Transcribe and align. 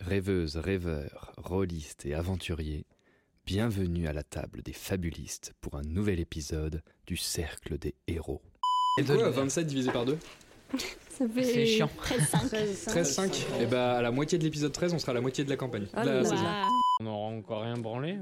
Rêveuses, 0.00 0.56
rêveurs, 0.56 1.32
rôlistes 1.36 2.06
et 2.06 2.14
aventuriers, 2.14 2.86
bienvenue 3.46 4.06
à 4.08 4.12
la 4.12 4.22
table 4.22 4.62
des 4.62 4.72
fabulistes 4.72 5.52
pour 5.60 5.74
un 5.76 5.82
nouvel 5.82 6.20
épisode 6.20 6.82
du 7.06 7.16
Cercle 7.16 7.76
des 7.78 7.94
Héros. 8.06 8.40
Et 8.98 9.04
quoi, 9.04 9.28
27 9.30 9.66
divisé 9.66 9.90
par 9.92 10.06
2 10.06 10.16
Ça 11.10 11.28
fait 11.28 11.44
C'est 11.44 11.66
chiant. 11.66 11.90
13-5 12.02 13.44
Et 13.60 13.66
bah 13.66 13.98
à 13.98 14.02
la 14.02 14.10
moitié 14.10 14.38
de 14.38 14.44
l'épisode 14.44 14.72
13, 14.72 14.94
on 14.94 14.98
sera 14.98 15.12
à 15.12 15.14
la 15.14 15.20
moitié 15.20 15.44
de 15.44 15.50
la 15.50 15.56
campagne. 15.56 15.86
Oh 15.94 16.00
de 16.00 16.06
la 16.06 16.14
là 16.14 16.24
saison. 16.24 16.42
là. 16.42 16.66
On 17.00 17.06
aura 17.06 17.28
encore 17.36 17.62
rien 17.62 17.76
branlé. 17.76 18.16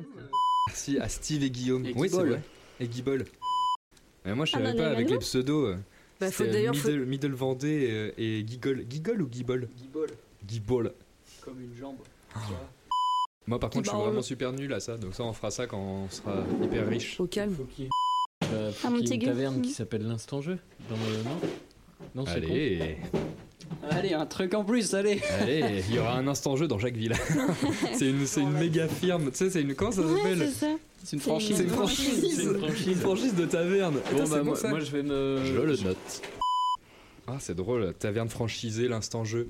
Merci 0.67 0.99
à 0.99 1.09
Steve 1.09 1.45
et 1.45 1.51
Guillaume. 1.51 1.87
Et 1.87 1.93
oui, 1.95 2.09
c'est 2.11 2.17
vrai. 2.17 2.43
Et 2.81 2.89
Guibol. 2.89 3.25
Mais 4.25 4.35
moi 4.35 4.45
je 4.47 4.53
Ah, 4.57 4.59
savais 4.59 4.73
bah, 4.77 4.85
pas 4.85 4.91
avec 4.91 5.09
les 5.11 5.19
pseudos. 5.19 5.67
euh, 5.69 5.77
Bah, 6.21 6.31
faut 6.31 6.43
c'était 6.45 6.53
d'ailleurs, 6.55 6.75
faut- 6.77 6.89
Middle, 6.89 7.05
Middle 7.07 7.33
Vendée 7.35 7.89
euh, 7.91 8.13
et 8.19 8.43
Guigol. 8.43 8.83
Guigol 8.85 9.23
ou 9.23 9.29
Guibol? 9.29 9.69
Guibol, 9.77 10.09
Guibol. 10.45 10.93
Comme 11.49 11.61
une 11.63 11.75
jambe. 11.75 11.97
Moi 13.47 13.59
par 13.59 13.71
contre 13.71 13.87
je 13.87 13.91
suis 13.91 13.99
vraiment 14.05 14.23
super 14.23 14.53
nul 14.53 14.73
à 14.75 14.81
ça, 14.81 14.97
donc 14.99 15.15
ça 15.15 15.23
on 15.25 15.33
fera 15.33 15.51
ça 15.51 15.67
quand 15.67 15.79
on 15.79 16.09
sera 16.11 16.45
hyper 16.63 16.87
riche. 16.87 17.19
Au 17.21 17.27
calme. 17.27 17.55
Faut 17.57 17.65
qu'il 17.65 17.85
y 17.85 17.87
ait 17.87 17.91
Euh, 18.53 18.71
faut 18.73 18.89
qu'il 18.89 19.09
y 19.09 19.13
ait 19.13 19.15
une 19.17 19.23
taverne 19.23 19.61
qui 19.63 19.69
Mhm. 19.71 19.75
s'appelle 19.75 20.07
l'Instant 20.07 20.41
Jeu 20.43 20.59
dans 20.91 20.97
le 20.97 21.23
Nord. 21.25 21.41
Non, 22.15 22.25
c'est 22.27 22.41
con. 22.41 22.47
Allez, 22.53 22.97
Allez, 23.91 24.15
un 24.15 24.25
truc 24.27 24.55
en 24.55 24.65
plus, 24.65 24.95
allez 24.95 25.21
allez, 25.41 25.83
il 25.89 25.95
y 25.95 25.99
aura 25.99 26.15
un 26.17 26.27
instant 26.27 26.57
jeu 26.57 26.67
dans 26.69 26.79
Jacquesville. 26.79 27.15
c'est 27.95 28.09
une, 28.09 28.27
c'est 28.27 28.41
une 28.41 28.53
méga 28.53 28.89
firme, 28.89 29.31
tu 29.31 29.37
sais, 29.37 29.51
c'est 29.51 29.61
une. 29.63 29.75
Comment 29.75 29.93
ça 29.93 30.03
Ouais, 30.03 30.17
s'appelle 30.17 30.39
c'est 30.39 30.67
ça. 30.67 30.67
C'est 31.05 31.17
une 31.17 31.21
C'est 31.23 31.29
franchise. 31.29 31.57
C'est 31.57 31.63
une 31.65 31.69
franchise 31.71 32.35
C'est 32.37 32.43
une 32.45 32.59
franchise. 32.59 32.87
Une 32.89 32.95
franchise 32.97 33.35
de 33.35 33.47
taverne 33.47 33.95
Bon, 34.13 34.25
c'est 34.25 34.31
bah, 34.31 34.39
bon, 34.39 34.45
moi, 34.47 34.57
ça 34.57 34.69
moi, 34.69 34.81
je 34.81 34.91
vais 34.91 35.03
me. 35.03 35.41
Je 35.45 35.53
le 35.61 35.77
note. 35.85 36.23
Ah, 37.27 37.37
c'est 37.41 37.55
drôle, 37.55 37.93
taverne 37.99 38.29
franchisée, 38.29 38.89
l'instant 38.89 39.25
jeu. 39.25 39.49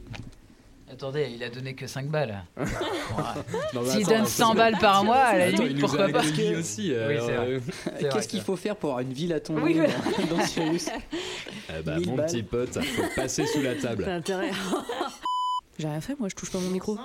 Attendez, 0.90 1.30
il 1.34 1.42
a 1.44 1.50
donné 1.50 1.74
que 1.74 1.86
5 1.86 2.06
balles. 2.08 2.42
S'il 2.58 2.66
attends, 4.02 4.10
donne 4.10 4.18
parce 4.20 4.32
100 4.32 4.52
que- 4.52 4.56
balles 4.56 4.78
par 4.80 5.04
mois, 5.04 5.16
à 5.16 5.38
la 5.38 5.50
limite, 5.50 5.80
pourquoi 5.80 6.08
pas 6.08 6.20
aussi. 6.58 6.92
euh, 6.92 7.20
C'est 7.26 7.34
vrai, 7.34 8.08
Qu'est-ce 8.10 8.28
qu'il 8.28 8.40
faut 8.40 8.56
faire 8.56 8.74
pour 8.76 8.90
avoir 8.90 9.00
une 9.02 9.12
ville 9.12 9.32
à 9.32 9.40
ton 9.40 9.60
Oui, 9.62 9.74
nom 9.74 9.82
mais- 9.82 10.26
dans, 10.26 10.36
dans 10.36 10.44
Sirius 10.46 10.88
eh 11.78 11.82
bah, 11.82 11.96
1000 11.98 12.08
mon 12.08 12.16
balles. 12.16 12.26
petit 12.26 12.42
pote, 12.42 12.82
faut 12.82 13.02
passer 13.14 13.46
sous 13.46 13.60
la 13.60 13.74
T'as 13.74 13.88
table. 13.88 14.04
intérêt. 14.08 14.50
J'ai 15.78 15.86
rien 15.88 16.00
fait, 16.00 16.18
moi 16.18 16.28
je 16.28 16.34
touche 16.34 16.50
pas 16.50 16.58
mon 16.58 16.70
micro. 16.70 16.98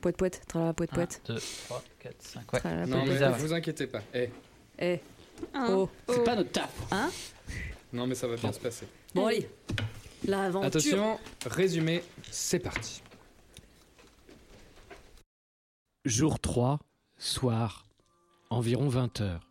Poète 0.00 0.16
poète, 0.16 0.42
tralala 0.48 0.72
poète 0.74 0.90
1, 0.92 0.94
poète. 0.96 1.20
2, 1.28 1.36
3, 1.66 1.82
4, 2.00 2.14
5. 2.18 2.52
Ouais. 2.52 2.58
Tralala 2.58 2.86
Non, 2.86 3.04
mais 3.06 3.18
ouais. 3.18 3.32
vous 3.38 3.52
inquiétez 3.52 3.86
pas. 3.86 4.00
Eh, 4.14 4.28
Eh, 4.78 5.00
Hein 5.54 5.66
oh. 5.70 5.88
C'est 6.08 6.22
pas 6.24 6.36
notre 6.36 6.50
taf 6.52 6.68
non, 7.92 8.06
mais 8.06 8.14
ça 8.14 8.26
va 8.26 8.36
bien 8.36 8.50
se 8.52 8.58
passer. 8.60 8.86
Bon 9.14 9.26
allez. 9.26 9.48
L'aventure. 10.26 10.66
Attention, 10.66 11.18
résumé, 11.46 12.02
c'est 12.30 12.60
parti. 12.60 13.02
Jour 16.04 16.38
3, 16.38 16.78
soir, 17.18 17.86
environ 18.50 18.88
20 18.88 19.20
heures. 19.20 19.48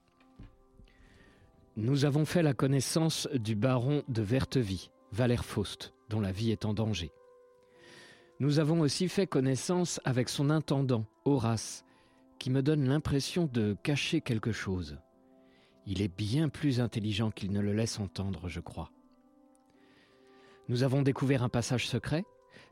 Nous 1.78 2.06
avons 2.06 2.26
fait 2.26 2.44
la 2.44 2.54
connaissance 2.54 3.28
du 3.34 3.56
baron 3.56 4.04
de 4.08 4.22
Vertevie, 4.22 4.92
Valère 5.12 5.46
Faust, 5.46 5.94
dont 6.10 6.20
la 6.20 6.32
vie 6.32 6.52
est 6.52 6.66
en 6.66 6.74
danger. 6.74 7.12
Nous 8.40 8.60
avons 8.60 8.80
aussi 8.80 9.08
fait 9.08 9.28
connaissance 9.28 10.00
avec 10.04 10.30
son 10.30 10.50
intendant, 10.50 11.06
Horace, 11.26 11.86
qui 12.40 12.50
me 12.50 12.62
donne 12.62 12.88
l'impression 12.88 13.50
de 13.52 13.76
cacher 13.84 14.20
quelque 14.20 14.52
chose. 14.52 14.98
Il 15.86 16.02
est 16.02 16.16
bien 16.16 16.50
plus 16.50 16.80
intelligent 16.80 17.32
qu'il 17.32 17.52
ne 17.52 17.60
le 17.60 17.74
laisse 17.74 18.00
entendre, 18.00 18.48
je 18.48 18.60
crois. 18.60 18.92
Nous 20.72 20.84
avons 20.84 21.02
découvert 21.02 21.44
un 21.44 21.50
passage 21.50 21.86
secret, 21.86 22.24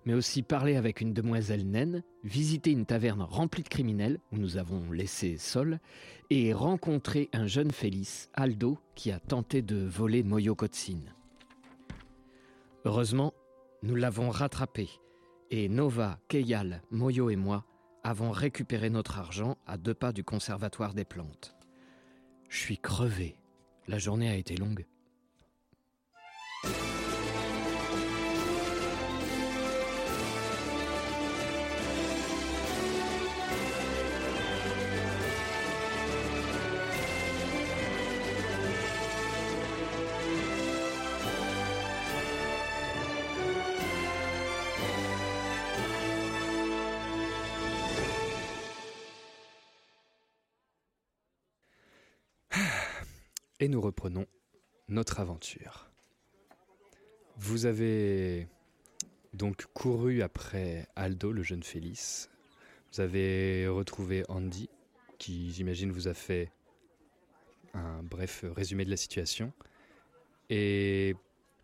mais 0.06 0.14
aussi 0.14 0.42
parlé 0.42 0.78
avec 0.78 1.02
une 1.02 1.14
demoiselle 1.14 1.70
naine, 1.70 2.02
visité 2.24 2.72
une 2.72 2.86
taverne 2.86 3.24
remplie 3.24 3.62
de 3.62 3.68
criminels 3.68 4.22
où 4.32 4.38
nous 4.38 4.56
avons 4.56 4.90
laissé 4.90 5.36
Sol, 5.38 5.82
et 6.30 6.54
rencontré 6.54 7.28
un 7.34 7.46
jeune 7.46 7.72
Félix, 7.72 8.30
Aldo, 8.34 8.80
qui 8.96 9.12
a 9.12 9.20
tenté 9.20 9.62
de 9.62 9.86
voler 9.86 10.24
Moyo 10.24 10.56
Kotsin. 10.56 11.02
Heureusement, 12.86 13.34
nous 13.84 13.96
l'avons 13.96 14.30
rattrapé, 14.30 14.88
et 15.52 15.68
Nova, 15.68 16.20
Keyal, 16.30 16.82
Moyo 16.92 17.30
et 17.30 17.36
moi 17.36 17.66
avons 18.06 18.32
récupéré 18.32 18.90
notre 18.90 19.20
argent 19.20 19.58
à 19.68 19.76
deux 19.76 19.94
pas 19.94 20.14
du 20.14 20.24
conservatoire 20.24 20.94
des 20.94 21.04
plantes. 21.04 21.54
Je 22.48 22.60
suis 22.60 22.78
crevé. 22.78 23.36
La 23.90 23.98
journée 23.98 24.30
a 24.30 24.38
été 24.38 24.56
longue. 24.56 24.86
Et 53.60 53.68
nous 53.68 53.82
reprenons 53.82 54.26
notre 54.88 55.20
aventure. 55.20 55.90
Vous 57.38 57.66
avez 57.66 58.48
donc 59.34 59.66
couru 59.74 60.22
après 60.22 60.88
Aldo, 60.96 61.32
le 61.32 61.44
jeune 61.44 61.64
Félix. 61.64 62.30
Vous 62.94 63.02
avez 63.02 63.68
retrouvé 63.68 64.24
Andy, 64.30 64.70
qui 65.18 65.52
j'imagine 65.52 65.92
vous 65.92 66.08
a 66.08 66.14
fait 66.14 66.52
un 67.74 68.02
bref 68.04 68.44
résumé 68.56 68.86
de 68.86 68.90
la 68.90 68.98
situation. 68.98 69.54
Et 70.50 71.16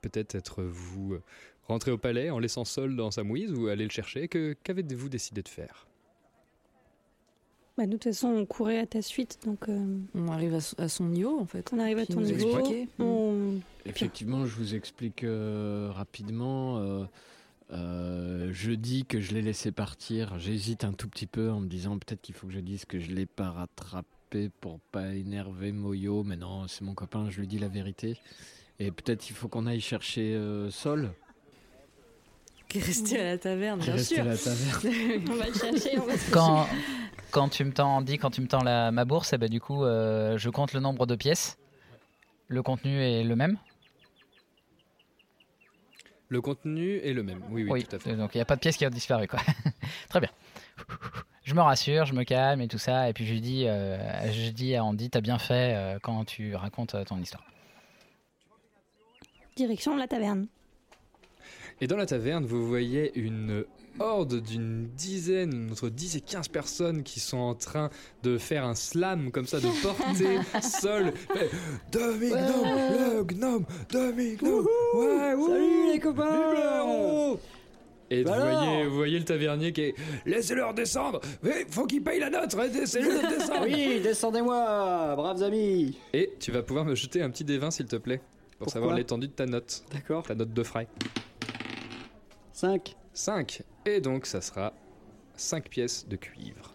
peut-être 0.01 0.35
êtes-vous 0.35 1.17
rentré 1.63 1.91
au 1.91 1.97
palais 1.97 2.29
en 2.29 2.39
laissant 2.39 2.63
Sol 2.65 2.95
dans 2.95 3.09
sa 3.09 3.23
mouise 3.23 3.51
ou 3.53 3.67
aller 3.67 3.85
le 3.85 3.89
chercher. 3.89 4.27
Que- 4.27 4.53
Qu'avez-vous 4.63 5.09
décidé 5.09 5.41
de 5.41 5.49
faire? 5.49 5.84
Bah, 7.77 7.83
nous, 7.85 7.93
de 7.93 7.97
toute 7.97 8.03
façon, 8.13 8.29
on 8.29 8.45
courait 8.45 8.79
à 8.79 8.85
ta 8.85 9.01
suite, 9.01 9.39
donc 9.45 9.67
euh, 9.67 9.97
On 10.13 10.29
arrive 10.29 10.53
à, 10.55 10.83
à 10.83 10.87
son 10.87 11.05
niveau 11.05 11.37
en 11.39 11.45
fait. 11.45 11.69
on 11.73 11.79
arrive 11.79 11.97
à 11.99 12.05
ton 12.05 12.21
niveau, 12.21 12.57
on... 12.99 13.59
Effectivement, 13.85 14.45
je 14.45 14.55
vous 14.55 14.75
explique 14.75 15.23
euh, 15.25 15.89
rapidement. 15.93 16.77
euh, 16.79 17.03
euh, 17.73 18.49
je 18.53 18.71
dis 18.71 19.05
que 19.05 19.19
je 19.19 19.33
l'ai 19.33 19.41
laissé 19.41 19.71
partir. 19.71 20.39
J'hésite 20.39 20.83
un 20.85 20.93
tout 20.93 21.09
petit 21.09 21.27
peu 21.27 21.49
en 21.51 21.59
me 21.59 21.67
disant 21.67 21.97
peut-être 21.97 22.21
qu'il 22.21 22.33
faut 22.35 22.47
que 22.47 22.53
je 22.53 22.59
dise 22.59 22.85
que 22.85 22.99
je 22.99 23.11
l'ai 23.11 23.25
pas 23.25 23.49
rattrapé 23.51 24.49
pour 24.61 24.79
pas 24.91 25.13
énerver 25.13 25.71
Moyo. 25.73 26.23
Mais 26.23 26.37
non, 26.37 26.67
c'est 26.67 26.83
mon 26.83 26.93
copain, 26.93 27.29
je 27.29 27.39
lui 27.41 27.47
dis 27.47 27.59
la 27.59 27.67
vérité. 27.67 28.17
Et 28.79 28.91
peut-être 28.91 29.29
il 29.29 29.33
faut 29.33 29.47
qu'on 29.47 29.65
aille 29.67 29.81
chercher 29.81 30.33
euh, 30.35 30.69
Sol, 30.69 31.11
qui 32.69 32.77
est 32.79 32.81
resté 32.83 33.19
à 33.19 33.23
la 33.23 33.37
taverne, 33.37 33.79
qui 33.79 33.89
est 33.89 33.93
bien 33.93 33.95
resté 33.95 34.15
sûr. 34.15 34.23
à 34.23 34.27
la 34.27 34.37
taverne. 34.37 35.23
on 35.29 35.35
va 35.35 35.47
le 35.47 35.53
chercher, 35.53 35.99
on 35.99 36.05
va 36.05 36.13
Quand, 36.31 36.67
quand 37.31 37.49
tu 37.49 37.65
me 37.65 37.71
tends, 37.71 38.01
dis, 38.01 38.17
quand 38.17 38.31
tu 38.31 38.41
me 38.41 38.47
tends 38.47 38.63
la, 38.63 38.91
ma 38.91 39.05
bourse, 39.05 39.33
eh 39.33 39.37
ben, 39.37 39.49
du 39.49 39.59
coup, 39.59 39.83
euh, 39.83 40.37
je 40.37 40.49
compte 40.49 40.73
le 40.73 40.79
nombre 40.79 41.05
de 41.05 41.15
pièces. 41.15 41.57
Le 42.47 42.61
contenu 42.61 43.01
est 43.01 43.23
le 43.23 43.35
même. 43.35 43.57
Le 46.29 46.41
contenu 46.41 46.97
est 46.97 47.13
le 47.13 47.23
même. 47.23 47.41
Oui, 47.49 47.65
oui, 47.69 47.83
tout 47.83 47.95
à 47.95 47.99
fait. 47.99 48.15
Donc 48.15 48.33
il 48.33 48.37
n'y 48.39 48.41
a 48.41 48.45
pas 48.45 48.55
de 48.55 48.59
pièce 48.59 48.77
qui 48.77 48.85
a 48.85 48.89
disparu. 48.89 49.27
Quoi. 49.27 49.39
Très 50.09 50.19
bien. 50.19 50.29
Je 51.43 51.53
me 51.53 51.61
rassure, 51.61 52.05
je 52.05 52.13
me 52.13 52.23
calme 52.23 52.61
et 52.61 52.67
tout 52.67 52.79
ça. 52.79 53.09
Et 53.09 53.13
puis 53.13 53.25
je 53.25 53.33
lui 53.33 53.41
dis, 53.41 53.67
euh, 53.67 54.31
je 54.31 54.49
dis 54.49 54.75
à 54.75 54.83
Andy, 54.83 55.09
t'as 55.11 55.21
bien 55.21 55.37
fait 55.37 55.75
euh, 55.75 55.99
quand 56.01 56.25
tu 56.25 56.55
racontes 56.55 56.95
euh, 56.95 57.03
ton 57.03 57.17
histoire. 57.19 57.43
Direction 59.55 59.95
la 59.95 60.07
taverne. 60.07 60.47
Et 61.81 61.87
dans 61.87 61.97
la 61.97 62.07
taverne, 62.07 62.45
vous 62.45 62.67
voyez 62.67 63.17
une 63.17 63.65
horde 63.99 64.41
d'une 64.41 64.87
dizaine, 64.95 65.69
entre 65.71 65.89
10 65.89 66.17
et 66.17 66.21
15 66.21 66.47
personnes 66.49 67.03
qui 67.03 67.19
sont 67.19 67.37
en 67.37 67.55
train 67.55 67.89
de 68.23 68.37
faire 68.37 68.65
un 68.65 68.75
slam 68.75 69.31
comme 69.31 69.45
ça, 69.47 69.59
de 69.59 69.67
porter 69.81 70.39
sol. 70.61 71.13
Fait, 71.33 71.49
Demi-gnome, 71.91 73.17
le 73.17 73.23
gnome, 73.23 73.65
demi-gnome. 73.91 74.67
Ouais, 74.95 75.33
ouh, 75.35 75.47
Salut 75.47 75.91
les 75.93 75.99
copains 75.99 77.37
Et 78.11 78.23
vous, 78.23 78.29
Bah 78.29 78.35
alors 78.35 78.63
voyez, 78.65 78.85
vous 78.85 78.95
voyez 78.95 79.19
le 79.19 79.25
tavernier 79.25 79.71
qui 79.73 79.81
est 79.81 79.95
Laissez-leur 80.25 80.73
descendre 80.73 81.21
Oui, 81.43 81.51
faut 81.69 81.85
qu'ils 81.85 82.03
payent 82.03 82.19
la 82.19 82.29
note 82.29 82.53
Laissez-le 82.53 83.37
descendre 83.37 83.63
Oui, 83.63 83.99
descendez-moi, 84.01 85.15
braves 85.15 85.41
amis. 85.43 85.97
Et 86.13 86.33
tu 86.39 86.51
vas 86.51 86.61
pouvoir 86.63 86.85
me 86.85 86.95
jeter 86.95 87.21
un 87.21 87.29
petit 87.29 87.43
D20 87.43 87.71
s'il 87.71 87.85
te 87.87 87.95
plaît, 87.95 88.17
pour 88.17 88.65
Pourquoi? 88.65 88.73
savoir 88.73 88.95
l'étendue 88.95 89.27
de 89.27 89.33
ta 89.33 89.45
note. 89.45 89.83
D'accord. 89.91 90.23
Ta 90.23 90.35
note 90.35 90.53
de 90.53 90.63
frais. 90.63 90.87
5. 92.53 92.95
5. 93.13 93.61
Et 93.85 94.01
donc 94.01 94.25
ça 94.25 94.41
sera 94.41 94.73
5 95.35 95.69
pièces 95.69 96.07
de 96.07 96.15
cuivre. 96.15 96.71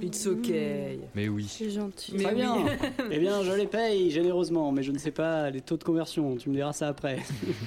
It's 0.00 0.26
okay. 0.28 1.00
Mais 1.16 1.28
oui. 1.28 1.46
C'est 1.48 1.70
gentil. 1.70 2.12
Mais 2.16 2.22
Très 2.22 2.34
oui. 2.34 2.40
bien. 2.40 2.54
eh 3.10 3.18
bien, 3.18 3.42
je 3.42 3.50
les 3.50 3.66
paye 3.66 4.12
généreusement, 4.12 4.70
mais 4.70 4.84
je 4.84 4.92
ne 4.92 4.98
sais 4.98 5.10
pas 5.10 5.50
les 5.50 5.60
taux 5.60 5.76
de 5.76 5.82
conversion. 5.82 6.36
Tu 6.36 6.50
me 6.50 6.54
diras 6.54 6.72
ça 6.72 6.86
après. 6.86 7.18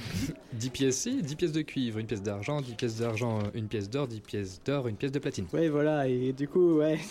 10 0.53 0.69
pièces, 0.69 0.97
si, 0.97 1.21
10 1.21 1.35
pièces 1.35 1.51
de 1.51 1.61
cuivre, 1.61 1.99
une 1.99 2.07
pièce 2.07 2.21
d'argent, 2.21 2.61
10 2.61 2.75
pièces 2.75 2.99
d'argent, 2.99 3.39
une 3.53 3.67
pièce 3.67 3.89
d'or, 3.89 4.07
10 4.07 4.21
pièces 4.21 4.61
d'or, 4.63 4.87
une 4.87 4.95
pièce 4.95 5.11
de 5.11 5.19
platine. 5.19 5.45
ouais, 5.51 5.67
voilà. 5.67 6.07
Et 6.07 6.31
du 6.31 6.47
coup, 6.47 6.75
ouais. 6.77 6.99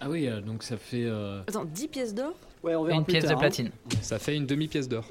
Ah 0.00 0.10
oui, 0.10 0.28
euh, 0.28 0.40
donc 0.40 0.62
ça 0.64 0.76
fait. 0.76 1.04
euh, 1.04 1.40
Attends, 1.48 1.64
10 1.64 1.88
pièces 1.88 2.14
d'or? 2.14 2.34
Ouais, 2.62 2.74
on 2.76 2.84
verra 2.84 2.98
Une 2.98 3.04
plus 3.04 3.12
pièce 3.14 3.24
de 3.24 3.30
hein. 3.34 3.38
platine. 3.38 3.70
Ça 4.02 4.18
fait 4.18 4.36
une 4.36 4.44
demi-pièce 4.46 4.88
d'or. 4.88 5.08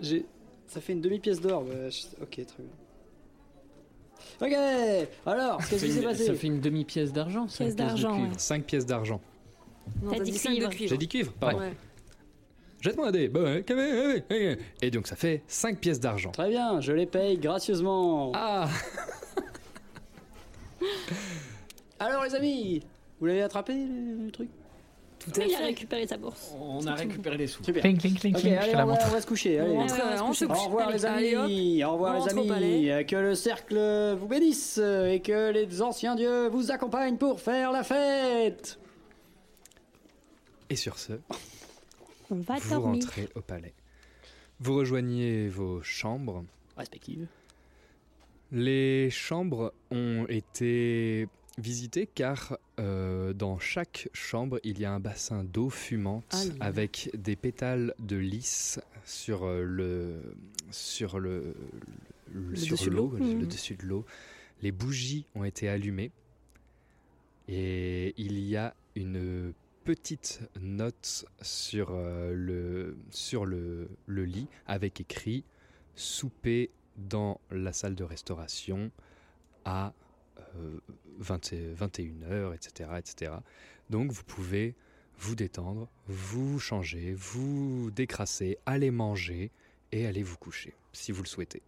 Ça 0.68 0.80
fait 0.82 0.94
une 0.94 1.02
demi-pièce 1.02 1.42
d'or. 1.42 1.64
bah, 1.64 1.90
je- 1.90 2.22
Ok, 2.22 2.30
très 2.46 2.64
bien. 2.64 2.72
Ok, 4.42 4.52
alors, 5.26 5.62
ça 5.62 5.70
qu'est-ce 5.70 5.86
qui 5.86 5.92
s'est 5.92 6.02
passé 6.02 6.26
ça 6.26 6.34
fait 6.34 6.48
une 6.48 6.60
demi-pièce 6.60 7.14
d'argent 7.14 7.48
cinq 7.48 7.66
Pièce 7.66 7.76
d'argent, 7.76 8.14
cuivre. 8.16 8.30
ouais. 8.32 8.38
5 8.40 8.64
pièces 8.66 8.86
d'argent. 8.86 9.22
T'as 10.10 10.20
dit 10.20 10.32
dit 10.32 10.38
5 10.38 10.50
de 10.52 10.56
cuivre. 10.56 10.70
cuivre. 10.72 10.90
J'ai 10.92 10.98
dit 10.98 11.08
cuivre 11.08 11.32
Pardon. 11.34 11.60
Ouais. 11.60 11.74
Jette-moi 12.82 13.08
un 13.08 13.12
dé. 13.12 13.30
Ouais, 13.30 13.64
ouais, 13.70 14.24
ouais. 14.30 14.58
Et 14.82 14.92
donc 14.92 15.08
ça 15.08 15.16
fait 15.16 15.42
5 15.48 15.78
pièces 15.80 16.00
d'argent. 16.00 16.32
Très 16.32 16.50
bien, 16.50 16.82
je 16.82 16.92
les 16.92 17.06
paye 17.06 17.38
gracieusement. 17.38 18.32
Ah 18.36 18.68
Alors, 22.00 22.24
les 22.26 22.36
amis, 22.36 22.82
vous 23.20 23.26
l'avez 23.28 23.42
attrapé 23.44 23.74
le, 23.74 24.26
le 24.26 24.32
truc? 24.32 24.50
Tout 25.25 25.40
Oui, 25.40 25.44
à 25.44 25.48
il 25.48 25.56
a 25.56 25.66
récupéré 25.68 26.06
sa 26.08 26.18
bourse. 26.18 26.54
On 26.60 26.86
a 26.86 26.96
récupéré 26.96 27.38
les 27.38 27.48
sous. 27.48 27.64
Super. 27.64 27.84
Allez, 27.86 27.98
on 28.75 28.86
va, 28.86 28.98
on 29.08 29.10
va 29.12 29.22
se 29.22 29.25
coucher. 29.28 29.60
Allez. 29.60 29.72
On 29.72 29.75
Ouais, 29.75 29.81
rentre, 29.88 29.96
ouais, 29.96 30.02
on 30.04 30.18
se 30.18 30.24
on 30.24 30.34
se 30.34 30.46
couche. 30.46 30.58
Au 30.58 30.66
revoir 30.66 30.92
les 30.92 31.06
Allez, 31.06 31.36
amis, 31.36 31.84
au 31.84 31.92
revoir 31.94 32.16
on 32.22 32.25
les 32.25 32.31
amis, 32.31 32.48
palais. 32.48 33.06
Que 33.06 33.16
le 33.16 33.36
cercle 33.36 34.16
vous 34.20 34.28
bénisse 34.28 34.78
et 34.80 35.22
que 35.22 35.52
les 35.52 35.81
anciens 35.81 36.16
dieux 36.16 36.48
vous 36.50 36.72
accompagnent 36.72 37.18
pour 37.18 37.40
faire 37.40 37.72
la 37.72 37.84
fête. 37.84 38.80
Et 40.70 40.75
sur 40.75 40.98
ce, 40.98 41.14
On 42.31 42.36
va 42.36 42.56
vous 42.56 42.70
dormir. 42.70 43.04
rentrez 43.04 43.30
au 43.36 43.42
palais. 43.42 43.74
Vous 44.60 44.75
rejoignez 44.75 45.48
vos 45.48 45.81
chambres. 45.81 46.44
Respective. 46.78 47.28
Les 48.52 49.10
chambres 49.10 49.74
ont 49.92 50.25
été 50.28 51.28
visitées 51.58 52.08
car 52.08 52.58
euh, 52.80 53.34
dans 53.34 53.60
chaque 53.60 54.10
chambre, 54.14 54.60
il 54.64 54.80
y 54.80 54.86
a 54.86 54.92
un 54.92 55.00
bassin 55.00 55.44
d'eau 55.44 55.70
fumante 55.70 56.26
Ah, 56.32 56.42
oui. 56.46 56.58
avec 56.60 57.12
des 57.14 57.36
pétales 57.36 57.94
de 58.00 58.16
lys 58.18 58.80
sur 59.06 59.44
euh, 59.46 59.64
le 59.64 60.36
sur 60.72 61.20
le, 61.20 61.54
le- 62.32 62.50
Le 62.50 62.56
sur 62.56 62.76
dessus 62.78 62.90
de 62.90 62.96
l'eau, 62.96 63.10
l'eau. 63.12 63.18
le 63.18 63.26
Mhm. 63.26 63.46
dessus 63.48 63.76
de 63.76 63.84
l'eau. 63.84 64.06
Les 64.62 64.72
bougies 64.72 65.26
ont 65.36 65.44
été 65.44 65.70
allumées 65.70 66.12
et 67.48 68.14
il 68.18 68.40
y 68.40 68.56
a 68.56 68.74
une 68.96 69.54
petite 69.84 70.40
note 70.60 71.26
sur 71.42 71.90
euh, 71.92 72.34
le 72.34 72.98
sur 73.10 73.46
le, 73.46 73.90
le 74.08 74.26
lit 74.26 74.48
avec 74.66 75.02
écrit 75.02 75.44
souper 75.96 76.72
dans 76.98 77.40
la 77.52 77.74
salle 77.74 77.96
de 77.96 78.04
restauration 78.04 78.92
à 79.66 79.94
euh, 80.58 80.80
20 81.20 81.54
et- 81.54 81.74
21h, 81.74 82.54
etc., 82.54 82.90
etc. 82.98 83.32
Donc 83.90 84.12
vous 84.12 84.24
pouvez 84.24 84.76
vous 85.20 85.36
détendre, 85.36 85.88
vous 86.08 86.60
changer, 86.60 87.14
vous 87.16 87.92
décrasser, 87.92 88.58
aller 88.66 88.92
manger 88.92 89.52
et 89.92 90.06
aller 90.08 90.24
vous 90.24 90.38
coucher, 90.38 90.74
si 90.92 91.12
vous 91.12 91.22
le 91.24 91.28
souhaitez. 91.28 91.62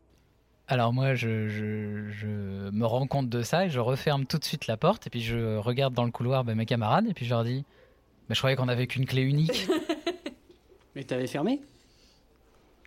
Alors 0.67 0.93
moi, 0.93 1.13
je, 1.13 1.47
je- 1.47 2.09
je 2.09 2.27
me 2.71 2.85
rends 2.85 3.05
compte 3.05 3.29
de 3.29 3.43
ça 3.43 3.65
et 3.67 3.69
je 3.69 3.79
referme 3.79 4.25
tout 4.25 4.39
de 4.39 4.43
suite 4.43 4.65
la 4.65 4.77
porte 4.77 5.05
et 5.05 5.09
puis 5.11 5.21
je 5.21 5.57
regarde 5.57 5.93
dans 5.93 6.05
le 6.05 6.11
couloir 6.11 6.43
bah, 6.43 6.55
mes 6.55 6.65
camarades 6.65 7.05
et 7.07 7.13
puis 7.13 7.25
je 7.25 7.29
leur 7.29 7.43
dis, 7.43 7.63
bah, 8.27 8.33
je 8.33 8.39
croyais 8.39 8.55
qu'on 8.55 8.67
avait 8.67 8.87
qu'une 8.87 9.05
clé 9.05 9.21
unique. 9.21 9.67
Mais 10.95 11.03
t'avais 11.03 11.27
fermé? 11.27 11.61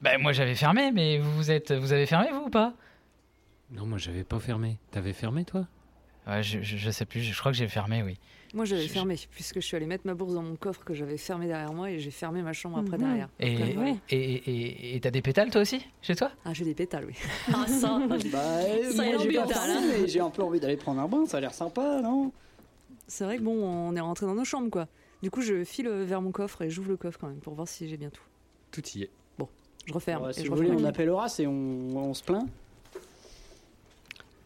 Bah, 0.03 0.17
moi 0.19 0.33
j'avais 0.33 0.55
fermé, 0.55 0.91
mais 0.93 1.19
vous 1.19 1.31
vous 1.33 1.51
êtes, 1.51 1.73
vous 1.73 1.93
avez 1.93 2.07
fermé 2.07 2.29
vous 2.33 2.47
ou 2.47 2.51
pas? 2.51 2.75
Non, 3.71 3.87
moi 3.87 3.99
j'avais 3.99 4.25
pas 4.25 4.39
fermé. 4.39 4.79
T'avais 4.91 5.13
fermé 5.13 5.45
toi? 5.45 5.67
Ouais, 6.27 6.43
je, 6.43 6.61
je, 6.61 6.77
je 6.77 6.91
sais 6.91 7.07
plus, 7.07 7.21
je 7.23 7.39
crois 7.39 7.53
que 7.53 7.57
j'ai 7.59 7.69
fermé, 7.69 8.03
oui. 8.03 8.19
Moi, 8.55 8.65
j'avais 8.67 8.83
Je- 8.87 8.93
fermé, 8.93 9.17
puisque 9.31 9.57
je 9.57 9.67
suis 9.67 9.77
allée 9.77 9.87
mettre 9.87 10.07
ma 10.07 10.15
bourse 10.15 10.35
dans 10.35 10.43
mon 10.43 10.57
coffre 10.57 10.85
que 10.85 10.93
j'avais 10.95 11.17
fermé 11.17 11.47
derrière 11.47 11.73
moi 11.73 11.91
et 11.91 11.99
j'ai 11.99 12.11
fermé 12.11 12.43
ma 12.43 12.53
chambre 12.53 12.79
après 12.79 12.97
Mhm. 12.99 13.05
derrière. 13.05 13.29
Et 13.41 13.57
voilà. 13.57 13.81
ouais. 13.93 13.97
et 14.11 14.35
et 14.35 14.97
et 14.97 15.01
t'as 15.01 15.11
des 15.11 15.23
pétales 15.23 15.51
toi 15.51 15.61
aussi? 15.63 15.85
Chez 16.03 16.17
toi? 16.17 16.31
Ah, 16.45 16.53
j'ai 16.55 16.65
des 16.65 16.75
pétales, 16.75 17.07
oui. 17.07 17.15
Ah, 17.55 17.67
ça. 17.67 17.99
Bah, 18.09 18.61
Ça 18.91 19.05
l'air 19.05 20.07
j'ai 20.07 20.21
un 20.21 20.31
peu 20.31 20.43
envie 20.43 20.61
d'aller 20.61 20.77
prendre 20.77 21.01
un 21.01 21.09
bain, 21.09 21.25
ça 21.27 21.39
a 21.39 21.41
l'air 21.41 21.55
sympa, 21.55 22.01
non? 22.03 22.33
C'est 23.07 23.25
vrai 23.25 23.39
que 23.39 23.43
bon, 23.43 23.63
on 23.63 23.95
est 23.97 24.01
rentré 24.01 24.27
dans 24.27 24.35
nos 24.35 24.45
chambres, 24.45 24.71
quoi. 24.71 24.87
Du 25.23 25.31
coup, 25.31 25.41
je 25.43 25.65
file 25.65 25.89
vers 25.89 26.21
mon 26.23 26.31
coffre 26.31 26.63
et 26.63 26.71
j'ouvre 26.71 26.91
le 26.91 26.97
coffre 26.97 27.19
quand 27.19 27.29
même 27.29 27.41
pour 27.41 27.55
voir 27.55 27.67
si 27.69 27.89
j'ai 27.89 27.97
bien 27.97 28.11
tout. 28.11 28.23
Tout 28.71 28.87
y 28.95 29.03
est. 29.03 29.11
Je 29.87 29.93
referme. 29.95 30.29
Et 30.29 30.33
Si 30.35 30.45
je 30.45 30.51
vous 30.51 30.57
voulez, 30.57 30.71
on 30.71 30.85
appelle 30.85 31.09
Horace 31.09 31.41
et 31.41 31.47
on, 31.47 31.53
on 31.97 32.13
se 32.13 32.23
plaint. 32.23 32.47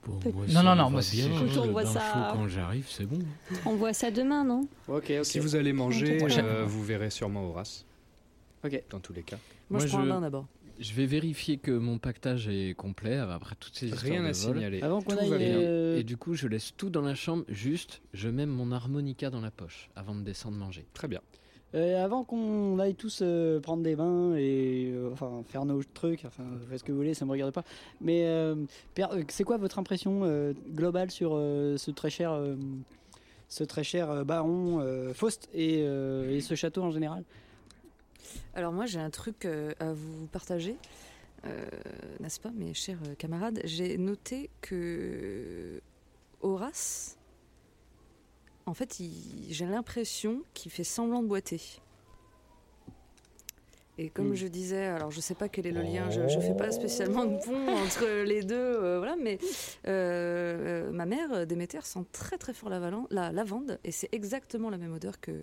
Bon, 0.04 0.18
Peut- 0.18 0.32
moi, 0.32 0.46
Non, 0.48 0.62
non, 0.64 0.74
non, 0.74 0.90
moi, 0.90 1.00
c'est- 1.02 1.16
bien. 1.16 1.26
Écoute, 1.36 1.56
on 1.58 1.70
voit 1.70 1.86
ça- 1.86 2.00
chaud 2.12 2.36
quand 2.36 2.48
j'arrive, 2.48 2.86
c'est 2.88 3.06
bon. 3.06 3.20
On 3.66 3.76
voit 3.76 3.92
ça 3.92 4.10
demain, 4.10 4.44
non 4.44 4.66
Ok, 4.88 5.12
ok. 5.18 5.24
Si 5.24 5.38
vous 5.38 5.54
allez 5.54 5.72
manger, 5.72 6.18
euh, 6.22 6.64
vous 6.66 6.82
verrez 6.82 7.10
sûrement 7.10 7.48
Horace. 7.48 7.84
Ok. 8.64 8.82
Dans 8.90 8.98
tous 9.00 9.12
les 9.12 9.22
cas. 9.22 9.38
Moi, 9.70 9.80
je 9.80 9.86
prends 9.86 9.98
un 10.00 10.04
je- 10.04 10.08
bain 10.08 10.20
d'abord. 10.20 10.46
Je 10.80 10.92
vais 10.94 11.06
vérifier 11.06 11.58
que 11.58 11.70
mon 11.70 11.98
pactage 11.98 12.48
est 12.48 12.74
complet 12.74 13.16
après 13.18 13.54
toutes 13.60 13.76
ces 13.76 13.86
histoires 13.86 14.02
Rien 14.04 14.22
de 14.22 14.28
à 14.28 14.32
vol. 14.32 14.54
signaler. 14.56 14.82
Avant 14.82 15.02
qu'on 15.02 15.16
aille, 15.16 15.30
euh, 15.32 15.98
Et 15.98 16.02
du 16.02 16.16
coup, 16.16 16.34
je 16.34 16.48
laisse 16.48 16.72
tout 16.76 16.90
dans 16.90 17.02
la 17.02 17.14
chambre, 17.14 17.44
juste, 17.48 18.00
je 18.14 18.28
mets 18.28 18.46
mon 18.46 18.72
harmonica 18.72 19.30
dans 19.30 19.40
la 19.40 19.50
poche 19.52 19.90
avant 19.94 20.14
de 20.16 20.22
descendre 20.22 20.56
manger. 20.56 20.84
Très 20.94 21.06
bien. 21.06 21.20
Euh, 21.74 22.04
avant 22.04 22.22
qu'on 22.22 22.78
aille 22.78 22.94
tous 22.94 23.20
euh, 23.22 23.58
prendre 23.60 23.82
des 23.82 23.96
bains 23.96 24.34
et 24.36 24.90
euh, 24.92 25.10
enfin 25.12 25.42
faire 25.48 25.64
nos 25.64 25.82
trucs, 25.82 26.24
enfin 26.26 26.44
faites 26.68 26.80
ce 26.80 26.84
que 26.84 26.92
vous 26.92 26.98
voulez, 26.98 27.14
ça 27.14 27.24
me 27.24 27.30
regarde 27.30 27.52
pas. 27.52 27.64
Mais 28.00 28.26
c'est 29.28 29.44
quoi 29.44 29.56
votre 29.56 29.78
impression 29.78 30.52
globale 30.68 31.10
sur 31.10 31.32
ce 31.32 31.90
très 31.90 32.10
cher, 32.10 32.38
ce 33.48 33.64
très 33.64 33.84
cher 33.84 34.24
baron 34.24 34.84
Faust 35.14 35.48
et, 35.54 35.80
et 35.80 36.40
ce 36.40 36.54
château 36.54 36.82
en 36.82 36.90
général? 36.90 37.24
Alors 38.54 38.72
moi 38.72 38.86
j'ai 38.86 39.00
un 39.00 39.10
truc 39.10 39.46
à 39.46 39.92
vous 39.92 40.26
partager, 40.30 40.76
n'est-ce 42.20 42.40
pas 42.40 42.50
mes 42.50 42.74
chers 42.74 42.98
camarades 43.18 43.60
J'ai 43.64 43.96
noté 43.98 44.50
que 44.60 45.80
Horace, 46.40 47.16
en 48.66 48.74
fait 48.74 49.00
il- 49.00 49.46
j'ai 49.50 49.66
l'impression 49.66 50.42
qu'il 50.54 50.70
fait 50.72 50.84
semblant 50.84 51.22
de 51.22 51.28
boiter. 51.28 51.60
Et 53.98 54.08
comme 54.08 54.30
Hmm. 54.30 54.34
je 54.34 54.46
disais, 54.46 54.86
alors 54.86 55.10
je 55.10 55.20
sais 55.20 55.34
pas 55.34 55.50
quel 55.50 55.66
est 55.66 55.70
le 55.72 55.82
lien, 55.82 56.08
je, 56.08 56.26
je 56.26 56.40
fais 56.40 56.54
pas 56.54 56.72
spécialement 56.72 57.26
de 57.26 57.36
pont 57.36 57.66
entre 57.76 58.22
les 58.24 58.42
deux, 58.42 58.54
euh, 58.56 58.96
voilà, 58.98 59.16
mais 59.16 59.38
euh, 59.86 60.88
euh, 60.88 60.90
ma 60.92 61.04
mère, 61.04 61.46
Déméter, 61.46 61.84
sent 61.84 62.04
très 62.10 62.38
très 62.38 62.54
fort 62.54 62.70
la, 62.70 62.80
la 63.10 63.32
lavande, 63.32 63.78
et 63.84 63.92
c'est 63.92 64.08
exactement 64.12 64.70
la 64.70 64.78
même 64.78 64.94
odeur 64.94 65.20
que, 65.20 65.42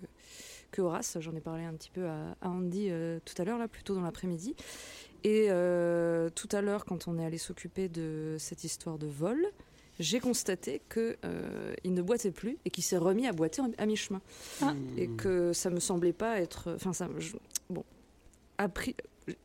que 0.72 0.82
Horace. 0.82 1.16
J'en 1.20 1.34
ai 1.36 1.40
parlé 1.40 1.62
un 1.62 1.74
petit 1.74 1.90
peu 1.92 2.06
à, 2.08 2.36
à 2.40 2.48
Andy 2.48 2.88
euh, 2.90 3.20
tout 3.24 3.40
à 3.40 3.44
l'heure, 3.44 3.56
là, 3.58 3.68
plutôt 3.68 3.94
dans 3.94 4.02
l'après-midi. 4.02 4.56
Et 5.22 5.46
tout 6.34 6.48
à 6.50 6.60
l'heure, 6.62 6.84
quand 6.86 7.06
on 7.06 7.18
est 7.18 7.24
allé 7.24 7.36
s'occuper 7.38 7.88
de 7.88 8.36
cette 8.38 8.64
histoire 8.64 8.98
de 8.98 9.06
vol, 9.06 9.46
j'ai 10.00 10.18
constaté 10.18 10.80
que 10.88 11.16
euh, 11.24 11.74
ne 11.84 12.02
boitait 12.02 12.32
plus 12.32 12.58
et 12.64 12.70
qu'il 12.70 12.82
s'est 12.82 12.96
remis 12.96 13.26
à 13.28 13.32
boiter 13.32 13.62
à 13.78 13.86
mi-chemin. 13.86 14.20
Ah. 14.62 14.74
Et 14.96 15.06
que 15.08 15.52
ça 15.52 15.70
me 15.70 15.78
semblait 15.78 16.12
pas 16.12 16.40
être. 16.40 16.72
Enfin, 16.74 16.92
ça. 16.92 17.08
je- 17.18 17.36
bon. 17.68 17.84
Appris, 18.58 18.96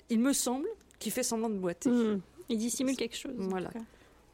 il 0.10 0.20
me 0.20 0.34
semble 0.34 0.68
qu'il 0.98 1.12
fait 1.12 1.24
semblant 1.24 1.50
de 1.50 1.58
boiter. 1.58 1.90
Hmm. 1.90 2.22
Il 2.50 2.58
dissimule 2.58 2.96
quelque 2.96 3.16
chose. 3.18 3.34
Voilà. 3.38 3.70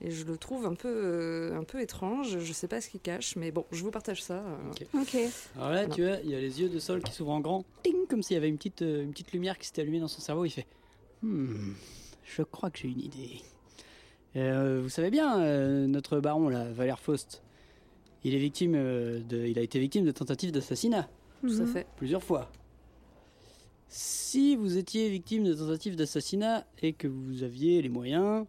Et 0.04 0.10
je 0.10 0.26
le 0.26 0.36
trouve 0.38 0.66
un 0.66 0.74
peu, 0.74 0.88
euh, 0.92 1.56
un 1.56 1.64
peu 1.64 1.80
étrange. 1.80 2.40
Je 2.40 2.54
sais 2.54 2.68
pas 2.68 2.82
ce 2.82 2.90
qu'il 2.90 3.00
cache, 3.00 3.36
mais 3.36 3.52
bon, 3.52 3.66
je 3.72 3.84
vous 3.84 3.92
partage 3.92 4.24
ça. 4.24 4.40
euh. 4.44 4.72
Ok. 4.72 4.86
Ok. 5.02 5.18
Alors 5.56 5.70
là, 5.72 5.86
tu 5.88 6.04
vois, 6.04 6.18
il 6.24 6.30
y 6.32 6.36
a 6.36 6.40
les 6.40 6.60
yeux 6.62 6.70
de 6.70 6.80
Sol 6.80 7.04
qui 7.04 7.12
s'ouvrent 7.14 7.32
en 7.34 7.40
grand, 7.40 7.64
ting, 7.84 8.08
comme 8.10 8.24
s'il 8.24 8.34
y 8.34 8.38
avait 8.38 8.50
une 8.50 8.58
petite, 8.58 8.82
euh, 8.82 9.04
une 9.04 9.12
petite 9.12 9.32
lumière 9.32 9.58
qui 9.60 9.68
s'était 9.68 9.82
allumée 9.84 10.00
dans 10.00 10.08
son 10.08 10.22
cerveau. 10.22 10.46
Il 10.46 10.50
fait 10.52 10.66
Hmm, 11.22 11.74
je 12.24 12.42
crois 12.42 12.72
que 12.72 12.80
j'ai 12.80 12.88
une 12.88 13.00
idée. 13.00 13.42
Euh, 14.36 14.80
vous 14.82 14.90
savez 14.90 15.10
bien, 15.12 15.40
euh, 15.42 15.88
notre 15.88 16.20
baron, 16.20 16.48
là, 16.50 16.72
Valère 16.72 17.00
Faust, 17.00 17.42
il, 18.24 18.34
est 18.34 18.40
victime, 18.40 18.74
euh, 18.76 19.20
de, 19.22 19.46
il 19.46 19.60
a 19.60 19.62
été 19.62 19.80
victime 19.80 20.06
de 20.06 20.12
tentatives 20.12 20.52
d'assassinat, 20.52 21.10
Tout 21.42 21.48
à 21.48 21.62
Mhm. 21.62 21.68
fait. 21.68 21.88
plusieurs 21.98 22.24
fois. 22.24 22.50
Si 23.90 24.56
vous 24.56 24.78
étiez 24.78 25.10
victime 25.10 25.44
de 25.44 25.54
tentatives 25.54 25.96
d'assassinat 25.98 26.66
et 26.82 26.94
que 26.94 27.08
vous 27.08 27.44
aviez 27.44 27.82
les 27.82 27.90
moyens, 27.90 28.46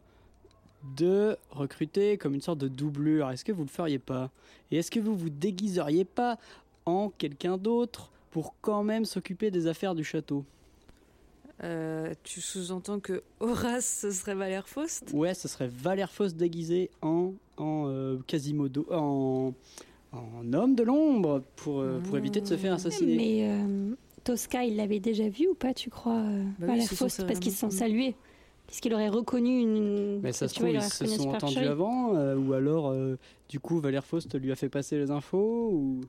de 0.97 1.37
recruter 1.51 2.19
comme 2.19 2.35
une 2.35 2.41
sorte 2.41 2.59
de 2.59 2.67
doublure. 2.69 3.31
Est-ce 3.31 3.45
que 3.45 3.53
vous 3.53 3.63
le 3.63 3.69
feriez 3.69 4.01
pas? 4.01 4.31
Et 4.73 4.79
est-ce 4.79 4.91
que 4.91 4.99
vous 4.99 5.17
vous 5.17 5.31
déguiseriez 5.31 6.05
pas 6.05 6.39
en 6.87 7.09
quelqu'un 7.09 7.57
d'autre 7.57 8.11
pour 8.33 8.57
quand 8.61 8.83
même 8.83 9.05
s'occuper 9.05 9.51
des 9.53 9.69
affaires 9.69 9.95
du 9.95 10.03
château? 10.03 10.45
Euh, 11.65 12.13
tu 12.25 12.41
sous-entends 12.41 12.99
que 12.99 13.23
Horace, 13.39 14.01
ce 14.03 14.11
serait 14.11 14.35
Valère 14.35 14.69
Faust? 14.69 15.11
Ouais, 15.13 15.33
ce 15.35 15.47
serait 15.47 15.69
Valère 15.69 16.11
Faust 16.11 16.37
déguisé 16.37 16.91
en, 17.03 17.33
en 17.57 17.85
euh, 17.87 18.19
Quasimodo, 18.27 18.85
en, 18.91 19.53
en 20.13 20.53
homme 20.53 20.75
de 20.75 20.83
l'ombre 20.83 21.43
pour, 21.55 21.81
euh, 21.81 22.01
pour 22.01 22.19
éviter 22.19 22.41
de 22.41 22.47
se 22.47 22.57
faire 22.57 22.75
assassiner. 22.75 23.17
Mais 23.17 23.49
euh, 23.49 23.95
Tosca, 24.25 24.65
il 24.65 24.75
l'avait 24.75 24.99
déjà 24.99 25.29
vu 25.29 25.47
ou 25.49 25.55
pas, 25.55 25.73
tu 25.73 25.89
crois, 25.89 26.19
euh, 26.19 26.43
Bah 26.59 26.67
Valère 26.67 26.89
Faust? 26.89 27.27
Parce 27.27 27.39
qu'ils 27.39 27.53
se 27.53 27.61
sont 27.61 27.71
salués. 27.71 28.17
Puisqu'il 28.67 28.95
aurait 28.95 29.09
reconnu 29.09 29.61
une. 29.61 30.21
Mais 30.21 30.33
ça 30.33 30.49
se 30.49 30.59
vois, 30.59 30.69
trouve, 30.69 30.83
il 30.83 31.07
ils 31.07 31.11
se 31.11 31.17
sont 31.19 31.29
entendus 31.29 31.59
avant, 31.59 32.17
euh, 32.17 32.37
ou 32.37 32.55
alors, 32.55 32.89
euh, 32.89 33.19
du 33.49 33.61
coup, 33.61 33.79
Valère 33.81 34.05
Faust 34.05 34.35
lui 34.41 34.51
a 34.51 34.57
fait 34.57 34.69
passer 34.69 34.97
les 34.99 35.11
infos, 35.11 35.71
ou... 35.73 36.01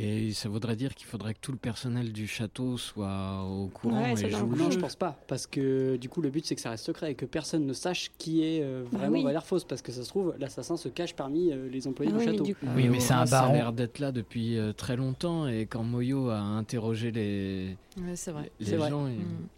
Et 0.00 0.32
ça 0.32 0.48
voudrait 0.48 0.76
dire 0.76 0.94
qu'il 0.94 1.08
faudrait 1.08 1.34
que 1.34 1.40
tout 1.40 1.50
le 1.50 1.58
personnel 1.58 2.12
du 2.12 2.28
château 2.28 2.76
soit 2.78 3.42
au 3.42 3.66
courant 3.66 4.00
Ouais, 4.00 4.14
ça 4.14 4.28
et 4.28 4.30
joue 4.30 4.46
le. 4.46 4.56
Non, 4.56 4.70
je 4.70 4.78
pense 4.78 4.94
pas, 4.94 5.18
parce 5.26 5.48
que 5.48 5.96
du 5.96 6.08
coup, 6.08 6.20
le 6.22 6.30
but 6.30 6.46
c'est 6.46 6.54
que 6.54 6.60
ça 6.60 6.70
reste 6.70 6.84
secret 6.84 7.10
et 7.10 7.14
que 7.16 7.24
personne 7.26 7.66
ne 7.66 7.72
sache 7.72 8.12
qui 8.16 8.44
est 8.44 8.62
euh, 8.62 8.84
Bah 8.92 8.98
vraiment 8.98 9.16
oui. 9.18 9.24
Valère 9.24 9.44
Faust, 9.44 9.66
parce 9.68 9.82
que 9.82 9.90
ça 9.90 10.04
se 10.04 10.08
trouve, 10.08 10.34
l'assassin 10.38 10.76
se 10.76 10.88
cache 10.88 11.14
parmi 11.16 11.50
euh, 11.52 11.68
les 11.68 11.88
employés 11.88 12.12
Ah 12.14 12.18
du 12.18 12.24
oui, 12.24 12.30
château. 12.30 12.44
du 12.44 12.54
coup- 12.54 12.66
Oui, 12.76 12.88
mais 12.88 13.00
c'est 13.00 13.12
un 13.12 13.16
Horace 13.18 13.32
a 13.32 13.40
baron. 13.40 13.52
l'air 13.54 13.72
d'être 13.72 13.98
là 13.98 14.12
depuis 14.12 14.56
euh, 14.56 14.72
très 14.72 14.94
longtemps 14.94 15.48
et 15.48 15.66
quand 15.66 15.82
Moyo 15.82 16.30
a 16.30 16.38
interrogé 16.38 17.10
les, 17.10 17.76
Ouais, 18.00 18.14
c'est 18.14 18.30
vrai. 18.30 18.52
les 18.60 18.66
C'est 18.66 18.76
vrai. 18.76 18.90
gens, 18.90 19.08
il- 19.08 19.16
Mm. 19.18 19.48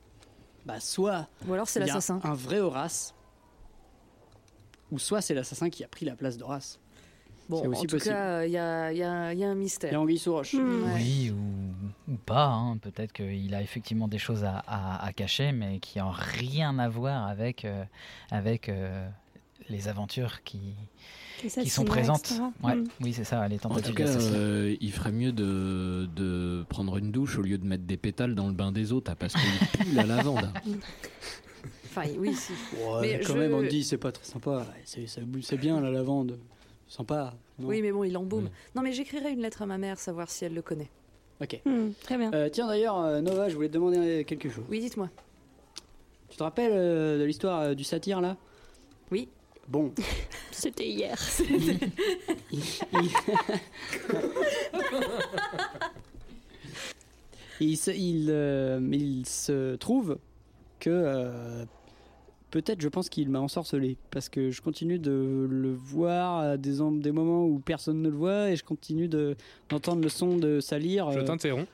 Bah, 0.67 0.81
soit 0.81 1.29
Ou 1.49 1.53
alors 1.55 1.69
c'est 1.69 1.81
il 1.81 1.87
y 1.87 1.91
a 1.91 1.95
l'assassin. 1.95 2.21
un 2.25 2.35
vrai 2.35 2.61
Horace, 2.61 3.15
ou 4.91 4.99
soit 4.99 5.21
c'est 5.21 5.35
l'assassin 5.35 5.71
qui 5.71 5.85
a 5.85 5.89
pris 5.89 6.05
la 6.07 6.15
place 6.17 6.37
d'Horace. 6.39 6.79
Bon, 7.51 7.61
c'est 7.63 7.67
en 7.67 7.71
aussi 7.71 7.87
tout 7.87 7.97
possible. 7.97 8.15
cas, 8.15 8.45
il 8.47 8.53
y 8.53 8.57
a, 8.59 8.93
y 8.93 9.03
a- 9.03 9.33
il 9.33 9.39
y 9.39 9.45
a 9.45 9.49
un 9.49 9.53
Il 9.53 9.57
y 9.59 9.61
mystère. 9.61 9.95
a 9.95 10.01
Anguille 10.01 10.19
sous 10.19 10.33
roche. 10.33 10.55
Hmm. 10.55 10.85
Ouais. 10.85 10.93
Oui, 10.95 11.33
ou, 11.33 12.13
ou 12.13 12.17
pas. 12.17 12.47
hein. 12.47 12.77
Peut-être 12.79 13.13
qu'il 13.13 13.55
a 13.55 13.61
effectivement 13.63 14.09
des 14.09 14.19
choses 14.19 14.45
à, 14.45 14.59
à- 14.67 15.05
à 15.05 15.13
cacher, 15.13 15.53
mais 15.53 15.79
qui 15.81 15.99
n'ont 15.99 16.11
rien 16.13 16.79
à 16.79 16.89
voir 16.89 17.27
avec, 17.27 17.65
euh, 17.65 17.85
avec 18.31 18.69
euh, 18.69 19.07
les 19.69 19.89
aventures 19.89 20.43
qui, 20.45 20.61
qui 21.39 21.69
sont 21.71 21.85
présentes. 21.85 22.33
Ouais, 22.63 22.75
Hmm. 22.75 22.85
Oui, 23.03 23.13
c'est 23.13 23.25
ça, 23.25 23.47
les 23.49 23.57
En 23.57 23.69
tentatives 23.71 23.89
tout 23.95 23.95
cas, 23.95 24.09
euh, 24.09 24.77
il 24.81 24.93
ferait 24.93 25.13
mieux 25.13 25.33
de, 25.33 26.09
de 26.15 26.65
prendre 26.69 26.97
une 26.99 27.11
douche 27.11 27.39
au 27.39 27.43
lieu 27.43 27.59
de 27.59 27.67
mettre 27.67 27.85
des 27.85 27.97
pétales 27.97 28.35
dans 28.35 28.47
le 28.49 28.53
bain 28.55 28.73
des 28.73 28.93
autres, 28.93 29.11
hein, 29.13 29.17
parce 29.19 29.35
qu'il 29.35 29.69
pue 29.87 29.95
la 29.95 30.05
lavande. 30.07 30.51
Enfin, 31.87 32.03
oui, 32.19 32.35
si. 32.35 32.53
Ouais, 32.53 33.01
Mais 33.01 33.21
quand 33.21 33.33
je- 33.35 33.39
même, 33.39 33.55
Anguille, 33.55 33.83
c'est 33.83 33.99
pas 33.99 34.13
très 34.13 34.25
sympa. 34.25 34.65
C'est 34.85 35.57
bien 35.57 35.81
la 35.81 35.91
lavande. 35.91 36.39
Sympa. 36.91 37.33
non 37.61 37.69
Oui, 37.69 37.81
mais 37.83 37.93
bon, 37.93 38.03
il 38.05 38.17
embaume. 38.19 38.45
Oui. 38.47 38.51
Non, 38.75 38.83
mais 38.83 38.93
j'écrirai 38.93 39.31
une 39.31 39.41
lettre 39.43 39.63
à 39.63 39.67
ma 39.67 39.79
mère, 39.79 39.99
savoir 39.99 40.29
si 40.29 40.45
elle 40.45 40.55
le 40.55 40.61
connaît. 40.63 40.91
Ok. 41.41 41.61
Hmm, 41.65 41.91
Très 42.03 42.19
bien. 42.19 42.33
Euh, 42.35 42.49
tiens, 42.51 42.67
d'ailleurs, 42.67 42.99
euh, 42.99 43.21
Nova, 43.21 43.49
je 43.49 43.55
voulais 43.55 43.69
te 43.69 43.75
demander 43.75 44.25
quelque 44.27 44.51
chose. 44.51 44.65
Oui, 44.69 44.81
dites-moi. 44.81 45.09
Tu 46.29 46.37
te 46.37 46.43
rappelles 46.43 46.73
euh, 46.75 47.19
de 47.19 47.25
l'histoire 47.25 47.61
euh, 47.61 47.75
du 47.75 47.85
satyre 47.85 48.21
là? 48.21 48.37
Oui. 49.13 49.29
Bon, 49.69 49.93
C'était 50.51 50.89
hier. 50.89 51.17
il, 52.51 52.59
il- 52.93 53.11
il 57.61 57.77
se, 57.77 57.91
il, 57.91 58.29
euh, 58.31 58.81
il 58.93 59.27
se 59.27 59.77
trouve 59.77 60.19
que 60.79 60.91
euh, 60.91 61.65
peut-être 62.51 62.81
je 62.81 62.89
pense 62.89 63.09
qu'il 63.09 63.29
m'a 63.31 63.41
ensorcelé 63.41 63.97
parce 64.11 64.29
que 64.29 64.51
je 64.51 64.61
continue 64.61 64.99
de 64.99 65.47
le 65.51 65.73
voir 65.73 66.39
à 66.41 66.57
des, 66.57 66.79
des 67.01 67.13
moments 67.13 67.45
où 67.47 67.59
personne 67.61 68.03
ne 68.03 68.09
le 68.09 68.17
voit 68.17 68.51
et 68.51 68.57
je 68.57 68.65
continue 68.65 69.09
de- 69.09 69.37
d'entendre 69.69 70.03
le 70.03 70.09
son 70.09 70.37
de 70.37 70.61
sa 70.61 70.79
lyre. 70.79 71.11
Je 71.13 71.19
euh, 71.21 71.25
t'interromps. 71.25 71.69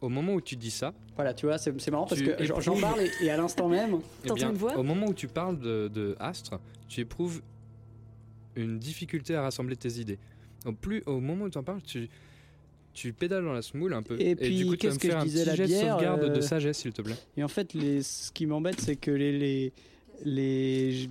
Au 0.00 0.08
moment 0.08 0.34
où 0.34 0.40
tu 0.40 0.56
dis 0.56 0.70
ça, 0.72 0.92
voilà, 1.14 1.32
tu 1.32 1.46
vois, 1.46 1.58
c'est 1.58 1.80
c'est 1.80 1.90
marrant 1.92 2.06
parce 2.06 2.20
que 2.20 2.34
j'en- 2.44 2.80
parle 2.80 3.02
et, 3.02 3.10
et 3.22 3.30
à 3.30 3.36
l'instant 3.36 3.68
même, 3.68 3.98
eh 4.24 4.28
T'entends 4.28 4.34
bien, 4.34 4.50
une 4.50 4.56
voix? 4.56 4.76
au 4.76 4.82
moment 4.82 5.06
où 5.06 5.14
tu 5.14 5.28
parles 5.28 5.58
de, 5.60 5.86
de 5.88 6.16
Astre, 6.18 6.58
tu 6.88 7.00
éprouves 7.00 7.40
une 8.56 8.78
difficulté 8.78 9.34
à 9.36 9.42
rassembler 9.42 9.76
tes 9.76 10.00
idées. 10.00 10.18
Au, 10.66 10.72
plus, 10.72 11.02
au 11.06 11.20
moment 11.20 11.44
où 11.44 11.50
tu 11.50 11.58
en 11.58 11.62
parles, 11.62 11.82
tu, 11.82 12.08
tu 12.94 13.12
pédales 13.12 13.44
dans 13.44 13.52
la 13.52 13.62
semoule 13.62 13.94
un 13.94 14.02
peu. 14.02 14.20
Et 14.20 14.34
du 14.34 14.36
puis, 14.36 14.66
coup, 14.66 14.76
tu 14.76 14.86
vas 14.88 14.94
me 14.94 14.98
que 14.98 15.08
faire 15.08 15.18
je 15.18 15.22
un 15.22 15.24
disais, 15.24 15.40
petit 15.40 15.48
la 15.48 15.54
jet 15.56 15.62
de 15.62 15.68
bière, 15.68 15.94
sauvegarde 15.94 16.20
de 16.32 16.38
euh, 16.38 16.40
sagesse, 16.42 16.78
s'il 16.78 16.92
te 16.92 17.02
plaît. 17.02 17.14
Et 17.36 17.42
en 17.44 17.48
fait, 17.48 17.72
les, 17.74 18.02
ce 18.02 18.30
qui 18.32 18.46
m'embête, 18.46 18.80
c'est 18.80 18.96
que 18.96 19.10
les. 19.10 19.32
les, 19.38 19.72
les 20.24 21.08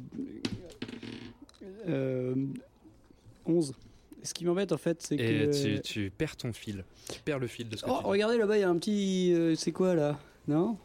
euh, 1.87 2.35
11. 3.45 3.73
Ce 4.23 4.33
qui 4.35 4.45
m'embête, 4.45 4.71
en 4.71 4.77
fait, 4.77 5.01
c'est 5.01 5.15
Et 5.15 5.17
que. 5.17 5.63
tu, 5.75 5.81
tu 5.81 6.11
perds 6.15 6.35
ton 6.37 6.53
fil. 6.53 6.83
Tu 7.11 7.19
perds 7.21 7.39
le 7.39 7.47
fil 7.47 7.67
de 7.67 7.75
ce 7.75 7.81
que 7.83 7.89
Oh, 7.89 7.95
tu 7.97 8.03
dis. 8.03 8.09
regardez 8.09 8.37
là-bas, 8.37 8.57
il 8.57 8.61
y 8.61 8.63
a 8.63 8.69
un 8.69 8.77
petit. 8.77 9.33
euh, 9.33 9.55
c'est 9.55 9.71
quoi 9.71 9.95
là? 9.95 10.19
Non? 10.47 10.77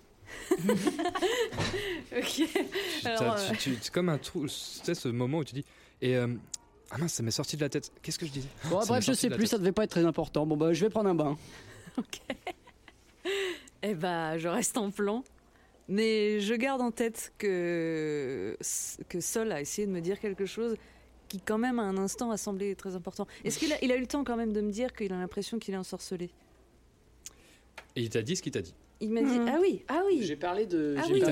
Ok. 2.16 2.42
Euh, 3.06 3.16
tu- 3.50 3.56
tu- 3.58 3.76
C'est 3.80 3.92
comme 3.92 4.08
un 4.08 4.18
trou. 4.18 4.46
Tu 4.46 4.48
sais, 4.54 4.94
ce 4.94 5.08
moment 5.08 5.38
où 5.38 5.44
tu 5.44 5.54
dis. 5.54 5.64
Et. 6.00 6.16
Ah 6.90 6.98
mince, 6.98 7.14
ça 7.14 7.22
m'est 7.22 7.30
sorti 7.30 7.56
de 7.56 7.62
la 7.62 7.68
tête. 7.68 7.90
Qu'est-ce 8.02 8.18
que 8.18 8.26
je 8.26 8.30
disais 8.32 8.48
Bon, 8.70 8.80
Ça 8.80 8.86
bref, 8.86 9.04
je 9.04 9.12
sais 9.12 9.28
plus, 9.28 9.38
tête. 9.40 9.48
ça 9.48 9.58
devait 9.58 9.72
pas 9.72 9.84
être 9.84 9.90
très 9.90 10.04
important. 10.04 10.46
Bon, 10.46 10.56
bah, 10.56 10.72
je 10.72 10.84
vais 10.84 10.90
prendre 10.90 11.08
un 11.08 11.14
bain. 11.14 11.36
Eh 13.82 13.94
bah, 13.94 14.38
je 14.38 14.48
reste 14.48 14.76
en 14.78 14.90
plan. 14.90 15.22
Mais 15.88 16.40
je 16.40 16.54
garde 16.54 16.80
en 16.80 16.90
tête 16.90 17.32
que, 17.38 18.56
que 19.08 19.20
Sol 19.20 19.52
a 19.52 19.60
essayé 19.60 19.86
de 19.86 19.92
me 19.92 20.00
dire 20.00 20.18
quelque 20.18 20.44
chose 20.46 20.76
qui, 21.28 21.40
quand 21.40 21.58
même, 21.58 21.78
à 21.78 21.82
un 21.82 21.96
instant, 21.96 22.30
a 22.32 22.36
semblé 22.36 22.74
très 22.74 22.96
important. 22.96 23.26
Est-ce 23.44 23.58
qu'il 23.58 23.72
a, 23.72 23.76
il 23.84 23.92
a 23.92 23.96
eu 23.96 24.00
le 24.00 24.06
temps, 24.06 24.24
quand 24.24 24.36
même, 24.36 24.52
de 24.52 24.60
me 24.60 24.72
dire 24.72 24.92
qu'il 24.92 25.12
a 25.12 25.16
l'impression 25.16 25.58
qu'il 25.60 25.74
est 25.74 25.76
ensorcelé? 25.76 26.30
Et 27.94 28.02
il 28.02 28.10
t'a 28.10 28.22
dit 28.22 28.34
ce 28.34 28.42
qu'il 28.42 28.52
t'a 28.52 28.62
dit. 28.62 28.74
Il 29.00 29.10
m'a 29.10 29.20
dit 29.22 29.38
Mhm. 29.38 29.48
Ah 29.48 29.58
oui, 29.60 29.82
ah 29.88 30.02
oui 30.06 30.22
J'ai 30.22 30.36
parlé 30.36 30.66
de. 30.66 30.96
Ah 30.98 31.02
oui. 31.08 31.22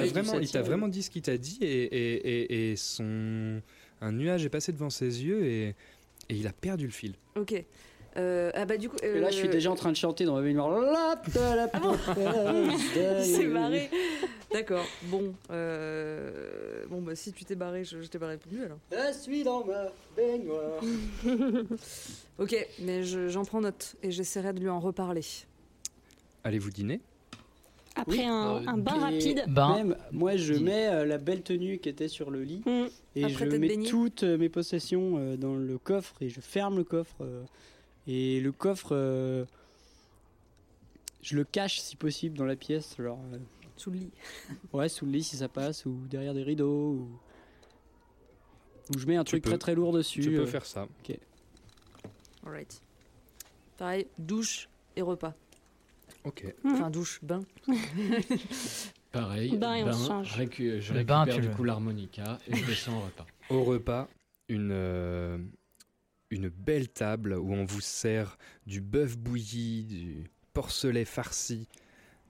Il 0.43 0.51
t'a 0.51 0.63
vraiment, 0.63 0.87
dit 0.89 1.03
ce 1.03 1.11
qu'il 1.11 1.23
t'a 1.23 1.37
dit 1.39 1.59
et, 1.63 1.85
et, 1.85 2.15
et, 2.45 2.71
et 2.73 2.77
son 2.77 3.61
un 4.05 4.13
nuage 4.13 4.45
est 4.45 4.49
passé 4.51 4.73
devant 4.73 4.91
ses 4.91 5.25
yeux 5.25 5.45
et, 5.47 5.69
et 5.69 5.75
il 6.35 6.47
a 6.47 6.53
perdu 6.53 6.85
le 6.87 6.93
fil. 6.93 7.15
Ok. 7.37 7.55
Euh, 8.17 8.53
ah 8.55 8.65
bah, 8.65 8.77
du 8.77 8.89
coup. 8.89 8.97
Et 9.03 9.19
là, 9.19 9.31
je 9.31 9.37
suis 9.37 9.49
euh, 9.49 9.51
déjà 9.51 9.71
en 9.73 9.75
train 9.75 9.91
de 9.91 9.97
chanter 9.97 10.25
dans 10.25 10.35
ma 10.37 10.41
mémoire. 10.43 10.71
La, 10.81 11.17
ta, 11.33 11.57
la, 11.57 11.69
Ah 11.73 11.81
bon 11.81 11.97
ta. 11.97 13.49
barré. 13.53 13.91
D'accord. 14.53 14.85
Bon. 15.05 15.35
euh, 15.51 16.85
Bon, 16.91 17.03
bah, 17.03 17.17
si 17.17 17.33
tu 17.33 17.45
t'es 17.45 17.57
barré, 17.57 17.83
je, 17.85 18.01
je 18.03 18.07
t'ai 18.07 18.19
pas 18.21 18.29
répondu 18.29 18.63
alors. 18.63 18.79
Je 18.93 19.19
suis 19.19 19.43
dans 19.43 19.65
ma 19.65 19.87
baignoire. 20.17 20.81
Ok, 22.39 22.55
mais 22.81 23.05
je- 23.05 23.29
j'en 23.29 23.45
prends 23.45 23.61
note 23.61 23.95
et 24.03 24.11
j'essaierai 24.11 24.53
de 24.53 24.61
lui 24.61 24.69
en 24.69 24.81
reparler. 24.81 25.23
Allez-vous 26.43 26.71
dîner 26.71 27.01
Après 27.95 28.19
Oui. 28.19 28.25
un, 28.25 28.67
un 28.67 28.77
bain 28.77 28.99
rapide. 28.99 29.45
Ben. 29.49 29.75
Même, 29.75 29.97
moi, 30.13 30.37
je 30.37 30.55
mets 30.55 30.89
euh, 30.89 31.05
la 31.05 31.19
belle 31.19 31.43
tenue 31.43 31.79
qui 31.79 31.89
était 31.89 32.09
sur 32.09 32.31
le 32.33 32.43
lit 32.43 32.63
Hmm. 32.67 32.87
Et 33.17 33.25
Après 33.25 33.47
je 33.47 33.57
mets 33.57 33.69
baigné 33.69 33.89
toutes 33.89 34.23
euh, 34.25 34.37
mes 34.39 34.49
possessions 34.49 35.19
euh, 35.19 35.37
dans 35.37 35.55
le 35.55 35.79
coffre 35.79 36.15
et 36.21 36.29
je 36.29 36.41
ferme 36.41 36.77
le 36.77 36.85
coffre. 36.85 37.17
euh, 37.23 37.45
et 38.07 38.41
le 38.41 38.53
coffre, 38.53 38.89
euh, 38.93 39.45
je 41.23 41.37
le 41.37 41.45
cache 41.45 41.81
si 41.81 41.97
possible 41.97 42.37
dans 42.37 42.45
la 42.45 42.57
pièce, 42.57 42.97
genre 42.99 43.19
euh, 43.33 43.39
Sous 43.77 43.91
le 43.91 43.99
lit. 43.99 44.11
ouais 44.73 44.89
sous 44.89 45.07
le 45.07 45.13
lit 45.13 45.23
si 45.23 45.37
ça 45.37 45.49
passe 45.49 45.87
ou 45.87 45.95
derrière 46.11 46.35
des 46.35 46.43
rideaux 46.43 46.91
ou, 46.93 47.09
ou 48.95 48.99
je 48.99 49.07
mets 49.07 49.17
un 49.17 49.25
Tu 49.25 49.31
truc 49.31 49.45
peux. 49.45 49.51
très 49.51 49.59
très 49.59 49.75
lourd 49.75 49.93
dessus. 49.93 50.21
Tu 50.21 50.31
peux 50.33 50.45
faire 50.47 50.67
ça. 50.67 50.87
Alright. 52.45 52.83
Pareil, 53.79 54.07
douche 54.19 54.69
et 54.97 55.03
repas. 55.03 55.33
Ok. 56.25 56.45
Enfin, 56.65 56.91
douche, 56.91 57.21
bain. 57.23 57.41
Pareil, 59.15 59.57
Bain 59.57 59.77
je 60.25 60.33
Le 60.33 60.37
récupère 60.37 61.05
bain, 61.05 61.25
tu 61.27 61.41
du 61.41 61.49
le- 61.49 61.55
coup 61.55 61.65
l'harmonica 61.65 62.39
et 62.49 62.57
je 62.57 62.65
descends 62.67 62.99
au 62.99 63.01
repas. 63.05 63.27
Au 63.51 63.63
repas, 63.65 64.09
une 64.49 64.71
euh, 64.73 65.39
une 66.31 66.49
belle 66.49 66.89
table 66.89 67.35
où 67.35 67.53
on 67.53 67.65
vous 67.65 67.81
sert 67.81 68.37
du 68.67 68.81
bœuf 68.81 69.17
bouilli, 69.17 69.85
du 69.85 70.25
porcelet 70.53 71.05
farci, 71.05 71.69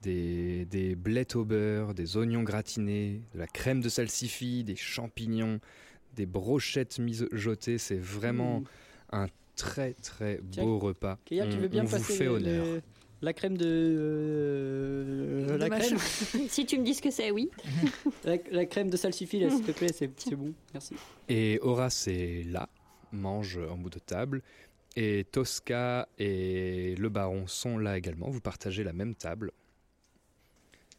des, 0.03 0.67
des 0.67 0.95
blettes 0.95 1.37
au 1.37 1.45
beurre, 1.45 1.95
des 1.95 2.17
oignons 2.17 2.43
gratinés, 2.43 3.23
de 3.33 3.39
la 3.39 3.47
crème 3.47 3.81
de 3.81 3.89
salsifis, 3.89 4.65
des 4.65 4.77
champignons, 4.77 5.61
des 6.15 6.27
brochettes 6.27 6.99
mijotées. 6.99 7.79
C'est 7.79 7.97
vraiment 7.99 8.61
hmm. 8.61 8.65
un 9.13 9.27
très 9.57 9.95
très 9.95 10.41
Tiens, 10.51 10.65
beau 10.65 10.79
repas. 10.79 11.19
Tu 11.25 11.41
On- 11.41 11.49
veux 11.49 11.69
bien 11.69 11.83
on 11.83 11.87
vous 11.87 11.99
fait 12.03 12.25
le- 12.25 12.31
honneur. 12.31 12.83
La 13.25 13.33
crème 13.33 13.57
de 13.57 13.65
euh, 13.67 15.47
De 15.47 15.55
la 15.57 15.71
crème 15.71 15.99
si 16.49 16.67
tu 16.67 16.79
me 16.79 16.85
dis 16.85 16.95
ce 16.95 17.03
que 17.03 17.11
c'est, 17.11 17.31
oui. 17.31 17.51
la, 18.25 18.37
la 18.51 18.67
crème 18.67 18.91
de 18.91 18.97
salsifis 18.97 19.49
s'il 19.51 19.63
te 19.63 19.73
plaît 19.73 19.93
c'est 19.93 20.09
bon? 20.37 20.53
Merci 20.73 20.95
Et 21.29 21.59
Horace 21.63 22.07
est 22.09 22.45
là, 22.51 22.69
mange 23.13 23.59
en 23.59 23.77
bout 23.77 23.91
de 23.91 23.99
table. 23.99 24.43
Et 24.97 25.25
Tosca 25.33 26.09
et 26.19 26.95
le 26.97 27.09
baron 27.09 27.49
sont 27.49 27.79
là 27.79 27.99
également. 27.99 28.31
Vous 28.31 28.41
partagez 28.41 28.85
la 28.85 28.93
même 28.93 29.17
table. 29.17 29.51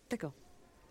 D'accord. 0.09 0.33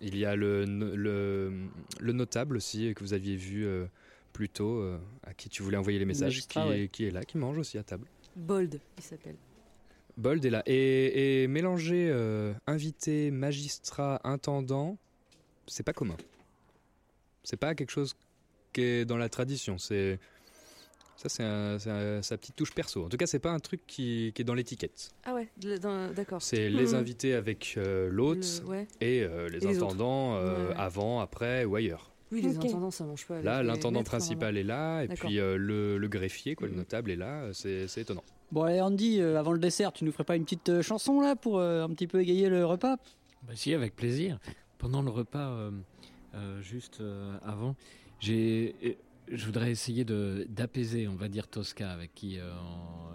Il 0.00 0.16
y 0.16 0.24
a 0.24 0.34
le, 0.36 0.64
no- 0.64 0.96
le, 0.96 1.52
le 2.00 2.12
notable 2.12 2.56
aussi 2.56 2.94
que 2.94 3.04
vous 3.04 3.12
aviez 3.12 3.36
vu 3.36 3.66
euh, 3.66 3.86
plus 4.32 4.48
tôt, 4.48 4.78
euh, 4.80 4.98
à 5.22 5.34
qui 5.34 5.48
tu 5.50 5.62
voulais 5.62 5.76
envoyer 5.76 5.98
les 5.98 6.04
messages, 6.06 6.46
qui, 6.46 6.58
est, 6.58 6.88
qui 6.88 7.04
est 7.04 7.10
là, 7.10 7.24
qui 7.24 7.36
mange 7.36 7.58
aussi 7.58 7.76
à 7.78 7.82
table. 7.82 8.06
Bold, 8.36 8.80
il 8.96 9.02
s'appelle. 9.04 9.36
Bold 10.16 10.44
est 10.44 10.50
là. 10.50 10.62
Et, 10.66 11.42
et 11.42 11.46
mélanger 11.48 12.08
euh, 12.10 12.52
invité, 12.66 13.30
magistrat, 13.30 14.20
intendant, 14.24 14.96
c'est 15.66 15.82
pas 15.82 15.92
commun. 15.92 16.16
C'est 17.42 17.56
pas 17.56 17.74
quelque 17.74 17.90
chose 17.90 18.14
qui 18.72 18.82
est 18.82 19.04
dans 19.04 19.16
la 19.16 19.28
tradition. 19.28 19.76
C'est 19.78 20.18
ça, 21.16 21.28
c'est 21.78 22.22
sa 22.22 22.36
petite 22.36 22.56
touche 22.56 22.72
perso. 22.74 23.04
En 23.04 23.08
tout 23.08 23.16
cas, 23.16 23.26
c'est 23.26 23.38
pas 23.38 23.50
un 23.50 23.58
truc 23.60 23.80
qui, 23.86 24.32
qui 24.34 24.42
est 24.42 24.44
dans 24.44 24.54
l'étiquette. 24.54 25.10
Ah 25.24 25.34
ouais, 25.34 25.48
d'accord. 26.14 26.42
C'est 26.42 26.68
les 26.68 26.88
Mhm. 26.88 26.94
invités 26.94 27.34
avec 27.34 27.74
euh, 27.76 28.08
l'hôte 28.10 28.62
Le- 28.62 28.68
ouais. 28.68 28.88
et 29.00 29.22
euh, 29.22 29.48
les 29.48 29.64
Et 29.64 29.68
les 29.68 29.76
intendants 29.76 30.36
euh, 30.36 30.68
ouais. 30.68 30.74
avant, 30.76 31.20
après 31.20 31.64
ou 31.64 31.76
ailleurs. 31.76 32.10
Oui, 32.34 32.42
les 32.42 32.58
intendants, 32.58 32.90
ça 32.90 33.04
mange 33.04 33.26
pas. 33.26 33.40
Là, 33.40 33.62
l'intendant 33.62 34.00
maîtres, 34.00 34.10
principal 34.10 34.56
est 34.56 34.62
là, 34.64 35.02
et 35.02 35.08
puis 35.08 35.38
euh, 35.38 35.56
le, 35.56 35.96
le 35.98 36.08
greffier, 36.08 36.54
quoi, 36.54 36.66
le 36.66 36.72
Mhm. 36.72 36.78
notable 36.80 37.10
est 37.10 37.16
là. 37.16 37.48
C'est 37.52 37.86
c'est 37.88 38.00
étonnant. 38.02 38.24
Bon, 38.52 38.62
allez, 38.62 38.80
Andy, 38.80 39.20
euh, 39.20 39.38
avant 39.38 39.52
le 39.52 39.58
dessert, 39.58 39.92
tu 39.92 40.04
nous 40.04 40.12
ferais 40.12 40.24
pas 40.24 40.36
une 40.36 40.44
petite 40.44 40.68
euh, 40.68 40.82
chanson 40.82 41.20
là 41.20 41.36
pour 41.36 41.58
euh, 41.58 41.84
un 41.84 41.88
petit 41.90 42.06
peu 42.06 42.20
égayer 42.20 42.48
le 42.48 42.64
repas? 42.66 42.96
Bah 43.42 43.52
si, 43.54 43.72
avec 43.74 43.94
plaisir. 43.96 44.38
Pendant 44.78 45.02
le 45.02 45.10
repas, 45.10 45.48
euh, 45.50 45.70
euh, 46.34 46.60
juste 46.60 47.00
euh, 47.00 47.36
avant, 47.44 47.74
j'ai, 48.20 48.74
euh, 48.84 48.92
je 49.32 49.46
voudrais 49.46 49.70
essayer 49.70 50.04
de 50.04 50.46
d'apaiser, 50.50 51.08
on 51.08 51.14
va 51.14 51.28
dire 51.28 51.46
Tosca, 51.48 51.90
avec 51.90 52.14
qui 52.14 52.38
euh, 52.38 52.50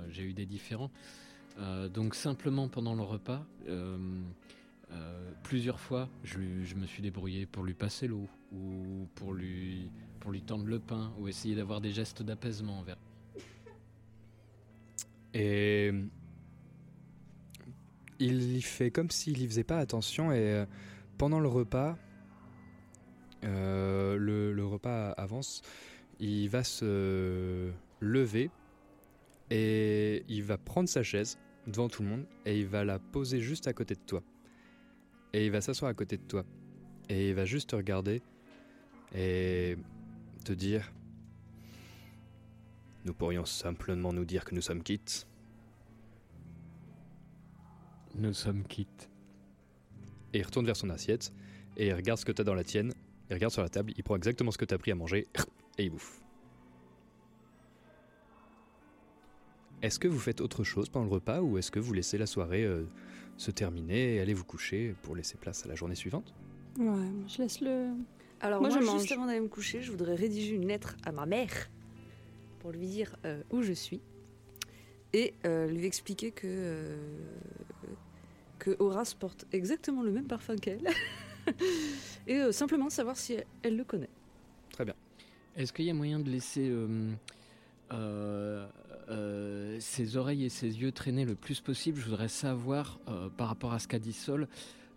j'ai 0.09 0.23
eu 0.23 0.33
des 0.33 0.45
différends. 0.45 0.91
Euh, 1.59 1.89
donc 1.89 2.15
simplement 2.15 2.67
pendant 2.69 2.95
le 2.95 3.03
repas, 3.03 3.45
euh, 4.91 5.19
euh, 5.29 5.31
plusieurs 5.43 5.79
fois, 5.79 6.09
je, 6.23 6.37
me 6.37 6.85
suis 6.85 7.01
débrouillé 7.01 7.45
pour 7.45 7.63
lui 7.63 7.73
passer 7.73 8.07
l'eau 8.07 8.27
ou 8.51 9.07
pour 9.15 9.33
lui 9.33 9.91
pour 10.19 10.31
lui 10.31 10.41
tendre 10.41 10.65
le 10.65 10.79
pain 10.79 11.13
ou 11.17 11.27
essayer 11.27 11.55
d'avoir 11.55 11.79
des 11.79 11.91
gestes 11.91 12.23
d'apaisement 12.23 12.79
envers. 12.79 12.97
Et 15.33 15.93
il 18.19 18.57
y 18.57 18.61
fait 18.61 18.91
comme 18.91 19.09
s'il 19.09 19.41
y 19.41 19.47
faisait 19.47 19.63
pas 19.63 19.77
attention. 19.77 20.31
Et 20.33 20.53
euh, 20.53 20.65
pendant 21.17 21.39
le 21.39 21.47
repas, 21.47 21.97
euh, 23.45 24.17
le 24.17 24.65
repas 24.65 25.11
avance. 25.11 25.61
Il 26.19 26.49
va 26.49 26.65
se 26.65 27.71
lever 28.01 28.51
et 29.51 30.25
il 30.27 30.43
va 30.43 30.57
prendre 30.57 30.89
sa 30.89 31.01
chaise 31.01 31.39
devant 31.65 31.87
tout 31.87 32.03
le 32.03 32.09
monde 32.09 32.25
et 32.45 32.59
il 32.59 32.67
va 32.67 32.83
la 32.83 32.99
poser 32.99 33.39
juste 33.39 33.67
à 33.67 33.73
côté 33.73 33.95
de 33.95 34.01
toi. 34.01 34.21
Et 35.33 35.45
il 35.45 35.51
va 35.51 35.61
s'asseoir 35.61 35.89
à 35.89 35.93
côté 35.93 36.17
de 36.17 36.23
toi. 36.23 36.45
Et 37.09 37.29
il 37.29 37.35
va 37.35 37.45
juste 37.45 37.71
te 37.71 37.75
regarder 37.75 38.21
et 39.15 39.77
te 40.45 40.53
dire 40.53 40.91
Nous 43.05 43.13
pourrions 43.13 43.45
simplement 43.45 44.13
nous 44.13 44.25
dire 44.25 44.45
que 44.45 44.55
nous 44.55 44.61
sommes 44.61 44.83
quittes. 44.83 45.27
Nous 48.15 48.33
sommes 48.33 48.63
quittes. 48.63 49.09
Et 50.33 50.39
il 50.39 50.43
retourne 50.43 50.65
vers 50.65 50.75
son 50.75 50.89
assiette 50.89 51.31
et 51.77 51.87
il 51.87 51.93
regarde 51.93 52.19
ce 52.19 52.25
que 52.25 52.31
t'as 52.31 52.43
dans 52.43 52.53
la 52.53 52.63
tienne. 52.63 52.93
Il 53.29 53.33
regarde 53.33 53.53
sur 53.53 53.61
la 53.61 53.69
table, 53.69 53.93
il 53.95 54.03
prend 54.03 54.15
exactement 54.15 54.51
ce 54.51 54.57
que 54.57 54.65
t'as 54.65 54.77
pris 54.77 54.91
à 54.91 54.95
manger 54.95 55.27
et 55.77 55.85
il 55.85 55.91
bouffe. 55.91 56.21
Est-ce 59.81 59.97
que 59.97 60.07
vous 60.07 60.19
faites 60.19 60.41
autre 60.41 60.63
chose 60.63 60.89
pendant 60.89 61.05
le 61.05 61.11
repas 61.11 61.39
ou 61.39 61.57
est-ce 61.57 61.71
que 61.71 61.79
vous 61.79 61.93
laissez 61.93 62.17
la 62.17 62.25
soirée 62.25 62.65
euh, 62.65 62.85
se 63.39 63.51
terminer 63.51 64.15
et 64.15 64.19
aller 64.19 64.33
vous 64.33 64.43
coucher 64.43 64.93
pour 65.01 65.15
laisser 65.15 65.37
place 65.37 65.65
à 65.65 65.69
la 65.69 65.75
journée 65.75 65.95
suivante 65.95 66.33
Ouais, 66.77 66.85
moi, 66.85 67.27
je 67.27 67.41
laisse 67.41 67.61
le. 67.61 67.91
Alors 68.41 68.59
Moi, 68.59 68.69
moi, 68.69 68.79
je 68.81 68.99
juste 68.99 69.11
avant 69.13 69.25
d'aller 69.25 69.39
me 69.39 69.47
coucher, 69.47 69.81
je 69.81 69.91
voudrais 69.91 70.15
rédiger 70.15 70.53
une 70.53 70.67
lettre 70.67 70.97
à 71.05 71.11
ma 71.13 71.25
mère 71.25 71.69
pour 72.59 72.71
lui 72.71 72.85
dire 72.85 73.15
euh, 73.25 73.41
où 73.49 73.61
je 73.61 73.71
suis 73.71 74.01
et 75.13 75.33
euh, 75.45 75.67
lui 75.67 75.85
expliquer 75.85 76.31
que 76.31 76.47
euh, 76.47 76.97
que 78.59 78.75
Horace 78.79 79.13
porte 79.13 79.45
exactement 79.53 80.03
le 80.03 80.11
même 80.11 80.27
parfum 80.27 80.57
qu'elle 80.57 80.85
et 82.27 82.35
euh, 82.35 82.51
simplement 82.51 82.89
savoir 82.89 83.15
si 83.15 83.33
elle, 83.33 83.45
elle 83.63 83.77
le 83.77 83.85
connaît. 83.85 84.09
Très 84.71 84.83
bien. 84.83 84.95
Est-ce 85.55 85.71
qu'il 85.71 85.85
y 85.85 85.89
a 85.89 85.93
moyen 85.93 86.19
de 86.19 86.29
laisser 86.29 86.69
euh, 89.09 89.77
ses 89.79 90.17
oreilles 90.17 90.45
et 90.45 90.49
ses 90.49 90.79
yeux 90.81 90.91
traîner 90.91 91.25
le 91.25 91.35
plus 91.35 91.61
possible 91.61 91.99
Je 91.99 92.05
voudrais 92.05 92.27
savoir, 92.27 92.99
euh, 93.07 93.29
par 93.29 93.47
rapport 93.47 93.73
à 93.73 93.79
ce 93.79 93.87
qu'a 93.87 93.99
dit 93.99 94.13
Sol, 94.13 94.47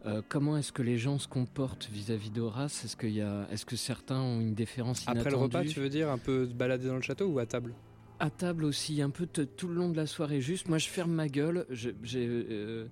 euh, 0.04 0.20
comment 0.28 0.56
est-ce 0.56 0.72
que 0.72 0.82
les 0.82 0.98
gens 0.98 1.18
se 1.18 1.28
comportent 1.28 1.88
vis-à-vis 1.92 2.30
d'Horace 2.30 2.84
Est-ce 2.84 2.96
qu'il 2.96 3.12
y 3.12 3.20
a, 3.20 3.46
est-ce 3.50 3.64
que 3.64 3.76
certains 3.76 4.20
ont 4.20 4.40
une 4.40 4.54
déférence 4.54 5.04
Après 5.06 5.30
le 5.30 5.36
repas, 5.36 5.58
inattendue? 5.60 5.68
tu 5.74 5.80
veux 5.80 5.88
dire 5.88 6.10
un 6.10 6.18
peu 6.18 6.46
se 6.46 6.52
balader 6.52 6.88
dans 6.88 6.96
le 6.96 7.02
château 7.02 7.26
ou 7.28 7.38
à 7.38 7.46
table? 7.46 7.72
À 8.18 8.30
table 8.30 8.64
aussi, 8.64 9.00
un 9.02 9.10
peu 9.10 9.26
t- 9.26 9.46
tout 9.46 9.68
le 9.68 9.74
long 9.74 9.88
de 9.88 9.96
la 9.96 10.06
soirée. 10.06 10.40
Juste, 10.40 10.68
moi, 10.68 10.78
je 10.78 10.88
ferme 10.88 11.12
ma 11.12 11.28
gueule. 11.28 11.66
Je- 11.70 11.90
J'ai 12.04 12.26
euh, 12.28 12.86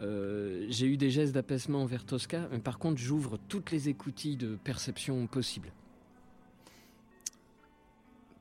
euh, 0.00 0.66
j'ai 0.68 0.86
eu 0.86 0.96
des 0.96 1.10
gestes 1.10 1.32
d'apaisement 1.34 1.82
envers 1.82 2.04
Tosca, 2.04 2.48
mais 2.50 2.58
par 2.58 2.78
contre, 2.78 2.98
j'ouvre 3.00 3.38
toutes 3.48 3.70
les 3.70 3.88
écoutilles 3.88 4.36
de 4.36 4.56
perception 4.56 5.26
possibles. 5.28 5.72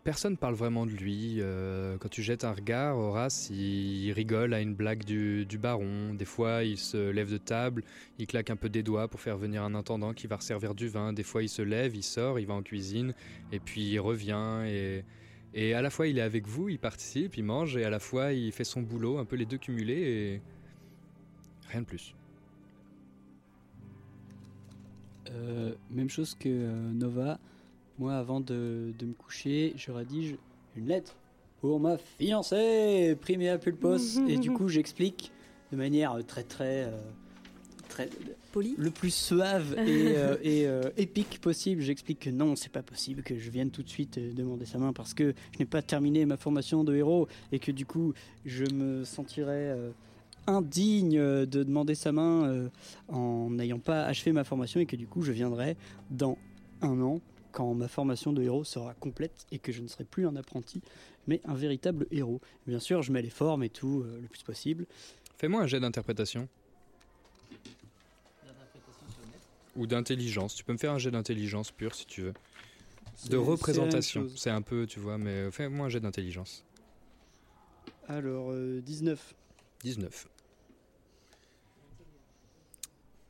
Personne 0.03 0.35
parle 0.35 0.55
vraiment 0.55 0.85
de 0.85 0.91
lui. 0.91 1.37
euh, 1.39 1.97
quand 1.97 2.09
tu 2.09 2.21
jettes 2.21 2.43
un 2.43 2.51
regard, 2.51 2.97
Horace, 2.97 3.49
il 3.49 4.11
rigole 4.11 4.53
à 4.53 4.59
une 4.59 4.75
blague 4.75 5.05
du, 5.05 5.45
du 5.45 5.57
baron. 5.57 6.13
Des 6.13 6.25
fois, 6.25 6.65
il 6.65 6.77
se 6.77 7.09
lève 7.09 7.31
de 7.31 7.37
table, 7.37 7.83
il 8.19 8.27
claque 8.27 8.49
un 8.49 8.57
peu 8.57 8.67
des 8.67 8.83
doigts 8.83 9.07
pour 9.07 9.21
faire 9.21 9.37
venir 9.37 9.63
un 9.63 9.75
intendant 9.75 10.13
qui 10.13 10.27
va 10.27 10.35
resservir 10.35 10.75
du 10.75 10.89
vin. 10.89 11.13
Des 11.13 11.23
fois, 11.23 11.41
il 11.41 11.47
se 11.47 11.61
lève, 11.61 11.95
il 11.95 12.03
sort, 12.03 12.37
il 12.37 12.47
va 12.47 12.53
en 12.53 12.63
cuisine, 12.63 13.13
et 13.53 13.59
puis 13.59 13.81
il 13.81 13.99
revient. 13.99 14.63
Et, 14.65 15.05
et 15.53 15.73
à 15.73 15.81
la 15.81 15.89
fois, 15.89 16.07
il 16.07 16.17
est 16.17 16.21
avec 16.21 16.47
vous, 16.47 16.67
il 16.67 16.79
participe, 16.79 17.37
il 17.37 17.43
mange, 17.43 17.77
et 17.77 17.85
à 17.85 17.89
la 17.89 17.99
fois, 17.99 18.33
il 18.33 18.51
fait 18.51 18.65
son 18.65 18.81
boulot, 18.81 19.19
un 19.19 19.25
peu 19.25 19.37
les 19.37 19.45
deux 19.45 19.57
cumulés, 19.57 20.01
et 20.01 20.41
rien 21.69 21.79
de 21.79 21.85
plus. 21.85 22.13
Euh, 25.31 25.73
même 25.89 26.09
chose 26.09 26.35
que 26.35 26.49
euh, 26.49 26.91
Nova. 26.91 27.39
Moi, 27.99 28.13
avant 28.13 28.39
de, 28.39 28.93
de 28.97 29.05
me 29.05 29.13
coucher, 29.13 29.73
je 29.75 29.91
rédige 29.91 30.35
une 30.75 30.87
lettre 30.87 31.15
pour 31.63 31.79
ma 31.79 31.97
fiancée, 31.97 33.17
Primea 33.21 33.57
Pulpos. 33.57 34.17
et 34.27 34.37
du 34.37 34.51
coup, 34.51 34.67
j'explique 34.67 35.31
de 35.71 35.77
manière 35.77 36.17
très, 36.27 36.43
très, 36.43 36.83
euh, 36.83 36.99
très 37.87 38.09
Poli. 38.51 38.75
le 38.77 38.91
plus 38.91 39.13
suave 39.13 39.73
et, 39.79 40.13
euh, 40.17 40.35
et, 40.43 40.67
euh, 40.67 40.89
épique 40.97 41.39
possible. 41.39 41.81
J'explique 41.81 42.19
que 42.19 42.29
non, 42.29 42.55
c'est 42.55 42.71
pas 42.71 42.83
possible 42.83 43.23
que 43.23 43.39
je 43.39 43.49
vienne 43.49 43.71
tout 43.71 43.81
de 43.81 43.89
suite 43.89 44.19
demander 44.35 44.65
sa 44.65 44.77
main 44.77 44.91
parce 44.91 45.13
que 45.13 45.33
je 45.53 45.59
n'ai 45.59 45.65
pas 45.65 45.81
terminé 45.81 46.25
ma 46.25 46.35
formation 46.35 46.83
de 46.83 46.95
héros 46.95 47.29
et 47.51 47.59
que 47.59 47.71
du 47.71 47.85
coup, 47.85 48.13
je 48.45 48.65
me 48.65 49.05
sentirais 49.05 49.75
indigne 50.45 51.17
de 51.17 51.63
demander 51.63 51.95
sa 51.95 52.11
main 52.11 52.69
en 53.07 53.49
n'ayant 53.51 53.79
pas 53.79 54.03
achevé 54.03 54.33
ma 54.33 54.43
formation 54.43 54.81
et 54.81 54.85
que 54.85 54.97
du 54.97 55.07
coup, 55.07 55.21
je 55.21 55.31
viendrai 55.31 55.77
dans 56.11 56.37
un 56.81 56.99
an 57.01 57.21
quand 57.53 57.73
ma 57.73 57.87
formation 57.87 58.33
de 58.33 58.43
héros 58.43 58.65
sera 58.65 58.93
complète 58.95 59.45
et 59.51 59.59
que 59.59 59.71
je 59.71 59.81
ne 59.81 59.87
serai 59.87 60.03
plus 60.03 60.27
un 60.27 60.35
apprenti 60.35 60.81
mais 61.27 61.41
un 61.45 61.53
véritable 61.53 62.07
héros. 62.11 62.41
Bien 62.67 62.79
sûr, 62.79 63.01
je 63.01 63.11
mets 63.11 63.21
les 63.21 63.29
formes 63.29 63.63
et 63.63 63.69
tout 63.69 64.03
euh, 64.05 64.19
le 64.21 64.27
plus 64.27 64.43
possible. 64.43 64.85
Fais-moi 65.37 65.61
un 65.61 65.67
jet 65.67 65.79
d'interprétation. 65.79 66.47
Ou 69.75 69.87
d'intelligence. 69.87 70.53
Tu 70.53 70.63
peux 70.63 70.73
me 70.73 70.77
faire 70.77 70.91
un 70.91 70.99
jet 70.99 71.11
d'intelligence 71.11 71.71
pure 71.71 71.95
si 71.95 72.05
tu 72.05 72.21
veux. 72.21 72.33
De 73.29 73.37
représentation. 73.37 74.27
C'est 74.35 74.49
un 74.49 74.61
peu, 74.61 74.85
tu 74.85 74.99
vois, 74.99 75.17
mais 75.17 75.49
fais-moi 75.51 75.87
un 75.87 75.89
jet 75.89 75.99
d'intelligence. 75.99 76.65
Alors, 78.07 78.51
euh, 78.51 78.81
19. 78.81 79.33
19. 79.83 80.27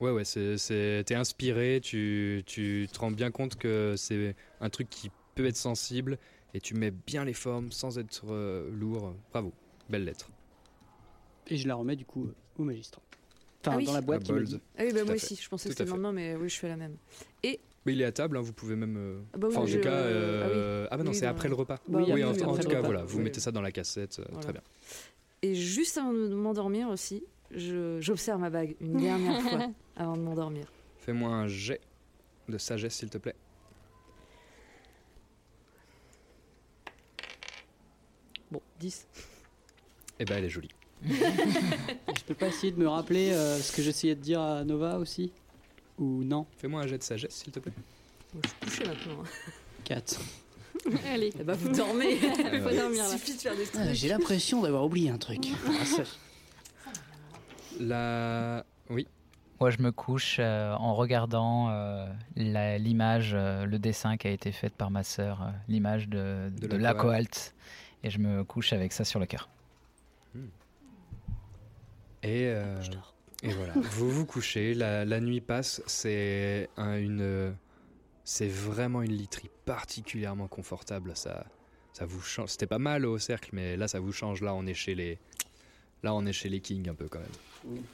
Ouais, 0.04 0.12
ouais, 0.12 0.26
c'est, 0.26 1.04
t'es 1.06 1.16
inspiré, 1.16 1.80
tu, 1.82 2.44
tu 2.46 2.90
te 2.92 3.00
rends 3.00 3.10
bien 3.12 3.32
compte 3.32 3.56
que 3.56 3.94
c'est 3.96 4.36
un 4.60 4.70
truc 4.70 4.90
qui 4.90 5.10
peut 5.34 5.46
être 5.46 5.56
sensible 5.56 6.18
et 6.54 6.60
tu 6.60 6.74
mets 6.74 6.92
bien 6.92 7.24
les 7.24 7.32
formes 7.32 7.72
sans 7.72 7.98
être 7.98 8.26
euh, 8.30 8.70
lourd. 8.70 9.16
Bravo, 9.32 9.54
belle 9.90 10.04
lettre. 10.04 10.30
Et 11.48 11.56
je 11.56 11.70
la 11.70 11.76
remets 11.76 11.96
du 11.96 12.04
coup 12.04 12.26
euh, 12.26 12.36
au 12.58 12.66
magistrat. 12.66 13.02
Enfin, 13.62 13.72
Ah 13.76 13.78
oui. 13.78 13.86
dans 13.86 13.94
la 13.94 14.02
boîte 14.02 14.24
qui 14.24 14.34
dit. 14.44 14.60
Ah 14.78 14.84
oui, 14.84 14.92
bah 14.92 15.06
moi 15.06 15.14
aussi, 15.16 15.40
je 15.42 15.48
pensais 15.48 15.70
que 15.70 15.74
c'était 15.74 15.86
le 15.86 15.92
lendemain, 15.92 16.12
mais 16.12 16.36
oui, 16.36 16.50
je 16.50 16.58
fais 16.60 16.68
la 16.68 16.76
même. 16.76 16.98
Mais 17.42 17.94
il 17.94 18.02
est 18.02 18.06
à 18.06 18.12
table, 18.12 18.36
hein, 18.36 18.42
vous 18.42 18.52
pouvez 18.52 18.76
même. 18.76 18.98
euh, 18.98 19.22
Ah 19.32 19.38
bah 19.38 19.48
oui, 19.48 19.56
enfin, 19.56 19.66
en 19.66 19.74
tout 19.74 19.80
cas, 19.82 19.90
euh, 19.94 20.44
euh, 20.84 20.88
ah, 20.92 20.98
bah 20.98 21.04
non, 21.06 21.12
oui, 21.12 21.16
c'est 21.16 21.24
dans- 21.26 21.32
après 21.32 21.48
le 21.48 21.56
repas. 21.56 21.80
Bah 21.88 22.00
Oui, 22.02 22.12
oui, 22.14 22.24
en, 22.26 22.34
tout 22.34 22.40
cas, 22.42 22.46
repas. 22.48 22.82
voilà, 22.82 23.06
vous 23.06 23.20
Oui. 23.20 23.24
mettez 23.24 23.40
ça 23.40 23.52
dans 23.54 23.62
la 23.62 23.72
cassette, 23.72 24.20
euh, 24.20 24.26
Voilà. 24.32 24.42
très 24.44 24.52
bien. 24.52 24.62
Et 25.44 25.56
juste 25.56 25.98
avant 25.98 26.12
de 26.12 26.28
m'endormir 26.34 26.90
aussi, 26.90 27.24
j'observe 27.52 28.40
ma 28.40 28.50
bague 28.50 28.76
une 28.82 28.98
dernière 28.98 29.42
fois 29.42 29.70
avant 29.96 30.16
de 30.18 30.22
m'endormir. 30.22 30.66
Fais-moi 31.00 31.30
un 31.30 31.48
jet 31.48 31.82
de 32.50 32.58
sagesse, 32.58 32.96
s'il 32.96 33.10
te 33.10 33.18
plaît. 33.18 33.36
Bon, 38.52 38.62
10. 38.80 39.08
Eh 40.20 40.26
ben, 40.26 40.38
elle 40.38 40.46
est 40.46 40.50
jolie. 40.50 40.70
Je 41.06 42.24
peux 42.28 42.36
pas 42.36 42.48
essayer 42.48 42.72
de 42.72 42.80
me 42.80 42.88
rappeler 42.88 43.32
euh, 43.32 43.58
ce 43.60 43.72
que 43.76 43.82
j'essayais 43.82 44.16
de 44.16 44.22
dire 44.22 44.40
à 44.40 44.64
Nova 44.64 44.98
aussi? 45.00 45.32
Ou 46.00 46.24
non? 46.24 46.46
Fais-moi 46.58 46.82
un 46.82 46.88
jet 46.88 46.98
de 46.98 47.04
sagesse, 47.04 47.34
s'il 47.36 47.52
te 47.52 47.60
plaît. 47.60 47.74
Je 48.44 48.48
suis 48.48 48.58
couché 48.60 48.86
maintenant. 48.86 49.24
4. 49.84 50.20
Allez. 51.14 51.34
Eh 51.40 51.44
bah, 51.44 51.54
vous 51.54 51.70
dormez. 51.70 52.14
Il 52.16 52.20
faut 52.62 52.68
ouais. 52.70 52.78
dormir 52.78 52.90
Il 52.92 52.98
là. 52.98 53.10
suffit 53.10 53.34
de 53.36 53.42
faire 53.42 53.56
des 53.56 53.64
trucs. 53.66 53.82
Ah, 53.84 53.94
J'ai 53.94 54.08
l'impression 54.08 54.62
d'avoir 54.62 54.86
oublié 54.86 55.10
un 55.10 55.18
truc. 55.18 55.48
Ah, 55.68 55.86
ça- 55.86 56.04
La. 57.80 58.66
Oui. 58.90 59.08
Moi, 59.60 59.70
je 59.70 59.82
me 59.82 59.92
couche 59.92 60.38
euh, 60.40 60.74
en 60.74 60.94
regardant 60.94 61.70
euh, 61.70 62.06
la- 62.36 62.78
l'image, 62.78 63.32
euh, 63.34 63.66
le 63.66 63.80
dessin 63.80 64.18
qui 64.18 64.28
a 64.28 64.32
été 64.32 64.52
fait 64.52 64.70
par 64.74 64.92
ma 64.92 65.04
sœur, 65.04 65.42
euh, 65.42 65.52
l'image 65.70 66.10
de, 66.10 66.52
De 66.60 66.68
de, 66.68 66.76
la 66.76 66.94
la 66.94 66.94
Coalt. 66.94 67.54
Et 68.04 68.10
je 68.10 68.20
me 68.20 68.44
couche 68.44 68.74
avec 68.74 68.92
ça 68.92 69.06
sur 69.06 69.20
le 69.20 69.26
cœur. 69.26 69.48
Et, 72.24 72.48
euh, 72.48 72.80
et 73.42 73.52
voilà, 73.54 73.74
vous 73.82 74.10
vous 74.10 74.26
couchez, 74.26 74.74
la, 74.74 75.04
la 75.06 75.20
nuit 75.20 75.42
passe, 75.42 75.82
c'est 75.88 76.70
un- 76.78 76.98
une, 76.98 77.54
c'est 78.24 78.48
vraiment 78.48 79.02
une 79.02 79.12
literie 79.12 79.50
particulièrement 79.66 80.48
confortable. 80.48 81.12
Ça, 81.16 81.46
ça 81.92 82.06
vous 82.06 82.22
change. 82.22 82.50
C'était 82.50 82.68
pas 82.68 82.80
mal 82.80 83.06
au 83.06 83.18
cercle, 83.18 83.50
mais 83.54 83.76
là 83.78 83.88
ça 83.88 84.00
vous 84.00 84.14
change. 84.14 84.42
Là 84.42 84.54
on 84.56 84.66
est 84.66 84.74
chez 84.74 84.96
les, 84.96 85.20
là 86.04 86.14
on 86.14 86.26
est 86.26 86.34
chez 86.34 86.50
les 86.50 86.60
kings 86.60 86.90
un 86.90 86.94
peu 86.94 87.08
quand 87.08 87.20
même. 87.20 87.30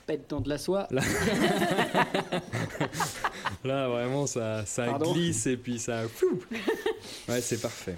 Pète 0.08 0.30
dans 0.30 0.42
de 0.42 0.50
la 0.50 0.58
soie. 0.58 0.88
Là, 0.90 1.02
Là, 3.64 3.88
vraiment 3.88 4.26
ça, 4.26 4.66
ça 4.66 4.86
Pardon 4.86 5.14
glisse 5.14 5.46
et 5.46 5.58
puis 5.58 5.80
ça. 5.80 6.04
Ouais, 7.28 7.42
c'est 7.42 7.62
parfait. 7.62 7.98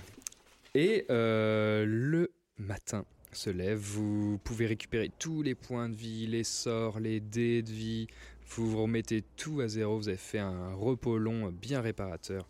Et 0.73 1.05
euh, 1.09 1.85
le 1.87 2.31
matin 2.57 3.05
se 3.31 3.49
lève, 3.49 3.77
vous 3.77 4.39
pouvez 4.43 4.65
récupérer 4.65 5.11
tous 5.17 5.41
les 5.41 5.55
points 5.55 5.87
de 5.87 5.95
vie, 5.95 6.27
les 6.27 6.43
sorts, 6.43 6.99
les 6.99 7.19
dés 7.19 7.61
de 7.61 7.71
vie. 7.71 8.07
Vous 8.49 8.69
vous 8.69 8.81
remettez 8.83 9.23
tout 9.37 9.61
à 9.61 9.67
zéro. 9.67 9.97
Vous 9.97 10.09
avez 10.09 10.17
fait 10.17 10.39
un 10.39 10.73
repos 10.73 11.17
long 11.17 11.49
bien 11.49 11.79
réparateur. 11.81 12.45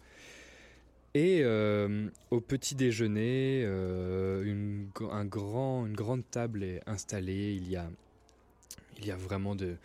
Et 1.13 1.41
euh, 1.43 2.07
au 2.29 2.39
petit 2.39 2.75
déjeuner, 2.75 3.63
euh, 3.65 4.43
une, 4.43 4.89
un 5.11 5.25
grand, 5.25 5.85
une 5.85 5.95
grande 5.95 6.23
table 6.31 6.63
est 6.63 6.81
installée. 6.87 7.53
Il 7.53 7.69
y 7.69 7.75
a, 7.75 7.89
il 8.97 9.05
y 9.05 9.11
a 9.11 9.17
vraiment 9.17 9.55
de, 9.55 9.75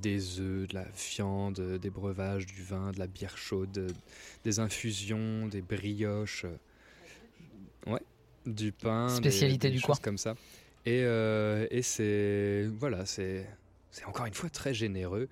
des 0.00 0.40
œufs, 0.40 0.68
de 0.68 0.74
la 0.74 0.86
viande, 0.94 1.78
des 1.78 1.90
breuvages, 1.90 2.46
du 2.46 2.62
vin, 2.62 2.92
de 2.92 2.98
la 3.00 3.08
bière 3.08 3.36
chaude, 3.36 3.92
des 4.44 4.60
infusions, 4.60 5.46
des 5.48 5.60
brioches. 5.60 6.46
Ouais, 7.86 8.02
du 8.46 8.70
pain. 8.70 9.08
Spécialité 9.08 9.70
des 9.70 9.76
du 9.76 9.82
coin. 9.82 9.96
comme 10.00 10.18
ça. 10.18 10.36
Et, 10.84 11.02
euh, 11.02 11.66
et 11.70 11.82
c'est. 11.82 12.68
Voilà, 12.78 13.06
c'est. 13.06 13.46
C'est 13.90 14.04
encore 14.04 14.26
une 14.26 14.34
fois 14.34 14.50
très 14.50 14.74
généreux. 14.74 15.28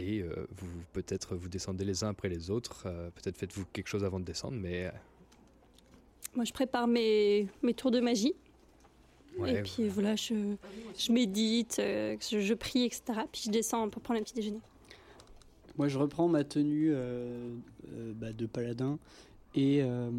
Et 0.00 0.20
euh, 0.22 0.46
vous 0.56 0.66
peut-être 0.94 1.36
vous 1.36 1.48
descendez 1.48 1.84
les 1.84 2.04
uns 2.04 2.08
après 2.08 2.28
les 2.30 2.50
autres. 2.50 2.84
euh, 2.86 3.10
peut-être 3.10 3.36
faites-vous 3.36 3.66
quelque 3.72 3.88
chose 3.88 4.02
avant 4.04 4.18
de 4.18 4.24
descendre, 4.24 4.56
mais 4.56 4.86
euh, 4.86 4.90
Moi, 6.34 6.44
je 6.46 6.52
prépare 6.52 6.86
mes, 6.86 7.48
mes 7.62 7.74
tours 7.74 7.90
de 7.90 8.00
magie. 8.00 8.32
ouais, 9.38 9.56
Et 9.58 9.62
puis 9.62 9.88
voilà, 9.88 10.16
je, 10.16 10.54
je 10.98 11.12
médite, 11.12 11.76
euh, 11.80 12.16
je, 12.20 12.40
je 12.40 12.54
prie, 12.54 12.84
etc. 12.84 13.02
Puis 13.30 13.42
je 13.46 13.50
descends 13.50 13.90
pour 13.90 14.00
prendre 14.00 14.20
un 14.20 14.22
petit 14.22 14.34
déjeuner. 14.34 14.60
Moi, 15.76 15.88
je 15.88 15.98
reprends 15.98 16.28
ma 16.28 16.44
tenue 16.44 16.90
euh, 16.92 17.54
euh, 17.92 18.12
bah, 18.14 18.32
de 18.32 18.46
paladin 18.46 18.98
et, 19.54 19.82
euh, 19.82 20.10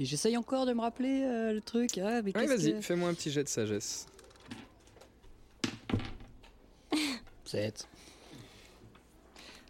et 0.00 0.04
j'essaye 0.04 0.36
encore 0.36 0.66
de 0.66 0.72
me 0.72 0.80
rappeler 0.80 1.22
euh, 1.22 1.52
le 1.52 1.60
truc. 1.60 1.96
Ah, 1.98 2.22
mais 2.22 2.36
Ouais, 2.36 2.46
vas-y, 2.46 2.72
que- 2.74 2.80
fais-moi 2.80 3.08
un 3.08 3.14
petit 3.14 3.30
jet 3.30 3.44
de 3.44 3.48
sagesse. 3.48 4.06
7. 7.44 7.86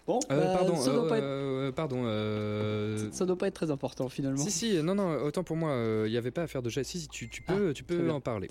Bon, 0.07 0.21
Euh, 0.31 0.41
bah, 0.41 0.53
pardon, 0.59 0.77
ça, 0.77 0.93
doit 0.93 1.09
pas 1.09 1.19
être, 1.19 1.25
euh, 1.25 1.73
pardon. 1.73 2.03
euh, 2.05 3.11
ça 3.11 3.27
doit 3.27 3.37
pas 3.37 3.49
être 3.49 3.55
très 3.55 3.71
important 3.73 4.09
finalement. 4.09 4.37
Si, 4.43 4.51
si, 4.53 4.83
non, 4.83 4.95
non, 4.95 5.17
autant 5.25 5.43
pour 5.43 5.57
moi, 5.57 5.75
il 6.07 6.11
n'y 6.11 6.17
avait 6.17 6.31
pas 6.31 6.43
à 6.43 6.47
faire 6.47 6.63
de 6.63 6.71
jet. 6.71 6.85
Si, 6.85 7.01
si, 7.01 7.09
tu, 7.09 7.29
tu 7.29 7.43
peux, 7.43 7.71
Ah, 7.71 7.73
tu 7.75 7.83
peux 7.83 8.09
en 8.11 8.21
parler. 8.21 8.49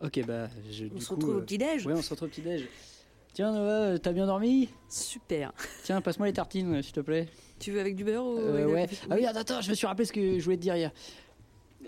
Ok, 0.00 0.24
bah, 0.26 0.48
je, 0.70 0.84
On 0.84 0.94
du 0.94 1.00
se 1.00 1.08
coup, 1.08 1.14
retrouve 1.16 1.34
euh, 1.34 1.38
au 1.38 1.40
petit-déj. 1.42 1.86
Ouais, 1.86 1.94
on 1.96 2.02
se 2.02 2.10
retrouve 2.10 2.28
au 2.28 2.30
petit-déj. 2.30 2.68
Tiens, 3.34 3.52
Noah, 3.52 3.98
t'as 3.98 4.12
bien 4.12 4.26
dormi? 4.26 4.68
Super. 4.88 5.52
Tiens, 5.84 6.00
passe-moi 6.00 6.26
les 6.26 6.32
tartines, 6.32 6.82
s'il 6.82 6.92
te 6.92 7.00
plaît. 7.00 7.28
Tu 7.58 7.72
veux 7.72 7.80
avec 7.80 7.96
du 7.96 8.04
beurre 8.04 8.24
ou 8.26 8.38
Euh, 8.38 8.66
ouais. 8.66 8.88
Ah 9.10 9.14
oui, 9.16 9.24
attends, 9.26 9.40
attends, 9.40 9.60
je 9.62 9.70
me 9.70 9.74
suis 9.74 9.86
rappelé 9.86 10.04
ce 10.04 10.12
que 10.12 10.38
je 10.38 10.44
voulais 10.44 10.56
te 10.56 10.62
dire 10.62 10.76
hier. 10.76 10.90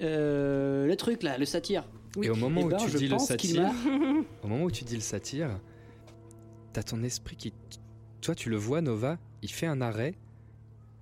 Euh, 0.03 0.87
le 0.87 0.97
truc 0.97 1.23
là, 1.23 1.39
le 1.39 1.45
satire. 1.45 1.85
Oui. 2.17 2.27
Et 2.27 2.31
au 2.31 2.35
moment 2.37 2.63
Eh 2.63 2.65
où 2.65 2.69
ben, 2.69 2.77
tu 2.79 2.91
dis 2.97 3.09
le 3.09 3.19
satire, 3.19 3.71
au 4.43 4.49
moment 4.49 4.65
où 4.65 4.71
tu 4.71 4.85
dis 4.85 4.95
le 4.95 5.01
satire, 5.03 5.59
t'as 6.73 6.83
ton 6.83 7.03
esprit 7.03 7.37
qui, 7.37 7.53
toi, 8.25 8.35
tu 8.35 8.49
le 8.51 8.57
vois, 8.57 8.81
Nova, 8.81 9.19
il 9.43 9.51
fait 9.51 9.67
un 9.67 9.81
arrêt. 9.81 10.15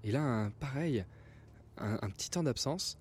Il 0.04 0.16
a 0.16 0.22
un 0.22 0.50
pareil, 0.50 1.04
un, 1.78 1.98
un 2.02 2.10
petit 2.10 2.28
temps 2.28 2.42
d'absence. 2.42 2.98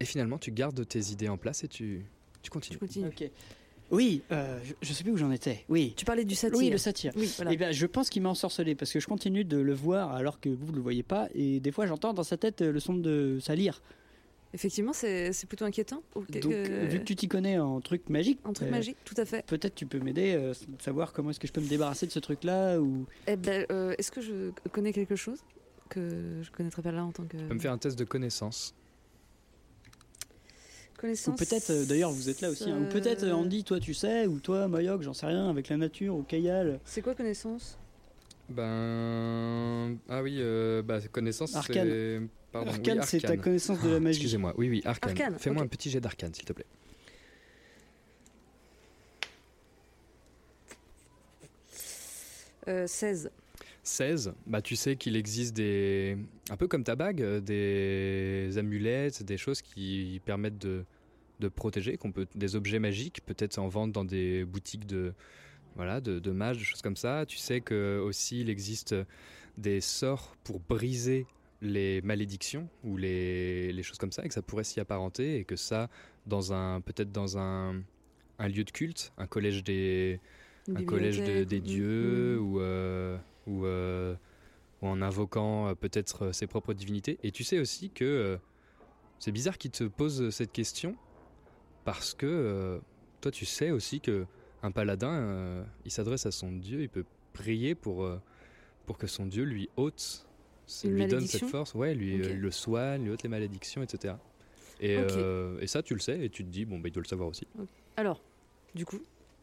Et 0.00 0.04
finalement, 0.04 0.36
tu 0.38 0.52
gardes 0.52 0.86
tes 0.86 1.10
idées 1.10 1.28
en 1.30 1.38
place 1.38 1.64
et 1.64 1.68
tu, 1.68 2.04
tu 2.42 2.50
continues. 2.50 2.78
Tu 2.78 2.86
continues. 2.86 3.06
Ok. 3.06 3.30
Oui, 3.90 4.22
euh, 4.32 4.60
je, 4.64 4.74
je 4.82 4.92
sais 4.92 5.02
plus 5.02 5.12
où 5.12 5.16
j'en 5.16 5.30
étais. 5.30 5.64
Oui. 5.68 5.94
Tu 5.96 6.04
parlais 6.04 6.24
du 6.24 6.34
satire. 6.34 6.58
Oui, 6.58 6.68
le 6.68 6.78
satire. 6.78 7.12
Oui, 7.16 7.32
voilà. 7.36 7.52
Eh 7.52 7.56
bien, 7.56 7.70
je 7.72 7.86
pense 7.86 8.10
qu'il 8.10 8.22
m'a 8.22 8.28
ensorcelé 8.28 8.74
parce 8.74 8.92
que 8.92 9.00
je 9.00 9.06
continue 9.06 9.44
de 9.44 9.56
le 9.56 9.72
voir 9.72 10.12
alors 10.12 10.40
que 10.40 10.50
vous 10.50 10.70
ne 10.70 10.76
le 10.76 10.82
voyez 10.82 11.02
pas. 11.02 11.28
Et 11.34 11.60
des 11.60 11.72
fois, 11.72 11.86
j'entends 11.86 12.12
dans 12.12 12.22
sa 12.22 12.36
tête 12.36 12.60
euh, 12.60 12.72
le 12.72 12.80
son 12.80 12.94
de 12.94 13.38
sa 13.40 13.54
lyre. 13.54 13.82
Effectivement, 14.54 14.92
c'est 14.92 15.32
c'est 15.32 15.48
plutôt 15.48 15.64
inquiétant. 15.64 16.02
Donc, 16.14 16.46
euh, 16.46 16.86
vu 16.88 17.00
que 17.00 17.04
tu 17.04 17.16
t'y 17.16 17.26
connais 17.26 17.58
en 17.58 17.80
truc 17.80 18.08
magique, 18.08 18.38
Un 18.44 18.52
truc 18.52 18.68
euh, 18.68 18.70
magique, 18.70 18.96
tout 19.04 19.16
à 19.18 19.24
fait. 19.24 19.44
peut-être 19.46 19.74
tu 19.74 19.84
peux 19.84 19.98
m'aider 19.98 20.34
euh, 20.36 20.52
à 20.52 20.82
savoir 20.82 21.12
comment 21.12 21.30
est-ce 21.30 21.40
que 21.40 21.48
je 21.48 21.52
peux 21.52 21.60
me 21.60 21.68
débarrasser 21.68 22.06
de 22.06 22.12
ce 22.12 22.20
truc-là 22.20 22.78
ou. 22.80 23.04
Eh 23.26 23.34
ben, 23.34 23.66
euh, 23.72 23.94
est-ce 23.98 24.12
que 24.12 24.20
je 24.20 24.52
connais 24.70 24.92
quelque 24.92 25.16
chose 25.16 25.40
que 25.90 26.40
je 26.42 26.50
connaîtrais 26.52 26.82
pas 26.82 26.92
là 26.92 27.04
en 27.04 27.10
tant 27.10 27.24
que 27.24 27.36
Tu 27.36 27.44
peux 27.44 27.54
me 27.54 27.58
faire 27.58 27.72
un 27.72 27.78
test 27.78 27.98
de 27.98 28.04
connaissance. 28.04 28.74
Ou 30.96 31.00
connaissance 31.00 31.38
peut-être, 31.38 31.70
euh, 31.70 31.84
d'ailleurs, 31.84 32.12
vous 32.12 32.30
êtes 32.30 32.40
là 32.40 32.50
aussi. 32.50 32.70
hein. 32.70 32.80
Ou 32.80 32.84
peut-être, 32.92 33.28
Andy, 33.28 33.64
toi, 33.64 33.80
tu 33.80 33.92
sais, 33.92 34.26
ou 34.28 34.38
toi, 34.38 34.68
Mayok, 34.68 35.02
j'en 35.02 35.12
sais 35.12 35.26
rien, 35.26 35.50
avec 35.50 35.68
la 35.68 35.76
nature, 35.76 36.14
ou 36.14 36.22
Kayal. 36.22 36.78
C'est 36.84 37.02
quoi 37.02 37.14
connaissance? 37.14 37.76
Ben. 38.48 39.96
Ah 40.08 40.22
oui, 40.22 40.36
euh, 40.38 40.80
bah, 40.82 41.00
connaissance, 41.10 41.56
c'est. 41.66 42.20
Pardon, 42.54 42.70
oui, 42.70 42.76
Arcane, 42.76 43.02
c'est 43.02 43.18
ta 43.18 43.36
connaissance 43.36 43.82
de 43.82 43.88
la 43.88 43.96
Ah, 43.96 44.00
magie. 44.00 44.18
Excusez-moi, 44.20 44.54
oui, 44.56 44.68
oui, 44.68 44.80
arcane. 44.84 45.10
Arcane, 45.10 45.38
Fais-moi 45.40 45.60
un 45.64 45.66
petit 45.66 45.90
jet 45.90 46.00
d'arcane, 46.00 46.32
s'il 46.32 46.44
te 46.44 46.52
plaît. 46.52 46.66
Euh, 52.68 52.86
16. 52.86 53.32
16, 53.82 54.34
bah 54.46 54.62
tu 54.62 54.76
sais 54.76 54.94
qu'il 54.94 55.16
existe 55.16 55.54
des. 55.56 56.16
Un 56.48 56.56
peu 56.56 56.68
comme 56.68 56.84
ta 56.84 56.94
bague, 56.94 57.20
euh, 57.22 57.40
des 57.40 58.56
amulettes, 58.56 59.24
des 59.24 59.36
choses 59.36 59.60
qui 59.60 60.20
permettent 60.24 60.58
de, 60.58 60.84
de 61.40 61.48
protéger, 61.48 61.96
qu'on 61.96 62.12
peut, 62.12 62.26
des 62.36 62.54
objets 62.54 62.78
magiques, 62.78 63.20
peut-être 63.26 63.58
en 63.58 63.66
vente 63.66 63.90
dans 63.90 64.04
des 64.04 64.44
boutiques 64.44 64.86
de. 64.86 65.12
Voilà, 65.74 66.00
de, 66.00 66.20
de 66.20 66.30
mages, 66.30 66.58
des 66.58 66.64
choses 66.64 66.82
comme 66.82 66.96
ça. 66.96 67.24
Tu 67.26 67.36
sais 67.36 67.60
que 67.60 67.98
aussi 67.98 68.42
il 68.42 68.48
existe 68.48 68.94
des 69.58 69.80
sorts 69.80 70.36
pour 70.44 70.60
briser 70.60 71.26
les 71.64 72.02
malédictions 72.02 72.68
ou 72.84 72.96
les, 72.96 73.72
les 73.72 73.82
choses 73.82 73.98
comme 73.98 74.12
ça, 74.12 74.24
et 74.24 74.28
que 74.28 74.34
ça 74.34 74.42
pourrait 74.42 74.64
s'y 74.64 74.80
apparenter, 74.80 75.38
et 75.38 75.44
que 75.44 75.56
ça, 75.56 75.88
dans 76.26 76.52
un 76.52 76.80
peut-être 76.80 77.10
dans 77.10 77.38
un, 77.38 77.82
un 78.38 78.48
lieu 78.48 78.64
de 78.64 78.70
culte, 78.70 79.12
un 79.16 79.26
collège 79.26 79.64
des, 79.64 80.20
un 80.74 80.84
collège 80.84 81.18
de- 81.20 81.44
des 81.44 81.60
mm, 81.60 81.64
dieux 81.64 82.36
mm. 82.36 82.42
ou, 82.42 82.60
euh, 82.60 83.18
ou, 83.46 83.64
euh, 83.66 84.14
ou 84.82 84.88
en 84.88 85.00
invoquant 85.02 85.68
euh, 85.68 85.74
peut-être 85.74 86.32
ses 86.32 86.46
propres 86.46 86.74
divinités. 86.74 87.18
Et 87.22 87.30
tu 87.30 87.44
sais 87.44 87.58
aussi 87.58 87.90
que 87.90 88.04
euh, 88.04 88.36
c'est 89.18 89.32
bizarre 89.32 89.56
qu'il 89.58 89.70
te 89.70 89.84
pose 89.84 90.30
cette 90.30 90.52
question 90.52 90.96
parce 91.84 92.14
que 92.14 92.80
toi 93.20 93.30
tu 93.30 93.46
sais 93.46 93.70
aussi 93.70 94.00
que 94.00 94.26
un 94.62 94.70
paladin 94.70 95.64
il 95.84 95.90
s'adresse 95.90 96.24
à 96.26 96.30
son 96.30 96.50
dieu, 96.52 96.80
il 96.82 96.88
peut 96.88 97.04
prier 97.34 97.74
pour, 97.74 98.08
pour 98.86 98.96
que 98.96 99.06
son 99.06 99.26
dieu 99.26 99.44
lui 99.44 99.68
ôte, 99.76 100.26
Une 100.84 100.92
lui 100.94 101.06
donne 101.06 101.26
cette 101.26 101.44
force, 101.46 101.74
ouais, 101.74 101.94
lui, 101.94 102.20
euh, 102.20 102.34
le 102.34 102.50
soigne, 102.50 103.04
lui 103.04 103.10
ôte 103.10 103.22
les 103.22 103.28
malédictions, 103.28 103.82
etc. 103.82 104.14
Et, 104.80 104.96
euh, 104.96 105.58
et 105.60 105.66
ça 105.66 105.82
tu 105.82 105.94
le 105.94 106.00
sais 106.00 106.24
et 106.24 106.30
tu 106.30 106.44
te 106.44 106.48
dis 106.50 106.64
bon 106.64 106.78
bah 106.80 106.88
il 106.88 106.92
doit 106.92 107.02
le 107.02 107.08
savoir 107.08 107.28
aussi. 107.28 107.46
Alors, 107.96 108.20
du 108.74 108.84
coup, 108.84 108.98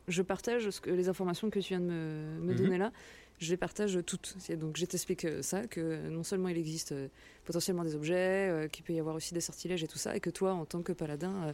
je 0.08 0.22
partage 0.22 0.70
ce 0.70 0.82
que, 0.82 0.90
les 0.90 1.08
informations 1.08 1.50
que 1.50 1.60
tu 1.60 1.70
viens 1.70 1.80
de 1.80 1.86
me, 1.86 2.40
me 2.42 2.52
Mhm. 2.54 2.58
donner 2.58 2.78
là. 2.78 2.92
Je 3.40 3.50
les 3.50 3.58
partage 3.58 3.98
toutes. 4.06 4.36
Donc, 4.60 4.78
je 4.78 4.86
t'explique 4.86 5.26
euh, 5.26 5.42
ça, 5.42 5.66
que 5.68 6.10
non 6.10 6.22
seulement 6.24 6.50
il 6.50 6.58
existe 6.58 6.92
euh, 6.92 7.08
potentiellement 7.46 7.84
des 7.84 7.96
objets, 7.96 8.50
euh, 8.50 8.68
qu'il 8.68 8.84
peut 8.84 8.94
y 8.94 9.00
avoir 9.00 9.16
aussi 9.16 9.34
des 9.34 9.42
sortilèges 9.42 9.84
et 9.84 9.88
tout 9.88 9.98
ça, 9.98 10.16
et 10.16 10.20
que 10.20 10.30
toi, 10.30 10.54
en 10.54 10.66
tant 10.66 10.84
que 10.84 10.92
paladin, 10.92 11.54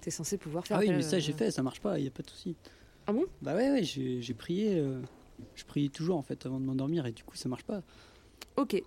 tu 0.00 0.08
es 0.08 0.12
censé 0.12 0.38
pouvoir 0.38 0.66
faire 0.66 0.76
Ah 0.78 0.80
oui, 0.80 0.86
appel, 0.86 0.98
mais 0.98 1.02
ça, 1.02 1.16
euh, 1.16 1.20
j'ai 1.20 1.32
fait, 1.32 1.50
ça 1.50 1.62
marche 1.62 1.80
pas, 1.80 1.98
il 1.98 2.04
y 2.04 2.08
a 2.08 2.10
pas 2.10 2.22
de 2.22 2.30
souci. 2.30 2.56
Ah 3.06 3.12
bon? 3.12 3.24
Bah 3.42 3.54
ouais, 3.54 3.70
ouais, 3.70 3.82
j'ai 3.82 4.34
prié. 4.34 4.78
euh, 4.78 5.02
je 5.54 5.64
prie 5.64 5.90
toujours 5.90 6.16
en 6.16 6.22
fait 6.22 6.46
avant 6.46 6.58
de 6.60 6.64
m'endormir 6.64 7.04
et 7.06 7.12
du 7.12 7.22
coup, 7.24 7.36
ça 7.36 7.48
marche 7.48 7.64
pas. 7.64 7.82
Ok. 8.56 8.82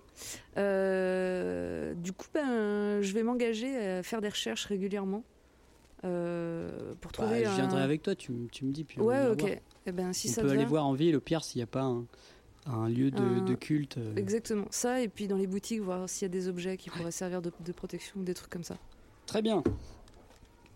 Euh, 0.57 1.93
du 1.95 2.11
coup, 2.11 2.27
ben, 2.33 3.01
je 3.01 3.13
vais 3.13 3.23
m'engager 3.23 3.77
à 3.77 4.03
faire 4.03 4.21
des 4.21 4.29
recherches 4.29 4.65
régulièrement 4.65 5.23
euh, 6.05 6.93
pour 7.01 7.11
Bah, 7.11 7.23
trouver 7.25 7.45
je 7.45 7.51
viendrai 7.51 7.81
un- 7.81 7.83
avec 7.83 8.01
toi, 8.01 8.15
tu, 8.15 8.31
me 8.31 8.47
dis. 8.71 8.83
Puis 8.83 8.99
on 8.99 9.03
Ouais, 9.05 9.27
ok. 9.27 9.39
voir. 9.41 9.51
Eh 9.85 9.91
ben, 9.91 10.13
si 10.13 10.29
on 10.29 10.33
ça 10.33 10.41
peut 10.41 10.47
te 10.47 10.53
aller 10.53 10.63
va. 10.63 10.69
voir 10.69 10.85
en 10.87 10.93
ville, 10.93 11.15
au 11.15 11.19
pire, 11.21 11.43
s'il 11.43 11.59
n'y 11.59 11.63
a 11.63 11.67
pas 11.67 11.83
un, 11.83 12.05
un 12.65 12.87
lieu 12.89 13.11
de, 13.11 13.21
Un- 13.21 13.41
de 13.45 13.53
culte. 13.55 13.97
euh. 13.97 14.15
Exactement. 14.15 14.65
Ça, 14.71 15.01
et 15.01 15.07
puis 15.07 15.27
dans 15.27 15.37
les 15.37 15.47
boutiques, 15.47 15.81
voir 15.81 16.09
s'il 16.09 16.23
y 16.23 16.25
a 16.25 16.29
des 16.29 16.47
objets 16.47 16.77
qui 16.77 16.89
pourraient 16.89 17.11
servir 17.11 17.41
de, 17.41 17.51
de 17.59 17.71
protection 17.71 18.19
ou 18.19 18.23
des 18.23 18.33
trucs 18.33 18.49
comme 18.51 18.63
ça. 18.63 18.77
Très 19.25 19.41
bien. 19.41 19.63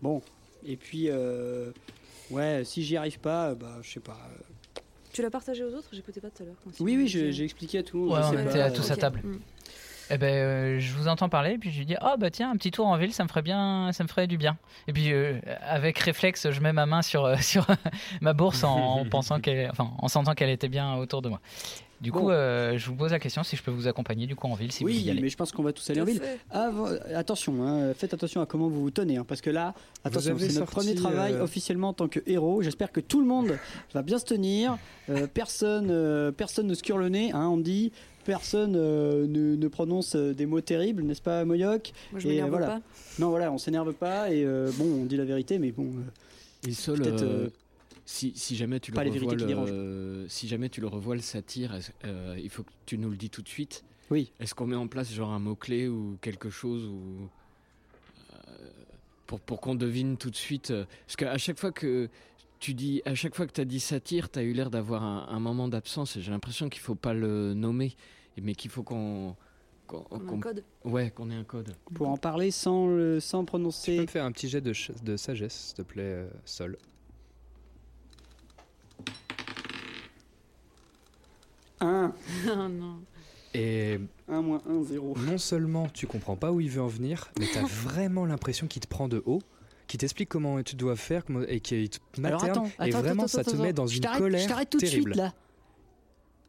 Bon. 0.02 0.22
Et 0.64 0.76
puis, 0.76 1.06
euh, 1.10 1.70
ouais, 2.30 2.62
si 2.64 2.82
j'y 2.82 2.96
arrive 2.96 3.18
pas, 3.18 3.54
bah, 3.54 3.78
je 3.82 3.90
sais 3.92 4.00
pas. 4.00 4.18
Tu 5.14 5.22
l'as 5.22 5.30
partagé 5.30 5.62
aux 5.62 5.72
autres 5.72 5.88
J'écoutais 5.92 6.20
pas 6.20 6.28
tout 6.28 6.42
à 6.42 6.46
l'heure. 6.46 6.56
Oui, 6.80 6.96
oui, 6.96 7.06
j'ai 7.06 7.44
expliqué 7.44 7.78
à 7.78 7.82
tout 7.84 7.96
le 7.96 8.04
monde. 8.04 8.18
Ouais, 8.18 8.24
on 8.30 8.48
était 8.48 8.58
pas, 8.58 8.64
à 8.64 8.70
tous 8.72 8.90
euh, 8.90 8.94
à 8.94 8.96
table. 8.96 9.20
Mm. 9.22 9.38
Eh 10.10 10.18
ben, 10.18 10.34
euh, 10.34 10.80
je 10.80 10.92
vous 10.92 11.08
entends 11.08 11.28
parler, 11.28 11.56
puis 11.56 11.70
je 11.70 11.78
lui 11.78 11.86
dis 11.86 11.96
ah 12.00 12.16
bah 12.18 12.30
tiens 12.30 12.50
un 12.50 12.56
petit 12.56 12.70
tour 12.70 12.86
en 12.86 12.96
ville, 12.98 13.14
ça 13.14 13.22
me 13.22 13.28
ferait 13.28 13.42
bien, 13.42 13.90
ça 13.92 14.04
me 14.04 14.08
ferait 14.08 14.26
du 14.26 14.36
bien. 14.36 14.58
Et 14.86 14.92
puis 14.92 15.12
euh, 15.12 15.40
avec 15.62 15.98
réflexe, 15.98 16.50
je 16.50 16.60
mets 16.60 16.74
ma 16.74 16.84
main 16.84 17.00
sur 17.00 17.24
euh, 17.24 17.36
sur 17.40 17.66
ma 18.20 18.34
bourse 18.34 18.64
en, 18.64 18.76
en 18.76 19.04
pensant 19.06 19.40
qu'elle, 19.40 19.70
enfin 19.70 19.92
en 19.98 20.08
sentant 20.08 20.34
qu'elle 20.34 20.50
était 20.50 20.68
bien 20.68 20.96
autour 20.96 21.22
de 21.22 21.30
moi. 21.30 21.40
Du 22.00 22.12
coup, 22.12 22.28
euh, 22.30 22.76
je 22.76 22.86
vous 22.90 22.96
pose 22.96 23.12
la 23.12 23.18
question 23.18 23.42
si 23.42 23.56
je 23.56 23.62
peux 23.62 23.70
vous 23.70 23.86
accompagner 23.88 24.26
du 24.26 24.36
coup 24.36 24.46
en 24.46 24.54
ville 24.54 24.70
si 24.72 24.82
vous 24.84 24.90
y 24.90 24.92
Oui, 24.92 25.10
allez. 25.10 25.20
mais 25.22 25.28
je 25.28 25.36
pense 25.36 25.52
qu'on 25.52 25.62
va 25.62 25.72
tous 25.72 25.88
aller 25.90 26.00
en 26.00 26.04
ville. 26.04 26.20
Avant- 26.50 26.88
attention, 27.14 27.62
hein, 27.66 27.94
faites 27.94 28.12
attention 28.12 28.40
à 28.40 28.46
comment 28.46 28.68
vous 28.68 28.82
vous 28.82 28.90
tenez, 28.90 29.16
hein, 29.16 29.24
parce 29.26 29.40
que 29.40 29.50
là, 29.50 29.74
attention, 30.04 30.32
avez 30.34 30.48
c'est 30.50 30.58
notre 30.60 30.70
premier 30.72 30.94
travail 30.94 31.32
euh, 31.34 31.42
officiellement 31.44 31.88
en 31.90 31.92
tant 31.94 32.08
que 32.08 32.20
héros. 32.26 32.62
J'espère 32.62 32.92
que 32.92 33.00
tout 33.00 33.20
le 33.20 33.26
monde 33.26 33.56
va 33.94 34.02
bien 34.02 34.18
se 34.18 34.24
tenir. 34.26 34.76
Euh, 35.08 35.26
personne, 35.32 35.88
euh, 35.90 36.30
personne 36.32 36.66
ne 36.66 36.74
se 36.74 36.82
cure 36.82 36.98
le 36.98 37.08
nez, 37.08 37.32
hein, 37.32 37.46
on 37.48 37.56
dit. 37.58 37.92
Personne 38.24 38.74
euh, 38.76 39.26
ne, 39.26 39.54
ne 39.54 39.68
prononce 39.68 40.16
des 40.16 40.46
mots 40.46 40.62
terribles, 40.62 41.02
n'est-ce 41.02 41.20
pas, 41.20 41.44
Moyoc? 41.44 41.92
Moi, 42.10 42.20
je 42.20 42.26
Et 42.26 42.30
m'énerve 42.30 42.50
voilà. 42.50 42.66
pas. 42.66 42.80
Non, 43.18 43.28
voilà, 43.28 43.52
on 43.52 43.58
s'énerve 43.58 43.92
pas 43.92 44.30
et 44.32 44.44
euh, 44.44 44.70
bon, 44.78 44.84
on 45.02 45.04
dit 45.04 45.16
la 45.18 45.24
vérité, 45.26 45.58
mais 45.58 45.72
bon. 45.72 45.84
euh, 45.84 46.68
Et 46.70 46.72
euh, 46.88 47.48
si, 48.06 48.32
si 48.36 48.56
jamais 48.56 48.80
tu 48.80 48.90
le 48.90 48.94
pas 48.96 49.04
les 49.04 49.10
vérités 49.10 49.32
revois, 49.34 49.46
qui 49.46 49.46
dérangent. 49.46 49.70
le, 49.70 50.26
si 50.28 50.46
jamais 50.48 50.68
tu 50.68 50.80
le 50.80 50.86
revois 50.88 51.14
le 51.14 51.20
satire, 51.22 51.78
euh, 52.04 52.36
il 52.42 52.50
faut 52.50 52.62
que 52.62 52.70
tu 52.86 52.98
nous 52.98 53.10
le 53.10 53.16
dis 53.16 53.30
tout 53.30 53.42
de 53.42 53.48
suite. 53.48 53.84
Oui. 54.10 54.30
Est-ce 54.40 54.54
qu'on 54.54 54.66
met 54.66 54.76
en 54.76 54.86
place 54.88 55.12
genre 55.12 55.30
un 55.32 55.38
mot 55.38 55.54
clé 55.56 55.88
ou 55.88 56.18
quelque 56.20 56.50
chose 56.50 56.84
ou 56.84 57.28
euh, 58.34 58.68
pour 59.26 59.40
pour 59.40 59.60
qu'on 59.60 59.74
devine 59.74 60.16
tout 60.16 60.30
de 60.30 60.36
suite 60.36 60.70
euh, 60.70 60.84
Parce 61.06 61.16
qu'à 61.16 61.38
chaque 61.38 61.58
fois 61.58 61.72
que 61.72 62.08
tu 62.60 62.74
dis, 62.74 63.02
à 63.04 63.14
chaque 63.14 63.34
fois 63.34 63.46
que 63.46 63.52
tu 63.52 63.60
as 63.60 63.64
dit 63.64 63.80
satire, 63.80 64.30
tu 64.30 64.38
as 64.38 64.42
eu 64.42 64.52
l'air 64.52 64.70
d'avoir 64.70 65.02
un, 65.02 65.26
un 65.28 65.40
moment 65.40 65.68
d'absence 65.68 66.16
et 66.16 66.22
j'ai 66.22 66.30
l'impression 66.30 66.68
qu'il 66.68 66.80
faut 66.82 66.94
pas 66.94 67.14
le 67.14 67.54
nommer, 67.54 67.94
mais 68.40 68.54
qu'il 68.54 68.70
faut 68.70 68.82
qu'on 68.82 69.36
un 69.90 70.18
qu'on- 70.18 70.40
code. 70.40 70.64
ouais 70.84 71.10
qu'on 71.10 71.30
ait 71.30 71.34
un 71.34 71.44
code. 71.44 71.74
pour 71.94 72.08
en 72.08 72.16
parler 72.16 72.50
sans, 72.50 72.86
le- 72.88 73.20
sans 73.20 73.40
Tu 73.40 73.44
peux 73.44 73.46
prononcer. 73.50 73.98
me 74.00 74.06
faire 74.06 74.24
un 74.24 74.32
petit 74.32 74.48
jet 74.48 74.60
de, 74.62 74.72
de 75.02 75.16
sagesse, 75.16 75.54
s'il 75.68 75.76
te 75.76 75.82
plaît, 75.82 76.02
euh, 76.04 76.28
Sol. 76.46 76.78
Un, 81.80 82.12
Ah 82.50 82.68
non. 82.68 83.00
Et 83.56 84.00
un 84.28 84.42
moins 84.42 84.62
un, 84.68 84.82
zéro. 84.82 85.14
non 85.16 85.38
seulement 85.38 85.88
tu 85.88 86.06
comprends 86.08 86.34
pas 86.36 86.50
où 86.50 86.60
il 86.60 86.68
veut 86.70 86.82
en 86.82 86.88
venir, 86.88 87.30
mais 87.38 87.46
t'as 87.52 87.62
vraiment 87.66 88.24
l'impression 88.26 88.66
qu'il 88.66 88.82
te 88.82 88.88
prend 88.88 89.06
de 89.06 89.22
haut, 89.26 89.40
qu'il 89.86 89.98
t'explique 89.98 90.28
comment 90.28 90.60
tu 90.62 90.74
dois 90.76 90.96
faire 90.96 91.24
comment- 91.24 91.44
et 91.46 91.60
qu'il 91.60 91.88
te 91.88 91.98
Alors 92.24 92.40
materne. 92.42 92.50
attends, 92.66 92.84
et 92.84 92.88
attends, 92.90 92.98
vraiment, 93.00 93.22
attends, 93.24 93.28
ça 93.28 93.44
te 93.44 93.50
attends, 93.50 93.62
met 93.62 93.68
attends. 93.68 93.82
dans 93.82 93.86
Je 93.86 93.96
une 93.96 94.00
t'arrête- 94.02 94.18
colère 94.20 94.40
Je 94.42 94.48
t'arrête 94.48 94.70
tout 94.70 94.78
de 94.78 94.84
terrible. 94.86 95.12
suite 95.12 95.16
là. 95.16 95.32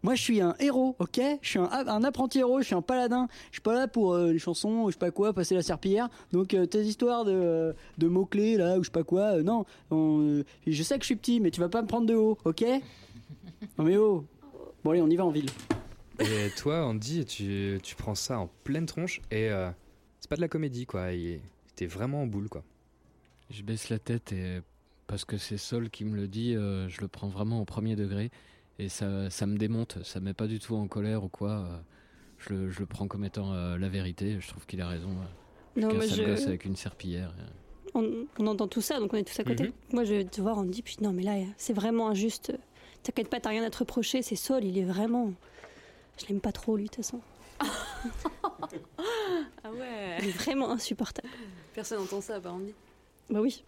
Moi, 0.01 0.13
je 0.15 0.21
suis 0.21 0.39
un 0.39 0.55
héros, 0.59 0.95
ok? 0.99 1.19
Je 1.41 1.49
suis 1.49 1.57
un, 1.59 1.67
un 1.71 2.03
apprenti 2.03 2.37
héros, 2.39 2.59
je 2.61 2.65
suis 2.67 2.75
un 2.75 2.83
paladin. 2.83 3.27
Je 3.49 3.55
suis 3.55 3.61
pas 3.61 3.73
là 3.73 3.87
pour 3.87 4.13
euh, 4.13 4.31
les 4.31 4.37
chansons, 4.39 4.85
je 4.87 4.91
sais 4.93 4.99
pas 4.99 5.09
quoi, 5.09 5.33
passer 5.33 5.55
la 5.55 5.63
serpillière. 5.63 6.09
Donc, 6.31 6.53
euh, 6.53 6.67
tes 6.67 6.81
histoires 6.83 7.25
de, 7.25 7.31
euh, 7.33 7.73
de 7.97 8.07
mots-clés 8.07 8.57
là, 8.57 8.77
ou 8.77 8.83
je 8.83 8.87
sais 8.87 8.91
pas 8.91 9.03
quoi, 9.03 9.37
euh, 9.37 9.43
non. 9.43 9.65
On, 9.89 10.21
euh, 10.21 10.43
je 10.67 10.83
sais 10.83 10.95
que 10.97 11.01
je 11.01 11.07
suis 11.07 11.15
petit, 11.15 11.39
mais 11.39 11.49
tu 11.49 11.59
vas 11.59 11.69
pas 11.69 11.81
me 11.81 11.87
prendre 11.87 12.05
de 12.05 12.13
haut, 12.13 12.37
ok? 12.45 12.63
Non, 13.79 13.85
mais 13.85 13.97
oh 13.97 14.25
Bon, 14.85 14.91
allez, 14.91 15.01
on 15.01 15.09
y 15.09 15.15
va 15.15 15.25
en 15.25 15.31
ville. 15.31 15.49
Et 16.19 16.51
toi, 16.57 16.85
Andy, 16.85 17.25
tu, 17.25 17.79
tu 17.81 17.95
prends 17.95 18.13
ça 18.13 18.37
en 18.37 18.47
pleine 18.63 18.85
tronche 18.85 19.19
et 19.31 19.49
euh, 19.49 19.71
c'est 20.19 20.29
pas 20.29 20.35
de 20.35 20.41
la 20.41 20.47
comédie, 20.47 20.85
quoi. 20.85 21.11
Il- 21.11 21.39
T'es 21.75 21.87
vraiment 21.87 22.21
en 22.21 22.27
boule, 22.27 22.49
quoi. 22.49 22.63
Je 23.49 23.63
baisse 23.63 23.89
la 23.89 23.97
tête 23.97 24.31
et 24.31 24.59
parce 25.07 25.25
que 25.25 25.37
c'est 25.37 25.57
Sol 25.57 25.89
qui 25.89 26.05
me 26.05 26.15
le 26.15 26.27
dit, 26.27 26.55
euh, 26.55 26.87
je 26.87 27.01
le 27.01 27.07
prends 27.07 27.27
vraiment 27.29 27.59
au 27.61 27.65
premier 27.65 27.95
degré 27.95 28.29
et 28.77 28.87
ça, 28.89 29.29
ça 29.31 29.47
me 29.47 29.57
démonte, 29.57 30.03
ça 30.03 30.19
me 30.19 30.25
met 30.25 30.33
pas 30.35 30.45
du 30.47 30.59
tout 30.59 30.75
en 30.75 30.87
colère 30.87 31.23
ou 31.23 31.29
quoi. 31.29 31.49
euh, 31.49 31.77
je, 32.37 32.53
le, 32.53 32.69
je 32.69 32.79
le 32.81 32.85
prends 32.85 33.07
comme 33.07 33.25
étant 33.25 33.53
euh, 33.53 33.77
la 33.79 33.89
vérité. 33.89 34.37
Je 34.39 34.47
trouve 34.47 34.67
qu'il 34.67 34.81
a 34.81 34.87
raison. 34.87 35.09
Non, 35.75 35.89
casse 35.89 36.11
un 36.11 36.15
je- 36.15 36.23
gosse 36.23 36.45
avec 36.45 36.63
une 36.63 36.75
serpillière. 36.75 37.33
on, 37.95 38.25
on 38.37 38.45
entend 38.47 38.67
tout 38.67 38.81
ça, 38.81 38.99
donc 38.99 39.13
on 39.13 39.17
est 39.17 39.23
tous 39.23 39.39
à 39.39 39.43
côté. 39.43 39.63
Mhm. 39.63 39.71
Moi, 39.93 40.03
je 40.05 40.13
vais 40.13 40.25
te 40.25 40.39
voir, 40.41 40.59
on 40.59 40.63
me 40.63 40.71
dit, 40.71 40.83
puis 40.83 40.97
non, 41.01 41.11
mais 41.11 41.23
là, 41.23 41.33
c'est 41.57 41.73
vraiment 41.73 42.07
injuste. 42.09 42.53
T'inquiète 43.05 43.29
pas, 43.29 43.39
t'as 43.39 43.49
rien 43.49 43.63
à 43.63 43.69
te 43.69 43.77
reprocher. 43.77 44.23
C'est 44.23 44.35
Saul, 44.35 44.63
il 44.63 44.77
est 44.79 44.83
vraiment. 44.83 45.31
Je 46.19 46.25
l'aime 46.27 46.41
pas 46.41 46.51
trop, 46.51 46.75
lui, 46.75 46.85
de 46.85 46.89
toute 46.89 47.05
façon. 47.05 47.21
Ah 49.63 49.71
ouais. 49.71 50.17
Il 50.19 50.27
est 50.27 50.31
vraiment 50.31 50.71
insupportable. 50.71 51.27
Personne 51.73 51.99
n'entend 51.99 52.21
ça, 52.21 52.39
par 52.39 52.53
contre. 52.53 52.65
Bah 53.29 53.39
oui. 53.41 53.63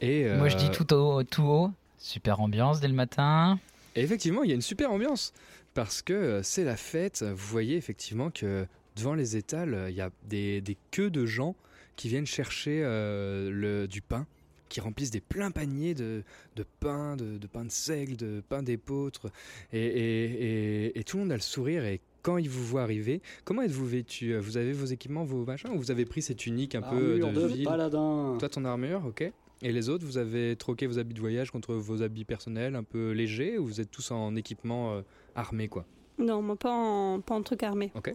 Et, 0.00 0.28
Moi 0.34 0.48
je 0.48 0.56
euh, 0.56 0.58
dis 0.58 0.70
tout 0.70 0.92
haut, 0.94 1.22
tout 1.22 1.42
haut. 1.42 1.70
Super 1.98 2.40
ambiance 2.40 2.80
dès 2.80 2.88
le 2.88 2.94
matin. 2.94 3.58
Et 3.94 4.02
effectivement, 4.02 4.42
il 4.42 4.50
y 4.50 4.52
a 4.52 4.54
une 4.54 4.62
super 4.62 4.90
ambiance 4.90 5.32
parce 5.74 6.02
que 6.02 6.12
euh, 6.12 6.42
c'est 6.42 6.64
la 6.64 6.76
fête. 6.76 7.22
Vous 7.22 7.46
voyez 7.48 7.76
effectivement 7.76 8.30
que 8.30 8.66
devant 8.96 9.14
les 9.14 9.36
étals, 9.36 9.74
euh, 9.74 9.90
il 9.90 9.96
y 9.96 10.00
a 10.00 10.10
des, 10.24 10.60
des 10.60 10.76
queues 10.90 11.10
de 11.10 11.26
gens 11.26 11.54
qui 11.96 12.08
viennent 12.08 12.26
chercher 12.26 12.82
euh, 12.82 13.50
le, 13.50 13.86
du 13.86 14.02
pain, 14.02 14.26
qui 14.68 14.80
remplissent 14.80 15.10
des 15.10 15.20
pleins 15.20 15.50
paniers 15.50 15.94
de, 15.94 16.22
de 16.56 16.64
pain, 16.80 17.16
de, 17.16 17.38
de 17.38 17.46
pain 17.46 17.64
de 17.64 17.70
seigle, 17.70 18.16
de 18.16 18.42
pain 18.48 18.62
d'épeautre. 18.62 19.30
Et, 19.72 19.78
et- 19.80 20.86
et- 20.86 20.98
et 20.98 21.04
tout 21.04 21.16
le 21.18 21.22
monde 21.24 21.32
a 21.32 21.36
le 21.36 21.40
sourire. 21.40 21.84
Et 21.84 22.00
quand 22.22 22.38
ils 22.38 22.50
vous 22.50 22.64
voient 22.64 22.82
arriver, 22.82 23.22
comment 23.44 23.62
êtes-vous 23.62 23.86
vêtu 23.86 24.36
Vous 24.38 24.56
avez 24.56 24.72
vos 24.72 24.86
équipements, 24.86 25.24
vos 25.24 25.44
machins 25.44 25.70
Ou 25.70 25.78
vous 25.78 25.90
avez 25.90 26.04
pris 26.04 26.22
cette 26.22 26.46
unique 26.46 26.74
un 26.74 26.82
peu 26.82 27.18
de, 27.18 27.32
de 27.40 27.46
ville? 27.46 27.64
paladin. 27.64 28.36
Toi, 28.38 28.48
ton 28.48 28.64
armure, 28.64 29.04
ok. 29.06 29.30
Et 29.62 29.72
les 29.72 29.88
autres, 29.88 30.04
vous 30.04 30.18
avez 30.18 30.54
troqué 30.56 30.86
vos 30.86 30.98
habits 30.98 31.14
de 31.14 31.20
voyage 31.20 31.50
contre 31.50 31.74
vos 31.74 32.02
habits 32.02 32.24
personnels 32.26 32.74
un 32.76 32.82
peu 32.84 33.12
légers 33.12 33.56
ou 33.58 33.64
vous 33.66 33.80
êtes 33.80 33.90
tous 33.90 34.10
en 34.10 34.36
équipement 34.36 34.92
euh, 34.94 35.02
armé, 35.34 35.68
quoi? 35.68 35.86
Non, 36.18 36.42
moi, 36.42 36.56
pas 36.56 36.72
en, 36.72 37.20
pas 37.20 37.34
en 37.34 37.42
truc 37.42 37.62
armé. 37.62 37.90
Ok. 37.94 38.14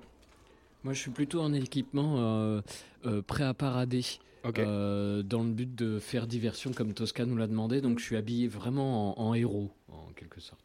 Moi, 0.83 0.93
je 0.93 0.99
suis 0.99 1.11
plutôt 1.11 1.39
en 1.41 1.53
équipement 1.53 2.15
euh, 2.19 2.61
euh, 3.05 3.21
prêt 3.21 3.43
à 3.43 3.53
parader. 3.53 4.01
Euh, 4.45 5.21
dans 5.23 5.43
le 5.43 5.51
but 5.51 5.73
de 5.75 5.99
faire 5.99 6.25
diversion 6.27 6.71
comme 6.73 6.93
Tosca 6.93 7.25
nous 7.25 7.37
l'a 7.37 7.47
demandé, 7.47 7.79
donc 7.81 7.99
je 7.99 8.03
suis 8.05 8.17
habillé 8.17 8.47
vraiment 8.47 9.19
en, 9.19 9.27
en 9.29 9.33
héros, 9.33 9.69
en 9.89 10.07
quelque 10.15 10.39
sorte. 10.41 10.61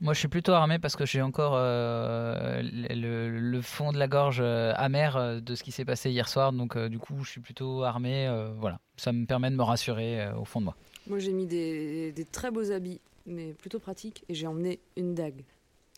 Moi, 0.00 0.14
je 0.14 0.20
suis 0.20 0.28
plutôt 0.28 0.52
armé 0.52 0.78
parce 0.78 0.94
que 0.94 1.04
j'ai 1.04 1.20
encore 1.22 1.54
euh, 1.56 2.62
le, 2.62 3.30
le 3.30 3.62
fond 3.62 3.90
de 3.90 3.98
la 3.98 4.06
gorge 4.06 4.38
euh, 4.40 4.72
amer 4.76 5.42
de 5.42 5.54
ce 5.56 5.64
qui 5.64 5.72
s'est 5.72 5.84
passé 5.84 6.10
hier 6.12 6.28
soir. 6.28 6.52
Donc, 6.52 6.76
euh, 6.76 6.88
du 6.88 7.00
coup, 7.00 7.24
je 7.24 7.30
suis 7.30 7.40
plutôt 7.40 7.82
armé. 7.82 8.28
euh, 8.28 8.52
voilà, 8.60 8.78
ça 8.96 9.10
me 9.10 9.26
permet 9.26 9.50
de 9.50 9.56
me 9.56 9.62
rassurer 9.64 10.20
euh, 10.20 10.36
au 10.36 10.44
fond 10.44 10.60
de 10.60 10.66
moi. 10.66 10.76
Moi, 11.08 11.18
j'ai 11.18 11.32
mis 11.32 11.46
des, 11.46 12.12
des 12.12 12.24
très 12.24 12.52
beaux 12.52 12.70
habits, 12.70 13.00
mais 13.26 13.52
plutôt 13.54 13.80
pratiques, 13.80 14.24
et 14.28 14.34
j'ai 14.34 14.46
emmené 14.46 14.78
une 14.96 15.16
dague 15.16 15.42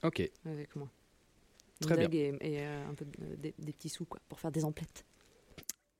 Ok. 0.02 0.30
avec 0.46 0.74
moi. 0.76 0.88
Une 1.82 1.86
Très 1.86 1.96
bien. 1.96 2.04
dague 2.04 2.14
et, 2.14 2.38
et, 2.40 2.60
euh, 2.62 2.88
un 2.90 2.94
peu 2.94 3.04
de- 3.04 3.34
des, 3.36 3.54
des 3.58 3.72
petits 3.72 3.90
sous, 3.90 4.06
quoi, 4.06 4.18
pour 4.30 4.40
faire 4.40 4.50
des 4.50 4.64
emplettes. 4.64 5.04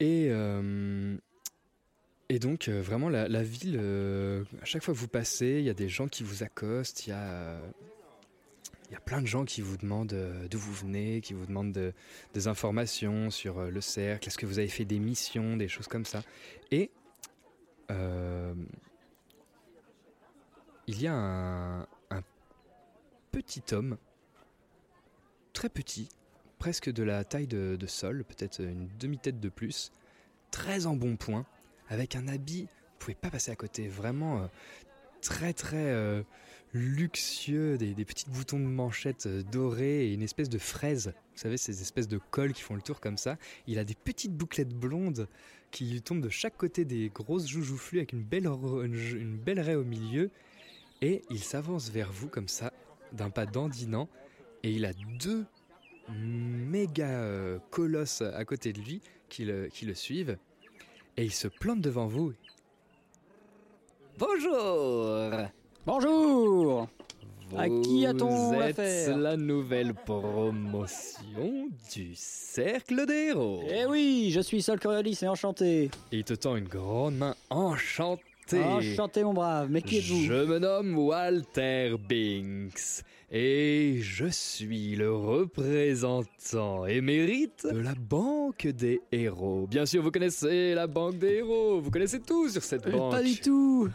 Et, 0.00 0.28
euh, 0.30 1.16
et 2.30 2.38
donc, 2.38 2.68
euh, 2.68 2.80
vraiment, 2.80 3.08
la, 3.08 3.42
ville, 3.42 3.76
euh, 3.78 4.44
à 4.62 4.64
chaque 4.64 4.82
fois 4.82 4.94
que 4.94 4.98
vous 4.98 5.08
passez, 5.08 5.56
il 5.58 5.64
y 5.64 5.70
a 5.70 5.74
des 5.74 5.88
gens 5.88 6.08
qui 6.08 6.22
vous 6.24 6.42
accostent, 6.42 7.06
il 7.06 7.10
y 7.10 7.12
a, 7.12 7.60
il 8.88 8.92
y 8.94 8.96
a 8.96 9.00
plein 9.00 9.20
de 9.20 9.26
gens 9.26 9.44
qui 9.44 9.60
vous 9.60 9.76
demandent 9.76 10.16
d'où 10.50 10.58
vous 10.58 10.72
venez, 10.72 11.20
qui 11.20 11.34
vous 11.34 11.46
demandent 11.46 11.72
de- 11.72 11.92
des 12.34 12.48
informations 12.48 13.30
sur 13.30 13.70
le 13.70 13.80
cercle, 13.80 14.28
est-ce 14.28 14.38
que 14.38 14.46
vous 14.46 14.58
avez 14.58 14.68
fait 14.68 14.84
des 14.84 14.98
missions, 14.98 15.56
des 15.56 15.68
choses 15.68 15.86
comme 15.86 16.04
ça. 16.06 16.22
Et 16.70 16.90
il 20.86 21.00
y 21.00 21.06
a 21.06 21.14
un 21.14 21.86
petit 23.32 23.62
homme, 23.72 23.96
très 25.52 25.68
petit, 25.68 26.08
presque 26.60 26.92
de 26.92 27.02
la 27.02 27.24
taille 27.24 27.46
de, 27.46 27.86
Sol, 27.86 28.22
peut-être 28.22 28.60
une 28.60 28.86
demi-tête 29.00 29.40
de 29.40 29.48
plus, 29.48 29.90
très 30.50 30.86
en 30.86 30.94
bon 30.94 31.16
point, 31.16 31.46
avec 31.88 32.14
un 32.14 32.28
habit, 32.28 32.64
vous 32.64 32.98
pouvez 32.98 33.14
pas 33.14 33.30
passer 33.30 33.50
à 33.50 33.56
côté, 33.56 33.88
vraiment 33.88 34.42
euh, 34.42 34.46
très 35.22 35.54
très 35.54 35.86
euh, 35.90 36.22
luxueux, 36.74 37.78
des, 37.78 38.04
petits 38.04 38.28
boutons 38.28 38.60
de 38.60 38.66
manchette 38.66 39.24
euh, 39.26 39.42
dorés 39.42 40.06
et 40.06 40.12
une 40.12 40.20
espèce 40.20 40.50
de 40.50 40.58
fraise, 40.58 41.14
vous 41.32 41.40
savez, 41.40 41.56
ces 41.56 41.80
espèces 41.80 42.08
de 42.08 42.18
cols 42.30 42.52
qui 42.52 42.60
font 42.60 42.74
le 42.74 42.82
tour 42.82 43.00
comme 43.00 43.16
ça. 43.16 43.38
Il 43.66 43.78
a 43.78 43.84
des 43.84 43.94
petites 43.94 44.36
bouclettes 44.36 44.74
blondes 44.74 45.28
qui 45.70 45.86
lui 45.86 46.02
tombent 46.02 46.20
de 46.20 46.28
chaque 46.28 46.58
côté 46.58 46.84
des 46.84 47.08
grosses 47.08 47.48
joujouflues 47.48 48.00
avec 48.00 48.12
une 48.12 48.22
belle, 48.22 48.46
une 48.46 49.38
belle 49.38 49.60
raie 49.60 49.76
au 49.76 49.84
milieu, 49.84 50.30
et 51.00 51.22
il 51.30 51.42
s'avance 51.42 51.88
vers 51.88 52.12
vous 52.12 52.28
comme 52.28 52.48
ça, 52.48 52.70
d'un 53.12 53.30
pas 53.30 53.46
dandinant, 53.46 54.10
et 54.62 54.72
il 54.72 54.84
a 54.84 54.92
deux 55.18 55.46
méga 56.18 57.06
euh, 57.08 57.58
colosses 57.70 58.22
à 58.22 58.44
côté 58.44 58.72
de 58.72 58.80
lui 58.80 59.00
qui 59.28 59.44
le, 59.44 59.68
qui 59.68 59.84
le 59.86 59.94
suivent. 59.94 60.36
et 61.16 61.24
il 61.24 61.32
se 61.32 61.48
plante 61.48 61.80
devant 61.80 62.06
vous. 62.06 62.32
Bonjour 64.18 65.48
Bonjour 65.86 66.88
À 67.56 67.68
qui 67.68 68.04
a-t-on 68.06 68.60
affaire? 68.60 69.16
la 69.16 69.36
nouvelle 69.36 69.94
promotion 69.94 71.68
du 71.94 72.12
Cercle 72.14 73.06
des 73.06 73.28
Héros. 73.30 73.62
Eh 73.68 73.86
oui, 73.86 74.30
je 74.32 74.40
suis 74.40 74.60
Sol 74.62 74.78
Coriolis 74.78 75.18
et 75.22 75.28
enchanté. 75.28 75.84
Et 76.12 76.18
il 76.18 76.24
te 76.24 76.34
tend 76.34 76.56
une 76.56 76.68
grande 76.68 77.16
main 77.16 77.34
enchantée. 77.48 78.22
Enchanté 78.58 79.22
mon 79.24 79.32
brave, 79.34 79.68
mais 79.70 79.82
qui 79.82 79.98
êtes-vous 79.98 80.22
Je 80.24 80.32
me 80.44 80.58
nomme 80.58 80.98
Walter 80.98 81.94
Binks 82.08 83.02
et 83.30 83.98
je 84.00 84.26
suis 84.26 84.96
le 84.96 85.14
représentant 85.14 86.86
émérite 86.86 87.66
de 87.72 87.78
la 87.80 87.94
Banque 87.94 88.66
des 88.66 89.00
Héros. 89.12 89.66
Bien 89.68 89.86
sûr, 89.86 90.02
vous 90.02 90.10
connaissez 90.10 90.74
la 90.74 90.86
Banque 90.86 91.18
des 91.18 91.34
Héros, 91.36 91.80
vous 91.80 91.90
connaissez 91.90 92.20
tout 92.20 92.48
sur 92.48 92.62
cette 92.62 92.86
Euh, 92.86 92.92
banque. 92.92 93.12
Pas 93.12 93.22
du 93.22 93.36
tout 93.40 93.88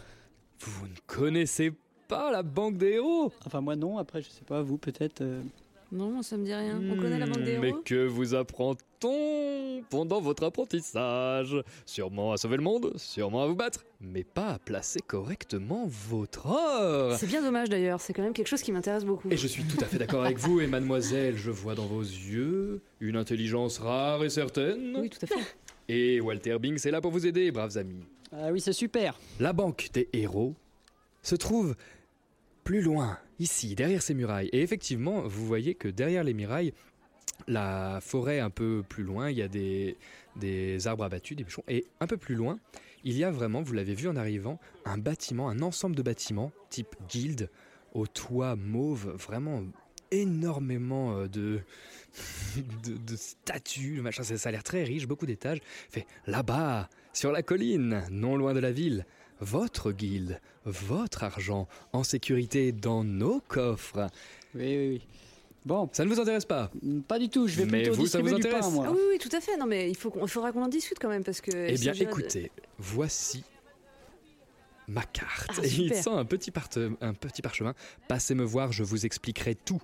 Vous 0.60 0.88
ne 0.88 0.96
connaissez 1.06 1.72
pas 2.08 2.32
la 2.32 2.44
Banque 2.44 2.78
des 2.78 2.92
Héros? 2.94 3.32
Enfin 3.46 3.62
moi 3.62 3.76
non, 3.76 3.98
après 3.98 4.22
je 4.22 4.30
sais 4.30 4.46
pas, 4.46 4.62
vous 4.62 4.78
peut-être... 4.78 5.22
euh, 5.22 5.42
Non, 5.96 6.22
ça 6.22 6.36
me 6.36 6.44
dit 6.44 6.54
rien. 6.54 6.78
On 6.92 6.98
connaît 6.98 7.18
la 7.20 7.26
bande 7.26 7.44
des 7.44 7.58
Hmm, 7.58 7.62
Mais 7.62 7.70
héros 7.70 7.82
que 7.86 8.06
vous 8.06 8.36
apprend-on 8.36 9.82
pendant 9.90 10.20
votre 10.20 10.44
apprentissage? 10.44 11.56
Sûrement 11.86 12.34
à 12.34 12.38
sauver 12.38 12.58
le 12.58 12.64
monde, 12.64 12.92
sûrement 12.98 13.44
à 13.44 13.48
vous 13.48 13.56
battre, 13.56 13.86
mais 14.02 14.24
pas 14.26 14.50
à 14.50 14.60
placer 14.60 15.00
correctement 15.00 15.86
votre 15.88 16.48
or. 16.48 17.16
C'est 17.18 17.28
bien 17.28 17.42
dommage 17.42 17.70
d'ailleurs, 17.70 18.02
c'est 18.02 18.12
quand 18.14 18.24
même 18.24 18.34
quelque 18.34 18.48
chose 18.48 18.62
qui 18.62 18.72
m'intéresse 18.74 19.06
beaucoup. 19.06 19.30
Et 19.32 19.38
je 19.38 19.48
suis 19.48 19.64
tout 19.64 19.78
à 19.82 19.86
fait 19.86 19.98
d'accord 19.98 20.24
avec 20.26 20.38
vous, 20.38 20.60
et 20.60 20.68
mademoiselle, 20.68 21.38
je 21.38 21.52
vois 21.52 21.76
dans 21.76 21.86
vos 21.86 22.02
yeux 22.02 22.82
une 23.00 23.16
intelligence 23.16 23.78
rare 23.78 24.24
et 24.24 24.30
certaine. 24.30 24.98
Oui, 25.00 25.10
tout 25.10 25.20
à 25.22 25.28
fait. 25.28 25.56
Et 25.88 26.20
Walter 26.20 26.58
Binks 26.60 26.86
est 26.86 26.92
là 26.92 27.00
pour 27.00 27.12
vous 27.12 27.26
aider, 27.26 27.52
braves 27.52 27.78
amis. 27.78 28.04
Ah 28.34 28.52
oui, 28.52 28.60
c'est 28.60 28.74
super 28.74 29.18
La 29.40 29.54
banque 29.54 29.90
des 29.94 30.10
héros 30.12 30.56
se 31.22 31.36
trouve 31.36 31.76
plus 32.66 32.82
loin, 32.82 33.20
ici, 33.40 33.76
derrière 33.76 34.02
ces 34.02 34.16
murailles. 34.16 34.50
Et 34.52 34.62
effectivement, 34.62 35.22
vous 35.22 35.46
voyez 35.46 35.76
que 35.76 35.88
derrière 35.88 36.24
les 36.26 36.34
murailles, 36.34 36.74
la 37.48 38.00
forêt 38.02 38.40
un 38.40 38.50
peu 38.50 38.84
plus 38.88 39.04
loin, 39.04 39.30
il 39.30 39.38
y 39.38 39.42
a 39.42 39.48
des, 39.48 39.98
des 40.36 40.88
arbres 40.88 41.04
abattus, 41.04 41.38
des 41.38 41.44
bûcherons. 41.44 41.64
Et 41.68 41.86
un 42.00 42.08
peu 42.08 42.18
plus 42.18 42.36
loin, 42.36 42.60
il 43.04 43.16
y 43.16 43.24
a 43.24 43.30
vraiment, 43.30 43.62
vous 43.62 43.74
l'avez 43.74 43.94
vu 43.94 44.08
en 44.08 44.16
arrivant, 44.16 44.60
un 44.84 44.98
bâtiment, 44.98 45.48
un 45.48 45.62
ensemble 45.62 45.96
de 45.96 46.02
bâtiments 46.02 46.52
type 46.70 46.96
guilde, 47.08 47.50
au 47.94 48.08
toit 48.08 48.56
mauve, 48.56 49.16
vraiment 49.16 49.64
énormément 50.10 51.18
euh, 51.18 51.28
de, 51.28 51.60
de, 52.84 52.98
de 52.98 53.16
statues, 53.16 54.02
machin, 54.02 54.24
ça, 54.24 54.38
ça 54.38 54.50
a 54.50 54.52
l'air 54.52 54.64
très 54.64 54.84
riche, 54.84 55.08
beaucoup 55.08 55.28
d'étages. 55.28 55.60
Fait 55.90 56.08
là-bas, 56.26 56.90
sur 57.14 57.32
la 57.32 57.44
colline, 57.44 58.04
non 58.10 58.36
loin 58.36 58.56
de 58.56 58.60
la 58.60 58.72
ville, 58.72 59.06
votre 59.40 59.92
guilde, 59.92 60.40
votre 60.66 61.24
argent, 61.24 61.68
en 61.94 62.04
sécurité 62.04 62.72
dans 62.72 63.04
nos 63.04 63.40
coffres. 63.42 64.08
Oui, 64.54 64.62
oui, 64.78 64.88
oui. 64.90 65.02
Bon, 65.66 65.90
Ça 65.94 66.06
ne 66.06 66.10
vous 66.10 66.20
intéresse 66.20 66.46
pas? 66.46 66.70
Pas 67.08 67.18
du 67.18 67.28
tout, 67.28 67.48
je 67.48 67.58
vais 67.58 67.66
Mais 67.66 67.82
plutôt 67.84 67.96
vous, 67.96 68.06
ça 68.06 68.20
distribuer 68.20 68.32
vous 68.32 68.36
du 68.38 68.42
pain, 68.44 68.50
intéresse 68.58 68.72
moi. 68.72 68.86
Ah 68.88 68.92
oui, 68.94 69.00
oui, 69.14 69.18
tout 69.18 69.36
à 69.36 69.42
fait. 69.42 69.58
Non, 69.58 69.66
mais 69.66 69.90
il, 69.90 69.96
faut 69.98 70.12
qu'on- 70.12 70.24
il 70.26 70.30
faudra 70.30 70.52
qu'on 70.52 70.64
en 70.64 70.68
discute 70.68 71.00
quand 71.00 71.10
même 71.10 71.24
parce 71.24 71.42
que. 71.42 71.52
Eh 71.52 71.74
bien, 71.78 71.92
de- 71.94 72.04
écoutez, 72.04 72.52
voici 72.78 73.44
ma 74.88 75.02
carte. 75.04 75.50
Ah, 75.58 75.62
Et 75.66 75.68
il 75.82 75.94
sent 75.96 76.10
un 76.12 76.26
petit, 76.26 76.52
parte- 76.52 76.78
un 77.02 77.14
petit 77.16 77.42
parchemin. 77.42 77.74
Passez 78.08 78.36
me 78.36 78.44
voir, 78.44 78.72
je 78.72 78.84
vous 78.84 79.06
expliquerai 79.06 79.56
tout. 79.56 79.82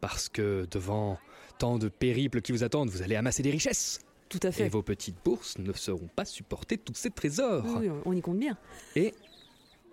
Parce 0.00 0.28
que 0.28 0.66
devant 0.70 1.18
tant 1.58 1.78
de 1.78 1.88
périples 1.88 2.42
qui 2.42 2.52
vous 2.52 2.64
attendent, 2.64 2.90
vous 2.90 3.02
allez 3.02 3.14
amasser 3.16 3.42
des 3.42 3.50
richesses. 3.52 4.00
Tout 4.32 4.40
à 4.46 4.48
Et 4.58 4.68
vos 4.68 4.82
petites 4.82 5.16
bourses 5.24 5.58
ne 5.58 5.72
sauront 5.72 6.08
pas 6.08 6.24
supporter 6.24 6.78
tous 6.78 6.94
ces 6.94 7.10
trésors. 7.10 7.64
Oui, 7.78 7.88
on- 8.04 8.12
y 8.12 8.20
compte 8.20 8.38
bien. 8.38 8.56
Et 8.96 9.12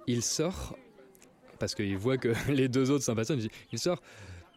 il 0.08 0.24
sort, 0.24 0.76
parce 1.60 1.76
qu'il 1.76 1.98
voit 1.98 2.18
que 2.18 2.30
les 2.52 2.68
deux 2.70 2.90
autres 2.90 3.04
s'impatientent, 3.04 3.42
il 3.72 3.80
sort 3.80 4.02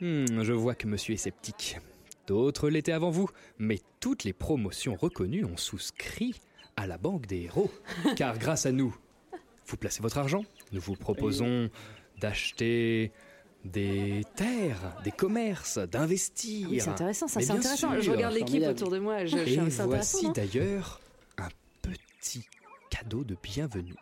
Hmm, 0.01 0.43
Je 0.43 0.53
vois 0.53 0.75
que 0.75 0.87
monsieur 0.89 1.15
est 1.15 1.19
sceptique. 1.19 1.79
D'autres 2.27 2.69
l'étaient 2.71 2.93
avant 2.93 3.11
vous, 3.11 3.29
mais 3.59 3.79
toutes 4.01 4.25
les 4.25 4.33
promotions 4.33 4.95
reconnues 4.97 5.45
ont 5.45 5.57
souscrit 5.57 6.41
à 6.77 6.87
la 6.87 6.97
Banque 6.99 7.27
des 7.27 7.43
Héros. 7.43 7.71
Car 8.17 8.39
grâce 8.39 8.67
à 8.67 8.73
nous, 8.73 8.97
vous 9.67 9.77
placez 9.77 10.01
votre 10.03 10.19
argent. 10.19 10.45
Nous 10.73 10.81
vous 10.81 10.95
proposons 10.97 11.71
d'acheter 12.21 13.13
des 13.65 14.23
terres, 14.35 15.01
des 15.05 15.11
commerces, 15.13 15.79
d'investir. 15.79 16.69
Oui, 16.71 16.81
c'est 16.81 16.89
intéressant, 16.91 17.29
ça 17.29 17.41
c'est 17.41 17.47
bien 17.47 17.57
intéressant. 17.57 18.01
Je 18.01 18.11
regarde 18.11 18.35
l'équipe 18.35 18.63
autour 18.65 18.91
de 18.91 18.99
moi, 18.99 19.25
je, 19.25 19.37
je 19.39 19.43
Et 19.43 19.59
intéressant. 19.59 19.87
voici 19.87 20.31
d'ailleurs 20.33 21.01
un 21.39 21.49
petit 21.83 22.45
cadeau 22.91 23.25
de 23.25 23.37
bienvenue. 23.43 23.95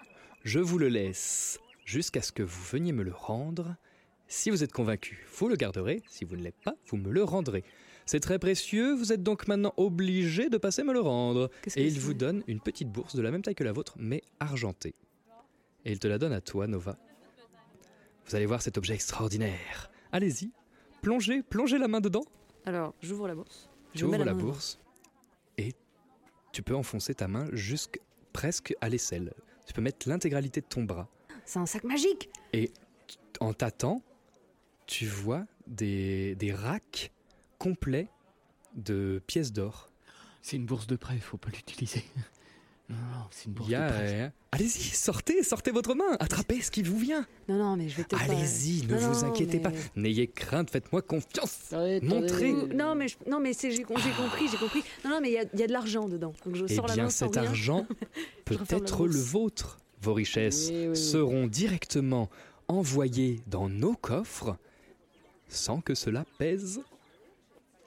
Je 0.45 0.59
vous 0.61 0.79
le 0.79 0.89
laisse 0.89 1.59
jusqu'à 1.85 2.23
ce 2.23 2.33
que 2.33 2.43
vous 2.43 2.63
veniez 2.71 2.93
me 2.93 3.03
le 3.03 3.13
rendre. 3.13 3.77
Si 4.29 4.49
vous 4.51 4.63
êtes 4.63 4.73
convaincu, 4.73 5.27
vous 5.37 5.49
le 5.49 5.57
garderez. 5.57 6.03
Si 6.09 6.25
vous 6.25 6.37
ne 6.37 6.43
l'êtes 6.43 6.61
pas, 6.65 6.75
vous 6.89 6.97
me 6.97 7.11
le 7.11 7.25
rendrez. 7.25 7.65
C'est 8.07 8.21
très 8.21 8.39
précieux, 8.39 8.95
vous 8.95 9.13
êtes 9.13 9.23
donc 9.23 9.47
maintenant 9.47 9.75
obligé 9.77 10.49
de 10.49 10.57
passer 10.57 10.83
me 10.83 10.93
le 10.93 11.01
rendre. 11.01 11.51
Et 11.77 11.87
il 11.87 12.01
vous 12.01 12.15
donne 12.15 12.43
une 12.47 12.61
petite 12.61 12.89
bourse 12.89 13.15
de 13.15 13.23
la 13.23 13.31
même 13.31 13.43
taille 13.43 13.55
que 13.55 13.65
la 13.65 13.73
vôtre, 13.73 13.95
mais 13.99 14.23
argentée. 14.41 14.95
Et 15.85 15.93
il 15.93 15.99
te 15.99 16.09
la 16.09 16.19
donne 16.19 16.33
à 16.33 16.41
toi, 16.41 16.67
Nova. 16.67 16.97
Vous 18.31 18.37
allez 18.37 18.47
voir 18.47 18.63
cet 18.63 18.79
objet 18.79 18.95
extraordinaire. 18.95 19.91
Allez-y, 20.13 20.53
plongez, 21.03 21.43
plongez 21.43 21.79
la 21.79 21.89
main 21.89 22.01
dedans. 22.01 22.23
Alors, 22.65 22.95
j'ouvre 23.03 23.27
la 23.27 23.35
bourse. 23.35 23.69
Tu 23.93 24.05
ouvres 24.05 24.23
la 24.23 24.35
bourse 24.35 24.79
et 25.59 25.75
tu 26.53 26.63
peux 26.63 26.77
enfoncer 26.77 27.13
ta 27.13 27.27
main 27.27 27.49
jusque 27.51 27.99
presque 28.33 28.73
à 28.81 28.89
l'aisselle. 28.89 29.35
Tu 29.67 29.73
peux 29.73 29.81
mettre 29.83 30.09
l'intégralité 30.09 30.61
de 30.61 30.67
ton 30.67 30.85
bras. 30.85 31.09
C'est 31.45 31.59
un 31.59 31.67
sac 31.67 31.83
magique 31.83 32.31
En 33.41 33.53
tâtant, 33.53 34.01
tu 34.87 35.07
vois 35.07 35.45
des, 35.67 36.37
des 36.37 36.53
racks 36.53 37.11
complets 37.59 38.11
de 38.77 39.21
pièces 39.27 39.53
d'or. 39.53 39.91
C'est 40.41 40.55
une 40.55 40.67
bourse 40.67 40.87
de 40.87 40.95
prêt, 40.95 41.19
faut 41.19 41.37
pas 41.37 41.51
l'utiliser. 41.51 42.05
Non, 42.91 42.97
non, 42.97 43.25
c'est 43.31 43.47
une 43.47 43.53
bourse 43.53 43.71
euh, 43.73 44.29
Allez-y, 44.53 44.69
sortez, 44.83 45.43
sortez 45.45 45.71
votre 45.71 45.95
main, 45.95 46.17
attrapez 46.19 46.61
ce 46.61 46.73
qui 46.73 46.83
vous 46.83 46.99
vient. 46.99 47.25
Non, 47.49 47.57
non, 47.57 47.77
mais 47.77 47.89
je 47.89 47.97
vais 47.97 48.03
peut-être 48.05 48.27
pas- 48.27 48.33
Allez-y, 48.33 48.85
ne 48.87 48.97
Non, 48.99 49.13
vous 49.13 49.25
inquiétez 49.25 49.59
mais- 49.59 49.63
pas. 49.63 49.73
N'ayez 49.95 50.27
crainte, 50.27 50.71
faites-moi 50.71 51.01
confiance. 51.03 51.73
Montrez. 52.03 52.53
Non, 52.53 52.97
mais, 52.97 53.07
je- 53.07 53.17
non, 53.29 53.39
mais 53.39 53.53
c'est- 53.53 53.71
j'ai 53.71 53.77
j'ai 53.77 53.85
compris, 53.85 54.49
j'ai 54.51 54.57
compris. 54.59 54.83
Non, 55.05 55.11
non, 55.13 55.21
mais 55.23 55.29
il 55.31 55.35
y 55.35 55.39
a, 55.39 55.45
il 55.55 55.61
y 55.61 55.63
a 55.63 55.67
de 55.69 55.73
l'argent 55.73 56.09
dedans. 56.09 56.33
Donc 56.45 56.57
je 56.57 56.65
Eh 56.69 56.75
sors 56.75 56.89
la 56.89 56.95
bien, 56.95 57.05
main 57.05 57.11
sans 57.11 57.27
cet 57.27 57.37
rien. 57.37 57.49
argent 57.51 57.87
peut 58.45 58.57
la 58.71 58.77
être 58.79 59.07
le 59.07 59.17
vôtre. 59.19 59.79
Vos 60.03 60.15
richesses 60.15 60.69
Oui, 60.71 60.77
oui, 60.81 60.89
oui. 60.89 60.97
seront 60.97 61.47
directement 61.47 62.29
envoyées 62.69 63.41
dans 63.47 63.69
nos 63.69 63.95
coffres 63.95 64.57
sans 65.49 65.81
que 65.81 65.95
cela 65.95 66.25
pèse 66.39 66.81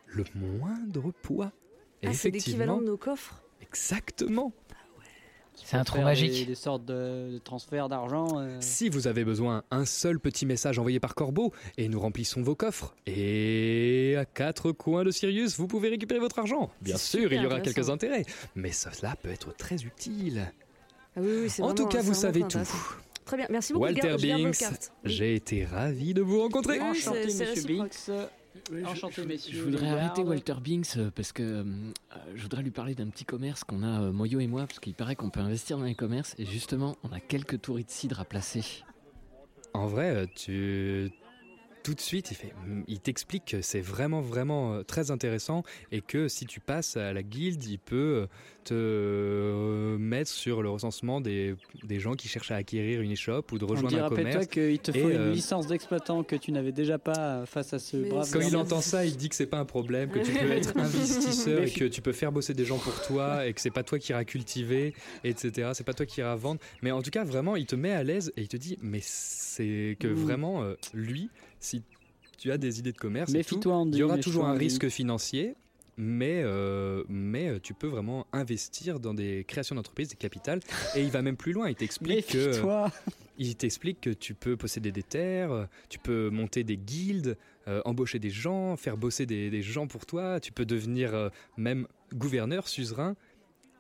le 0.07 0.23
moindre 0.35 1.11
poids. 1.23 1.51
Et 2.03 2.07
Ah, 2.07 2.13
c'est 2.13 2.29
l'équivalent 2.29 2.79
de 2.79 2.85
nos 2.85 2.97
coffres? 2.97 3.41
Exactement. 3.61 4.53
C'est 5.55 5.77
un 5.77 5.83
trou 5.83 6.01
magique. 6.01 6.31
Des, 6.31 6.45
des 6.45 6.55
sortes 6.55 6.85
de, 6.85 7.31
de 7.33 7.37
transferts 7.43 7.89
d'argent. 7.89 8.39
euh, 8.39 8.57
Si 8.59 8.89
vous 8.89 9.07
avez 9.07 9.23
besoin, 9.23 9.63
un 9.71 9.85
seul 9.85 10.19
petit 10.19 10.45
message 10.45 10.79
envoyé 10.79 10.99
par 10.99 11.15
corbeau 11.15 11.51
et 11.77 11.87
nous 11.87 11.99
remplissons 11.99 12.41
vos 12.41 12.55
coffres. 12.55 12.95
Et 13.05 14.15
à 14.17 14.25
quatre 14.25 14.71
coins 14.71 15.03
de 15.03 15.11
Sirius, 15.11 15.57
vous 15.57 15.67
pouvez 15.67 15.89
récupérer 15.89 16.19
votre 16.19 16.39
argent. 16.39 16.69
Bien 16.81 16.97
sûr, 16.97 17.31
il 17.33 17.41
y 17.41 17.45
aura 17.45 17.59
quelques 17.61 17.89
intérêts, 17.89 18.25
mais 18.55 18.71
cela 18.71 19.15
peut 19.21 19.29
être 19.31 19.55
très 19.55 19.83
utile. 19.83 20.51
Ah 21.15 21.19
oui, 21.21 21.29
oui, 21.43 21.49
c'est 21.49 21.61
En 21.61 21.73
tout 21.75 21.85
cas, 21.87 22.01
vous 22.01 22.13
savez 22.13 22.41
tout. 22.41 22.59
Très 23.25 23.37
bien, 23.37 23.47
merci 23.49 23.71
beaucoup. 23.71 23.85
Walter 23.85 24.15
Binks, 24.21 24.65
j'ai 25.05 25.35
été 25.35 25.63
ravi 25.63 26.13
de 26.13 26.21
vous 26.21 26.41
rencontrer. 26.41 26.79
Oui, 26.79 26.89
Enchanté, 26.89 27.25
monsieur 27.25 27.45
réciproque. 27.45 27.93
Enchanté, 28.85 29.21
je, 29.21 29.27
messieurs. 29.27 29.57
Je 29.57 29.63
voudrais 29.63 29.89
arrêter 29.89 30.21
gardes. 30.21 30.29
Walter 30.29 30.55
Binks 30.63 30.97
euh, 30.97 31.11
parce 31.13 31.31
que 31.31 31.43
euh, 31.43 31.63
euh, 31.63 32.17
je 32.35 32.41
voudrais 32.43 32.61
lui 32.61 32.71
parler 32.71 32.95
d'un 32.95 33.07
petit 33.09 33.25
commerce 33.25 33.63
qu'on 33.63 33.83
a, 33.83 34.03
euh, 34.03 34.11
Moyo 34.11 34.39
et 34.39 34.47
moi, 34.47 34.65
parce 34.67 34.79
qu'il 34.79 34.93
paraît 34.93 35.15
qu'on 35.15 35.29
peut 35.29 35.39
investir 35.39 35.77
dans 35.77 35.85
les 35.85 35.95
commerces. 35.95 36.35
Et 36.37 36.45
justement, 36.45 36.95
on 37.03 37.11
a 37.11 37.19
quelques 37.19 37.61
touris 37.61 37.83
de 37.83 37.89
cidre 37.89 38.19
à 38.19 38.25
placer. 38.25 38.83
En 39.73 39.87
vrai, 39.87 40.27
tu 40.35 41.11
tout 41.83 41.93
de 41.93 41.99
suite, 42.01 42.31
il 42.31 42.35
fait, 42.35 42.53
mm, 42.65 42.83
il 42.87 42.99
t'explique 42.99 43.45
que 43.45 43.61
c'est 43.61 43.81
vraiment 43.81 44.21
vraiment 44.21 44.73
euh, 44.73 44.83
très 44.83 45.11
intéressant 45.11 45.63
et 45.91 46.01
que 46.01 46.27
si 46.27 46.45
tu 46.45 46.59
passes 46.59 46.97
à 46.97 47.13
la 47.13 47.23
guilde, 47.23 47.63
il 47.65 47.77
peut 47.79 47.95
euh, 48.23 48.27
te 48.63 48.73
euh, 48.73 49.97
mettre 49.97 50.31
sur 50.31 50.61
le 50.61 50.69
recensement 50.69 51.19
des, 51.21 51.55
des 51.83 51.99
gens 51.99 52.13
qui 52.13 52.27
cherchent 52.29 52.51
à 52.51 52.55
acquérir 52.55 53.01
une 53.01 53.11
échoppe 53.11 53.51
ou 53.51 53.57
de 53.57 53.65
On 53.65 53.67
rejoindre 53.67 53.89
dit, 53.89 53.99
un 53.99 54.03
rappelle-toi 54.03 54.45
commerce. 54.45 54.47
qu'il 54.47 54.79
te 54.79 54.91
faut 54.91 55.09
Et, 55.09 55.13
une 55.13 55.17
euh, 55.19 55.31
licence 55.33 55.67
d'exploitant 55.67 56.23
que 56.23 56.35
tu 56.37 56.51
n'avais 56.51 56.71
déjà 56.71 56.97
pas 56.97 57.45
face 57.45 57.73
à 57.73 57.79
ce 57.79 57.97
Mais 57.97 58.09
brave 58.09 58.29
Quand 58.31 58.39
il 58.39 58.55
entend 58.55 58.81
ça, 58.81 59.05
il 59.05 59.17
dit 59.17 59.29
que 59.29 59.35
c'est 59.35 59.45
pas 59.45 59.59
un 59.59 59.65
problème, 59.65 60.09
que 60.09 60.19
tu 60.19 60.31
peux 60.31 60.51
être 60.51 60.77
investisseur 60.77 61.63
et 61.63 61.69
que 61.71 61.85
tu 61.85 62.01
peux 62.01 62.13
faire 62.13 62.31
bosser 62.31 62.53
des 62.53 62.65
gens 62.65 62.77
pour 62.77 62.99
toi 63.01 63.45
et 63.45 63.53
que 63.53 63.59
c'est 63.61 63.69
pas 63.71 63.83
toi 63.83 63.99
qui 63.99 64.11
iras 64.11 64.23
cultiver, 64.23 64.93
etc. 65.23 65.71
C'est 65.73 65.83
pas 65.85 65.93
toi 65.93 66.05
qui 66.05 66.21
iras 66.21 66.35
vendre. 66.35 66.61
Mais 66.81 66.91
en 66.91 67.01
tout 67.01 67.11
cas, 67.11 67.23
vraiment, 67.23 67.55
il 67.55 67.65
te 67.65 67.75
met 67.75 67.91
à 67.91 68.03
l'aise 68.03 68.31
et 68.37 68.41
il 68.41 68.47
te 68.47 68.57
dit, 68.57 68.77
mais 68.81 68.99
c'est 69.01 69.97
que 69.99 70.07
Mm. 70.07 70.13
vraiment, 70.13 70.63
euh, 70.63 70.75
lui, 70.93 71.29
si 71.63 71.83
tu 72.37 72.51
as 72.51 72.57
des 72.57 72.79
idées 72.79 72.91
de 72.91 72.97
commerce, 72.97 73.33
et 73.33 73.43
tout, 73.43 73.59
il 73.87 73.95
y 73.95 74.03
aura 74.03 74.17
toujours 74.17 74.45
un 74.45 74.53
risque 74.53 74.89
financier 74.89 75.55
mais, 75.97 76.41
euh, 76.43 77.03
mais 77.07 77.49
euh, 77.49 77.59
tu 77.61 77.73
peux 77.73 77.87
vraiment 77.87 78.25
investir 78.33 78.99
dans 78.99 79.13
des 79.13 79.43
créations 79.47 79.75
d'entreprises, 79.75 80.09
des 80.09 80.15
capitales. 80.15 80.59
Et 80.95 81.03
il 81.03 81.11
va 81.11 81.21
même 81.21 81.37
plus 81.37 81.53
loin. 81.53 81.69
Il 81.69 81.75
t'explique 81.75 82.27
que, 82.27 82.61
il 83.37 83.55
t'explique 83.55 84.01
que 84.01 84.09
tu 84.09 84.33
peux 84.33 84.57
posséder 84.57 84.91
des 84.91 85.03
terres, 85.03 85.67
tu 85.89 85.99
peux 85.99 86.29
monter 86.29 86.63
des 86.63 86.77
guildes, 86.77 87.37
euh, 87.67 87.81
embaucher 87.85 88.19
des 88.19 88.29
gens, 88.29 88.75
faire 88.75 88.97
bosser 88.97 89.25
des, 89.25 89.49
des 89.49 89.61
gens 89.61 89.87
pour 89.87 90.05
toi. 90.05 90.39
Tu 90.39 90.51
peux 90.51 90.65
devenir 90.65 91.13
euh, 91.13 91.29
même 91.57 91.87
gouverneur, 92.13 92.67
suzerain. 92.67 93.15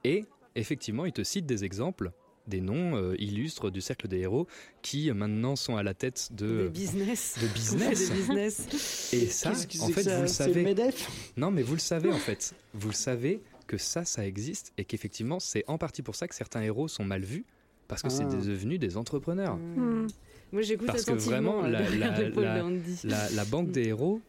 Et 0.03 0.25
effectivement, 0.55 1.05
il 1.05 1.13
te 1.13 1.23
cite 1.23 1.45
des 1.45 1.63
exemples, 1.63 2.11
des 2.47 2.59
noms 2.61 2.95
euh, 2.97 3.15
illustres 3.19 3.71
du 3.71 3.79
cercle 3.81 4.07
des 4.07 4.19
héros 4.19 4.47
qui 4.81 5.09
euh, 5.09 5.13
maintenant 5.13 5.55
sont 5.55 5.77
à 5.77 5.83
la 5.83 5.93
tête 5.93 6.29
de, 6.33 6.63
Des 6.63 6.69
business. 6.69 7.37
de 7.41 7.47
business. 7.53 8.09
Des 8.09 8.15
business. 8.15 9.13
Et 9.13 9.27
ça, 9.27 9.51
en 9.51 9.87
fait, 9.89 10.03
ça 10.03 10.15
vous 10.17 10.21
le 10.23 10.27
savez. 10.27 10.63
Medef 10.63 11.09
Non, 11.37 11.51
mais 11.51 11.61
vous 11.63 11.73
le 11.73 11.79
savez 11.79 12.09
en 12.11 12.17
fait. 12.17 12.53
Vous 12.73 12.89
le 12.89 12.93
savez 12.95 13.41
que 13.67 13.77
ça, 13.77 14.03
ça 14.03 14.27
existe 14.27 14.73
et 14.77 14.83
qu'effectivement, 14.85 15.39
c'est 15.39 15.63
en 15.67 15.77
partie 15.77 16.01
pour 16.01 16.15
ça 16.15 16.27
que 16.27 16.35
certains 16.35 16.61
héros 16.61 16.87
sont 16.89 17.05
mal 17.05 17.23
vus 17.23 17.45
parce 17.87 18.01
que 18.01 18.09
c'est 18.09 18.23
Ah. 18.23 18.35
devenu 18.35 18.77
des 18.77 18.97
entrepreneurs. 18.97 19.55
Hmm. 19.57 20.07
Moi, 20.51 20.61
j'écoute 20.61 20.87
Parce 20.87 21.05
que 21.05 21.13
vraiment, 21.13 21.63
euh, 21.63 21.67
la- 21.69 21.89
la- 21.89 22.19
l'épaule 22.21 22.43
la- 22.43 22.59
d'Andy. 22.59 22.99
La, 23.05 23.29
la 23.31 23.45
banque 23.45 23.71
des 23.71 23.87
héros, 23.87 24.21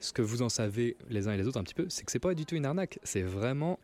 ce 0.00 0.12
que 0.12 0.22
vous 0.22 0.42
en 0.42 0.48
savez 0.48 0.96
les 1.10 1.28
uns 1.28 1.32
et 1.32 1.36
les 1.36 1.46
autres 1.46 1.60
un 1.60 1.64
petit 1.64 1.74
peu, 1.74 1.86
c'est 1.88 2.04
que 2.04 2.10
c'est 2.12 2.18
pas 2.18 2.34
du 2.34 2.46
tout 2.46 2.54
une 2.56 2.64
arnaque. 2.66 2.98
C'est 3.02 3.22
vraiment 3.22 3.78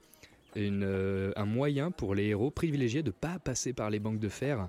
une, 0.56 0.84
euh, 0.84 1.32
un 1.36 1.46
moyen 1.46 1.90
pour 1.90 2.14
les 2.14 2.26
héros 2.26 2.50
privilégiés 2.50 3.02
de 3.02 3.10
pas 3.10 3.38
passer 3.38 3.72
par 3.72 3.90
les 3.90 3.98
banques 3.98 4.20
de 4.20 4.28
fer 4.28 4.68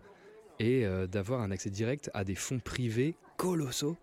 et 0.60 0.86
euh, 0.86 1.06
d'avoir 1.08 1.42
un 1.42 1.52
accès 1.52 1.70
direct 1.70 2.10
à 2.14 2.24
des 2.24 2.36
fonds 2.36 2.60
privés 2.60 3.16
colossaux. 3.38 3.98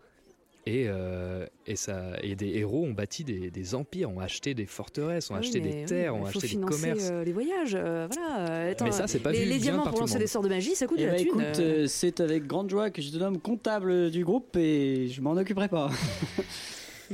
Et, 0.65 0.85
euh, 0.87 1.45
et, 1.67 1.75
ça, 1.75 2.13
et 2.23 2.37
des 2.37 2.51
héros 2.51 2.85
ont 2.85 2.93
bâti 2.93 3.25
des, 3.25 3.51
des 3.51 3.75
empires, 3.75 4.09
ont 4.11 4.21
acheté 4.21 4.55
des 4.55 4.67
forteresses, 4.67 5.29
ont 5.29 5.35
Ah 5.35 5.39
oui, 5.41 5.47
acheté 5.49 5.59
des 5.59 5.85
terres, 5.87 6.15
ont 6.15 6.25
acheté 6.25 6.47
des 6.47 6.61
commerces. 6.65 7.09
euh, 7.11 7.25
les 7.25 7.33
voyages, 7.33 7.75
euh, 7.75 8.07
voilà. 8.09 8.69
attends, 8.71 8.85
Mais 8.85 8.93
ça, 8.93 9.09
c'est 9.09 9.19
pas 9.19 9.33
les, 9.33 9.43
vu 9.43 9.51
les 9.51 9.59
diamants 9.59 9.83
par 9.83 9.91
pour 9.91 10.03
lancer 10.03 10.21
des 10.21 10.29
sorts 10.29 10.43
de 10.45 10.49
magie, 10.49 10.77
ça 10.77 10.87
coûte 10.87 10.99
Eh 11.01 11.03
de 11.03 11.07
la 11.09 11.13
bah, 11.15 11.19
thune. 11.19 11.29
écoute, 11.31 11.43
euh. 11.59 11.83
euh, 11.83 11.87
c'est 11.89 12.21
avec 12.21 12.47
grande 12.47 12.71
joie 12.71 12.91
que 12.91 13.03
je 13.03 13.11
te 13.11 13.17
nomme 13.17 13.41
comptable 13.41 14.13
du 14.13 14.25
groupe 14.25 14.55
et 14.57 15.09
je 15.09 15.21
m'en 15.21 15.33
occuperai 15.33 15.67
pas. 15.67 15.91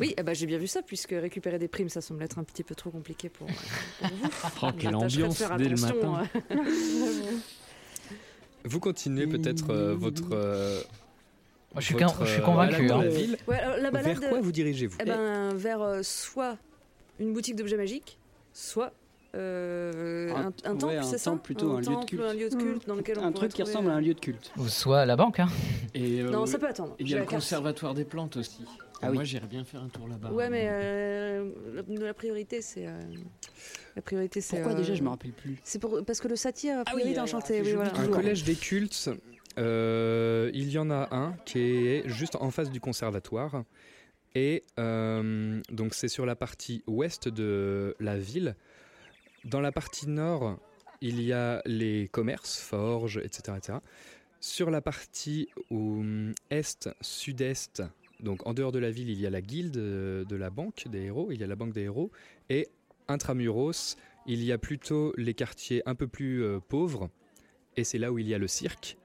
Oui, 0.00 0.14
eh 0.16 0.22
ben, 0.22 0.34
j'ai 0.34 0.46
bien 0.46 0.58
vu 0.58 0.66
ça, 0.66 0.80
puisque 0.82 1.10
récupérer 1.10 1.58
des 1.58 1.68
primes, 1.68 1.88
ça 1.88 2.00
semble 2.00 2.22
être 2.22 2.38
un 2.38 2.44
petit 2.44 2.62
peu 2.62 2.74
trop 2.74 2.90
compliqué 2.90 3.28
pour, 3.28 3.46
pour 3.46 4.08
vous. 4.08 4.28
Oh, 4.62 4.68
quelle 4.78 4.94
ambiance 4.96 5.42
dès 5.56 5.68
le 5.68 5.76
matin. 5.76 6.22
euh. 6.50 6.56
Vous 8.64 8.80
continuez 8.80 9.26
peut-être 9.26 9.70
euh, 9.70 9.94
votre. 9.94 10.24
euh, 10.32 10.80
je 11.76 11.80
suis, 11.82 11.94
votre, 11.94 12.24
je 12.24 12.30
suis 12.32 12.40
euh, 12.40 12.44
convaincu. 12.44 12.90
hein. 12.90 13.02
la 13.02 13.08
ville. 13.08 13.36
Ouais, 13.46 13.58
alors, 13.58 13.76
la 13.78 13.90
balade, 13.90 14.18
Vers 14.18 14.28
quoi 14.30 14.40
vous 14.40 14.52
dirigez-vous 14.52 14.96
eh 15.00 15.04
ben, 15.04 15.54
vers 15.54 15.80
euh, 15.80 16.00
soit 16.02 16.56
une 17.20 17.32
boutique 17.32 17.56
d'objets 17.56 17.76
magiques, 17.76 18.18
soit 18.52 18.92
euh, 19.34 20.32
Un- 20.34 20.50
temple, 20.50 20.84
ouais, 20.86 20.96
un 20.96 21.02
c'est 21.02 21.18
ça 21.18 21.30
temple 21.30 21.42
plutôt, 21.42 21.72
un 21.72 21.76
lieu 21.76 21.86
de 21.86 21.92
temple, 21.92 22.06
culte. 22.06 22.22
un 22.24 22.34
lieu 22.34 22.48
de 22.50 22.56
culte 22.56 22.88
dans 22.88 22.94
lequel 22.94 23.18
on 23.18 23.24
Un 23.26 23.32
truc 23.32 23.52
qui 23.52 23.62
ressemble 23.62 23.90
à 23.90 23.94
un 23.94 24.00
lieu 24.00 24.14
de 24.14 24.20
culte. 24.20 24.50
Ou 24.56 24.66
soit 24.68 25.00
à 25.00 25.06
la 25.06 25.16
banque. 25.16 25.38
Hein. 25.40 25.48
Et, 25.94 26.20
euh, 26.22 26.30
Non, 26.30 26.46
ça 26.46 26.58
peut 26.58 26.68
attendre. 26.68 26.96
Il 26.98 27.08
y 27.08 27.14
a 27.14 27.18
le 27.18 27.22
carte. 27.24 27.34
conservatoire 27.36 27.94
des 27.94 28.04
plantes 28.04 28.36
aussi. 28.38 28.60
Ah 29.00 29.08
oui. 29.10 29.14
Moi, 29.14 29.24
j'irais 29.24 29.46
bien 29.46 29.64
faire 29.64 29.82
un 29.82 29.88
tour 29.88 30.08
là-bas. 30.08 30.32
Ouais, 30.32 30.50
mais 30.50 30.66
euh, 30.68 31.50
la, 31.74 32.06
la 32.06 32.14
priorité, 32.14 32.60
c'est. 32.62 32.86
euh, 32.86 33.00
la 33.96 34.02
priorité, 34.02 34.40
c'est. 34.40 34.56
Pourquoi 34.56 34.72
euh, 34.72 34.78
déjà 34.78 34.94
Je 34.94 35.02
me 35.02 35.08
rappelle 35.08 35.32
plus? 35.32 35.58
C'est 35.64 35.78
pour, 35.78 36.04
parce 36.04 36.20
que 36.20 36.28
le 36.28 36.36
satyre 36.36 36.78
a 36.78 36.82
Ah 36.86 36.92
oui, 36.94 37.02
priori 37.02 37.14
d'enchanté. 37.14 37.60
Oui, 37.62 37.72
voilà. 37.74 37.94
Un 37.96 38.08
collège 38.08 38.44
des 38.44 38.54
cultes, 38.56 39.10
euh, 39.58 40.50
il 40.54 40.70
y 40.70 40.78
en 40.78 40.90
a 40.90 41.14
un 41.14 41.32
qui 41.44 41.58
est 41.60 42.08
juste 42.08 42.36
en 42.36 42.50
face 42.50 42.70
du 42.70 42.80
conservatoire. 42.80 43.64
Et 44.34 44.64
euh, 44.78 45.60
donc 45.70 45.94
c'est 45.94 46.08
sur 46.08 46.26
la 46.26 46.36
partie 46.36 46.82
ouest 46.86 47.28
de 47.28 47.96
la 47.98 48.18
ville. 48.18 48.56
Dans 49.44 49.60
la 49.60 49.72
partie 49.72 50.08
nord, 50.08 50.58
il 51.00 51.22
y 51.22 51.32
a 51.32 51.62
les 51.64 52.08
commerces, 52.08 52.58
forges, 52.60 53.18
etc. 53.24 53.56
etc. 53.56 53.78
Sur 54.40 54.70
la 54.70 54.80
partie 54.80 55.48
euh, 55.72 56.32
est, 56.50 56.88
sud-est, 57.00 57.82
donc 58.20 58.46
en 58.46 58.54
dehors 58.54 58.72
de 58.72 58.78
la 58.78 58.90
ville, 58.90 59.10
il 59.10 59.20
y 59.20 59.26
a 59.26 59.30
la 59.30 59.40
guilde 59.40 59.76
euh, 59.76 60.24
de 60.24 60.36
la 60.36 60.50
banque 60.50 60.88
des 60.88 61.02
héros, 61.02 61.30
il 61.30 61.40
y 61.40 61.44
a 61.44 61.46
la 61.46 61.56
banque 61.56 61.72
des 61.72 61.82
héros. 61.82 62.10
Et 62.50 62.68
intramuros, 63.06 63.96
il 64.26 64.42
y 64.44 64.52
a 64.52 64.58
plutôt 64.58 65.14
les 65.16 65.34
quartiers 65.34 65.82
un 65.86 65.94
peu 65.94 66.08
plus 66.08 66.42
euh, 66.42 66.60
pauvres, 66.60 67.10
et 67.76 67.84
c'est 67.84 67.98
là 67.98 68.12
où 68.12 68.18
il 68.18 68.28
y 68.28 68.34
a 68.34 68.38
le 68.38 68.48
cirque. 68.48 68.96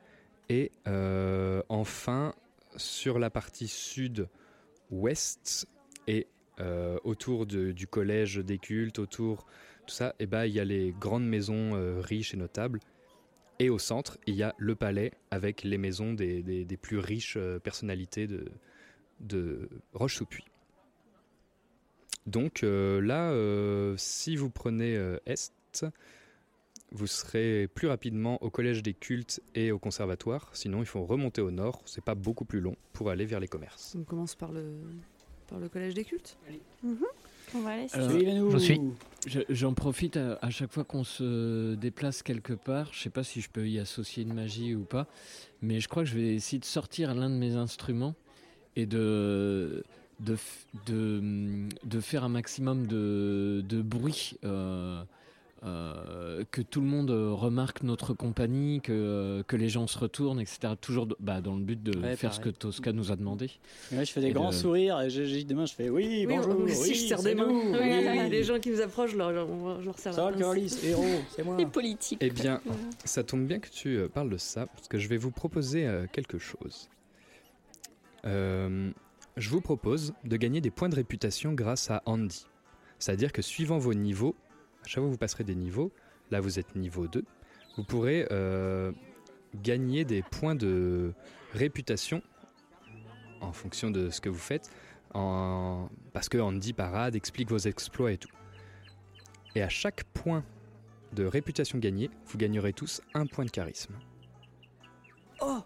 Et 0.50 0.72
euh, 0.88 1.62
enfin, 1.70 2.34
sur 2.76 3.20
la 3.20 3.30
partie 3.30 3.68
sud-ouest 3.68 5.68
et 6.08 6.28
autour 7.04 7.48
du 7.48 7.88
collège 7.88 8.38
des 8.38 8.60
cultes, 8.60 9.00
autour 9.00 9.46
tout 9.88 9.94
ça, 9.94 10.14
et 10.20 10.28
ben 10.28 10.46
il 10.46 10.54
y 10.54 10.60
a 10.60 10.64
les 10.64 10.92
grandes 10.92 11.28
maisons 11.28 11.72
riches 12.02 12.34
et 12.34 12.38
notables. 12.38 12.80
Et 13.60 13.70
au 13.70 13.80
centre, 13.80 14.18
il 14.28 14.36
y 14.36 14.44
a 14.44 14.54
le 14.58 14.76
palais 14.76 15.12
avec 15.32 15.64
les 15.64 15.78
maisons 15.78 16.14
des, 16.14 16.44
des- 16.44 16.78
plus 16.78 17.00
riches 17.00 17.38
personnalités 17.64 18.28
de, 18.28 18.46
de 19.24 19.70
Roche-sous-Puy. 19.94 20.44
Donc 22.26 22.64
euh, 22.64 23.02
là, 23.02 23.32
euh, 23.32 23.96
si 23.98 24.36
vous 24.36 24.50
prenez 24.50 24.96
euh, 24.96 25.18
Est, 25.26 25.86
vous 26.92 27.08
serez 27.08 27.68
plus 27.74 27.88
rapidement 27.88 28.42
au 28.44 28.50
collège 28.50 28.84
des 28.84 28.94
cultes 28.94 29.42
et 29.56 29.72
au 29.72 29.80
conservatoire. 29.80 30.50
Sinon, 30.54 30.80
il 30.82 30.86
faut 30.86 31.04
remonter 31.06 31.42
au 31.42 31.52
nord. 31.52 31.82
C'est 31.86 32.04
pas 32.04 32.16
beaucoup 32.16 32.46
plus 32.46 32.62
long 32.62 32.76
pour 32.94 33.10
aller 33.10 33.26
vers 33.26 33.40
les 33.40 33.48
commerces. 33.48 33.96
On 34.00 34.04
commence 34.04 34.36
par 34.36 34.52
le, 34.52 34.64
par 35.50 35.60
le 35.60 35.70
collège 35.70 35.96
des 35.96 36.06
cultes. 36.06 36.38
On 37.56 37.62
va 37.62 37.72
aller. 37.72 37.88
Alors, 37.94 38.52
je 38.52 38.58
suis. 38.60 38.80
Je- 39.28 39.40
J'en 39.50 39.74
profite 39.74 40.18
à, 40.18 40.38
à 40.42 40.50
chaque 40.50 40.72
fois 40.72 40.84
qu'on 40.84 41.04
se 41.04 41.76
déplace 41.76 42.24
quelque 42.24 42.54
part. 42.54 42.94
Je 42.94 43.00
sais 43.02 43.10
pas 43.10 43.24
si 43.24 43.42
je 43.42 43.50
peux 43.50 43.68
y 43.68 43.80
associer 43.80 44.24
une 44.24 44.34
magie 44.34 44.76
ou 44.76 44.84
pas, 44.86 45.08
mais 45.62 45.80
je 45.80 45.88
crois 45.88 46.04
que 46.04 46.10
je 46.10 46.16
vais 46.16 46.36
essayer 46.36 46.60
de 46.60 46.66
sortir 46.66 47.14
l'un 47.16 47.30
de 47.30 47.36
mes 47.36 47.56
instruments 47.56 48.16
et 48.76 48.86
de 48.86 49.84
de, 50.20 50.38
de, 50.86 51.22
de 51.84 52.00
faire 52.00 52.24
un 52.24 52.30
maximum 52.30 52.88
de, 52.88 53.64
de 53.68 53.82
bruit. 53.82 54.38
euh, 54.46 55.04
euh, 55.66 56.44
que 56.52 56.62
tout 56.62 56.82
le 56.82 56.88
monde 56.88 57.10
remarque 57.10 57.84
notre 57.84 58.14
compagnie, 58.14 58.82
que, 58.82 59.44
que 59.48 59.56
les 59.56 59.70
gens 59.70 59.88
se 59.88 59.98
retournent, 59.98 60.42
etc. 60.42 60.74
Toujours 60.82 61.06
de- 61.08 61.16
bah, 61.22 61.40
dans 61.40 61.56
le 61.56 61.62
but 61.64 61.82
de 61.82 61.98
Ouais, 61.98 62.18
faire 62.18 62.34
ce 62.34 62.42
que. 62.42 62.50
Tosca 62.50 62.92
nous 62.92 63.14
a 63.14 63.16
demandé. 63.16 63.50
Là, 63.94 64.04
je 64.04 64.12
fais 64.12 64.20
des 64.20 64.28
Et 64.28 64.32
grands 64.34 64.50
de- 64.50 64.56
sourires 64.56 65.00
et 65.00 65.10
j'agite 65.10 65.48
des 65.48 65.54
mains, 65.54 65.66
je 65.66 65.74
fais 65.74 65.90
oui, 65.90 66.26
Oui, 66.28 66.36
bonjour. 66.36 66.58
oui, 66.66 66.70
je 66.94 67.08
serre 67.08 67.24
des 67.24 67.34
mains. 67.34 67.48
Oui, 67.48 67.64
oui. 67.72 68.30
Les 68.30 68.44
gens 68.44 68.60
qui 68.60 68.72
nous 68.72 68.82
approchent, 68.82 69.12
je 69.12 69.18
leur, 69.18 69.30
je 69.80 69.86
leur 69.86 69.98
serre 69.98 70.14
la 70.32 70.58
héros, 70.84 71.06
c'est 71.34 71.44
moi. 71.46 71.56
Les 71.58 71.66
politiques. 71.66 72.20
Eh 72.22 72.30
bien, 72.30 72.60
ça 73.06 73.24
tombe 73.24 73.46
bien 73.46 73.60
que 73.60 73.70
tu 73.70 73.96
euh, 73.98 74.10
parles 74.10 74.30
de 74.32 74.38
ça, 74.38 74.66
parce 74.66 74.90
que 74.90 74.98
je 74.98 75.08
vais 75.08 75.18
vous 75.18 75.32
proposer 75.32 75.88
quelque 76.12 76.40
chose. 76.40 76.90
Euh, 78.26 78.92
je 79.38 79.50
vous 79.50 79.62
propose 79.62 80.14
de 80.24 80.38
gagner 80.38 80.62
des 80.62 80.72
points 80.72 80.90
de 80.90 80.96
réputation 80.96 81.54
grâce 81.54 81.90
à 81.92 82.02
Andy. 82.06 82.48
C'est-à-dire 83.00 83.32
que 83.32 83.42
suivant 83.42 83.78
vos 83.78 83.94
niveaux, 83.94 84.36
à 84.84 84.88
chaque 84.88 85.02
fois 85.02 85.10
vous 85.10 85.18
passerez 85.18 85.44
des 85.44 85.56
niveaux, 85.56 85.92
là 86.32 86.40
vous 86.40 86.60
êtes 86.60 86.76
niveau 86.76 87.08
2, 87.08 87.24
vous 87.78 87.84
pourrez 87.84 88.28
euh, 88.32 88.92
gagner 89.62 90.06
des 90.06 90.22
points 90.22 90.56
de 90.56 91.14
réputation 91.54 92.22
en 93.42 93.52
fonction 93.52 93.92
de 93.92 94.10
ce 94.10 94.22
que 94.22 94.30
vous 94.30 94.40
faites, 94.40 94.70
parce 95.12 96.30
que 96.30 96.38
Andy 96.38 96.74
parade, 96.74 97.16
explique 97.16 97.50
vos 97.50 97.58
exploits 97.58 98.12
et 98.12 98.18
tout. 98.18 98.32
Et 99.56 99.62
à 99.62 99.70
chaque 99.70 100.04
point 100.06 100.44
de 101.14 101.26
réputation 101.26 101.78
gagnée, 101.78 102.10
vous 102.26 102.38
gagnerez 102.38 102.74
tous 102.74 103.02
un 103.14 103.26
point 103.28 103.46
de 103.46 103.52
charisme. 103.52 103.94
Oh, 105.42 105.60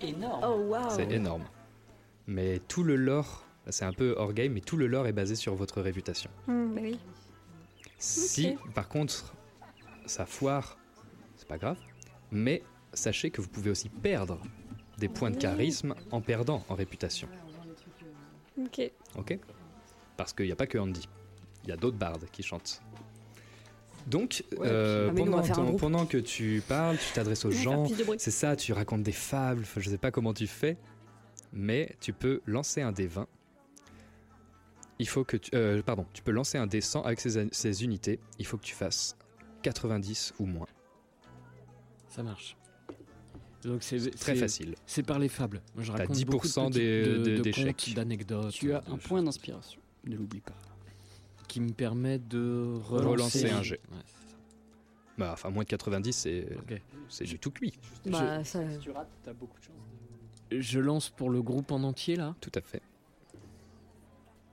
Énorme. 0.00 0.44
oh. 0.44 0.76
C'est 0.90 1.10
énorme. 1.10 1.44
Mais 2.26 2.60
tout 2.68 2.82
le 2.82 2.96
lore, 2.96 3.44
c'est 3.68 3.84
un 3.84 3.92
peu 3.92 4.14
hors 4.16 4.32
game, 4.32 4.52
mais 4.52 4.60
tout 4.60 4.76
le 4.76 4.86
lore 4.86 5.06
est 5.06 5.12
basé 5.12 5.34
sur 5.34 5.54
votre 5.54 5.80
réputation. 5.80 6.30
Hmm, 6.46 6.74
bah 6.74 6.80
oui. 6.82 6.98
Si, 7.98 8.56
par 8.74 8.88
contre, 8.88 9.34
ça 10.06 10.26
foire, 10.26 10.78
c'est 11.36 11.48
pas 11.48 11.58
grave. 11.58 11.78
Mais 12.30 12.62
sachez 12.92 13.30
que 13.30 13.40
vous 13.40 13.48
pouvez 13.48 13.70
aussi 13.70 13.88
perdre 13.88 14.40
des 14.98 15.08
points 15.08 15.30
de 15.30 15.36
charisme 15.36 15.94
en 16.10 16.20
perdant 16.20 16.64
en 16.68 16.74
réputation. 16.74 17.28
Ok. 18.58 18.90
Ok? 19.16 19.38
Parce 20.16 20.32
qu'il 20.32 20.46
n'y 20.46 20.52
a 20.52 20.56
pas 20.56 20.66
que 20.66 20.78
Andy. 20.78 21.08
Il 21.64 21.70
y 21.70 21.72
a 21.72 21.76
d'autres 21.76 21.98
bardes 21.98 22.26
qui 22.32 22.42
chantent. 22.42 22.80
Donc, 24.06 24.44
Ouais, 24.58 24.68
euh, 24.68 25.08
Ah, 25.10 25.14
pendant, 25.80 25.98
ton- 26.00 26.06
que 26.06 26.18
tu 26.18 26.62
parles, 26.68 26.96
tu 26.96 27.12
t'adresses 27.12 27.44
aux 27.44 27.50
gens, 27.50 27.86
c'est 28.18 28.30
ça, 28.30 28.54
tu 28.54 28.72
racontes 28.72 29.02
des 29.02 29.10
fables, 29.12 29.64
je 29.76 29.90
sais 29.90 29.98
pas 29.98 30.10
comment 30.12 30.32
tu 30.32 30.46
fais, 30.46 30.76
mais 31.52 31.96
tu 32.00 32.12
peux 32.12 32.40
lancer 32.46 32.82
un 32.82 32.92
dé 32.92 33.06
20. 33.08 33.26
Il 34.98 35.08
faut 35.08 35.24
que 35.24 35.36
tu, 35.36 35.50
euh, 35.54 35.82
pardon, 35.82 36.06
tu 36.12 36.22
peux 36.22 36.30
lancer 36.30 36.56
un 36.56 36.66
dé 36.66 36.80
100 36.80 37.02
avec 37.02 37.20
ces, 37.20 37.48
ces 37.50 37.84
unités. 37.84 38.18
Il 38.38 38.46
faut 38.46 38.56
que 38.56 38.62
tu 38.64 38.74
fasses 38.74 39.16
90 39.62 40.32
ou 40.38 40.46
moins. 40.46 40.68
Ça 42.08 42.22
marche. 42.22 42.56
Donc 43.64 43.82
c'est 43.82 44.10
Très 44.16 44.36
facile. 44.36 44.74
C'est 44.86 45.02
par 45.02 45.18
les 45.18 45.28
fables. 45.28 45.60
Moi, 45.74 45.82
je 45.84 45.90
T'as 45.92 45.98
raconte 45.98 46.16
10% 46.16 46.24
beaucoup 46.26 46.46
de, 46.46 46.68
des- 46.70 47.02
petites- 47.02 47.18
de- 47.18 47.24
de- 47.30 47.36
de 47.38 47.42
d'échecs. 47.42 47.92
d'anecdotes. 47.94 48.52
Tu 48.52 48.72
as 48.72 48.82
un 48.88 48.96
point 48.96 49.22
d'inspiration, 49.22 49.80
ne 50.04 50.16
l'oublie 50.16 50.40
pas. 50.40 50.54
Qui 51.48 51.60
me 51.60 51.70
permet 51.72 52.18
de 52.18 52.74
relancer, 52.84 53.40
Relancer 53.44 53.50
un 53.50 53.62
jet. 53.62 53.80
Ouais. 53.92 54.02
Bah, 55.18 55.30
enfin, 55.32 55.50
moins 55.50 55.62
de 55.64 55.68
90, 55.68 56.12
c'est 57.08 57.24
du 57.24 57.38
tout 57.38 57.50
cuit. 57.50 57.72
Bah, 58.04 58.44
ça. 58.44 58.68
Si 58.70 58.78
tu 58.78 58.90
rates, 58.90 59.08
t'as 59.24 59.32
beaucoup 59.32 59.58
de 59.58 59.64
chance. 59.64 59.72
Je 60.50 60.78
lance 60.78 61.08
pour 61.10 61.30
le 61.30 61.42
groupe 61.42 61.72
en 61.72 61.82
entier 61.82 62.16
là. 62.16 62.34
Tout 62.40 62.52
à 62.54 62.60
fait. 62.60 62.82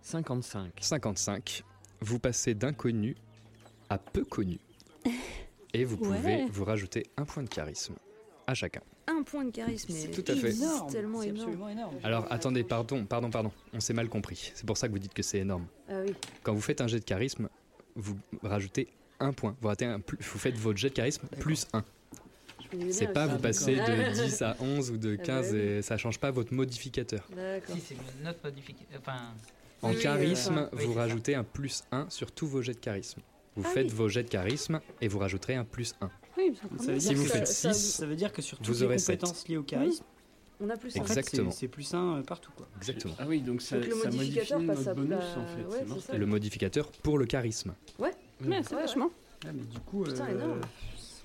55. 0.02 0.72
55. 0.82 1.64
Vous 2.02 2.20
passez 2.20 2.54
d'inconnu 2.54 3.16
à 3.90 3.98
peu 3.98 4.24
connu. 4.26 4.60
Et 5.74 5.86
vous 5.86 5.96
Ouais. 5.98 6.18
pouvez 6.18 6.46
vous 6.46 6.66
rajouter 6.66 7.06
un 7.18 7.26
point 7.26 7.44
de 7.44 7.50
charisme 7.50 7.96
à 8.48 8.54
chacun. 8.54 8.82
Un 9.08 9.24
point 9.24 9.44
de 9.46 9.52
charisme. 9.52 9.92
C'est 9.94 10.10
tout 10.12 10.24
à 10.32 10.36
fait. 10.36 10.52
C'est 10.52 10.64
énorme, 10.64 10.92
tellement 10.92 11.22
énorme. 11.22 11.38
absolument 11.40 11.70
énorme. 11.70 11.96
Alors 12.04 12.26
attendez, 12.32 12.64
pardon, 12.64 13.06
pardon, 13.06 13.30
pardon. 13.30 13.52
On 13.74 13.80
s'est 13.80 13.94
mal 13.94 14.08
compris. 14.10 14.52
C'est 14.56 14.66
pour 14.66 14.78
ça 14.78 14.88
que 14.88 14.94
vous 14.94 15.00
dites 15.00 15.14
que 15.14 15.24
c'est 15.24 15.40
énorme. 15.40 15.66
Ah 15.90 16.00
oui. 16.06 16.14
Quand 16.44 16.54
vous 16.54 16.62
faites 16.62 16.80
un 16.82 16.88
jet 16.88 17.00
de 17.00 17.04
charisme, 17.06 17.50
vous 17.96 18.16
rajoutez 18.44 18.88
un 19.20 19.34
point. 19.34 19.56
Vous, 19.62 19.68
ratez 19.68 19.86
un 19.86 20.00
plus- 20.00 20.18
vous 20.22 20.40
faites 20.40 20.56
votre 20.56 20.78
jet 20.78 20.90
de 20.90 20.94
charisme 20.96 21.28
plus 21.40 21.68
un. 21.74 21.84
C'est 22.90 23.14
pas 23.14 23.28
vous 23.28 23.38
passez 23.38 23.78
Ah, 23.80 23.88
de 24.10 24.24
10 24.24 24.42
à 24.42 24.56
11 24.60 24.90
ou 24.90 24.98
de 24.98 25.16
bah 25.16 25.24
15 25.24 25.52
oui. 25.52 25.60
et 25.60 25.82
ça 25.84 25.96
change 25.98 26.18
pas 26.20 26.32
votre 26.32 26.54
modificateur. 26.54 27.28
D'accord. 27.36 27.76
Si, 27.76 27.82
c'est 27.82 28.24
notre 28.24 28.40
modification. 28.44 28.86
Enfin, 29.00 29.20
En 29.84 29.90
Oui, 29.92 30.00
charisme, 30.00 30.70
oui, 30.74 30.86
vous 30.86 30.94
rajoutez 30.94 31.36
un 31.36 31.44
plus 31.44 31.84
1 31.92 32.10
sur 32.10 32.32
tous 32.32 32.48
vos 32.48 32.62
jets 32.64 32.74
de 32.74 32.80
charisme. 32.80 33.22
Vous 33.56 33.64
Ah 33.66 33.70
faites 33.74 33.88
oui. 33.88 33.94
vos 33.94 34.08
jets 34.10 34.24
de 34.24 34.30
charisme 34.30 34.80
et 35.02 35.08
vous 35.10 35.20
rajouterez 35.20 35.56
un 35.56 35.66
plus 35.66 35.94
1. 36.02 36.10
Oui, 36.38 36.54
c'est 36.56 36.84
Ça 36.86 36.92
veut 36.94 37.00
Si 37.00 37.14
vous 37.16 37.24
que 37.24 37.30
faites 37.30 37.48
ça- 37.48 37.74
6, 37.74 37.96
Ça 37.96 38.06
veut 38.06 38.16
dire 38.16 38.32
que 38.34 38.42
sur 38.42 38.58
Vous 38.58 38.64
toutes 38.66 38.80
les 38.80 38.88
compétences 38.98 39.48
liées 39.48 39.58
au 39.58 39.64
charisme, 39.64 40.04
On 40.60 40.70
a 40.70 40.78
plus 40.78 40.92
c'est- 40.92 41.00
Exactement. 41.00 41.52
c'est 41.52 41.68
plus 41.68 41.94
un 41.94 42.18
euh, 42.20 42.22
partout. 42.24 42.52
Quoi. 42.56 42.68
exactement. 42.78 43.14
Ah 43.20 43.26
oui, 43.28 43.42
donc 43.42 43.62
ça, 43.62 43.78
Donc 43.78 43.86
le 43.88 43.92
ça 43.92 43.98
modifie 44.06 44.18
modificateur 44.18 44.66
passe 44.66 44.78
notre 44.78 44.90
à 44.90 44.94
bonus 44.94 45.10
la- 45.10 45.18
en 45.18 45.46
fait. 45.48 45.64
ouais, 45.64 45.86
c'est 45.88 45.94
c'est 45.94 46.00
ça. 46.12 46.18
Le 46.18 46.26
modificateur 46.26 46.92
pour 47.04 47.18
le 47.18 47.26
charisme. 47.26 47.74
Ouais, 48.00 48.12
c'est 48.40 48.48
Ouais, 48.48 48.62
vachement. 48.62 49.10
Ah, 49.46 49.50
mais 49.54 49.64
du 49.64 49.80
coup, 49.80 50.04
Putain, 50.04 50.26
euh, 50.28 50.32
énorme. 50.32 50.62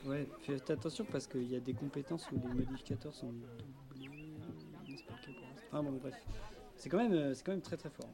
ouais, 0.07 0.27
faites 0.43 0.71
attention 0.71 1.07
parce 1.11 1.27
qu'il 1.29 1.51
y 1.53 1.57
a 1.57 1.61
des 1.61 1.73
compétences 1.75 2.27
où 2.33 2.41
les 2.49 2.55
modificateurs 2.55 3.15
sont 3.15 3.33
doublés. 3.33 4.11
C'est. 4.87 5.33
Ah 5.73 5.83
bon, 5.83 5.93
bref. 6.03 6.15
C'est 6.77 6.89
quand, 6.89 6.99
même, 6.99 7.13
euh, 7.13 7.35
c'est 7.35 7.45
quand 7.45 7.53
même 7.53 7.61
très 7.61 7.77
très 7.77 7.91
fort. 7.91 8.09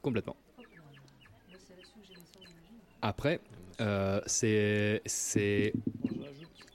Complètement. 0.00 0.36
Après, 3.02 3.40
euh, 3.80 4.20
c'est 4.26 5.02
c'est 5.06 5.72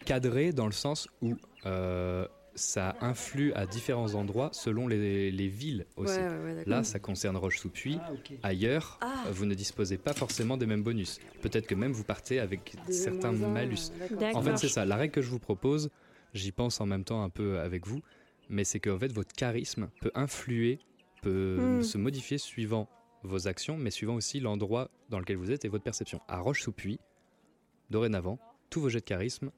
cadré 0.08 0.54
dans 0.54 0.66
le 0.66 0.72
sens 0.72 1.08
où 1.22 1.36
euh, 1.66 2.26
ça 2.56 2.96
influe 3.02 3.54
à 3.54 3.66
différents 3.66 4.16
endroits 4.16 4.50
selon 4.54 4.88
les, 4.88 5.30
les 5.32 5.48
villes 5.48 5.86
aussi. 5.96 6.18
Ouais, 6.18 6.28
ouais, 6.28 6.44
ouais, 6.44 6.56
d'accord. 6.56 6.72
Là, 6.72 6.84
ça 6.84 6.98
concerne 7.00 7.36
Roche-sous-Puy. 7.38 8.00
Ah. 8.02 8.48
Ailleurs, 8.48 8.98
Ah. 9.02 9.26
vous 9.32 9.46
ne 9.46 9.54
disposez 9.54 9.98
pas 9.98 10.14
forcément 10.14 10.58
des 10.58 10.66
mêmes 10.66 10.82
bonus. 10.84 11.20
Peut-être 11.42 11.68
que 11.68 11.76
même 11.76 11.92
vous 11.92 12.04
partez 12.04 12.40
avec 12.40 12.76
Des 12.88 12.94
certains 12.94 13.32
malus. 13.34 13.92
En 14.34 14.42
fait, 14.42 14.58
c'est 14.58 14.70
ça. 14.70 14.86
La 14.86 14.96
règle 14.96 15.14
que 15.14 15.22
je 15.22 15.30
vous 15.30 15.40
propose, 15.40 15.90
j'y 16.34 16.52
pense 16.52 16.80
en 16.82 16.86
même 16.86 17.04
temps 17.04 17.22
un 17.22 17.30
peu 17.30 17.60
avec 17.60 17.86
vous, 17.86 18.02
mais 18.50 18.64
c'est 18.64 18.80
qu'en 18.80 18.98
fait, 18.98 19.12
votre 19.12 19.34
charisme 19.34 19.90
peut 20.02 20.12
influer, 20.16 20.80
peut 21.22 21.58
Hmm. 21.60 21.82
se 21.84 21.98
modifier 21.98 22.38
suivant 22.38 22.88
vos 23.24 23.48
actions, 23.48 23.78
mais 23.78 23.92
suivant 23.92 24.16
aussi 24.16 24.40
l'endroit 24.40 24.90
dans 25.10 25.20
lequel 25.20 25.36
vous 25.38 25.52
êtes 25.52 25.66
et 25.66 25.68
votre 25.68 25.84
perception. 25.84 26.22
À 26.28 26.40
Roche-sous-Puy, 26.40 26.98
dorénavant, 27.90 28.40
tous 28.70 28.82
vos 28.82 28.90
jets 28.90 29.00
de 29.00 29.06
charisme 29.06 29.52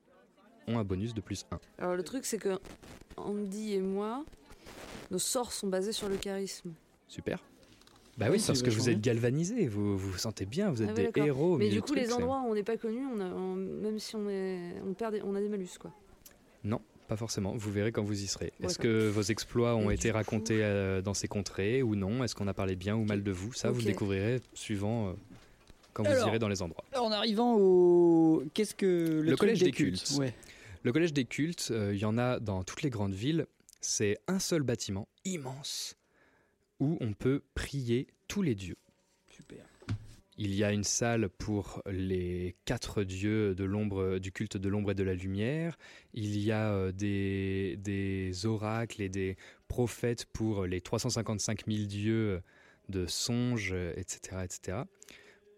ont 0.69 0.79
un 0.79 0.83
bonus 0.83 1.13
de 1.13 1.21
plus 1.21 1.45
1. 1.51 1.59
Alors 1.79 1.95
le 1.95 2.03
truc 2.03 2.25
c'est 2.25 2.37
que 2.37 2.59
Andy 3.17 3.73
et 3.73 3.79
moi, 3.81 4.23
nos 5.11 5.19
sorts 5.19 5.51
sont 5.51 5.67
basés 5.67 5.91
sur 5.91 6.07
le 6.09 6.15
charisme. 6.15 6.71
Super. 7.07 7.43
Bah 8.17 8.25
Oui, 8.27 8.33
oui, 8.33 8.39
c'est 8.39 8.47
parce 8.47 8.61
que 8.63 8.69
vous 8.69 8.89
êtes 8.89 8.99
galvanisé, 9.01 9.67
vous 9.67 9.97
vous, 9.97 10.11
vous 10.11 10.17
sentez 10.17 10.45
bien, 10.45 10.71
vous 10.71 10.81
êtes 10.81 10.89
Ah 10.89 11.01
oui, 11.01 11.09
des 11.13 11.21
héros. 11.27 11.57
Mais 11.57 11.69
du 11.69 11.81
coup 11.81 11.93
les 11.93 12.11
endroits 12.13 12.41
où 12.45 12.51
on 12.51 12.53
n'est 12.53 12.63
pas 12.63 12.77
connu, 12.77 12.99
on 13.05 13.19
on- 13.21 13.55
même 13.55 13.97
si 13.99 14.15
on 14.15 14.29
est, 14.29 14.75
on 14.85 14.93
perd, 14.93 15.13
des- 15.13 15.21
on 15.21 15.35
a 15.35 15.39
des 15.41 15.49
malus 15.49 15.77
quoi. 15.79 15.91
Non, 16.63 16.81
pas 17.07 17.15
forcément. 17.15 17.55
Vous 17.55 17.71
verrez 17.71 17.91
quand 17.93 18.03
vous 18.03 18.21
y 18.21 18.27
serez. 18.27 18.51
Est-ce 18.61 18.77
que 18.77 19.07
vos 19.07 19.21
exploits 19.21 19.75
ont 19.75 19.89
Et 19.89 19.93
été 19.95 20.11
racontés 20.11 20.59
euh, 20.63 21.01
dans 21.01 21.13
ces 21.13 21.27
contrées 21.29 21.81
ou 21.81 21.95
non? 21.95 22.23
Est-ce 22.23 22.35
qu'on 22.35 22.47
a 22.47 22.53
parlé 22.53 22.75
bien 22.75 22.95
ou 22.95 23.05
mal 23.05 23.23
de 23.23 23.31
vous? 23.31 23.53
Ça, 23.53 23.71
vous 23.71 23.79
le 23.79 23.85
découvrirez 23.85 24.41
suivant 24.53 25.07
euh, 25.07 25.13
quand 25.93 26.03
vous 26.03 26.27
irez 26.27 26.39
dans 26.39 26.49
les 26.49 26.61
endroits. 26.61 26.83
En 26.97 27.11
arrivant 27.11 27.55
au. 27.57 28.43
Qu'est-ce 28.53 28.75
que. 28.75 29.21
Le, 29.23 29.35
collège 29.37 29.59
des 29.63 29.71
cultes. 29.71 30.11
Ouais. 30.19 30.33
Le 30.83 30.93
collège 30.93 31.11
des 31.11 31.25
cultes, 31.25 31.69
euh, 31.71 31.93
il 31.93 31.99
y 31.99 32.05
en 32.05 32.17
a 32.17 32.39
dans 32.39 32.63
toutes 32.63 32.83
les 32.83 32.89
grandes 32.89 33.13
villes. 33.13 33.47
C'est 33.81 34.17
un 34.27 34.39
seul 34.39 34.63
bâtiment 34.63 35.09
immense 35.25 35.97
où 36.79 36.97
on 37.01 37.11
peut 37.13 37.43
prier 37.53 38.07
tous 38.29 38.41
les 38.41 38.55
dieux. 38.55 38.77
Super. 39.29 39.65
Il 40.37 40.55
y 40.55 40.63
a 40.63 40.71
une 40.71 40.85
salle 40.85 41.27
pour 41.27 41.81
les 41.85 42.55
quatre 42.63 43.03
dieux 43.03 43.55
de 43.55 43.65
l'ombre, 43.65 44.19
du 44.19 44.31
culte 44.31 44.55
de 44.55 44.69
l'ombre 44.69 44.91
et 44.91 44.95
de 44.95 45.03
la 45.03 45.15
lumière. 45.15 45.77
Il 46.13 46.37
y 46.37 46.53
a 46.53 46.71
euh, 46.71 46.91
des, 46.93 47.75
des 47.77 48.45
oracles 48.45 49.01
et 49.01 49.09
des 49.09 49.35
prophètes 49.67 50.25
pour 50.31 50.65
les 50.65 50.79
355 50.79 51.65
000 51.67 51.87
dieux 51.87 52.41
de 52.87 53.05
songes, 53.05 53.73
etc., 53.97 54.37
etc. 54.45 54.77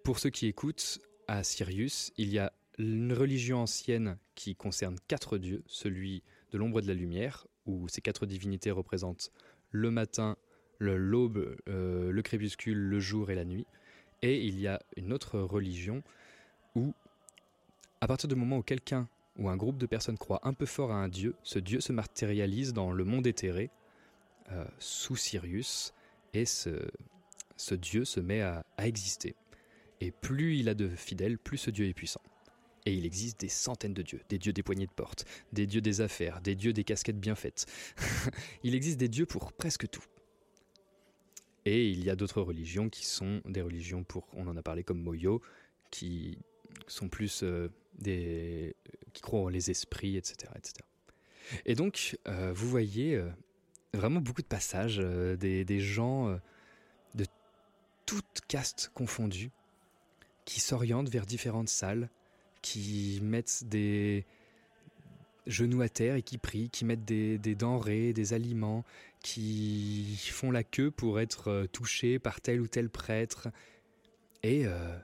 Pour 0.04 0.18
ceux 0.18 0.32
qui 0.32 0.48
écoutent, 0.48 1.00
à 1.32 1.44
Sirius, 1.44 2.12
il 2.18 2.30
y 2.30 2.40
a 2.40 2.52
une 2.82 3.14
religion 3.14 3.60
ancienne 3.60 4.18
qui 4.36 4.56
concerne 4.56 4.98
quatre 5.08 5.38
dieux, 5.38 5.64
celui 5.68 6.24
de 6.52 6.58
l'ombre 6.58 6.80
et 6.80 6.82
de 6.82 6.88
la 6.88 6.94
lumière, 6.94 7.48
où 7.66 7.88
ces 7.88 8.02
quatre 8.02 8.26
divinités 8.26 8.72
représentent 8.72 9.32
le 9.72 9.92
matin, 9.92 10.36
le- 10.80 10.98
l'aube, 10.98 11.56
euh, 11.70 12.12
le 12.12 12.22
crépuscule, 12.22 12.78
le 12.78 13.00
jour 13.00 13.32
et 13.32 13.36
la 13.36 13.46
nuit. 13.46 13.66
Et 14.22 14.44
il 14.46 14.60
y 14.60 14.68
a 14.68 14.82
une 14.98 15.14
autre 15.14 15.40
religion 15.40 16.04
où, 16.76 16.94
à 18.02 18.08
partir 18.08 18.28
du 18.28 18.36
moment 18.36 18.58
où 18.58 18.64
quelqu'un 18.64 19.08
ou 19.38 19.50
un 19.50 19.58
groupe 19.58 19.78
de 19.78 19.86
personnes 19.86 20.18
croit 20.18 20.42
un 20.44 20.54
peu 20.54 20.66
fort 20.66 20.92
à 20.92 20.96
un 20.96 21.08
dieu, 21.08 21.36
ce 21.44 21.60
dieu 21.60 21.80
se 21.80 21.94
matérialise 21.94 22.74
dans 22.74 22.92
le 22.92 23.06
monde 23.06 23.28
éthéré, 23.28 23.70
euh, 24.52 24.66
sous 24.80 25.16
Sirius, 25.16 25.94
et 26.34 26.46
ce, 26.46 26.70
ce 27.58 27.76
dieu 27.76 28.06
se 28.06 28.20
met 28.20 28.42
à, 28.42 28.66
à 28.78 28.88
exister. 28.88 29.36
Et 30.02 30.12
plus 30.12 30.58
il 30.58 30.68
a 30.68 30.74
de 30.74 30.90
fidèles, 30.90 31.38
plus 31.38 31.58
ce 31.58 31.72
dieu 31.72 31.88
est 31.88 31.94
puissant. 31.94 32.22
Et 32.86 32.94
il 32.94 33.06
existe 33.06 33.40
des 33.40 33.50
centaines 33.50 33.94
de 33.94 34.02
dieux, 34.02 34.22
des 34.30 34.40
dieux 34.40 34.54
des 34.54 34.64
poignées 34.64 34.88
de 34.88 34.92
porte, 34.92 35.26
des 35.54 35.68
dieux 35.68 35.82
des 35.82 36.02
affaires, 36.02 36.42
des 36.42 36.56
dieux 36.56 36.74
des 36.74 36.84
casquettes 36.84 37.20
bien 37.20 37.36
faites. 37.36 37.66
il 38.64 38.74
existe 38.74 38.98
des 38.98 39.08
dieux 39.08 39.26
pour 39.26 39.54
presque 39.54 39.88
tout. 39.90 40.04
Et 41.66 41.90
il 41.90 42.04
y 42.04 42.10
a 42.10 42.16
d'autres 42.16 42.42
religions 42.42 42.90
qui 42.90 43.06
sont 43.06 43.42
des 43.46 43.62
religions 43.62 44.04
pour, 44.04 44.28
on 44.34 44.48
en 44.48 44.58
a 44.58 44.64
parlé 44.64 44.84
comme 44.84 45.00
Moyo, 45.00 45.42
qui 45.92 46.40
sont 46.88 47.08
plus 47.08 47.44
euh, 47.44 47.70
des, 48.00 48.76
qui 49.14 49.22
croient 49.22 49.42
en 49.42 49.48
les 49.50 49.70
esprits, 49.70 50.18
etc., 50.18 50.52
etc. 50.56 50.74
Et 51.66 51.76
donc, 51.76 52.18
euh, 52.28 52.52
vous 52.54 52.68
voyez 52.68 53.16
euh, 53.16 53.30
vraiment 53.94 54.22
beaucoup 54.22 54.42
de 54.42 54.48
passages, 54.48 54.98
des, 54.98 55.66
des 55.66 55.80
gens 55.80 56.40
de 57.14 57.26
toutes 58.06 58.42
castes 58.48 58.90
confondues 58.94 59.52
qui 60.46 60.60
s'orientent 60.60 61.10
vers 61.10 61.26
différentes 61.26 61.70
salles, 61.70 62.10
qui 62.62 63.20
mettent 63.22 63.64
des 63.66 64.26
genoux 65.48 65.82
à 65.82 65.90
terre 65.90 66.16
et 66.16 66.22
qui 66.22 66.38
prient, 66.38 66.70
qui 66.70 66.86
mettent 66.86 67.06
des, 67.06 67.38
des 67.38 67.56
denrées, 67.56 68.14
des 68.14 68.34
aliments, 68.34 68.84
qui 69.22 70.18
font 70.32 70.52
la 70.52 70.64
queue 70.64 70.92
pour 70.92 71.20
être 71.20 71.50
euh, 71.50 71.68
touchés 71.68 72.20
par 72.20 72.42
tel 72.42 72.62
ou 72.62 72.68
tel 72.68 72.90
prêtre. 72.90 73.50
Et 74.44 74.66
euh, 74.66 74.98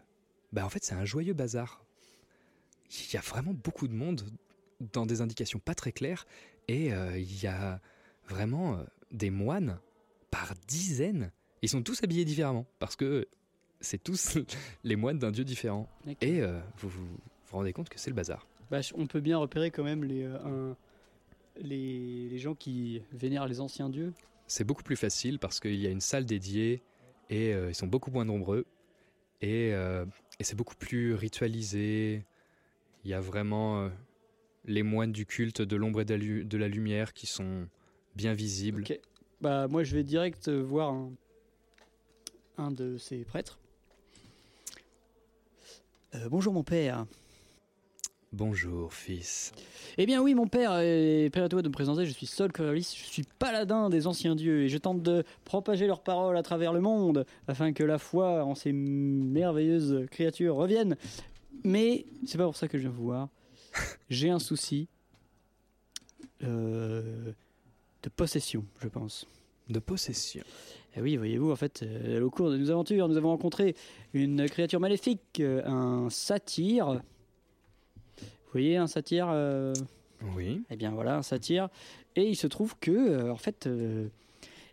bah 0.54 0.66
en 0.66 0.70
fait, 0.70 0.84
c'est 0.84 0.96
un 0.96 1.06
joyeux 1.06 1.34
bazar. 1.34 1.84
Il 2.90 3.14
y 3.14 3.18
a 3.18 3.22
vraiment 3.22 3.54
beaucoup 3.54 3.88
de 3.88 3.94
monde 3.94 4.22
dans 4.94 5.06
des 5.06 5.22
indications 5.22 5.60
pas 5.60 5.76
très 5.76 5.92
claires 5.92 6.26
et 6.68 6.94
euh, 6.94 7.18
il 7.18 7.42
y 7.42 7.48
a 7.48 7.80
vraiment 8.28 8.76
euh, 8.76 8.84
des 9.12 9.30
moines 9.30 9.80
par 10.32 10.54
dizaines. 10.68 11.32
Ils 11.62 11.70
sont 11.70 11.82
tous 11.82 12.04
habillés 12.04 12.26
différemment 12.26 12.66
parce 12.80 12.96
que 12.96 13.28
c'est 13.80 14.02
tous 14.02 14.38
les 14.84 14.96
moines 14.96 15.20
d'un 15.20 15.32
dieu 15.32 15.44
différent. 15.44 15.90
Et 16.22 16.42
euh, 16.42 16.60
vous, 16.78 16.90
vous 16.90 17.18
vous 17.52 17.58
rendez 17.58 17.74
compte 17.74 17.90
que 17.90 18.00
c'est 18.00 18.10
le 18.10 18.16
bazar. 18.16 18.46
Bah, 18.70 18.80
on 18.96 19.08
peut 19.08 19.22
bien 19.22 19.38
repérer 19.38 19.72
quand 19.72 19.84
même 19.84 20.04
les, 20.04 20.24
euh, 20.24 20.38
un- 20.72 20.76
les, 21.62 22.28
les 22.30 22.38
gens 22.38 22.56
qui 22.56 23.02
vénèrent 23.12 23.48
les 23.48 23.60
anciens 23.60 23.90
dieux. 23.90 24.14
C'est 24.48 24.64
beaucoup 24.64 24.84
plus 24.84 24.96
facile 24.96 25.40
parce 25.40 25.60
qu'il 25.60 25.76
y 25.76 25.88
a 25.88 25.90
une 25.90 26.02
salle 26.02 26.26
dédiée 26.26 26.82
et 27.30 27.54
euh, 27.54 27.70
ils 27.70 27.76
sont 27.76 27.88
beaucoup 27.88 28.12
moins 28.12 28.26
nombreux 28.26 28.66
et, 29.42 29.74
euh, 29.74 30.06
et 30.40 30.44
c'est 30.44 30.56
beaucoup 30.56 30.76
plus 30.76 31.14
ritualisé. 31.14 32.26
Il 33.04 33.12
y 33.12 33.14
a 33.14 33.22
vraiment 33.22 33.82
euh, 33.82 33.90
les 34.66 34.84
moines 34.84 35.12
du 35.12 35.26
culte 35.26 35.62
de 35.62 35.76
l'ombre 35.76 36.02
et 36.02 36.06
de 36.06 36.58
la, 36.58 36.68
lumière 36.68 37.14
qui 37.14 37.28
sont 37.28 37.68
bien 38.16 38.34
visibles. 38.34 38.84
Bah, 39.42 39.68
moi, 39.68 39.84
je 39.84 39.96
vais 39.96 40.04
direct 40.04 40.50
voir 40.50 40.94
un, 40.94 41.12
un 42.58 42.72
de 42.72 42.98
ces 42.98 43.24
prêtres. 43.24 43.60
Euh, 46.16 46.30
bonjour, 46.30 46.54
mon 46.54 46.64
père. 46.64 47.06
Bonjour, 48.38 48.94
fils. 48.94 49.52
Eh 49.98 50.06
bien 50.06 50.22
oui, 50.22 50.36
mon 50.36 50.46
père, 50.46 50.80
et 50.80 51.28
permettez-moi 51.34 51.64
de 51.64 51.70
me 51.70 51.74
présenter, 51.74 52.06
je 52.06 52.12
suis 52.12 52.28
Sol 52.28 52.52
Coriolis, 52.52 52.96
je 52.96 53.04
suis 53.12 53.24
paladin 53.40 53.90
des 53.90 54.06
anciens 54.06 54.36
dieux, 54.36 54.62
et 54.62 54.70
je 54.70 54.78
tente 54.78 55.02
de 55.02 55.24
propager 55.44 55.88
leurs 55.88 56.02
paroles 56.02 56.38
à 56.38 56.44
travers 56.44 56.72
le 56.72 56.80
monde, 56.80 57.26
afin 57.48 57.74
que 57.74 57.84
la 57.84 57.98
foi 57.98 58.44
en 58.44 58.54
ces 58.54 58.74
merveilleuses 58.74 60.06
créatures 60.12 60.56
revienne. 60.56 60.98
Mais 61.64 62.06
c'est 62.28 62.38
pas 62.38 62.44
pour 62.44 62.56
ça 62.56 62.68
que 62.68 62.78
je 62.78 62.84
viens 62.84 62.92
vous 62.92 63.06
voir. 63.06 63.30
J'ai 64.12 64.30
un 64.30 64.38
souci 64.38 64.88
euh, 66.44 67.32
de 68.04 68.10
possession, 68.10 68.64
je 68.84 68.88
pense. 68.88 69.26
De 69.68 69.80
possession 69.80 70.44
Eh 70.96 71.02
oui, 71.02 71.18
voyez-vous, 71.18 71.52
en 71.52 71.56
fait, 71.56 71.82
euh, 71.82 72.22
au 72.22 72.30
cours 72.30 72.52
de 72.52 72.58
nos 72.58 72.70
aventures, 72.70 73.08
nous 73.08 73.18
avons 73.18 73.30
rencontré 73.30 73.76
une 74.14 74.48
créature 74.48 74.80
maléfique, 74.80 75.40
euh, 75.40 75.66
un 75.66 76.12
satyre. 76.12 77.02
Vous 78.48 78.52
voyez, 78.54 78.78
un 78.78 78.88
satyre 78.88 79.28
euh, 79.32 79.74
Oui. 80.36 80.62
Eh 80.70 80.76
bien 80.76 80.92
voilà, 80.92 81.18
un 81.18 81.22
satyre. 81.22 81.70
Et 82.16 82.28
il 82.30 82.36
se 82.36 82.48
trouve 82.48 82.76
que, 82.80 82.92
euh, 82.92 83.32
en 83.32 83.36
fait, 83.38 83.68
euh, 83.68 84.08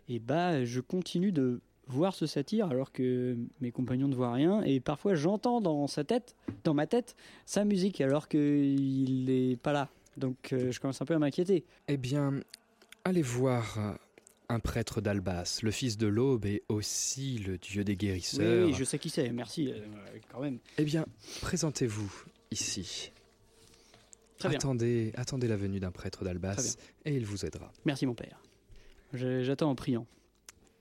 eh 0.09 0.19
ben, 0.19 0.63
je 0.65 0.81
continue 0.81 1.31
de 1.31 1.59
voir 1.87 2.15
ce 2.15 2.25
satyre 2.25 2.67
alors 2.67 2.91
que 2.91 3.37
mes 3.61 3.71
compagnons 3.71 4.07
ne 4.07 4.15
voient 4.15 4.33
rien. 4.33 4.63
Et 4.63 4.79
parfois, 4.79 5.13
j'entends 5.15 5.61
dans 5.61 5.87
sa 5.87 6.03
tête, 6.03 6.35
dans 6.63 6.73
ma 6.73 6.87
tête, 6.87 7.15
sa 7.45 7.63
musique 7.65 8.01
alors 8.01 8.27
qu'il 8.27 9.25
n'est 9.25 9.55
pas 9.57 9.73
là. 9.73 9.89
Donc, 10.17 10.37
je 10.51 10.79
commence 10.79 11.01
un 11.01 11.05
peu 11.05 11.13
à 11.13 11.19
m'inquiéter. 11.19 11.65
Eh 11.89 11.97
bien, 11.97 12.39
allez 13.03 13.21
voir 13.21 13.97
un 14.49 14.59
prêtre 14.59 15.01
d'Albas, 15.01 15.59
le 15.63 15.71
fils 15.71 15.97
de 15.97 16.07
l'aube 16.07 16.45
et 16.45 16.63
aussi 16.69 17.37
le 17.39 17.57
dieu 17.57 17.83
des 17.83 17.93
Oui, 17.93 17.97
guérisseurs. 17.97 18.67
oui, 18.67 18.73
je 18.73 18.83
sais 18.83 18.97
qui 18.99 19.09
c'est. 19.09 19.29
Merci, 19.31 19.71
euh, 19.71 19.79
quand 20.31 20.39
même. 20.39 20.59
Eh 20.77 20.83
bien, 20.83 21.05
présentez-vous 21.41 22.11
ici. 22.51 23.11
Très 24.37 24.49
bien. 24.49 24.57
Attendez, 24.57 25.13
attendez 25.15 25.47
la 25.47 25.55
venue 25.57 25.79
d'un 25.79 25.91
prêtre 25.91 26.23
d'Albas 26.23 26.77
et 27.05 27.15
il 27.15 27.25
vous 27.25 27.45
aidera. 27.45 27.71
Merci, 27.85 28.05
mon 28.05 28.15
père. 28.15 28.41
J'attends 29.13 29.69
en 29.69 29.75
priant. 29.75 30.05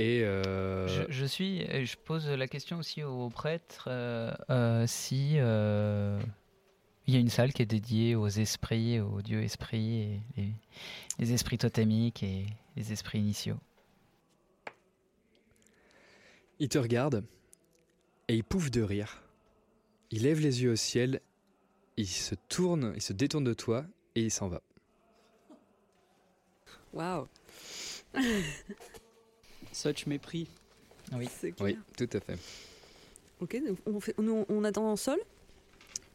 Et 0.01 0.25
euh, 0.25 0.89
Je, 0.89 1.03
je 1.09 1.25
suis, 1.25 1.61
et 1.61 1.87
je 1.87 1.97
pose 1.97 2.29
la 2.29 2.49
question 2.49 2.79
aussi 2.79 3.05
aux 3.05 3.29
prêtres 3.31 3.85
euh, 3.87 4.35
euh, 4.51 4.85
si 4.89 5.35
euh, 5.37 6.19
il 7.07 7.15
y 7.15 7.17
a 7.17 7.21
une 7.21 7.29
salle 7.29 7.53
qui 7.53 7.63
est 7.63 7.67
dédiée 7.67 8.17
aux 8.17 8.27
esprits, 8.27 8.99
aux 8.99 9.23
dieux 9.23 9.43
esprits, 9.43 10.01
et 10.01 10.21
les, 10.37 10.53
les 11.21 11.33
esprits 11.33 11.59
totémiques 11.59 12.25
et 12.25 12.47
les 12.77 12.93
esprits 12.93 13.21
initiaux. 13.21 13.59
il 16.59 16.69
te 16.69 16.79
regarde 16.79 17.25
et 18.29 18.35
il 18.35 18.45
pouffe 18.45 18.71
de 18.71 18.83
rire. 18.83 19.23
Il 20.11 20.23
lève 20.23 20.41
les 20.41 20.63
yeux 20.63 20.73
au 20.73 20.77
ciel, 20.77 21.21
il 21.97 22.07
se 22.09 22.35
tourne, 22.49 22.93
il 22.97 23.03
se 23.03 23.13
détourne 23.13 23.45
de 23.45 23.55
toi 23.55 23.85
et 24.15 24.23
il 24.23 24.31
s'en 24.31 24.49
va. 24.49 24.61
Waouh. 26.93 27.27
Such 29.73 30.07
mépris. 30.07 30.47
Oui. 31.13 31.29
Tout 31.97 32.09
à 32.13 32.21
fait. 32.21 32.39
Ok, 33.41 33.61
donc 33.67 33.79
on, 33.87 34.01
fait, 34.01 34.15
on, 34.19 34.47
on 34.49 34.65
attend 34.65 34.91
en 34.91 34.97
sol? 34.97 35.19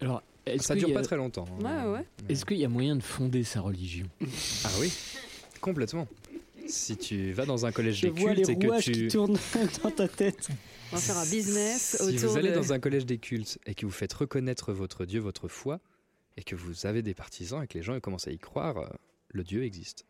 Alors, 0.02 0.24
est-ce 0.46 0.64
Ça 0.64 0.76
dure 0.76 0.90
a- 0.90 0.94
pas 0.94 1.02
très 1.02 1.18
longtemps. 1.18 1.46
hein. 1.64 1.86
Ouais, 1.88 1.98
ouais. 2.00 2.06
Est-ce 2.30 2.46
qu'il 2.46 2.58
y 2.58 2.66
a 2.66 2.70
moyen 2.70 2.96
de 2.96 3.04
fonder 3.04 3.44
sa 3.44 3.62
religion? 3.62 4.08
Ah 4.64 4.70
oui, 4.80 4.92
complètement. 5.60 6.08
Si 6.70 6.98
tu 6.98 7.32
vas 7.32 7.46
dans 7.46 7.66
un 7.66 7.72
collège 7.72 7.98
Je 8.02 8.08
des 8.08 8.20
vois 8.20 8.34
les 8.34 8.44
cultes 8.44 8.50
et 8.50 8.56
que 8.68 8.82
tu... 8.82 8.92
qui 8.92 9.08
tournent 9.08 9.38
dans 9.84 9.92
ta 9.92 10.08
tête. 10.08 10.50
On 10.92 10.96
va 10.96 11.02
faire 11.02 11.18
un 11.18 11.26
business 11.30 11.98
Si 12.00 12.04
autour 12.16 12.32
vous 12.32 12.38
allez 12.38 12.50
de... 12.52 12.56
dans 12.56 12.74
un 12.74 12.80
collège 12.80 13.06
des 13.06 13.18
cultes 13.18 13.60
et 13.66 13.76
que 13.76 13.86
vous 13.86 13.92
faites 13.92 14.14
reconnaître 14.14 14.72
votre 14.74 15.06
Dieu, 15.06 15.20
votre 15.20 15.48
foi, 15.48 15.80
et 16.38 16.44
que 16.44 16.56
vous 16.56 16.86
avez 16.86 17.02
des 17.02 17.14
partisans 17.14 17.64
et 17.64 17.68
que 17.68 17.78
les 17.78 17.84
gens 17.84 18.00
commencent 18.00 18.28
à 18.28 18.32
y 18.32 18.40
croire, 18.40 18.78
euh, 18.78 18.88
le 19.30 19.44
Dieu 19.44 19.64
existe. 19.64 20.06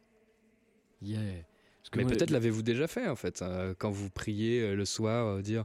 Yeah. 1.01 1.19
Mais 1.95 2.03
moi, 2.03 2.11
peut-être 2.11 2.29
l'avez-vous 2.29 2.61
déjà 2.61 2.87
fait 2.87 3.07
en 3.07 3.15
fait, 3.15 3.41
euh, 3.41 3.73
quand 3.75 3.89
vous 3.89 4.09
priez 4.11 4.61
euh, 4.61 4.75
le 4.75 4.85
soir, 4.85 5.27
euh, 5.27 5.41
dire 5.41 5.63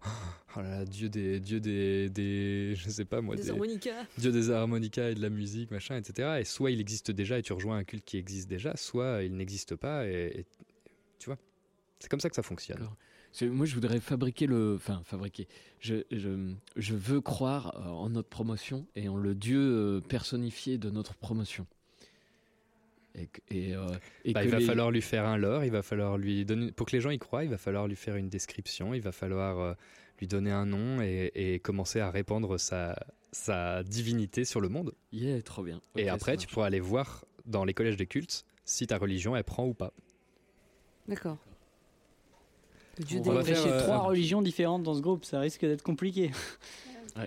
oh 0.56 0.60
là 0.60 0.70
là, 0.78 0.84
Dieu 0.86 1.08
des, 1.10 1.38
Dieu 1.38 1.60
des, 1.60 2.08
des, 2.08 2.74
je 2.76 2.88
sais 2.88 3.04
pas 3.04 3.20
moi, 3.20 3.36
des 3.36 3.42
des- 3.42 3.50
harmonicas. 3.50 4.04
Dieu 4.16 4.32
des 4.32 4.50
harmonicas 4.50 5.10
et 5.10 5.14
de 5.14 5.20
la 5.20 5.28
musique, 5.28 5.70
machin, 5.70 5.96
etc. 5.96 6.38
Et 6.40 6.44
soit 6.44 6.70
il 6.70 6.80
existe 6.80 7.10
déjà 7.10 7.38
et 7.38 7.42
tu 7.42 7.52
rejoins 7.52 7.76
un 7.76 7.84
culte 7.84 8.04
qui 8.06 8.16
existe 8.16 8.48
déjà, 8.48 8.74
soit 8.76 9.22
il 9.24 9.36
n'existe 9.36 9.74
pas 9.76 10.06
et, 10.06 10.40
et- 10.40 10.46
tu 11.18 11.26
vois, 11.26 11.38
c'est 11.98 12.08
comme 12.10 12.20
ça 12.20 12.28
que 12.28 12.36
ça 12.36 12.42
fonctionne. 12.42 12.88
Moi, 13.42 13.66
je 13.66 13.74
voudrais 13.74 13.98
fabriquer 13.98 14.46
le. 14.46 14.74
Enfin, 14.76 15.02
fabriquer. 15.04 15.48
Je, 15.80 16.04
je, 16.12 16.52
je 16.76 16.94
veux 16.94 17.20
croire 17.20 17.74
euh, 17.76 17.88
en 17.88 18.08
notre 18.10 18.28
promotion 18.28 18.86
et 18.94 19.08
en 19.08 19.16
le 19.16 19.34
Dieu 19.34 19.58
euh, 19.58 20.00
personnifié 20.00 20.78
de 20.78 20.88
notre 20.90 21.14
promotion. 21.14 21.66
Et, 23.50 23.74
euh, 23.74 23.86
et 24.24 24.32
Bah, 24.32 24.40
que 24.42 24.46
il 24.46 24.50
va 24.50 24.58
les- 24.58 24.64
falloir 24.66 24.90
lui 24.90 25.00
faire 25.02 25.24
un 25.26 25.36
lore, 25.36 25.64
il 25.64 25.70
va 25.70 25.82
falloir 25.82 26.18
lui 26.18 26.44
donner. 26.44 26.72
Pour 26.72 26.86
que 26.86 26.92
les 26.96 27.00
gens 27.00 27.10
y 27.10 27.18
croient, 27.18 27.44
il 27.44 27.50
va 27.50 27.58
falloir 27.58 27.86
lui 27.86 27.94
faire 27.96 28.16
une 28.16 28.28
description, 28.28 28.92
il 28.94 29.00
va 29.02 29.12
falloir 29.12 29.58
euh, 29.60 29.74
lui 30.20 30.26
donner 30.26 30.50
un 30.50 30.66
nom 30.66 31.00
et, 31.00 31.30
et 31.34 31.60
commencer 31.60 32.00
à 32.00 32.10
répandre 32.10 32.58
sa, 32.58 32.96
sa 33.30 33.84
divinité 33.84 34.44
sur 34.44 34.60
le 34.60 34.68
monde. 34.68 34.94
Yeah, 35.12 35.40
trop 35.42 35.62
bien. 35.62 35.80
et 35.96 36.08
après, 36.08 36.36
tu 36.36 36.48
pourras 36.48 36.66
aller 36.66 36.80
voir 36.80 37.24
dans 37.46 37.64
les 37.64 37.74
collèges 37.74 37.96
des 37.96 38.06
cultes 38.06 38.44
si 38.64 38.86
ta 38.86 38.96
religion 38.98 39.36
elle 39.36 39.44
prend 39.44 39.66
ou 39.66 39.74
pas. 39.74 39.92
D'accord. 41.08 41.38
Le 42.98 43.04
dieu 43.04 43.18
On 43.20 43.22
des... 43.22 43.30
va 43.30 43.44
faire, 43.44 43.66
euh, 43.66 43.80
trois 43.80 43.98
religions 43.98 44.42
différentes 44.42 44.82
dans 44.82 44.94
ce 44.94 45.00
groupe, 45.00 45.24
ça 45.24 45.40
risque 45.40 45.62
d'être 45.62 45.82
compliqué. 45.82 46.30
Oui. 47.16 47.24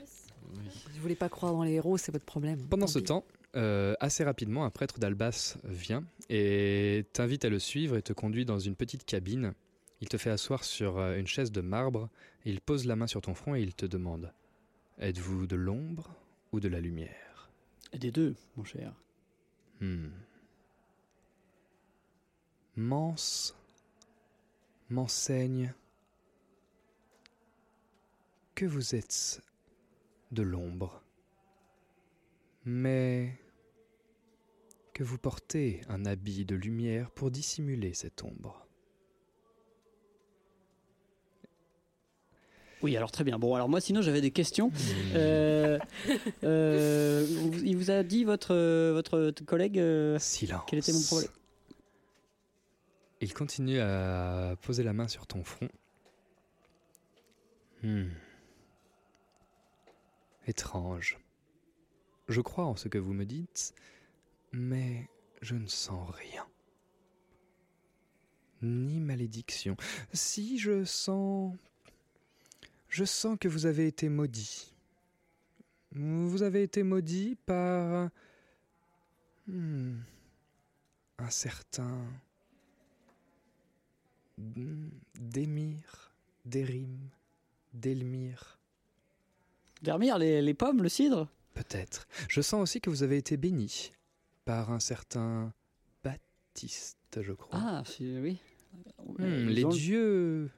Si 0.69 0.89
vous 0.95 1.01
voulez 1.01 1.15
pas 1.15 1.29
croire 1.29 1.51
dans 1.53 1.63
les 1.63 1.73
héros, 1.73 1.97
c'est 1.97 2.11
votre 2.11 2.25
problème. 2.25 2.59
Pendant 2.67 2.85
Tant 2.85 2.91
ce 2.91 2.99
pis. 2.99 3.05
temps, 3.05 3.25
euh, 3.55 3.95
assez 3.99 4.23
rapidement, 4.23 4.65
un 4.65 4.69
prêtre 4.69 4.99
d'Albas 4.99 5.57
vient 5.63 6.03
et 6.29 7.05
t'invite 7.13 7.45
à 7.45 7.49
le 7.49 7.59
suivre 7.59 7.97
et 7.97 8.01
te 8.01 8.13
conduit 8.13 8.45
dans 8.45 8.59
une 8.59 8.75
petite 8.75 9.05
cabine. 9.05 9.53
Il 10.01 10.07
te 10.09 10.17
fait 10.17 10.29
asseoir 10.29 10.63
sur 10.63 10.99
euh, 10.99 11.17
une 11.17 11.27
chaise 11.27 11.51
de 11.51 11.61
marbre, 11.61 12.09
il 12.45 12.61
pose 12.61 12.85
la 12.85 12.95
main 12.95 13.07
sur 13.07 13.21
ton 13.21 13.33
front 13.33 13.55
et 13.55 13.61
il 13.61 13.73
te 13.75 13.85
demande 13.85 14.31
Êtes-vous 14.99 15.47
de 15.47 15.55
l'ombre 15.55 16.09
ou 16.51 16.59
de 16.59 16.67
la 16.67 16.79
lumière? 16.79 17.49
Des 17.93 18.11
deux, 18.11 18.35
mon 18.55 18.63
cher. 18.63 18.93
Hmm. 19.81 20.07
Mance 22.75 23.55
m'enseigne 24.89 25.73
que 28.55 28.65
vous 28.65 28.95
êtes 28.95 29.41
de 30.31 30.41
l'ombre, 30.41 31.01
mais 32.65 33.39
que 34.93 35.03
vous 35.03 35.17
portez 35.17 35.81
un 35.89 36.05
habit 36.05 36.43
de 36.43 36.55
lumière 36.55 37.11
pour 37.11 37.29
dissimuler 37.29 37.93
cette 37.93 38.23
ombre. 38.23 38.67
Oui, 42.81 42.95
alors 42.95 43.11
très 43.11 43.23
bien. 43.23 43.39
Bon, 43.39 43.55
alors 43.55 43.69
moi, 43.69 43.81
sinon, 43.81 44.01
j'avais 44.01 44.21
des 44.21 44.31
questions. 44.31 44.71
Euh, 45.15 45.79
euh, 46.43 47.25
il 47.63 47.75
vous 47.75 47.89
a 47.89 48.03
dit, 48.03 48.23
votre, 48.23 48.55
votre 48.93 49.31
collègue, 49.45 49.79
euh, 49.79 50.19
Silence. 50.19 50.63
quel 50.67 50.79
était 50.79 50.93
mon 50.93 51.01
problème? 51.01 51.31
Il 53.19 53.33
continue 53.33 53.79
à 53.79 54.55
poser 54.61 54.83
la 54.83 54.93
main 54.93 55.07
sur 55.07 55.25
ton 55.25 55.43
front. 55.43 55.69
Hmm. 57.81 58.09
Étrange. 60.45 61.17
Je 62.27 62.41
crois 62.41 62.65
en 62.65 62.75
ce 62.75 62.87
que 62.87 62.97
vous 62.97 63.13
me 63.13 63.25
dites, 63.25 63.73
mais 64.51 65.09
je 65.41 65.55
ne 65.55 65.67
sens 65.67 66.09
rien. 66.11 66.47
Ni 68.61 68.99
malédiction. 68.99 69.75
Si 70.13 70.59
je 70.59 70.83
sens... 70.83 71.55
Je 72.89 73.03
sens 73.03 73.37
que 73.39 73.47
vous 73.47 73.65
avez 73.65 73.87
été 73.87 74.09
maudit. 74.09 74.73
Vous 75.91 76.43
avez 76.43 76.63
été 76.63 76.83
maudit 76.83 77.35
par... 77.45 78.09
Hmm, 79.47 79.97
un 81.17 81.29
certain... 81.29 82.05
D'émir, 84.37 86.11
d'Érim, 86.45 87.09
d'Elmire. 87.73 88.59
Dermire, 89.81 90.17
les, 90.17 90.41
les 90.41 90.53
pommes, 90.53 90.81
le 90.83 90.89
cidre? 90.89 91.27
Peut-être. 91.53 92.07
Je 92.29 92.41
sens 92.41 92.61
aussi 92.61 92.81
que 92.81 92.89
vous 92.89 93.03
avez 93.03 93.17
été 93.17 93.35
béni 93.37 93.91
par 94.45 94.71
un 94.71 94.79
certain 94.79 95.53
Baptiste, 96.03 96.97
je 97.21 97.33
crois. 97.33 97.59
Ah, 97.61 97.83
c'est- 97.85 98.19
oui. 98.19 98.39
Hmm, 99.05 99.15
Euh, 99.23 99.45
les 99.49 99.65
ont- 99.65 99.69
dieux 99.69 100.51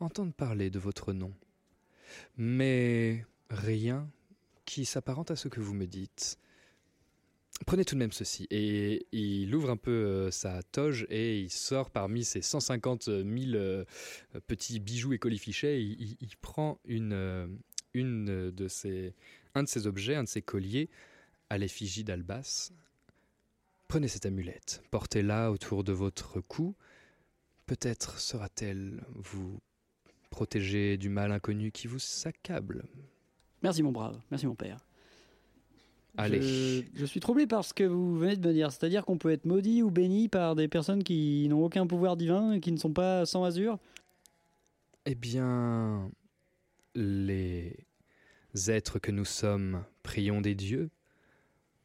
entendent 0.00 0.34
parler 0.34 0.70
de 0.70 0.78
votre 0.78 1.12
nom, 1.12 1.32
mais 2.36 3.26
rien 3.50 4.08
qui 4.64 4.84
s'apparente 4.84 5.30
à 5.30 5.36
ce 5.36 5.48
que 5.48 5.60
vous 5.60 5.74
me 5.74 5.86
dites. 5.86 6.38
Prenez 7.66 7.84
tout 7.84 7.94
de 7.94 7.98
même 8.00 8.12
ceci. 8.12 8.46
Et 8.50 9.06
il 9.12 9.54
ouvre 9.54 9.70
un 9.70 9.76
peu 9.76 9.90
euh, 9.90 10.30
sa 10.30 10.62
toge 10.62 11.06
et 11.10 11.40
il 11.40 11.50
sort 11.50 11.90
parmi 11.90 12.24
ses 12.24 12.40
150 12.40 13.04
000 13.04 13.24
euh, 13.54 13.84
petits 14.46 14.80
bijoux 14.80 15.12
et 15.12 15.18
colifichets. 15.18 15.82
Il, 15.82 16.00
il- 16.00 16.16
il 16.20 16.36
prend 16.36 16.78
une, 16.86 17.12
euh, 17.12 17.46
une 17.94 18.50
de 18.50 18.68
ses, 18.68 19.14
un 19.54 19.64
de 19.64 19.68
ses 19.68 19.86
objets, 19.86 20.14
un 20.14 20.24
de 20.24 20.28
ses 20.28 20.40
colliers, 20.42 20.88
à 21.50 21.58
l'effigie 21.58 22.04
d'Albas. 22.04 22.70
Prenez 23.88 24.08
cette 24.08 24.26
amulette, 24.26 24.82
portez-la 24.90 25.50
autour 25.50 25.82
de 25.84 25.92
votre 25.92 26.40
cou. 26.40 26.74
Peut-être 27.66 28.18
sera-t-elle 28.20 29.02
vous 29.14 29.58
protéger 30.30 30.96
du 30.96 31.08
mal 31.08 31.32
inconnu 31.32 31.70
qui 31.72 31.86
vous 31.86 31.98
s'accable. 31.98 32.84
Merci 33.62 33.82
mon 33.82 33.92
brave, 33.92 34.20
merci 34.30 34.46
mon 34.46 34.54
père. 34.54 34.78
Allez. 36.16 36.42
Je, 36.42 36.82
je 36.94 37.04
suis 37.04 37.20
troublé 37.20 37.46
par 37.46 37.64
ce 37.64 37.74
que 37.74 37.84
vous 37.84 38.18
venez 38.18 38.36
de 38.36 38.46
me 38.46 38.52
dire, 38.52 38.72
c'est-à-dire 38.72 39.04
qu'on 39.04 39.18
peut 39.18 39.30
être 39.30 39.44
maudit 39.44 39.82
ou 39.82 39.90
béni 39.90 40.28
par 40.28 40.56
des 40.56 40.66
personnes 40.66 41.04
qui 41.04 41.46
n'ont 41.48 41.64
aucun 41.64 41.86
pouvoir 41.86 42.16
divin 42.16 42.52
et 42.52 42.60
qui 42.60 42.72
ne 42.72 42.78
sont 42.78 42.92
pas 42.92 43.24
sans 43.24 43.44
azur. 43.44 43.78
Eh 45.06 45.14
bien, 45.14 46.10
les 46.94 47.76
êtres 48.66 48.98
que 48.98 49.12
nous 49.12 49.24
sommes 49.24 49.84
prions 50.02 50.40
des 50.40 50.54
dieux, 50.54 50.90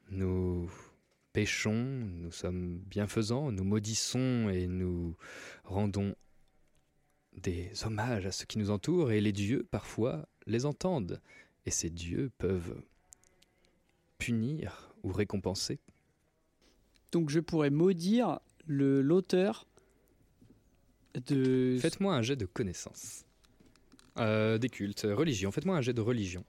nous 0.09 0.69
péchons, 1.33 1.73
nous 1.73 2.31
sommes 2.31 2.79
bienfaisants, 2.79 3.51
nous 3.51 3.63
maudissons 3.63 4.49
et 4.49 4.67
nous 4.67 5.15
rendons 5.63 6.15
des 7.35 7.71
hommages 7.85 8.25
à 8.25 8.31
ceux 8.31 8.45
qui 8.45 8.59
nous 8.59 8.69
entourent 8.69 9.11
et 9.11 9.21
les 9.21 9.31
dieux 9.31 9.65
parfois 9.71 10.27
les 10.45 10.65
entendent 10.65 11.19
et 11.65 11.71
ces 11.71 11.89
dieux 11.89 12.31
peuvent 12.37 12.81
punir 14.25 14.93
ou 15.03 15.11
récompenser. 15.11 15.79
Donc 17.11 17.29
je 17.29 17.39
pourrais 17.39 17.69
maudire 17.69 18.39
le 18.65 19.01
l'auteur 19.01 19.67
de. 21.27 21.77
Faites-moi 21.79 22.15
un 22.15 22.21
jet 22.21 22.35
de 22.35 22.45
connaissance. 22.45 23.25
Euh, 24.17 24.57
des 24.57 24.69
cultes, 24.69 25.07
religion. 25.09 25.51
Faites-moi 25.51 25.75
un 25.75 25.81
jet 25.81 25.93
de 25.93 26.01
religion. 26.01 26.43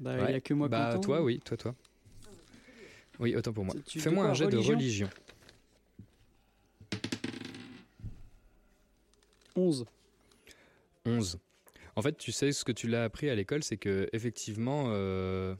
Bah, 0.00 0.28
il 0.28 0.32
y 0.32 0.34
a 0.34 0.40
que 0.40 0.52
moi 0.54 0.68
Bah, 0.68 0.90
content. 0.90 1.00
toi, 1.00 1.22
oui, 1.22 1.40
toi, 1.44 1.56
toi. 1.56 1.74
Oui, 3.20 3.36
autant 3.36 3.52
pour 3.52 3.64
moi. 3.64 3.74
Fais-moi 3.86 4.24
un 4.26 4.34
jet 4.34 4.48
de 4.48 4.56
religion 4.56 4.74
religion. 4.74 5.10
11. 9.56 9.84
11. 11.06 11.38
En 11.96 12.02
fait, 12.02 12.16
tu 12.18 12.32
sais, 12.32 12.50
ce 12.52 12.64
que 12.64 12.72
tu 12.72 12.88
l'as 12.88 13.04
appris 13.04 13.30
à 13.30 13.34
l'école, 13.36 13.62
c'est 13.62 13.76
que 13.76 14.08
effectivement, 14.12 14.86
euh, 14.88 15.54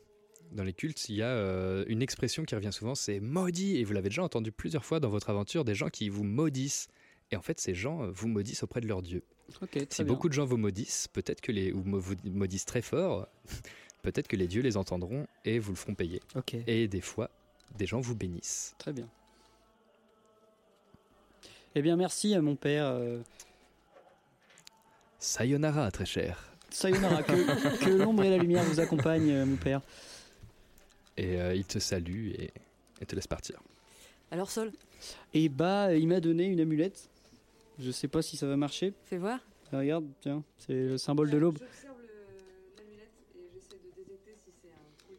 dans 0.54 0.64
les 0.64 0.72
cultes, 0.72 1.08
il 1.08 1.16
y 1.16 1.22
a 1.22 1.26
euh, 1.28 1.84
une 1.88 2.02
expression 2.02 2.44
qui 2.44 2.54
revient 2.54 2.72
souvent, 2.72 2.94
c'est 2.94 3.20
maudit. 3.20 3.76
Et 3.76 3.84
vous 3.84 3.92
l'avez 3.92 4.08
déjà 4.08 4.22
entendu 4.22 4.52
plusieurs 4.52 4.84
fois 4.84 5.00
dans 5.00 5.10
votre 5.10 5.30
aventure, 5.30 5.64
des 5.64 5.74
gens 5.74 5.88
qui 5.88 6.08
vous 6.08 6.24
maudissent. 6.24 6.88
Et 7.30 7.36
en 7.36 7.42
fait, 7.42 7.60
ces 7.60 7.74
gens 7.74 8.04
euh, 8.04 8.10
vous 8.10 8.28
maudissent 8.28 8.62
auprès 8.62 8.80
de 8.80 8.86
leur 8.86 9.02
dieu. 9.02 9.22
Si 9.90 10.02
bien. 10.02 10.04
beaucoup 10.04 10.28
de 10.28 10.34
gens 10.34 10.44
vous 10.44 10.56
maudissent, 10.56 11.08
peut-être 11.08 11.40
que 11.40 11.52
les 11.52 11.72
ou 11.72 11.82
vous 11.82 12.14
maudissent 12.24 12.64
très 12.64 12.82
fort, 12.82 13.28
peut-être 14.02 14.28
que 14.28 14.36
les 14.36 14.46
dieux 14.46 14.62
les 14.62 14.76
entendront 14.76 15.26
et 15.44 15.58
vous 15.58 15.72
le 15.72 15.76
feront 15.76 15.94
payer. 15.94 16.20
Et 16.66 16.88
des 16.88 17.00
fois, 17.00 17.30
des 17.76 17.86
gens 17.86 18.00
vous 18.00 18.14
bénissent. 18.14 18.74
très 18.78 18.92
bien. 18.92 19.08
Eh 21.74 21.82
bien, 21.82 21.96
merci 21.96 22.34
à 22.34 22.40
mon 22.40 22.54
père. 22.54 22.86
euh, 22.86 23.20
Sayonara, 25.18 25.90
très 25.90 26.06
cher. 26.06 26.52
Sayonara, 26.70 27.22
que, 27.22 27.84
que 27.84 27.90
l'ombre 27.90 28.22
et 28.22 28.30
la 28.30 28.36
lumière 28.36 28.62
vous 28.64 28.78
accompagnent, 28.78 29.30
euh, 29.30 29.46
mon 29.46 29.56
père. 29.56 29.80
Et 31.16 31.40
euh, 31.40 31.54
il 31.54 31.64
te 31.64 31.78
salue 31.78 32.28
et, 32.30 32.50
et 33.00 33.06
te 33.06 33.14
laisse 33.14 33.26
partir. 33.26 33.60
Alors, 34.30 34.50
Sol, 34.50 34.72
Et 35.32 35.48
bah, 35.48 35.94
il 35.94 36.08
m'a 36.08 36.20
donné 36.20 36.44
une 36.46 36.60
amulette. 36.60 37.08
Je 37.78 37.90
sais 37.90 38.08
pas 38.08 38.22
si 38.22 38.36
ça 38.36 38.46
va 38.46 38.56
marcher. 38.56 38.92
fais 39.04 39.18
voir. 39.18 39.38
Ah, 39.72 39.78
Regarde, 39.78 40.06
tiens, 40.20 40.42
c'est 40.58 40.72
le 40.72 40.98
symbole 40.98 41.30
de 41.30 41.36
l'aube. 41.36 41.58
J'observe 41.60 41.96
l'amulette 42.76 43.10
et 43.34 43.40
j'essaie 43.52 43.76
de 43.76 43.96
détecter 43.96 44.34
si 44.44 44.50
c'est 44.62 44.68
un 44.70 45.04
truc 45.04 45.18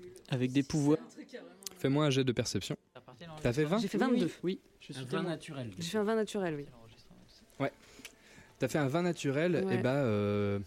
nul. 0.00 0.10
Avec 0.30 0.52
des 0.52 0.62
pouvoirs. 0.62 0.98
Fais-moi 1.78 2.06
un 2.06 2.10
jet 2.10 2.24
de 2.24 2.32
perception. 2.32 2.76
T'as 3.42 3.52
fait 3.52 3.64
20 3.64 3.78
J'ai 3.78 3.88
fait 3.88 3.98
22. 3.98 4.30
Oui, 4.44 4.60
je 4.80 4.92
suis 4.92 4.96
Un 4.96 5.02
vin 5.02 5.06
tellement- 5.08 5.28
naturel. 5.30 5.70
J'ai 5.78 5.82
fait 5.90 5.98
un 5.98 6.04
vin 6.04 6.14
naturel, 6.14 6.54
oui. 6.56 6.66
T'as 8.58 8.68
fait 8.68 8.78
un 8.78 8.86
vin 8.86 9.02
naturel, 9.02 9.64
Ouais. 9.64 9.74
et 9.74 9.78
bah 9.78 9.96
euh, 9.96 10.60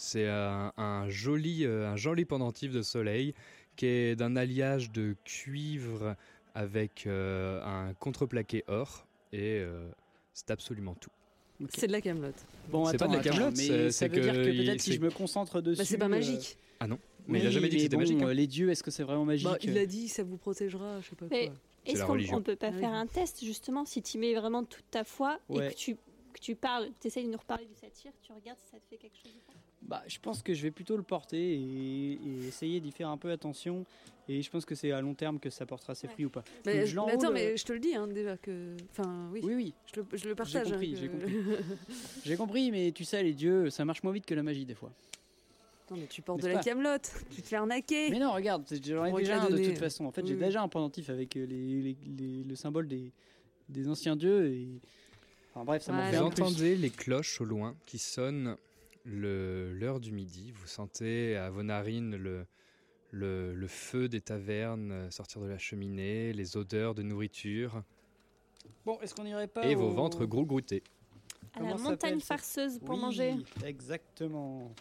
c'est 0.00 0.28
un, 0.28 0.72
un 0.76 1.08
joli, 1.08 1.64
euh, 1.66 1.88
un 1.90 1.96
joli 1.96 2.24
pendentif 2.24 2.70
de 2.72 2.82
soleil 2.82 3.34
qui 3.76 3.86
est 3.86 4.16
d'un 4.16 4.36
alliage 4.36 4.92
de 4.92 5.16
cuivre 5.24 6.14
avec 6.54 7.04
euh, 7.06 7.60
un 7.64 7.92
contreplaqué 7.94 8.62
or 8.68 9.06
et 9.32 9.58
euh, 9.60 9.88
c'est 10.32 10.50
absolument 10.52 10.94
tout. 10.94 11.10
C'est 11.70 11.88
de 11.88 11.92
la 11.92 12.00
camelote. 12.00 12.36
Bon, 12.70 12.84
C'est 12.86 12.96
pas 12.96 13.08
de 13.08 13.14
la 13.14 13.18
attends, 13.18 13.30
Camelot, 13.30 13.50
mais 13.50 13.56
c'est- 13.56 13.90
ça 13.90 14.06
veut 14.06 14.20
dire 14.20 14.32
que 14.32 14.44
que 14.44 14.48
il- 14.50 14.64
peut-être 14.64 14.80
si 14.80 14.92
je 14.92 15.00
me 15.00 15.10
concentre 15.10 15.60
dessus. 15.60 15.78
Bah, 15.78 15.84
c'est 15.84 15.98
pas 15.98 16.04
euh, 16.04 16.08
magique. 16.08 16.56
Ah 16.78 16.86
non, 16.86 16.98
mais 17.26 17.40
il 17.40 17.46
a 17.46 17.48
oui, 17.48 17.52
jamais 17.54 17.68
dit 17.68 17.76
que 17.76 17.82
c'était 17.82 17.96
bon, 17.96 18.02
magique. 18.02 18.22
hein. 18.22 18.28
euh, 18.28 18.32
Les 18.34 18.46
dieux, 18.46 18.70
est-ce 18.70 18.84
que 18.84 18.92
c'est 18.92 19.02
vraiment 19.02 19.24
magique 19.24 19.48
Bah, 19.48 19.58
il 19.62 19.76
a 19.76 19.84
dit 19.84 20.06
ça 20.08 20.22
vous 20.22 20.36
protégera, 20.36 21.00
je 21.00 21.08
sais 21.10 21.16
pas 21.16 21.26
Mais- 21.30 21.46
quoi. 21.46 21.54
Est-ce 21.86 21.98
la 22.00 22.06
qu'on 22.06 22.42
peut 22.42 22.54
pas 22.56 22.68
Ah 22.68 22.72
oui. 22.74 22.80
faire 22.80 22.92
un 22.92 23.06
test 23.06 23.42
justement 23.44 23.84
si 23.84 24.02
tu 24.02 24.18
mets 24.18 24.34
vraiment 24.34 24.62
toute 24.62 24.84
ta 24.90 25.02
foi 25.04 25.40
Ouais. 25.48 25.66
et 25.66 25.70
que 25.70 25.74
tu, 25.76 25.94
que 25.94 26.40
tu 26.40 26.54
parles, 26.54 26.88
tu 27.00 27.06
essayes 27.08 27.24
de 27.24 27.30
nous 27.30 27.38
reparler 27.38 27.64
du 27.64 27.74
satyre, 27.74 28.12
tu 28.22 28.32
regardes 28.32 28.58
si 28.58 28.70
ça 28.70 28.76
te 28.78 28.86
fait 28.90 28.96
quelque 28.98 29.16
chose 29.16 29.32
ou 29.34 29.50
pas? 29.52 29.58
Bah, 29.82 30.02
je 30.08 30.18
pense 30.18 30.42
que 30.42 30.52
je 30.54 30.62
vais 30.62 30.70
plutôt 30.70 30.96
le 30.96 31.02
porter 31.02 31.54
et, 31.54 32.12
et 32.14 32.46
essayer 32.48 32.80
d'y 32.80 32.90
faire 32.90 33.08
un 33.08 33.16
peu 33.16 33.30
attention. 33.30 33.84
Et 34.28 34.42
je 34.42 34.50
pense 34.50 34.64
que 34.66 34.74
c'est 34.74 34.90
à 34.92 35.00
long 35.00 35.14
terme 35.14 35.38
que 35.38 35.48
ça 35.50 35.64
portera 35.64 35.94
ses 35.94 36.06
Ouais. 36.06 36.12
fruits 36.12 36.26
ou 36.26 36.30
pas. 36.30 36.42
Mais, 36.66 36.80
Donc, 36.80 36.86
je 36.86 36.96
mais 37.00 37.12
attends, 37.12 37.32
mais 37.32 37.56
je 37.56 37.64
te 37.64 37.72
le 37.72 37.78
dis 37.78 37.94
hein, 37.94 38.06
déjà 38.08 38.36
que. 38.36 38.76
Enfin, 38.90 39.30
oui, 39.32 39.40
Oui, 39.42 39.54
oui, 39.54 39.74
Je, 39.94 40.00
le, 40.00 40.06
je 40.18 40.28
le 40.28 40.34
partage. 40.34 40.68
compris, 40.70 40.94
hein, 40.94 40.98
j'ai 41.00 41.08
que- 41.08 41.12
compris. 41.12 41.36
j'ai 42.24 42.36
compris, 42.36 42.70
mais 42.70 42.92
tu 42.92 43.04
sais, 43.04 43.22
les 43.22 43.32
dieux, 43.32 43.70
ça 43.70 43.84
marche 43.84 44.02
moins 44.02 44.12
vite 44.12 44.26
que 44.26 44.34
la 44.34 44.42
magie 44.42 44.66
des 44.66 44.74
fois. 44.74 44.90
Non, 45.90 45.96
mais 45.96 46.06
tu 46.06 46.20
portes 46.20 46.42
de 46.42 46.48
la 46.48 46.58
camelote. 46.58 47.10
Tu 47.34 47.40
te 47.40 47.46
fais 47.48 47.56
arnaquer. 47.56 48.10
Mais 48.10 48.18
non, 48.18 48.32
regarde, 48.32 48.64
c'est- 48.66 48.84
j'en 48.84 49.06
ai 49.06 49.12
déjà 49.12 49.40
un 49.42 49.48
de 49.48 49.56
toute 49.64 49.78
façon. 49.78 50.04
En 50.04 50.10
fait, 50.12 50.26
j'ai 50.26 50.34
déjà 50.36 50.60
un 50.60 50.68
pendentif 50.68 51.08
avec 51.08 51.34
euh, 51.36 51.46
les, 51.46 51.80
les- 51.80 51.96
les- 52.04 52.44
le 52.44 52.54
symbole 52.56 52.88
des, 52.88 53.10
des 53.70 53.88
anciens 53.88 54.16
dieux. 54.16 54.48
Et... 54.52 54.68
Enfin 55.54 55.64
bref, 55.64 55.82
ça 55.84 55.92
m'en 55.92 56.00
Ouais, 56.00 56.10
fait 56.10 56.18
Vous 56.18 56.24
entendez 56.24 56.76
les 56.76 56.90
cloches 56.90 57.40
au 57.40 57.44
loin 57.46 57.74
qui 57.86 57.96
sonnent 57.96 58.56
l'heure 59.08 60.00
du 60.00 60.12
midi. 60.12 60.52
Vous 60.52 60.66
sentez 60.66 61.36
à 61.36 61.50
vos 61.50 61.62
narines 61.62 62.16
le, 62.16 62.46
le, 63.10 63.54
le 63.54 63.66
feu 63.66 64.08
des 64.08 64.20
tavernes 64.20 64.92
euh, 64.92 65.10
sortir 65.10 65.40
de 65.40 65.46
la 65.46 65.58
cheminée, 65.58 66.32
les 66.32 66.56
odeurs 66.56 66.94
de 66.94 67.02
nourriture 67.02 67.82
Bon, 68.84 68.98
est-ce 69.00 69.14
qu'on 69.14 69.24
irait 69.24 69.48
pas 69.48 69.64
et 69.66 69.74
vos 69.74 69.90
ventres 69.90 70.26
gros-groutés. 70.26 70.82
À 71.54 71.62
la 71.62 71.76
montagne 71.76 72.20
farceuse 72.20 72.78
pour 72.78 72.94
Oui, 72.94 73.00
manger. 73.00 73.34
Exactement. 73.64 74.74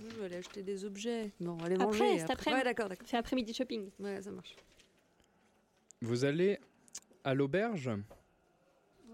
Je 0.00 0.16
vais 0.16 0.24
aller 0.24 0.36
acheter 0.36 0.62
des 0.62 0.84
objets. 0.84 1.30
Non, 1.40 1.56
aller 1.58 1.76
Après, 1.76 1.86
manger. 1.86 2.18
cet 2.18 2.30
après-midi. 2.30 2.58
Ouais, 2.58 2.64
d'accord, 2.64 2.88
d'accord. 2.88 3.06
Fait 3.06 3.16
après-midi 3.16 3.54
shopping. 3.54 3.88
Ouais, 4.00 4.20
ça 4.20 4.32
marche. 4.32 4.56
Vous 6.00 6.24
allez 6.24 6.58
à 7.22 7.34
l'auberge? 7.34 7.90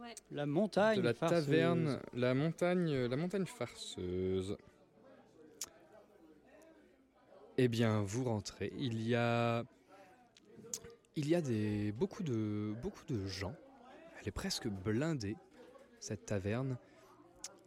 Ouais. 0.00 0.14
La 0.30 0.46
montagne. 0.46 0.98
de 0.98 1.02
la 1.02 1.14
farceuse. 1.14 1.46
taverne, 1.46 2.00
la 2.14 2.34
montagne, 2.34 3.06
la 3.06 3.16
montagne 3.16 3.46
farceuse. 3.46 4.56
Eh 7.56 7.66
bien, 7.66 8.02
vous 8.02 8.24
rentrez. 8.24 8.72
Il 8.78 9.02
y 9.06 9.16
a, 9.16 9.64
il 11.16 11.28
y 11.28 11.34
a 11.34 11.40
des 11.40 11.90
beaucoup 11.92 12.22
de 12.22 12.74
beaucoup 12.80 13.04
de 13.08 13.26
gens. 13.26 13.54
Elle 14.20 14.28
est 14.28 14.32
presque 14.32 14.68
blindée 14.68 15.36
cette 15.98 16.26
taverne. 16.26 16.76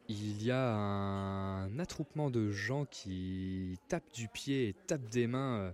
Il 0.08 0.44
y 0.44 0.52
a 0.52 0.74
un 0.74 1.80
attroupement 1.80 2.30
de 2.30 2.50
gens 2.52 2.86
qui 2.86 3.78
tapent 3.88 4.14
du 4.14 4.28
pied 4.28 4.70
et 4.70 4.74
tapent 4.88 5.10
des 5.10 5.28
mains 5.28 5.60
euh, 5.60 5.72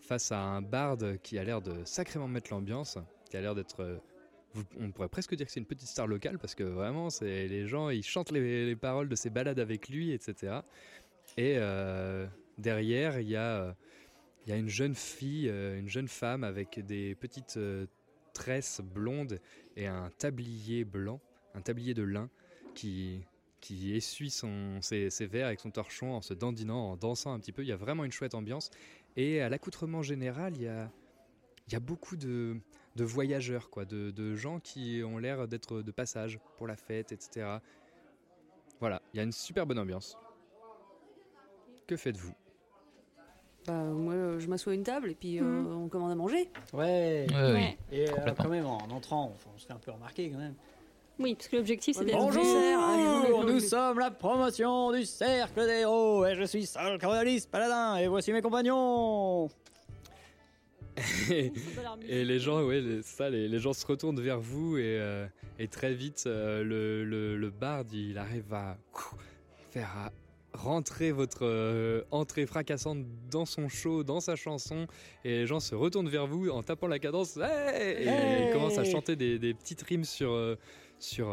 face 0.00 0.32
à 0.32 0.40
un 0.40 0.62
barde 0.62 1.18
qui 1.22 1.38
a 1.38 1.44
l'air 1.44 1.62
de 1.62 1.84
sacrément 1.84 2.28
mettre 2.28 2.52
l'ambiance, 2.52 2.98
qui 3.30 3.36
a 3.36 3.40
l'air 3.40 3.54
d'être 3.54 3.80
euh, 3.80 3.98
on 4.80 4.90
pourrait 4.90 5.08
presque 5.08 5.34
dire 5.34 5.46
que 5.46 5.52
c'est 5.52 5.60
une 5.60 5.66
petite 5.66 5.88
star 5.88 6.06
locale 6.06 6.38
parce 6.38 6.54
que 6.54 6.62
vraiment, 6.62 7.10
c'est 7.10 7.48
les 7.48 7.66
gens, 7.66 7.90
ils 7.90 8.04
chantent 8.04 8.30
les, 8.30 8.66
les 8.66 8.76
paroles 8.76 9.08
de 9.08 9.14
ses 9.14 9.30
balades 9.30 9.58
avec 9.58 9.88
lui, 9.88 10.12
etc. 10.12 10.60
Et 11.36 11.54
euh, 11.56 12.26
derrière, 12.56 13.20
il 13.20 13.28
y 13.28 13.36
a, 13.36 13.62
euh, 13.62 13.72
y 14.46 14.52
a 14.52 14.56
une 14.56 14.68
jeune 14.68 14.94
fille, 14.94 15.48
euh, 15.48 15.78
une 15.78 15.88
jeune 15.88 16.08
femme 16.08 16.44
avec 16.44 16.84
des 16.84 17.14
petites 17.14 17.58
tresses 18.32 18.80
blondes 18.82 19.40
et 19.76 19.86
un 19.86 20.10
tablier 20.18 20.84
blanc, 20.84 21.20
un 21.54 21.60
tablier 21.60 21.94
de 21.94 22.02
lin 22.02 22.30
qui 22.74 23.24
qui 23.60 23.96
essuie 23.96 24.30
son, 24.30 24.80
ses, 24.80 25.10
ses 25.10 25.26
verres 25.26 25.48
avec 25.48 25.58
son 25.58 25.72
torchon 25.72 26.12
en 26.12 26.22
se 26.22 26.32
dandinant, 26.32 26.92
en 26.92 26.96
dansant 26.96 27.32
un 27.32 27.40
petit 27.40 27.50
peu. 27.52 27.62
Il 27.62 27.68
y 27.68 27.72
a 27.72 27.76
vraiment 27.76 28.04
une 28.04 28.12
chouette 28.12 28.34
ambiance. 28.34 28.70
Et 29.16 29.40
à 29.40 29.48
l'accoutrement 29.48 30.00
général, 30.02 30.56
il 30.56 30.62
y 30.62 30.68
a, 30.68 30.90
il 31.66 31.72
y 31.72 31.76
a 31.76 31.80
beaucoup 31.80 32.16
de, 32.16 32.56
de 32.96 33.04
voyageurs, 33.04 33.70
quoi, 33.70 33.84
de, 33.84 34.10
de 34.10 34.34
gens 34.34 34.58
qui 34.60 35.02
ont 35.04 35.18
l'air 35.18 35.46
d'être 35.48 35.82
de 35.82 35.90
passage 35.90 36.38
pour 36.56 36.66
la 36.66 36.76
fête, 36.76 37.12
etc. 37.12 37.58
Voilà, 38.80 39.00
il 39.12 39.16
y 39.18 39.20
a 39.20 39.22
une 39.22 39.32
super 39.32 39.66
bonne 39.66 39.78
ambiance. 39.78 40.16
Que 41.86 41.96
faites-vous? 41.96 42.34
Bah, 43.66 43.72
moi, 43.82 44.14
euh, 44.14 44.38
je 44.40 44.46
m'assois 44.48 44.72
à 44.72 44.74
une 44.74 44.82
table 44.82 45.10
et 45.10 45.14
puis 45.14 45.38
euh, 45.38 45.42
Mhm. 45.42 45.82
on 45.84 45.88
commande 45.88 46.10
à 46.12 46.14
manger. 46.14 46.50
Ouais. 46.72 47.26
oui. 47.28 47.34
Ouais. 47.36 47.78
Et 47.92 48.08
euh, 48.08 48.14
quand 48.36 48.48
même, 48.48 48.66
en 48.66 48.78
entrant, 48.90 49.32
enfin, 49.34 49.50
on 49.54 49.58
se 49.58 49.66
fait 49.66 49.72
un 49.72 49.78
peu 49.78 49.90
remarquer 49.90 50.30
quand 50.30 50.38
même. 50.38 50.54
Oui, 51.18 51.34
parce 51.34 51.48
que 51.48 51.56
l'objectif 51.56 51.96
c'est 51.96 52.04
d'être 52.04 52.16
Bonjour. 52.16 52.44
Bonjour, 52.44 53.44
nous 53.44 53.58
sommes 53.58 53.98
la 53.98 54.12
promotion 54.12 54.92
du 54.92 55.04
Cercle 55.04 55.66
des 55.66 55.80
Héros 55.80 56.24
et 56.24 56.36
je 56.36 56.44
suis 56.44 56.64
Sol 56.64 56.96
Coriolis 57.00 57.44
Paladin 57.50 57.96
et 57.96 58.06
voici 58.06 58.32
mes 58.32 58.40
compagnons. 58.40 59.48
Et, 61.30 61.52
et 62.08 62.24
les 62.24 62.38
gens, 62.38 62.62
ouais, 62.64 62.80
les- 62.80 63.02
ça, 63.02 63.28
les, 63.30 63.48
les 63.48 63.58
gens 63.58 63.72
se 63.72 63.86
retournent 63.86 64.20
vers 64.20 64.40
vous 64.40 64.76
et, 64.78 64.82
euh, 65.00 65.26
et 65.58 65.68
très 65.68 65.94
vite, 65.94 66.24
euh, 66.26 66.62
le, 66.62 67.04
le, 67.04 67.36
le 67.36 67.50
barde, 67.50 67.92
il 67.92 68.18
arrive 68.18 68.52
à 68.52 68.76
faire 69.70 70.10
rentrer 70.54 71.12
votre 71.12 71.44
euh, 71.44 72.02
entrée 72.10 72.46
fracassante 72.46 73.04
dans 73.30 73.44
son 73.44 73.68
show, 73.68 74.02
dans 74.02 74.20
sa 74.20 74.34
chanson, 74.34 74.86
et 75.24 75.30
les 75.30 75.46
gens 75.46 75.60
se 75.60 75.74
retournent 75.74 76.08
vers 76.08 76.26
vous 76.26 76.48
en 76.50 76.62
tapant 76.62 76.88
la 76.88 76.98
cadence, 76.98 77.36
Hey 77.36 78.04
et 78.04 78.08
Hey 78.08 78.48
ils 78.48 78.52
commencent 78.52 78.78
à 78.78 78.84
chanter 78.84 79.14
des, 79.14 79.38
des 79.38 79.54
petites 79.54 79.82
rimes 79.82 80.04
sur 80.04 80.36
sur 81.00 81.28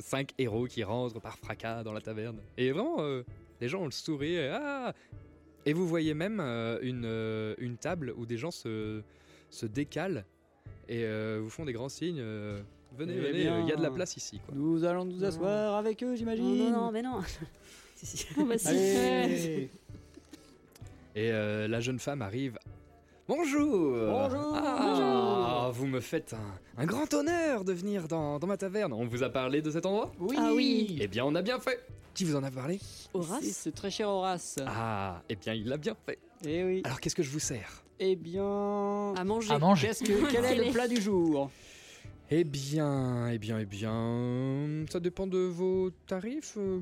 cinq 0.00 0.32
héros 0.36 0.66
qui 0.66 0.84
rentrent 0.84 1.20
par 1.20 1.38
fracas 1.38 1.82
dans 1.84 1.92
la 1.94 2.02
taverne. 2.02 2.36
Et 2.58 2.70
vraiment, 2.70 2.98
les 3.62 3.68
gens 3.68 3.80
ont 3.80 3.86
le 3.86 3.90
sourire. 3.92 4.60
Ah 4.62 4.92
et 5.66 5.72
vous 5.72 5.86
voyez 5.86 6.14
même 6.14 6.40
euh, 6.40 6.78
une, 6.82 7.04
euh, 7.04 7.54
une 7.58 7.76
table 7.76 8.12
où 8.16 8.26
des 8.26 8.36
gens 8.38 8.50
se, 8.50 9.02
se 9.50 9.66
décalent 9.66 10.24
et 10.88 11.04
euh, 11.04 11.40
vous 11.42 11.50
font 11.50 11.64
des 11.64 11.72
grands 11.72 11.88
signes. 11.88 12.20
euh, 12.20 12.60
venez, 12.96 13.14
Eh 13.16 13.20
venez, 13.20 13.60
il 13.62 13.68
y 13.68 13.72
a 13.72 13.76
de 13.76 13.82
la 13.82 13.90
place 13.90 14.16
ici. 14.16 14.40
Quoi. 14.44 14.54
Nous 14.56 14.84
allons 14.84 15.04
nous 15.04 15.24
asseoir 15.24 15.76
avec 15.76 16.02
eux, 16.02 16.14
j'imagine. 16.16 16.70
non, 16.70 16.70
non, 16.70 16.90
mais 16.92 17.02
non. 17.02 17.20
si, 17.96 18.06
si. 18.06 18.26
Oh, 18.38 18.44
bah, 18.44 18.58
si. 18.58 18.68
Allez. 18.68 19.70
Et 21.14 21.30
euh, 21.30 21.68
la 21.68 21.80
jeune 21.80 21.98
femme 21.98 22.22
arrive. 22.22 22.58
Bonjour 23.28 23.92
Bonjour. 23.92 24.52
Ah, 24.56 25.70
Vous 25.72 25.86
me 25.86 26.00
faites 26.00 26.34
un, 26.34 26.82
un 26.82 26.86
grand 26.86 27.12
honneur 27.14 27.64
de 27.64 27.72
venir 27.72 28.08
dans, 28.08 28.38
dans 28.38 28.46
ma 28.46 28.56
taverne. 28.56 28.92
On 28.92 29.04
vous 29.06 29.22
a 29.22 29.30
parlé 29.30 29.62
de 29.62 29.70
cet 29.70 29.86
endroit? 29.86 30.10
Oui. 30.18 30.34
Ah 30.38 30.50
oui. 30.54 30.98
Eh 31.00 31.06
bien, 31.06 31.24
on 31.24 31.34
a 31.34 31.42
bien 31.42 31.60
fait. 31.60 31.80
Qui 32.14 32.24
vous 32.24 32.36
en 32.36 32.42
a 32.42 32.50
parlé? 32.50 32.78
C'est 33.40 33.52
ce 33.52 33.68
très 33.70 33.90
cher 33.90 34.08
Horace. 34.08 34.58
Ah, 34.66 35.22
eh 35.28 35.36
bien, 35.36 35.54
il 35.54 35.66
l'a 35.66 35.76
bien 35.78 35.96
fait. 36.06 36.18
Eh 36.44 36.64
oui. 36.64 36.82
Alors, 36.84 37.00
qu'est-ce 37.00 37.14
que 37.14 37.22
je 37.22 37.30
vous 37.30 37.38
sers? 37.38 37.82
Eh 37.98 38.16
bien. 38.16 39.14
À 39.16 39.24
manger. 39.24 39.52
À 39.52 39.58
manger. 39.58 39.88
Qu'est-ce 39.88 40.04
que 40.04 40.30
quel 40.30 40.44
est 40.44 40.64
le 40.66 40.72
plat 40.72 40.88
du 40.88 41.00
jour? 41.00 41.50
Eh 42.30 42.44
bien, 42.44 43.28
eh 43.30 43.38
bien, 43.38 43.58
eh 43.60 43.64
bien, 43.66 44.84
ça 44.90 45.00
dépend 45.00 45.26
de 45.26 45.38
vos 45.38 45.90
tarifs. 46.06 46.54
euh, 46.56 46.80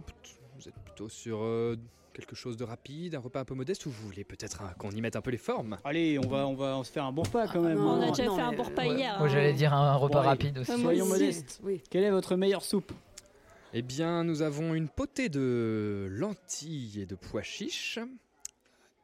Vous 0.58 0.68
êtes 0.68 0.74
plutôt 0.84 1.08
sur 1.08 1.38
euh, 1.42 1.76
quelque 2.12 2.36
chose 2.36 2.56
de 2.56 2.62
rapide, 2.64 3.14
un 3.16 3.18
repas 3.20 3.40
un 3.40 3.44
peu 3.44 3.54
modeste, 3.54 3.84
ou 3.86 3.90
vous 3.90 4.06
voulez 4.06 4.22
peut-être 4.24 4.62
qu'on 4.78 4.90
y 4.92 5.00
mette 5.00 5.16
un 5.16 5.20
peu 5.20 5.30
les 5.32 5.38
formes? 5.38 5.76
Allez, 5.84 6.18
on 6.24 6.28
va 6.28 6.46
on 6.46 6.54
va 6.54 6.82
se 6.84 6.92
faire 6.92 7.04
un 7.04 7.12
bon 7.12 7.22
repas 7.22 7.48
quand 7.48 7.60
même. 7.62 7.78
non, 7.78 7.98
On 7.98 8.00
a 8.00 8.06
hein. 8.06 8.10
déjà 8.10 8.26
non, 8.26 8.36
fait 8.36 8.42
un 8.42 8.52
bon 8.52 8.62
repas 8.62 8.84
hier. 8.84 9.18
Moi, 9.18 9.26
hein. 9.26 9.30
j'allais 9.30 9.52
dire 9.52 9.74
un 9.74 9.94
repas 9.96 10.22
Bon, 10.22 10.28
rapide 10.28 10.58
aussi. 10.58 10.80
Soyons 10.80 11.06
modestes. 11.06 11.60
Oui. 11.64 11.82
Quelle 11.90 12.04
est 12.04 12.10
votre 12.10 12.36
meilleure 12.36 12.62
soupe? 12.64 12.92
Eh 13.72 13.82
bien, 13.82 14.24
nous 14.24 14.42
avons 14.42 14.74
une 14.74 14.88
potée 14.88 15.28
de 15.28 16.08
lentilles 16.10 17.00
et 17.02 17.06
de 17.06 17.14
pois 17.14 17.42
chiches, 17.42 18.00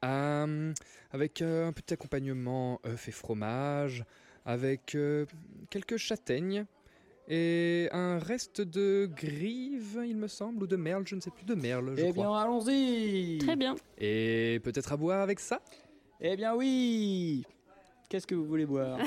euh, 0.04 0.72
avec 1.12 1.40
euh, 1.40 1.68
un 1.68 1.72
petit 1.72 1.94
accompagnement 1.94 2.80
œufs 2.84 3.08
et 3.08 3.12
fromage, 3.12 4.04
avec 4.44 4.94
euh, 4.96 5.24
quelques 5.70 5.96
châtaignes 5.98 6.66
et 7.28 7.88
un 7.92 8.18
reste 8.18 8.60
de 8.60 9.08
grive, 9.14 10.00
il 10.06 10.16
me 10.16 10.28
semble, 10.28 10.64
ou 10.64 10.66
de 10.66 10.76
merle, 10.76 11.04
je 11.06 11.14
ne 11.16 11.20
sais 11.20 11.30
plus, 11.30 11.44
de 11.44 11.54
merle, 11.54 11.94
je 11.96 12.02
Eh 12.04 12.10
crois. 12.12 12.24
bien, 12.26 12.34
allons-y. 12.36 13.38
Très 13.38 13.56
bien. 13.56 13.76
Et 13.98 14.60
peut-être 14.64 14.92
à 14.92 14.96
boire 14.96 15.20
avec 15.22 15.38
ça? 15.40 15.60
Eh 16.20 16.36
bien, 16.36 16.54
oui. 16.56 17.44
Qu'est-ce 18.08 18.26
que 18.26 18.34
vous 18.34 18.46
voulez 18.46 18.66
boire? 18.66 18.98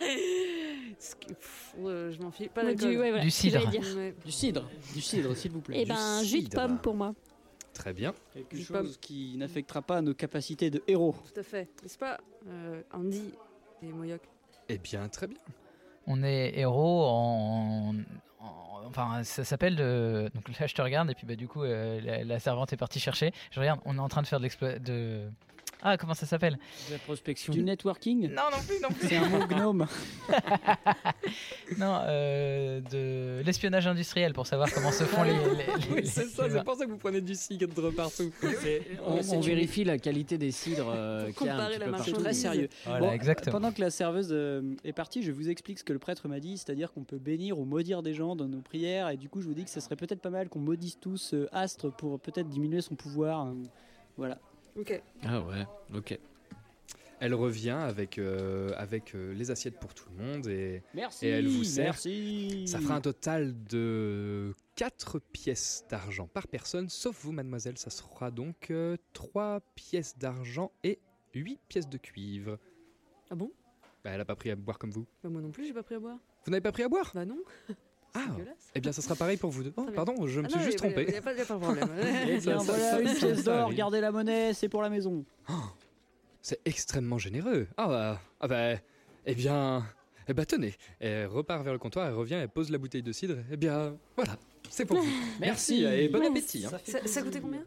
pff, 0.98 1.74
euh, 1.84 2.12
je 2.12 2.20
m'en 2.22 2.30
fiche. 2.30 2.48
Pas 2.48 2.74
Du, 2.74 2.84
ouais, 2.98 3.10
voilà, 3.10 3.20
Du 3.22 3.30
cidre. 3.30 3.64
Ouais. 3.96 4.14
Du 4.24 4.32
cidre. 4.32 4.68
Du 4.94 5.00
cidre, 5.00 5.34
s'il 5.36 5.52
vous 5.52 5.60
plaît. 5.60 5.82
Eh 5.82 5.86
ben, 5.86 6.22
jus 6.22 6.42
de 6.42 6.48
pomme 6.48 6.78
pour 6.78 6.94
moi. 6.94 7.14
Très 7.72 7.92
bien. 7.92 8.12
Quelque 8.34 8.56
du 8.56 8.64
chose 8.64 8.76
pomme. 8.76 8.90
qui 9.00 9.36
n'affectera 9.36 9.82
pas 9.82 10.00
nos 10.02 10.14
capacités 10.14 10.70
de 10.70 10.82
héros. 10.88 11.14
Tout 11.32 11.38
à 11.40 11.44
fait. 11.44 11.68
N'est-ce 11.82 11.98
pas, 11.98 12.18
euh, 12.48 12.82
Andy 12.92 13.32
et 13.82 13.86
Moyoc? 13.92 14.20
Eh 14.68 14.78
bien, 14.78 15.08
très 15.08 15.28
bien. 15.28 15.38
On 16.06 16.22
est 16.24 16.58
héros 16.58 17.04
en. 17.04 17.94
en- 18.40 18.82
enfin, 18.86 19.22
ça 19.22 19.44
s'appelle. 19.44 19.76
de- 19.76 20.28
Donc 20.34 20.48
là, 20.58 20.66
je 20.66 20.74
te 20.74 20.82
regarde, 20.82 21.10
et 21.10 21.14
puis 21.14 21.26
bah, 21.26 21.36
du 21.36 21.46
coup, 21.46 21.62
euh, 21.62 22.00
la, 22.00 22.24
la 22.24 22.40
servante 22.40 22.72
est 22.72 22.76
partie 22.76 22.98
chercher. 22.98 23.32
Je 23.52 23.60
regarde, 23.60 23.80
on 23.84 23.96
est 23.96 24.00
en 24.00 24.08
train 24.08 24.22
de 24.22 24.26
faire 24.26 24.40
de 24.40 24.44
l'exploit. 24.44 24.78
De... 24.80 25.28
Ah, 25.82 25.96
comment 25.96 26.14
ça 26.14 26.26
s'appelle 26.26 26.58
La 26.90 26.98
prospection. 26.98 27.52
Du 27.52 27.62
networking? 27.62 28.28
Non, 28.32 28.42
non 28.50 28.58
plus, 28.66 28.80
non 28.82 28.88
plus. 28.88 29.08
C'est 29.08 29.16
un 29.16 29.28
mot 29.28 29.46
gnome. 29.46 29.86
Non, 31.78 32.00
euh, 32.06 32.80
de 32.80 33.42
l'espionnage 33.44 33.86
industriel 33.86 34.32
pour 34.32 34.46
savoir 34.46 34.72
comment 34.72 34.90
se 34.90 35.04
font 35.04 35.22
les. 35.22 35.32
les- 35.32 35.38
les- 35.90 35.94
Oui, 35.94 36.06
c'est 36.06 36.24
ça, 36.26 36.48
c'est 36.50 36.64
pour 36.64 36.74
ça 36.76 36.86
que 36.86 36.90
vous 36.90 36.96
prenez 36.98 37.20
du 37.20 37.34
cidre 37.34 37.90
partout. 37.92 38.30
On, 39.06 39.22
c'est 39.22 39.36
on 39.36 39.40
vérifie 39.40 39.84
la 39.84 39.98
qualité 39.98 40.38
des 40.38 40.50
cidres 40.50 40.90
euh, 40.94 41.30
comparer 41.32 41.78
la 41.78 41.86
marchandise. 41.88 42.12
partout. 42.14 42.22
Très 42.24 42.32
sérieux. 42.32 42.68
Voilà, 42.86 43.00
Bon, 43.06 43.12
exactement. 43.12 43.52
Pendant 43.52 43.72
que 43.72 43.80
la 43.80 43.90
serveuse 43.90 44.30
euh, 44.32 44.62
est 44.84 44.92
partie, 44.92 45.22
je 45.22 45.30
vous 45.32 45.48
explique 45.50 45.78
ce 45.78 45.84
que 45.84 45.92
le 45.92 45.98
prêtre 45.98 46.26
m'a 46.28 46.40
dit, 46.40 46.56
c'est-à-dire 46.56 46.92
qu'on 46.92 47.04
peut 47.04 47.18
bénir 47.18 47.58
ou 47.58 47.64
maudire 47.64 48.02
des 48.02 48.14
gens 48.14 48.34
dans 48.36 48.48
nos 48.48 48.60
prières, 48.62 49.10
et 49.10 49.16
du 49.16 49.28
coup, 49.28 49.40
je 49.42 49.46
vous 49.46 49.54
dis 49.54 49.64
que 49.64 49.70
ce 49.70 49.80
serait 49.80 49.96
peut-être 49.96 50.20
pas 50.22 50.30
mal 50.30 50.48
qu'on 50.48 50.60
maudisse 50.60 50.98
tous 50.98 51.34
euh, 51.34 51.46
Astre 51.52 51.92
pour 51.92 52.18
peut-être 52.20 52.48
diminuer 52.48 52.80
son 52.80 52.94
pouvoir. 52.94 53.40
hein. 53.40 53.56
Voilà. 54.16 54.38
Ok. 54.78 55.02
Ah 55.24 55.40
ouais, 55.42 55.66
ok. 55.94 56.18
Elle 57.20 57.34
revient 57.34 57.70
avec, 57.70 58.18
euh, 58.18 58.70
avec 58.76 59.14
euh, 59.16 59.32
les 59.34 59.50
assiettes 59.50 59.80
pour 59.80 59.92
tout 59.92 60.04
le 60.16 60.24
monde 60.24 60.46
et 60.46 60.82
Merci. 60.94 61.26
Et 61.26 61.30
elle 61.30 61.48
vous 61.48 61.64
sert. 61.64 61.86
Merci. 61.86 62.68
ça 62.68 62.78
fera 62.78 62.94
un 62.94 63.00
total 63.00 63.54
de 63.64 64.54
4 64.76 65.18
pièces 65.18 65.84
d'argent 65.90 66.28
par 66.28 66.46
personne, 66.46 66.88
sauf 66.88 67.24
vous, 67.24 67.32
mademoiselle. 67.32 67.76
Ça 67.76 67.90
sera 67.90 68.30
donc 68.30 68.72
3 69.14 69.60
pièces 69.74 70.16
d'argent 70.16 70.70
et 70.84 71.00
8 71.34 71.58
pièces 71.68 71.88
de 71.88 71.98
cuivre. 71.98 72.56
Ah 73.30 73.34
bon? 73.34 73.50
Bah, 74.04 74.10
elle 74.10 74.20
a 74.20 74.24
pas 74.24 74.36
pris 74.36 74.50
à 74.50 74.56
boire 74.56 74.78
comme 74.78 74.90
vous. 74.90 75.06
Bah, 75.24 75.28
Moi 75.28 75.42
non 75.42 75.50
plus, 75.50 75.66
j'ai 75.66 75.72
pas 75.74 75.82
pris 75.82 75.96
à 75.96 75.98
boire. 76.00 76.18
Vous 76.44 76.52
n'avez 76.52 76.60
pas 76.60 76.72
pris 76.72 76.84
à 76.84 76.88
boire? 76.88 77.10
Bah 77.14 77.24
non. 77.24 77.38
Ah, 78.26 78.30
dégueulasse. 78.30 78.70
eh 78.74 78.80
bien, 78.80 78.92
ça 78.92 79.02
sera 79.02 79.14
pareil 79.14 79.36
pour 79.36 79.50
vous 79.50 79.62
deux. 79.64 79.72
Oh, 79.76 79.86
pardon, 79.94 80.26
je 80.26 80.40
me 80.40 80.46
Ah 80.46 80.48
suis 80.48 80.58
non, 80.58 80.64
juste 80.64 80.78
trompé. 80.78 81.04
y 81.10 81.16
a 81.16 81.22
pas 81.22 81.32
y 81.34 81.40
a 81.40 81.44
pas 81.44 81.54
de 81.54 81.60
problème. 81.60 81.88
Eh 82.28 82.38
bien, 82.38 82.58
ça- 82.58 82.64
voilà 82.72 82.90
ça- 82.90 83.00
une 83.00 83.14
pièce 83.14 83.44
d'or, 83.44 83.72
gardez 83.74 84.00
la 84.00 84.10
monnaie, 84.12 84.52
c'est 84.54 84.68
pour 84.68 84.82
la 84.82 84.90
maison. 84.90 85.24
C'est 86.42 86.60
extrêmement 86.64 87.18
généreux. 87.18 87.66
Ah, 87.76 87.86
bah, 87.88 88.20
ah 88.40 88.48
bah, 88.48 88.74
eh 89.26 89.34
bien, 89.34 89.84
eh 90.28 90.32
ben 90.34 90.44
tenez. 90.46 90.74
Elle 91.00 91.26
repart 91.26 91.62
vers 91.64 91.72
le 91.72 91.78
comptoir, 91.78 92.06
elle 92.06 92.14
revient, 92.14 92.34
elle 92.34 92.48
pose 92.48 92.70
la 92.70 92.78
bouteille 92.78 93.02
de 93.02 93.12
cidre. 93.12 93.36
Eh 93.50 93.56
bien, 93.56 93.96
voilà, 94.16 94.36
c'est 94.70 94.84
pour 94.86 94.98
vous. 94.98 95.10
Merci 95.40 95.84
et 95.84 96.08
bon 96.08 96.24
appétit. 96.24 96.64
hein. 96.66 96.70
Ça, 96.84 96.98
ça 97.06 97.22
coûtait 97.22 97.40
combien 97.40 97.62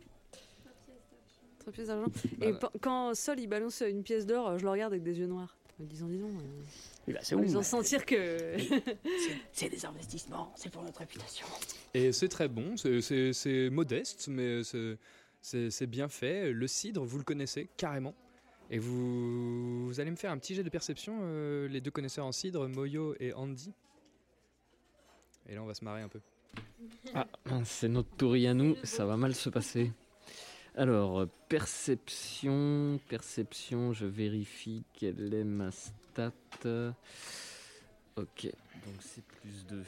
3 1.59 1.73
pièces 1.73 1.87
d'argent. 1.87 2.07
Et 2.41 2.51
Voilà. 2.51 2.57
pe- 2.57 2.77
quand 2.81 3.13
Sol 3.13 3.39
il 3.39 3.47
balance 3.47 3.83
une 3.87 4.01
pièce 4.03 4.25
d'or, 4.25 4.57
je 4.57 4.63
le 4.63 4.69
regarde 4.71 4.93
avec 4.93 5.03
des 5.03 5.19
yeux 5.19 5.27
noirs. 5.27 5.55
En 5.79 5.83
me 5.83 5.87
disant, 5.89 6.07
dis 6.07 6.17
donc, 6.17 6.31
euh, 6.31 6.63
Eh 7.07 7.13
ben, 7.13 7.19
c'est 7.23 7.35
en 7.35 7.41
faisant 7.41 7.63
sentir 7.63 8.05
que. 8.05 8.55
C'est 9.51 9.69
des 9.69 9.85
investissements, 9.85 10.51
c'est 10.55 10.71
pour 10.71 10.83
notre 10.83 10.99
réputation. 10.99 11.45
Et 11.93 12.11
c'est 12.11 12.27
très 12.29 12.47
bon, 12.47 12.77
c'est- 12.77 13.01
c'est 13.01 13.33
c'est 13.33 13.69
modeste, 13.69 14.27
mais 14.29 14.63
c'est- 14.63 14.97
c'est 15.41 15.69
c'est 15.71 15.87
bien 15.87 16.07
fait. 16.07 16.51
Le 16.53 16.67
cidre, 16.67 17.03
vous 17.03 17.17
le 17.17 17.23
connaissez 17.23 17.69
carrément. 17.77 18.13
Et 18.69 18.77
vous, 18.79 19.87
vous 19.87 19.99
allez 19.99 20.11
me 20.11 20.15
faire 20.15 20.31
un 20.31 20.37
petit 20.37 20.55
jet 20.55 20.63
de 20.63 20.69
perception, 20.69 21.19
euh, 21.23 21.67
les 21.67 21.81
deux 21.81 21.91
connaisseurs 21.91 22.25
en 22.25 22.31
cidre, 22.31 22.67
Moyo 22.69 23.15
et 23.19 23.33
Andy. 23.33 23.73
Et 25.49 25.55
là, 25.55 25.63
on 25.63 25.65
va 25.65 25.73
se 25.73 25.83
marrer 25.83 26.01
un 26.03 26.07
peu. 26.07 26.21
Ah, 27.13 27.27
c'est 27.65 27.89
notre 27.89 28.15
tour 28.15 28.33
à 28.35 28.53
nous, 28.53 28.75
ça 28.83 29.05
va 29.05 29.17
mal 29.17 29.33
se 29.35 29.49
passer. 29.49 29.91
Alors, 30.75 31.27
perception, 31.49 32.99
perception, 33.09 33.91
je 33.91 34.05
vérifie 34.05 34.83
quelle 34.93 35.33
est 35.33 35.43
ma 35.43 35.69
Ok, 38.17 38.43
donc 38.45 38.95
c'est 38.99 39.23
plus 39.23 39.65
2. 39.69 39.83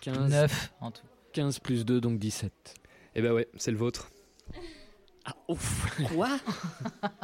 15, 0.00 0.30
9 0.30 0.72
en 0.80 0.90
tout. 0.90 1.02
15 1.32 1.58
plus 1.60 1.84
2, 1.84 2.00
donc 2.00 2.18
17. 2.18 2.52
Eh 3.14 3.22
ben 3.22 3.32
ouais, 3.32 3.48
c'est 3.56 3.70
le 3.70 3.76
vôtre. 3.76 4.10
Ah, 5.24 5.34
ouf 5.48 5.98
Quoi? 6.14 6.38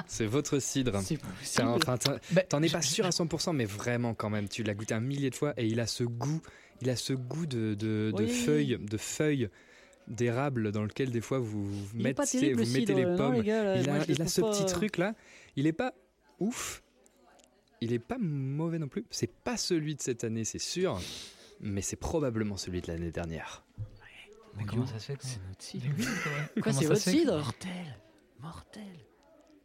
C'est 0.07 0.27
votre 0.27 0.59
cidre. 0.59 1.01
C'est 1.01 1.63
Enfin, 1.63 1.97
t'en- 1.97 2.17
Bah, 2.33 2.43
t'en 2.43 2.63
es 2.63 2.69
pas 2.69 2.83
sûr 2.83 3.07
à 3.07 3.11
100%, 3.11 3.55
mais 3.55 3.65
vraiment 3.65 4.13
quand 4.15 4.29
même. 4.29 4.49
Tu 4.49 4.63
l'as 4.63 4.75
goûté 4.75 4.93
un 4.95 5.01
millier 5.01 5.31
de 5.31 5.35
fois 5.35 5.55
et 5.57 5.67
il 5.67 5.81
a 5.81 5.87
ce 5.87 6.05
goût, 6.05 6.43
il 6.83 6.91
a 6.91 6.97
ce 6.97 7.15
goût 7.15 7.47
de, 7.47 7.75
de, 7.75 8.13
de 8.15 8.25
Oui. 8.25 8.29
feuilles, 8.31 8.79
de 8.79 8.97
feuilles 8.99 9.49
d'érable 10.07 10.71
dans 10.71 10.83
lequel 10.83 11.11
des 11.11 11.23
fois 11.23 11.39
vous, 11.39 11.65
vous 11.65 11.87
Il 11.99 12.07
est 12.07 12.13
pas 12.13 12.25
mettez, 12.25 12.41
terrible, 12.41 12.61
vous 12.63 12.67
le 12.67 12.73
mettez 12.79 12.87
cidre, 12.93 12.99
les 12.99 13.07
non, 13.07 13.17
pommes. 13.17 13.35
les 13.37 13.43
gars, 13.43 13.65
là, 13.65 13.77
il 13.81 13.89
a, 13.89 14.05
il 14.07 14.21
a 14.23 14.27
ce 14.27 14.41
pas, 14.43 14.51
petit 14.51 14.63
euh, 14.65 14.67
truc 14.67 14.99
là. 14.99 15.15
Il 15.57 15.67
est 15.67 15.73
pas 15.73 15.95
ouf. 16.45 16.83
Il 17.81 17.93
est 17.93 17.99
pas 17.99 18.17
mauvais 18.19 18.79
non 18.79 18.89
plus. 18.89 19.05
C'est 19.11 19.33
pas 19.33 19.57
celui 19.57 19.95
de 19.95 20.01
cette 20.01 20.25
année, 20.25 20.45
c'est 20.45 20.59
sûr. 20.59 21.01
Mais 21.61 21.83
c'est 21.83 21.97
probablement 21.97 22.57
celui 22.57 22.81
de 22.81 22.89
l'année 22.89 23.11
dernière. 23.11 23.65
Mais 24.57 24.65
comment 24.65 24.87
ça 24.87 24.99
se 24.99 25.07
fait 25.07 25.19
C'est 25.21 25.41
notre 25.49 25.63
cidre. 25.63 25.87
Quoi, 26.63 26.73
c'est 26.73 26.87
votre 26.87 27.01
cidre 27.01 27.39
Mortel 27.39 27.99
Mortel 28.41 28.83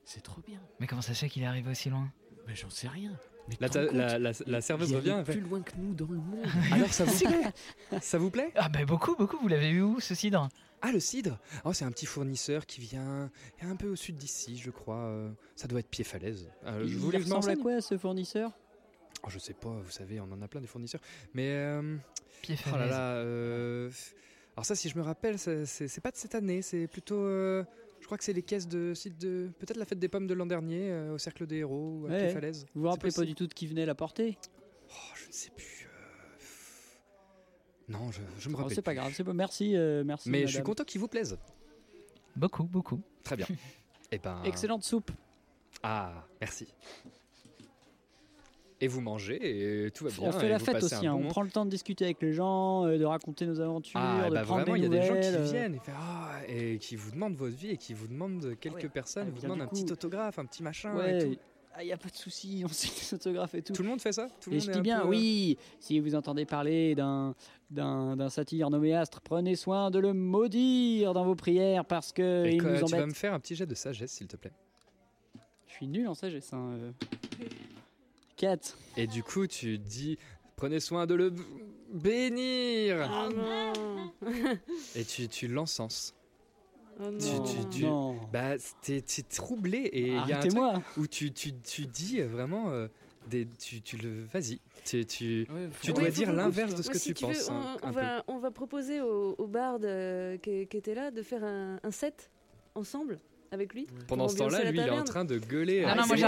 C'est 0.03 0.21
trop 0.21 0.41
bien. 0.41 0.59
Mais 0.79 0.87
comment 0.87 1.01
ça 1.01 1.13
se 1.13 1.19
fait 1.19 1.29
qu'il 1.29 1.43
est 1.43 1.47
arrivé 1.47 1.69
aussi 1.69 1.89
loin 1.89 2.11
Mais 2.47 2.55
j'en 2.55 2.69
sais 2.69 2.87
rien. 2.87 3.11
Mais 3.49 3.55
La, 3.59 3.69
compte, 3.69 4.47
la, 4.47 4.61
serveuse 4.61 4.93
revient. 4.93 5.21
plus 5.25 5.41
loin 5.41 5.61
que 5.61 5.71
nous 5.77 5.93
dans 5.93 6.07
le 6.07 6.17
monde. 6.17 6.45
Alors 6.71 6.91
ça 6.93 7.05
vous 7.05 7.17
plaît? 7.25 7.99
Ça 8.01 8.17
vous 8.17 8.29
plaît? 8.31 8.51
Ah, 8.55 8.69
bah 8.69 8.85
beaucoup, 8.85 9.15
beaucoup. 9.15 9.37
Vous 9.41 9.47
l'avez 9.47 9.69
eu 9.69 9.81
où 9.81 9.99
ce 9.99 10.13
cidre? 10.15 10.49
Ah, 10.81 10.91
le 10.91 10.99
cidre 10.99 11.39
Oh, 11.65 11.73
c'est 11.73 11.83
un 11.85 11.91
petit 11.91 12.05
fournisseur 12.05 12.65
qui 12.65 12.79
vient 12.81 13.29
un 13.61 13.75
peu 13.75 13.89
au 13.89 13.95
sud 13.95 14.15
d'ici, 14.15 14.57
je 14.57 14.71
crois. 14.71 14.95
euh, 15.07 15.29
Ça 15.55 15.67
doit 15.67 15.79
être 15.81 15.89
Pied-Falaise. 15.89 16.49
Euh, 16.65 16.87
je 16.87 16.97
ressemble 17.17 17.49
à 17.49 17.55
quoi 17.55 17.81
ce 17.81 17.97
fournisseur? 17.97 18.51
Oh, 19.23 19.27
je 19.29 19.39
sais 19.39 19.53
pas, 19.53 19.69
vous 19.83 19.91
savez, 19.91 20.19
on 20.21 20.31
en 20.31 20.41
a 20.41 20.47
plein 20.47 20.61
des 20.61 20.67
fournisseurs. 20.67 21.01
Mais. 21.33 21.49
euh, 21.51 21.97
Pied 22.41 22.55
Oh 22.73 22.77
là 22.77 22.85
là. 22.85 23.01
euh, 23.15 23.89
Alors, 24.55 24.65
ça, 24.65 24.75
si 24.75 24.87
je 24.87 24.97
me 24.97 25.03
rappelle, 25.03 25.37
c'est- 25.37 25.99
pas 26.01 26.11
de 26.11 26.15
cette 26.17 26.35
année, 26.35 26.61
c'est 26.61 26.87
plutôt. 26.87 27.19
euh, 27.19 27.63
Je 27.99 28.05
crois 28.05 28.17
que 28.17 28.23
c'est 28.23 28.31
les 28.33 28.43
caisses 28.43 28.67
de 28.67 28.93
site 28.93 29.17
de. 29.17 29.49
Peut-être 29.59 29.75
la 29.77 29.83
fête 29.85 29.99
des 29.99 30.07
pommes 30.07 30.25
de 30.27 30.33
l'an 30.33 30.45
dernier, 30.45 30.93
au 31.13 31.17
Cercle 31.17 31.45
des 31.45 31.57
Héros, 31.57 31.99
ou 31.99 32.05
à 32.05 32.09
Ouais. 32.11 32.19
Pied-Falaise. 32.25 32.65
Vous 32.73 32.81
vous 32.83 32.87
rappelez 32.87 33.11
pas 33.11 33.25
du 33.25 33.35
tout 33.35 33.45
de 33.47 33.53
qui 33.53 33.67
venait 33.67 33.85
la 33.85 33.93
porter? 33.95 34.37
Oh, 34.89 34.93
je 35.21 35.27
ne 35.27 35.33
sais 35.33 35.49
plus. 35.55 35.78
Non, 37.89 38.11
je, 38.11 38.21
je 38.39 38.49
me 38.49 38.53
Oh, 38.55 38.57
rappelle. 38.59 38.75
C'est 38.75 38.81
pas 38.81 38.93
grave, 38.93 39.11
c'est 39.15 39.23
pas. 39.23 39.33
Merci, 39.33 39.75
euh, 39.75 40.03
merci. 40.05 40.29
Mais 40.29 40.47
je 40.47 40.53
suis 40.55 40.63
content 40.63 40.83
qu'il 40.83 41.01
vous 41.01 41.07
plaise. 41.07 41.37
Beaucoup, 42.35 42.63
beaucoup. 42.63 43.01
Très 43.23 43.35
bien. 43.35 43.47
Eh 44.11 44.17
ben. 44.17 44.41
Excellente 44.43 44.83
soupe. 44.83 45.11
Ah, 45.83 46.25
merci. 46.41 46.67
Et 48.81 48.87
vous 48.87 49.01
mangez 49.01 49.85
et 49.85 49.91
tout 49.91 50.05
va 50.05 50.09
bien. 50.09 50.29
on 50.29 50.31
fait 50.31 50.45
et 50.47 50.49
la 50.49 50.57
fête 50.57 50.81
aussi, 50.81 51.05
hein, 51.05 51.13
bon 51.15 51.25
on 51.25 51.27
prend 51.27 51.41
le 51.43 51.49
temps 51.49 51.65
de 51.65 51.69
discuter 51.69 52.05
avec 52.05 52.21
les 52.21 52.31
gens, 52.33 52.85
euh, 52.87 52.97
de 52.97 53.03
raconter 53.03 53.45
nos 53.45 53.59
aventures, 53.59 53.99
Ah, 54.01 54.29
de 54.29 54.33
bah 54.33 54.41
prendre 54.43 54.61
vraiment, 54.63 54.77
des 54.77 54.79
il 54.79 54.83
y 54.83 54.85
a 54.97 55.01
des 55.01 55.05
gens 55.05 55.19
qui 55.19 55.27
euh, 55.35 55.43
viennent 55.43 55.75
et, 55.75 55.79
fait, 55.79 55.91
Ah, 55.95 56.39
et 56.47 56.77
qui 56.79 56.95
vous 56.95 57.11
demandent 57.11 57.35
votre 57.35 57.55
vie 57.57 57.71
et 57.71 57.77
qui 57.77 57.93
vous 57.93 58.07
demandent 58.07 58.55
quelques 58.61 58.75
Ouais. 58.83 58.89
personnes, 58.89 59.27
Ah, 59.27 59.31
vous 59.35 59.41
demandent 59.41 59.61
un 59.61 59.67
petit 59.67 59.91
autographe, 59.91 60.39
un 60.39 60.45
petit 60.45 60.63
machin 60.63 60.95
et 61.05 61.19
tout. 61.35 61.39
Il 61.83 61.87
n'y 61.87 61.91
a 61.93 61.97
pas 61.97 62.09
de 62.09 62.15
souci, 62.15 62.61
on 62.65 62.67
signe 62.69 62.91
des 62.99 63.13
autographes 63.15 63.55
et 63.55 63.61
tout. 63.61 63.73
Tout 63.73 63.83
le 63.83 63.89
monde 63.89 64.01
fait 64.01 64.11
ça? 64.11 64.27
Tout 64.41 64.49
le 64.49 64.55
Et 64.55 64.59
monde 64.59 64.67
je 64.67 64.71
dis 64.73 64.81
bien, 64.81 64.99
peu, 65.01 65.05
euh, 65.07 65.09
oui, 65.09 65.57
si 65.79 65.99
vous 65.99 66.15
entendez 66.15 66.45
parler 66.45 66.95
d'un 66.95 67.35
d'un 67.71 68.15
d'un 68.15 68.29
satyre 68.29 68.69
nommé 68.69 68.93
Astre, 68.95 69.21
prenez 69.21 69.55
soin 69.55 69.91
de 69.91 69.99
le 69.99 70.13
maudire 70.13 71.13
dans 71.13 71.23
vos 71.25 71.35
prières 71.35 71.85
parce 71.85 72.11
que 72.11 72.45
Et 72.45 72.55
il 72.55 72.61
quoi, 72.61 72.71
nous 72.79 72.85
tu 72.87 72.95
vas 72.95 73.05
me 73.05 73.13
faire 73.13 73.33
un 73.33 73.39
petit 73.39 73.55
jet 73.55 73.65
de 73.67 73.75
sagesse, 73.75 74.11
s'il 74.11 74.27
te 74.27 74.35
plaît. 74.37 74.53
Je 75.67 75.73
suis 75.73 75.87
nul 75.87 76.07
en 76.07 76.15
sagesse. 76.15 76.51
Hein. 76.53 76.71
euh. 76.79 76.91
4. 78.37 78.77
Et 78.97 79.05
du 79.07 79.21
coup, 79.23 79.47
tu 79.47 79.77
dis 79.77 80.17
prenez 80.55 80.79
soin 80.79 81.05
de 81.05 81.13
le 81.13 81.29
b- 81.29 81.41
bénir 81.93 83.09
Oh 83.11 83.29
non 83.33 84.11
et 84.95 85.03
tu, 85.05 85.27
tu 85.27 85.47
l'encenses. 85.47 86.13
Oh 87.01 87.09
Tu- 87.17 87.25
non. 87.27 87.43
tu- 87.43 87.69
tu- 87.77 87.83
Non. 87.85 88.15
Bah, 88.33 88.57
t'es 88.81 89.01
t'es 89.01 89.21
troublé 89.23 89.77
et 89.79 90.07
il 90.07 90.13
y 90.13 90.17
a 90.17 90.19
un 90.19 90.23
truc 90.25 90.33
Arrêtez-moi. 90.35 90.73
où 90.97 91.07
tu, 91.07 91.31
tu, 91.31 91.53
tu 91.59 91.85
dis 91.85 92.21
vraiment 92.21 92.71
euh, 92.71 92.87
des, 93.29 93.47
tu, 93.47 93.81
tu 93.81 93.95
le 93.97 94.23
vas-y, 94.25 94.59
tu, 94.85 95.05
tu, 95.05 95.47
tu 95.81 95.93
dois 95.93 96.09
dire 96.09 96.33
l'inverse 96.33 96.75
de 96.75 96.81
ce 96.81 96.87
Ouais, 96.87 96.93
que 96.93 96.99
si 96.99 97.13
tu 97.13 97.25
veux, 97.25 97.31
penses. 97.31 97.49
on, 97.49 97.53
un- 97.55 97.77
on 97.83 97.91
va, 97.91 98.23
on 98.27 98.37
va 98.39 98.51
proposer 98.51 98.99
au, 99.01 99.35
au 99.37 99.47
barde 99.47 99.85
euh, 99.85 100.37
qui, 100.37 100.67
qui 100.67 100.77
était 100.77 100.93
là 100.95 101.09
de 101.11 101.21
faire 101.21 101.43
un, 101.43 101.79
un 101.83 101.91
set 101.91 102.29
ensemble 102.75 103.19
avec 103.51 103.73
lui. 103.73 103.87
Pendant 104.07 104.27
ce 104.27 104.35
temps-là, 104.37 104.69
lui, 104.69 104.79
il 104.79 104.85
est 104.85 104.89
en 104.89 105.03
train 105.03 105.25
de 105.25 105.37
gueuler. 105.39 105.81
Non, 105.83 105.87
Ah, 105.91 105.95
non, 105.95 106.05
moi, 106.07 106.15
je- 106.17 106.21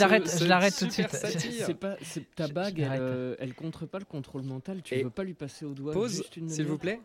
l'arrête- 0.00 0.38
je 0.40 0.44
l'arrête 0.46 0.74
tout 0.76 0.86
de 0.86 0.90
suite. 0.90 1.08
C'est 1.12 1.74
pas, 1.74 1.96
c'est 2.02 2.34
ta 2.34 2.48
bague, 2.48 2.80
elle, 2.80 2.98
euh, 3.00 3.36
elle 3.38 3.54
contre 3.54 3.84
pas 3.86 3.98
le 3.98 4.04
contrôle 4.06 4.42
mental. 4.42 4.82
Tu 4.82 4.94
Et 4.94 5.02
veux 5.04 5.10
pas 5.10 5.22
lui 5.24 5.34
passer 5.34 5.64
au 5.66 5.74
doigt 5.74 5.92
Pause, 5.92 6.16
juste 6.16 6.36
une 6.36 6.48
s'il 6.48 6.64
vous 6.66 6.78
plaît. 6.78 7.00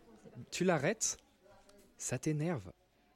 Tu 0.52 0.64
l'arrêtes. 0.64 1.18
Ça 1.98 2.18
t'énerve. 2.18 2.62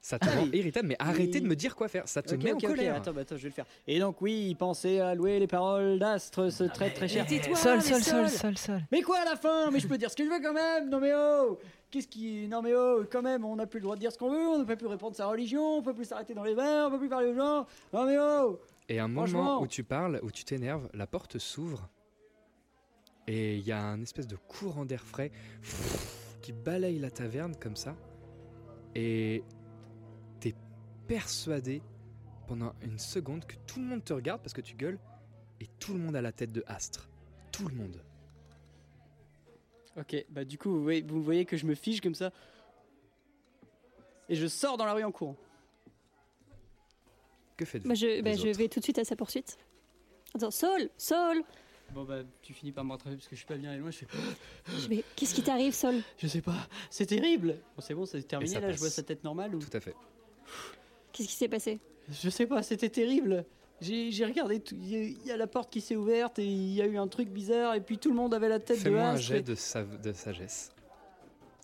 Ça 0.08 0.18
te 0.18 0.26
Ah 0.30 0.38
rend 0.38 0.44
oui. 0.44 0.52
irritable, 0.54 0.88
mais 0.88 0.96
arrêtez 1.00 1.34
Oui. 1.34 1.42
de 1.42 1.48
me 1.50 1.56
dire 1.58 1.76
quoi 1.76 1.90
faire. 1.90 2.08
Ça 2.08 2.22
te 2.22 2.34
Ok, 2.34 2.42
met 2.42 2.54
ok, 2.54 2.64
en 2.64 2.68
colère. 2.68 2.96
Attends, 2.96 3.12
bah, 3.12 3.22
attends, 3.24 3.36
je 3.36 3.42
vais 3.42 3.50
le 3.50 3.54
faire. 3.54 3.66
Et 3.88 4.00
donc, 4.00 4.22
oui, 4.22 4.56
pensez 4.58 5.02
à 5.02 5.14
louer 5.14 5.38
les 5.38 5.48
paroles 5.48 6.00
d'Astre, 6.00 6.50
ce 6.50 6.64
très 6.64 6.92
très 6.94 7.10
cher. 7.10 7.28
Sol, 7.28 7.76
mais 7.76 7.82
sol, 7.82 8.02
sol, 8.02 8.30
sol. 8.30 8.58
sol. 8.58 8.82
Mais 8.90 9.02
quoi 9.02 9.18
à 9.18 9.26
la 9.26 9.36
fin? 9.36 9.70
Mais 9.70 9.82
je 9.82 9.88
peux 9.90 9.98
dire 9.98 10.10
ce 10.10 10.16
que 10.16 10.24
je 10.24 10.30
veux 10.30 10.40
quand 10.42 10.54
même 10.54 10.90
Non 10.90 11.02
mais 11.02 11.12
oh 11.14 11.60
Qu'est-ce 11.92 12.08
qui... 12.08 12.48
Non 12.48 12.62
mais 12.62 12.74
oh, 12.74 13.04
quand 13.12 13.22
même, 13.22 13.44
on 13.44 13.58
n'a 13.58 13.68
plus 13.68 13.80
le 13.80 13.84
droit 13.84 13.96
de 13.96 14.00
dire 14.00 14.14
ce 14.14 14.18
qu'on 14.18 14.30
veut, 14.30 14.48
on 14.48 14.58
ne 14.60 14.64
peut 14.64 14.78
plus 14.78 14.88
répondre 14.88 15.14
sa 15.14 15.26
religion, 15.28 15.80
on 15.80 15.82
peut 15.82 15.94
plus 15.94 16.06
s'arrêter 16.06 16.34
dans 16.34 16.46
les 16.46 16.56
bars, 16.56 16.88
on 16.88 16.92
peut 16.92 17.00
plus 17.00 17.10
parler 17.10 17.28
aux 17.28 17.36
gens. 17.36 17.66
Non 17.92 18.06
mais 18.06 18.18
oh 18.18 18.62
Et 18.88 19.02
un 19.02 19.10
moment 19.10 19.62
où 19.62 19.68
tu 19.68 19.84
parles, 19.84 20.22
où 20.24 20.32
tu 20.32 20.46
t'énerves, 20.46 20.88
la 20.94 21.06
porte 21.06 21.38
s'ouvre 21.38 21.90
et 23.28 23.58
il 23.58 23.68
y 23.68 23.74
a 23.74 23.84
un 23.84 24.02
espèce 24.02 24.28
de 24.28 24.38
courant 24.38 24.86
d'air 24.86 25.04
frais 25.04 25.34
qui 26.42 26.54
balaye 26.54 26.98
la 26.98 27.12
taverne 27.12 27.58
comme 27.58 27.76
ça. 27.76 27.94
Et 28.96 29.44
persuadé 31.08 31.82
pendant 32.48 32.74
une 32.82 33.00
seconde 33.00 33.46
que 33.46 33.56
tout 33.66 33.80
le 33.80 33.86
monde 33.86 34.04
te 34.04 34.14
regarde 34.14 34.42
parce 34.42 34.54
que 34.54 34.62
tu 34.62 34.76
gueules 34.76 35.00
et 35.60 35.68
tout 35.80 35.94
le 35.94 36.00
monde 36.00 36.16
a 36.16 36.22
la 36.22 36.32
tête 36.32 36.52
de 36.52 36.64
Astre. 36.68 37.10
Tout 37.52 37.68
le 37.68 37.76
monde. 37.76 38.02
Ok, 39.98 40.26
bah 40.30 40.46
du 40.46 40.58
coup, 40.58 40.70
vous 40.70 40.84
voyez, 40.84 41.02
vous 41.02 41.24
voyez 41.24 41.46
que 41.46 41.58
je 41.58 41.66
me 41.66 41.74
fiche 41.74 42.02
comme 42.02 42.14
ça. 42.16 42.32
Et 44.30 44.36
je 44.36 44.46
sors 44.48 44.78
dans 44.78 44.86
la 44.86 44.94
rue 44.94 45.04
en 45.04 45.12
courant. 45.12 45.36
Que 47.56 47.66
faites-vous 47.66 47.90
Bah, 47.90 47.96
je, 47.96 48.22
bah, 48.22 48.36
je 48.36 48.48
vais 48.50 48.68
tout 48.68 48.80
de 48.80 48.84
suite 48.84 49.00
à 49.00 49.04
sa 49.04 49.16
poursuite. 49.16 49.58
Attends, 50.36 50.52
Sol, 50.52 50.90
Sol 50.98 51.42
Bon 51.94 52.04
bah, 52.04 52.20
tu 52.42 52.54
finis 52.54 52.74
par 52.74 52.84
me 52.84 52.92
rattraper 52.92 53.16
parce 53.16 53.28
que 53.30 53.36
je 53.36 53.40
suis 53.40 53.48
pas 53.48 53.56
bien 53.56 53.74
et 53.74 53.78
loin, 53.78 53.90
je 53.90 54.00
fais... 54.00 54.08
Je 54.78 54.88
vais- 54.90 55.04
Qu'est-ce 55.16 55.34
qui 55.34 55.42
t'arrive, 55.42 55.74
Sol 55.74 55.96
Je 56.18 56.28
sais 56.28 56.42
pas, 56.42 56.68
c'est 56.90 57.06
terrible 57.06 57.56
Bon 57.76 57.82
c'est 57.82 57.94
bon, 57.96 58.06
c'est 58.06 58.22
terminé 58.24 58.60
là, 58.60 58.72
je 58.74 58.78
vois 58.78 58.90
sa 58.90 59.04
tête 59.04 59.24
normale 59.24 59.56
ou... 59.56 59.60
Tout 59.60 59.70
à 59.76 59.80
fait. 59.80 59.96
Qu'est-ce 61.18 61.30
qui 61.30 61.36
s'est 61.36 61.48
passé? 61.48 61.80
Je 62.10 62.30
sais 62.30 62.46
pas, 62.46 62.62
c'était 62.62 62.90
terrible. 62.90 63.44
J'ai 63.82 64.24
regardé, 64.26 64.60
tout- 64.60 64.76
il 64.76 64.88
y, 64.88 64.96
a- 64.96 65.02
il 65.04 65.26
y 65.26 65.32
a 65.32 65.38
la 65.38 65.48
porte 65.48 65.72
qui 65.72 65.82
s'est 65.82 65.96
ouverte 65.96 66.38
et 66.40 66.46
il 66.46 66.74
y 66.74 66.82
a 66.82 66.86
eu 66.86 66.98
un 66.98 67.08
truc 67.08 67.30
bizarre 67.30 67.74
et 67.76 67.82
puis 67.82 67.98
tout 67.98 68.10
le 68.10 68.16
monde 68.16 68.34
avait 68.34 68.50
la 68.50 68.60
tête 68.60 68.78
de 68.78 68.84
Fais-moi 68.84 69.02
un 69.02 69.16
jet 69.18 69.40
et- 69.40 69.42
de, 69.44 69.56
sa- 69.56 69.84
de 69.84 70.14
sagesse. 70.14 70.72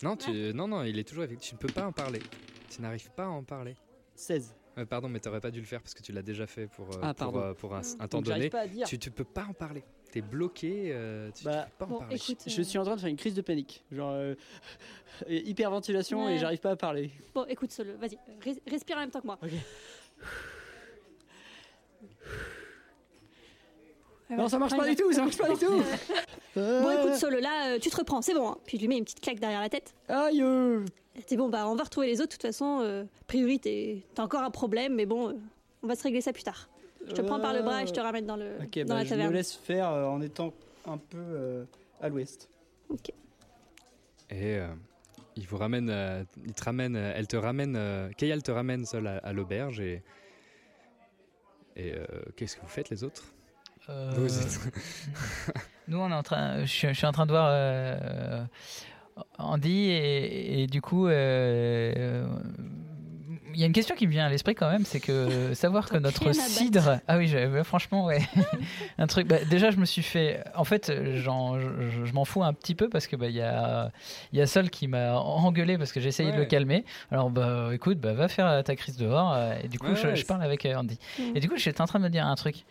Non, 0.02 0.16
tu... 0.16 0.52
non, 0.54 0.66
non, 0.68 0.82
il 0.82 0.98
est 0.98 1.04
toujours 1.08 1.22
avec. 1.24 1.38
Tu 1.40 1.54
ne 1.54 1.58
peux 1.60 1.72
pas 1.72 1.86
en 1.86 1.92
parler. 1.92 2.20
Tu 2.68 2.82
n'arrives 2.82 3.10
pas 3.12 3.24
à 3.24 3.28
en 3.28 3.42
parler. 3.44 3.74
16. 4.16 4.54
Euh, 4.76 4.84
pardon, 4.84 5.08
mais 5.08 5.20
t'aurais 5.20 5.40
pas 5.40 5.50
dû 5.52 5.60
le 5.60 5.66
faire 5.66 5.80
parce 5.80 5.94
que 5.94 6.02
tu 6.02 6.10
l'as 6.12 6.22
déjà 6.22 6.46
fait 6.48 6.66
pour, 6.66 6.88
euh, 6.90 6.98
Ah, 7.02 7.14
pour, 7.14 7.36
euh, 7.38 7.54
pour 7.54 7.74
un, 7.76 7.80
un 8.00 8.08
temps 8.08 8.18
Donc, 8.18 8.24
donné. 8.24 8.50
pas 8.50 8.60
à 8.62 8.66
dire. 8.66 8.86
Tu, 8.88 8.98
tu 8.98 9.10
peux 9.12 9.24
pas 9.24 9.46
en 9.48 9.52
parler. 9.54 9.84
T'es 10.14 10.20
bloqué. 10.20 10.90
euh, 10.92 11.28
tu, 11.32 11.38
tu 11.40 11.44
Bah, 11.44 11.66
peux 11.76 11.84
pas 11.84 11.84
en 11.86 11.88
Bon, 11.88 11.98
parler. 11.98 12.14
écoute, 12.16 12.38
Je 12.46 12.62
suis 12.62 12.78
en 12.78 12.84
train 12.84 12.94
de 12.94 13.00
faire 13.00 13.10
une 13.10 13.16
crise 13.16 13.34
de 13.34 13.42
panique. 13.42 13.82
Genre, 13.90 14.12
euh, 14.12 14.34
hyperventilation 15.28 16.24
Ouais. 16.26 16.34
et 16.34 16.38
j'arrive 16.38 16.60
pas 16.60 16.70
à 16.70 16.76
parler. 16.76 17.10
Bon, 17.34 17.44
écoute, 17.46 17.72
Sol, 17.72 17.88
vas-y, 18.00 18.16
res- 18.44 18.60
respire 18.68 18.96
en 18.96 19.00
même 19.00 19.10
temps 19.10 19.20
que 19.20 19.26
moi. 19.26 19.38
Ok. 19.42 19.50
Ouais, 24.30 24.36
Non, 24.36 24.48
ça 24.48 24.58
marche 24.58 24.76
pas 24.76 24.88
du 24.88 24.96
tout, 24.96 25.12
ça 25.12 25.22
marche 25.22 25.36
pas 25.36 25.48
du 25.48 25.58
tout. 25.58 25.82
Bon, 26.56 26.90
écoute, 27.00 27.14
Sol, 27.16 27.34
là, 27.40 27.74
euh, 27.74 27.78
tu 27.80 27.90
te 27.90 27.96
reprends, 27.96 28.22
c'est 28.22 28.32
bon. 28.34 28.48
hein. 28.50 28.58
Puis 28.64 28.76
je 28.78 28.82
lui 28.82 28.88
mets 28.88 28.96
une 28.98 29.02
petite 29.04 29.20
claque 29.20 29.40
derrière 29.40 29.60
la 29.60 29.68
tête. 29.68 29.92
Aïe. 30.08 30.40
C'est 31.26 31.36
bon, 31.36 31.48
bah, 31.48 31.68
on 31.68 31.74
va 31.74 31.82
retrouver 31.82 32.06
les 32.06 32.20
autres. 32.20 32.28
De 32.28 32.32
toute 32.34 32.42
façon, 32.42 32.78
euh, 32.80 33.02
a 33.02 33.24
priori, 33.26 33.58
t'es- 33.58 34.04
t'as 34.14 34.22
encore 34.22 34.42
un 34.42 34.50
problème, 34.52 34.94
mais 34.94 35.04
bon, 35.04 35.30
euh, 35.30 35.32
on 35.82 35.88
va 35.88 35.96
se 35.96 36.04
régler 36.04 36.20
ça 36.20 36.32
plus 36.32 36.44
tard. 36.44 36.68
Je 37.08 37.12
te 37.14 37.20
prends 37.22 37.40
par 37.40 37.52
le 37.52 37.62
bras 37.62 37.82
et 37.82 37.86
je 37.86 37.92
te 37.92 38.00
ramène 38.00 38.26
dans, 38.26 38.36
le, 38.36 38.58
dans 38.58 38.84
bah, 38.86 38.94
la 38.96 39.04
je 39.04 39.10
taverne. 39.10 39.28
me 39.30 39.34
laisse 39.34 39.52
faire 39.54 39.90
euh, 39.90 40.06
en 40.06 40.20
étant 40.20 40.52
un 40.86 40.98
peu 40.98 41.18
euh, 41.18 41.64
à 42.00 42.08
l'ouest. 42.08 42.48
Ok. 42.88 43.08
Et 44.30 44.56
euh, 44.56 44.66
il 45.36 45.46
vous 45.46 45.56
ramène. 45.58 45.90
euh, 45.90 46.24
il 46.44 46.52
te 46.54 46.64
ramène. 46.64 46.96
euh, 46.96 47.12
elle 47.14 47.26
te 47.26 47.36
ramène. 47.36 47.74
Euh, 47.76 48.08
Kayal 48.16 48.42
te 48.42 48.50
ramène 48.50 48.84
seul 48.86 49.06
à, 49.06 49.18
à 49.18 49.32
l'auberge 49.32 49.80
et. 49.80 50.02
Et 51.76 51.92
euh, 51.92 52.04
qu'est-ce 52.36 52.56
que 52.56 52.60
vous 52.62 52.68
faites 52.68 52.88
les 52.90 53.02
autres? 53.02 53.24
Euh, 53.88 54.12
Vous 54.16 54.38
êtes- 54.40 54.60
Nous, 55.88 55.98
on 55.98 56.08
est 56.10 56.14
en 56.14 56.22
train, 56.22 56.60
je, 56.60 56.70
suis- 56.70 56.88
je 56.88 56.92
suis 56.94 57.06
en 57.06 57.12
train 57.12 57.26
de 57.26 57.32
voir 57.32 57.48
euh, 57.50 58.44
Andy 59.38 59.90
et, 59.90 60.62
et 60.62 60.66
du 60.68 60.80
coup, 60.80 61.08
euh, 61.08 62.26
il 63.54 63.60
y 63.60 63.64
a 63.64 63.66
une 63.66 63.72
question 63.72 63.94
qui 63.96 64.06
me 64.06 64.12
vient 64.12 64.26
à 64.26 64.28
l'esprit 64.28 64.54
quand 64.54 64.70
même, 64.70 64.84
c'est 64.84 65.00
que 65.00 65.54
savoir 65.54 65.88
que 65.88 65.96
notre 65.96 66.32
cidre, 66.34 66.98
ah 67.08 67.16
oui, 67.18 67.28
je- 67.28 67.46
bah, 67.46 67.64
franchement, 67.64 68.04
ouais, 68.06 68.20
un 68.98 69.06
truc. 69.06 69.26
bah, 69.26 69.44
déjà, 69.48 69.70
je 69.70 69.76
me 69.78 69.84
suis 69.84 70.02
fait, 70.02 70.42
en 70.54 70.64
fait, 70.64 70.92
j'en- 71.16 71.58
je, 71.60 72.04
je 72.04 72.12
m'en 72.12 72.24
fous 72.24 72.42
un 72.42 72.52
petit 72.52 72.74
peu 72.74 72.88
parce 72.88 73.06
que 73.06 73.16
bah 73.16 73.28
il 73.28 73.34
y 73.36 73.40
a, 73.42 73.90
il 74.32 74.38
y 74.38 74.42
a 74.42 74.46
Sol 74.46 74.70
qui 74.70 74.88
m'a 74.88 75.14
engueulé 75.14 75.78
parce 75.78 75.92
que 75.92 76.00
j'ai 76.00 76.08
essayé 76.08 76.32
de 76.32 76.36
le 76.36 76.44
calmer. 76.44 76.84
Alors 77.10 77.30
bah 77.30 77.70
écoute, 77.72 77.98
bah 77.98 78.12
va 78.12 78.28
faire 78.28 78.62
ta 78.64 78.76
crise 78.76 78.96
dehors 78.96 79.32
euh, 79.34 79.54
et 79.62 79.68
du 79.68 79.78
coup, 79.78 79.86
Ouais, 79.88 79.96
je, 79.96 80.06
ouais, 80.08 80.16
je 80.16 80.20
c'est- 80.22 80.26
parle 80.26 80.42
avec 80.42 80.66
euh, 80.66 80.74
Andy. 80.76 80.98
Mm. 81.18 81.22
Et 81.36 81.40
du 81.40 81.48
coup, 81.48 81.56
j'étais 81.56 81.80
en 81.80 81.86
train 81.86 81.98
de 81.98 82.04
me 82.04 82.10
dire 82.10 82.26
un 82.26 82.34
truc. 82.34 82.64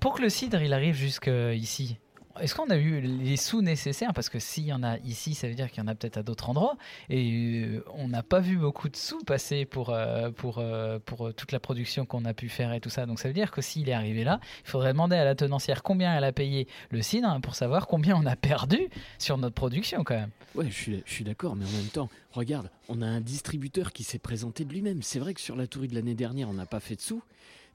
Pour 0.00 0.14
que 0.14 0.22
le 0.22 0.28
cidre 0.28 0.60
il 0.62 0.72
arrive 0.72 0.94
jusqu'ici, 0.94 1.98
est-ce 2.40 2.54
qu'on 2.54 2.70
a 2.70 2.76
eu 2.76 3.00
les 3.00 3.36
sous 3.36 3.62
nécessaires? 3.62 4.12
Parce 4.14 4.28
que 4.28 4.38
s'il 4.38 4.64
y 4.64 4.72
en 4.72 4.82
a 4.82 4.98
ici, 4.98 5.34
ça 5.34 5.48
veut 5.48 5.54
dire 5.54 5.70
qu'il 5.70 5.82
y 5.82 5.84
en 5.84 5.88
a 5.88 5.94
peut-être 5.94 6.18
à 6.18 6.22
d'autres 6.22 6.48
endroits. 6.48 6.76
Et 7.08 7.64
euh, 7.64 7.84
on 7.94 8.08
n'a 8.08 8.22
pas 8.22 8.40
vu 8.40 8.56
beaucoup 8.56 8.88
de 8.88 8.96
sous 8.96 9.18
passer 9.24 9.64
pour, 9.64 9.90
euh, 9.90 10.30
pour, 10.30 10.58
euh, 10.58 10.98
pour 11.04 11.32
toute 11.34 11.52
la 11.52 11.60
production 11.60 12.06
qu'on 12.06 12.24
a 12.24 12.34
pu 12.34 12.48
faire 12.48 12.72
et 12.72 12.80
tout 12.80 12.90
ça. 12.90 13.06
Donc 13.06 13.18
ça 13.18 13.28
veut 13.28 13.34
dire 13.34 13.50
que 13.50 13.62
s'il 13.62 13.88
est 13.88 13.92
arrivé 13.92 14.24
là, 14.24 14.40
il 14.64 14.70
faudrait 14.70 14.92
demander 14.92 15.16
à 15.16 15.24
la 15.24 15.34
tenancière 15.34 15.82
combien 15.82 16.16
elle 16.16 16.24
a 16.24 16.32
payé 16.32 16.68
le 16.90 17.02
cidre 17.02 17.38
pour 17.42 17.54
savoir 17.54 17.86
combien 17.86 18.16
on 18.16 18.26
a 18.26 18.36
perdu 18.36 18.88
sur 19.18 19.38
notre 19.38 19.54
production 19.54 20.04
quand 20.04 20.16
même. 20.16 20.30
Ouais, 20.54 20.66
je 20.68 20.74
suis, 20.74 21.02
je 21.04 21.12
suis 21.12 21.24
d'accord, 21.24 21.56
mais 21.56 21.64
en 21.64 21.70
même 21.70 21.86
temps, 21.86 22.08
regarde, 22.32 22.70
on 22.88 23.02
a 23.02 23.06
un 23.06 23.20
distributeur 23.20 23.92
qui 23.92 24.02
s'est 24.02 24.18
présenté 24.18 24.64
de 24.64 24.72
lui-même. 24.72 25.02
C'est 25.02 25.18
vrai 25.18 25.34
que 25.34 25.40
sur 25.40 25.56
la 25.56 25.66
tourie 25.66 25.88
de 25.88 25.94
l'année 25.94 26.14
dernière, 26.14 26.48
on 26.48 26.54
n'a 26.54 26.66
pas 26.66 26.80
fait 26.80 26.96
de 26.96 27.00
sous, 27.00 27.22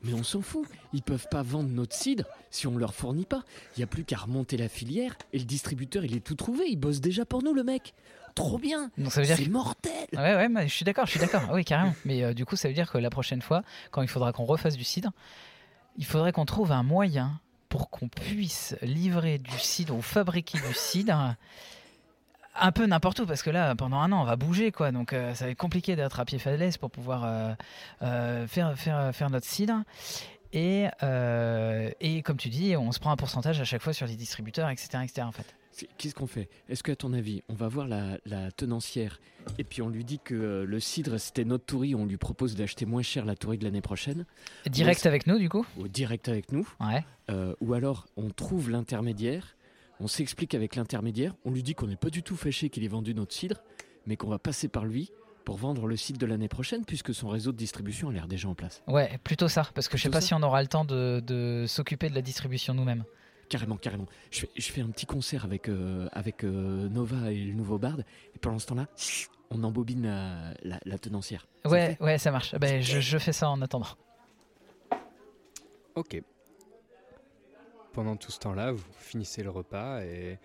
mais 0.03 0.13
on 0.13 0.23
s'en 0.23 0.41
fout. 0.41 0.67
Ils 0.93 1.01
peuvent 1.01 1.27
pas 1.31 1.41
vendre 1.43 1.69
notre 1.69 1.95
cidre 1.95 2.25
si 2.49 2.67
on 2.67 2.77
leur 2.77 2.93
fournit 2.93 3.25
pas. 3.25 3.43
Il 3.75 3.79
y 3.79 3.83
a 3.83 3.87
plus 3.87 4.03
qu'à 4.03 4.17
remonter 4.17 4.57
la 4.57 4.69
filière 4.69 5.15
et 5.33 5.39
le 5.39 5.45
distributeur, 5.45 6.05
il 6.05 6.15
est 6.15 6.19
tout 6.25 6.35
trouvé. 6.35 6.65
Il 6.69 6.77
bosse 6.77 6.99
déjà 7.01 7.25
pour 7.25 7.41
nous, 7.43 7.53
le 7.53 7.63
mec. 7.63 7.93
trop 8.35 8.57
bien. 8.57 8.89
Donc 8.97 9.11
ça 9.11 9.21
veut 9.21 9.27
dire 9.27 9.37
C'est 9.37 9.45
que- 9.45 9.49
mortel. 9.51 9.91
Ouais, 10.13 10.35
ouais, 10.35 10.49
mais 10.49 10.67
je 10.67 10.73
suis 10.73 10.85
d'accord, 10.85 11.05
je 11.05 11.11
suis 11.11 11.19
d'accord. 11.19 11.43
Ah 11.49 11.53
oui, 11.53 11.63
carrément. 11.63 11.93
Mais 12.05 12.23
euh, 12.23 12.33
du 12.33 12.45
coup, 12.45 12.55
ça 12.55 12.67
veut 12.67 12.73
dire 12.73 12.91
que 12.91 12.97
la 12.97 13.09
prochaine 13.11 13.41
fois, 13.43 13.61
quand 13.91 14.01
il 14.01 14.07
faudra 14.07 14.33
qu'on 14.33 14.45
refasse 14.45 14.75
du 14.75 14.83
cidre, 14.83 15.11
il 15.97 16.05
faudrait 16.05 16.31
qu'on 16.31 16.45
trouve 16.45 16.71
un 16.71 16.81
moyen 16.83 17.39
pour 17.69 17.89
qu'on 17.91 18.07
puisse 18.07 18.75
livrer 18.81 19.37
du 19.37 19.57
cidre 19.59 19.95
ou 19.95 20.01
fabriquer 20.01 20.57
du 20.59 20.73
cidre 20.73 21.35
un 22.59 22.71
peu 22.71 22.85
n'importe 22.85 23.19
où, 23.19 23.25
parce 23.25 23.41
que 23.43 23.49
là, 23.49 23.75
pendant 23.75 23.97
un 23.97 24.11
an, 24.11 24.21
on 24.21 24.25
va 24.25 24.35
bouger, 24.35 24.71
quoi. 24.71 24.91
Donc, 24.91 25.13
euh, 25.13 25.33
ça 25.33 25.45
va 25.45 25.51
être 25.51 25.57
compliqué 25.57 25.95
d'être 25.95 26.19
à 26.19 26.25
pied 26.25 26.39
falaise 26.39 26.77
pour 26.77 26.91
pouvoir 26.91 27.23
euh, 27.25 27.53
euh, 28.01 28.47
faire, 28.47 28.77
faire, 28.77 29.13
faire 29.15 29.29
notre 29.29 29.45
cidre. 29.47 29.83
Et, 30.55 30.85
et 31.99 32.21
comme 32.21 32.37
tu 32.37 32.49
dis, 32.49 32.75
on 32.77 32.91
se 32.91 32.99
prend 32.99 33.11
un 33.11 33.15
pourcentage 33.15 33.59
à 33.59 33.63
chaque 33.63 33.81
fois 33.81 33.91
sur 33.91 34.05
les 34.05 34.15
distributeurs, 34.15 34.69
etc. 34.69 34.99
etc. 35.03 35.21
en 35.23 35.31
fait. 35.31 35.55
Qu'est-ce 35.97 36.13
qu'on 36.13 36.27
fait? 36.27 36.49
Est-ce 36.69 36.83
qu'à 36.83 36.95
ton 36.95 37.13
avis, 37.13 37.41
on 37.49 37.55
va 37.55 37.67
voir 37.67 37.87
la, 37.87 38.19
la 38.27 38.51
tenancière 38.51 39.19
et 39.57 39.63
puis 39.63 39.81
on 39.81 39.89
lui 39.89 40.03
dit 40.05 40.19
que 40.23 40.63
le 40.67 40.79
cidre 40.79 41.19
c'était 41.19 41.45
notre 41.45 41.65
tourie, 41.65 41.95
on 41.95 42.05
lui 42.05 42.17
propose 42.17 42.55
d'acheter 42.55 42.85
moins 42.85 43.01
cher 43.01 43.25
la 43.25 43.35
tourie 43.35 43.57
de 43.57 43.63
l'année 43.63 43.81
prochaine? 43.81 44.25
Direct 44.67 45.05
avec 45.07 45.25
nous, 45.25 45.39
du 45.39 45.49
coup? 45.49 45.65
Ou 45.77 45.87
direct 45.87 46.29
avec 46.29 46.51
nous? 46.51 46.67
Ouais. 46.79 47.03
Euh, 47.31 47.55
Ou 47.59 47.73
alors 47.73 48.05
on 48.15 48.29
trouve 48.29 48.69
l'intermédiaire, 48.69 49.55
on 50.03 50.07
s'explique 50.07 50.53
avec 50.53 50.75
l'intermédiaire, 50.75 51.33
on 51.45 51.51
lui 51.51 51.63
dit 51.63 51.75
qu'on 51.75 51.87
n'est 51.87 51.95
pas 51.95 52.09
du 52.09 52.23
tout 52.23 52.35
fâché 52.35 52.69
qu'il 52.69 52.83
ait 52.83 52.87
vendu 52.89 53.13
notre 53.15 53.33
cidre, 53.33 53.61
mais 54.05 54.17
qu'on 54.17 54.27
va 54.27 54.37
passer 54.39 54.67
par 54.67 54.85
lui 54.85 55.11
pour 55.45 55.55
vendre 55.57 55.87
le 55.87 55.95
cidre 55.97 56.19
de 56.19 56.25
l'année 56.25 56.47
prochaine 56.49 56.83
puisque 56.85 57.13
son 57.13 57.29
réseau 57.29 57.51
de 57.51 57.57
distribution 57.57 58.09
a 58.09 58.13
l'air 58.13 58.27
déjà 58.27 58.47
en 58.49 58.55
place. 58.55 58.83
Ouais, 58.87 59.17
plutôt 59.23 59.47
ça, 59.47 59.69
parce 59.73 59.87
que 59.87 59.97
je 59.97 60.03
sais 60.03 60.09
Plutôt 60.09 60.17
pas 60.17 60.21
ça 60.21 60.27
si 60.27 60.33
on 60.33 60.43
aura 60.43 60.61
le 60.61 60.67
temps 60.67 60.85
de, 60.85 61.21
de 61.25 61.65
s'occuper 61.67 62.09
de 62.09 62.15
la 62.15 62.21
distribution 62.21 62.73
nous-mêmes. 62.73 63.03
Carrément, 63.49 63.77
carrément. 63.77 64.07
Je 64.31 64.39
fais, 64.41 64.49
je 64.55 64.71
fais 64.71 64.81
un 64.81 64.89
petit 64.89 65.05
concert 65.05 65.45
avec, 65.45 65.67
euh, 65.69 66.07
avec 66.11 66.43
euh, 66.43 66.87
Nova 66.89 67.31
et 67.31 67.43
le 67.43 67.53
nouveau 67.53 67.77
Bard, 67.77 67.99
et 67.99 68.39
pendant 68.39 68.57
ce 68.59 68.65
temps-là, 68.67 68.87
on 69.51 69.63
embobine 69.63 70.03
la, 70.03 70.53
la- 70.63 70.79
la 70.85 70.97
tenancière. 70.97 71.45
Ça 71.65 71.69
ouais, 71.99 72.17
ça 72.17 72.31
marche. 72.31 72.55
Ben, 72.55 72.81
je, 72.81 72.99
je 72.99 73.17
fais 73.17 73.33
ça 73.33 73.49
en 73.49 73.61
attendant. 73.61 73.87
Ok. 75.95 76.21
Pendant 77.93 78.15
tout 78.17 78.31
ce 78.31 78.39
temps-là, 78.39 78.71
vous 78.71 78.83
finissez 78.97 79.43
le 79.43 79.51
repas 79.51 80.03
et, 80.03 80.39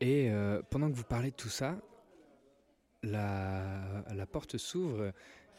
et 0.00 0.30
euh, 0.30 0.62
pendant 0.70 0.88
que 0.88 0.94
vous 0.96 1.04
parlez 1.04 1.30
de 1.30 1.36
tout 1.36 1.48
ça, 1.48 1.76
la, 3.02 4.04
la 4.14 4.26
porte 4.26 4.56
s'ouvre 4.56 5.12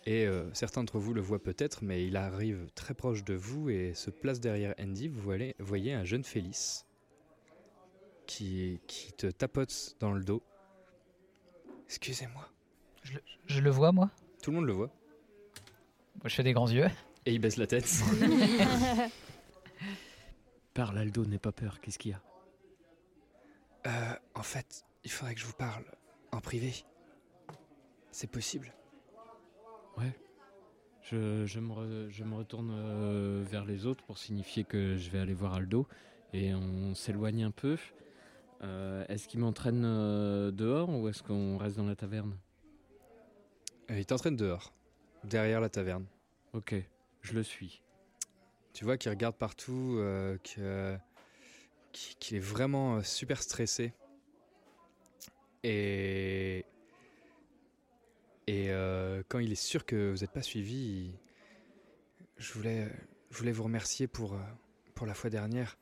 et 0.06 0.26
euh, 0.26 0.50
certains 0.54 0.82
d'entre 0.82 1.00
vous 1.00 1.14
le 1.14 1.20
voient 1.20 1.44
peut-être, 1.44 1.84
mais 1.84 2.08
il 2.08 2.16
arrive 2.16 2.70
très 2.74 2.94
proche 2.94 3.26
de 3.26 3.34
vous 3.34 3.70
et 3.70 3.94
se 3.94 4.10
place 4.10 4.40
derrière 4.40 4.74
Andy. 4.80 5.10
Vous 5.10 5.20
voyez, 5.20 5.54
voyez 5.60 5.94
un 5.94 6.06
jeune 6.06 6.24
Félix 6.24 6.86
qui, 8.26 8.80
qui 8.88 9.12
te 9.12 9.28
tapote 9.28 9.98
dans 10.00 10.14
le 10.14 10.24
dos. 10.24 10.42
Excusez-moi. 11.88 12.48
Je 13.48 13.60
le 13.60 13.70
vois, 13.70 13.92
moi? 13.92 14.10
Tout 14.42 14.52
le 14.52 14.58
monde 14.58 14.66
le 14.66 14.74
voit. 14.74 14.92
Moi, 16.16 16.30
Je 16.30 16.36
fais 16.36 16.44
des 16.44 16.54
grands 16.54 16.70
yeux. 16.70 16.88
Et 17.26 17.34
il 17.34 17.40
baisse 17.40 17.58
la 17.58 17.68
tête. 17.68 17.90
Parle, 20.78 21.00
Aldo, 21.00 21.26
n'aie 21.26 21.40
pas 21.40 21.52
peur, 21.52 21.82
qu'est-ce 21.82 21.98
qu'il 21.98 22.12
y 22.12 22.14
a? 22.14 22.22
Euh, 23.88 24.14
en 24.36 24.44
fait, 24.44 24.86
il 25.04 25.10
faudrait 25.10 25.34
que 25.34 25.40
je 25.42 25.48
vous 25.48 25.56
parle 25.58 25.84
en 26.32 26.40
privé. 26.40 26.72
C'est 28.12 28.30
possible? 28.30 28.72
Ouais. 29.98 30.14
Je, 31.02 31.48
je 31.48 31.60
me, 31.60 31.74
re- 31.74 32.10
je 32.12 32.24
me 32.24 32.36
retourne 32.36 32.70
euh, 32.72 33.44
vers 33.44 33.66
les 33.66 33.88
autres 33.88 34.04
pour 34.04 34.20
signifier 34.20 34.66
que 34.66 34.98
je 34.98 35.10
vais 35.10 35.18
aller 35.18 35.34
voir 35.34 35.56
Aldo, 35.56 35.88
et 36.32 36.54
on 36.54 36.94
s'éloigne 36.94 37.44
un 37.44 37.50
peu. 37.50 37.80
Euh, 38.62 39.04
est-ce 39.10 39.28
qu'il 39.28 39.40
m'entraîne 39.40 39.84
euh, 39.84 40.52
dehors 40.52 40.90
ou 40.90 41.10
est-ce 41.10 41.24
qu'on 41.24 41.58
reste 41.58 41.78
dans 41.78 41.88
la 41.88 41.96
taverne? 41.96 42.38
Euh, 43.90 43.98
Il 43.98 44.06
t'entraîne 44.06 44.36
dehors, 44.36 44.72
derrière 45.24 45.60
la 45.60 45.70
taverne. 45.70 46.06
Ok, 46.54 46.76
je 47.22 47.34
le 47.34 47.42
suis. 47.42 47.82
Tu 48.78 48.86
vois 48.86 48.96
qu'il 48.96 49.10
regarde 49.10 49.36
partout, 49.36 49.96
euh, 49.98 50.38
qu'il 50.44 52.38
est 52.38 52.40
vraiment 52.40 52.98
euh, 52.98 53.02
super 53.02 53.42
stressé. 53.42 53.92
Et, 55.64 56.64
et 58.46 58.70
euh, 58.70 59.24
quand 59.30 59.40
il 59.40 59.52
est 59.52 59.56
sûr 59.56 59.84
que 59.84 60.12
vous 60.12 60.20
n'êtes 60.20 60.32
pas 60.32 60.44
suivi, 60.44 61.12
je, 62.38 62.54
voulais, 62.54 62.88
je 63.32 63.38
voulais 63.40 63.52
vous 63.52 63.64
remercier 63.64 64.06
pour, 64.06 64.36
euh, 64.36 64.44
pour 64.94 65.08
la 65.08 65.16
fois 65.16 65.32
dernière. 65.32 65.80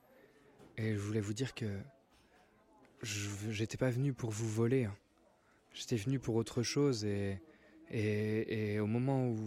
Et 0.77 0.93
je 0.93 0.99
voulais 0.99 1.19
vous 1.19 1.33
dire 1.33 1.53
que 1.53 1.77
j'étais 3.03 3.75
pas 3.75 3.89
venu 3.89 4.13
pour 4.13 4.31
vous 4.31 4.47
voler. 4.47 4.85
hein. 4.85 4.95
J'étais 5.73 5.97
venu 5.97 6.17
pour 6.17 6.35
autre 6.35 6.63
chose. 6.63 7.03
Et, 7.03 7.41
et, 7.91 8.75
et 8.75 8.79
au 8.79 8.87
moment 8.87 9.27
où, 9.27 9.37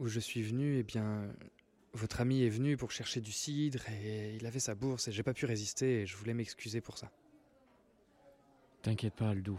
où 0.00 0.08
je 0.08 0.18
suis 0.18 0.42
venu, 0.42 0.76
eh 0.78 0.82
bien, 0.82 1.32
votre 1.98 2.20
ami 2.20 2.42
est 2.42 2.48
venu 2.48 2.76
pour 2.76 2.90
chercher 2.90 3.20
du 3.20 3.32
cidre 3.32 3.82
et 4.02 4.36
il 4.36 4.46
avait 4.46 4.60
sa 4.60 4.74
bourse 4.74 5.08
et 5.08 5.12
j'ai 5.12 5.22
pas 5.22 5.34
pu 5.34 5.46
résister 5.46 6.02
et 6.02 6.06
je 6.06 6.16
voulais 6.16 6.34
m'excuser 6.34 6.80
pour 6.80 6.96
ça. 6.98 7.10
T'inquiète 8.82 9.14
pas, 9.14 9.30
Aldo. 9.30 9.58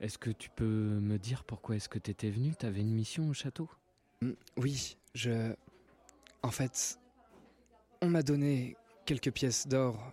Est-ce 0.00 0.18
que 0.18 0.30
tu 0.30 0.50
peux 0.50 0.64
me 0.64 1.18
dire 1.18 1.44
pourquoi 1.44 1.76
est-ce 1.76 1.88
que 1.88 1.98
t'étais 1.98 2.30
venu? 2.30 2.54
T'avais 2.54 2.80
une 2.80 2.92
mission 2.92 3.28
au 3.28 3.32
château? 3.32 3.68
Mm, 4.20 4.32
Oui, 4.56 4.96
je. 5.14 5.54
En 6.42 6.50
fait, 6.50 6.98
on 8.00 8.08
m'a 8.08 8.22
donné 8.22 8.76
quelques 9.06 9.32
pièces 9.32 9.66
d'or 9.66 10.12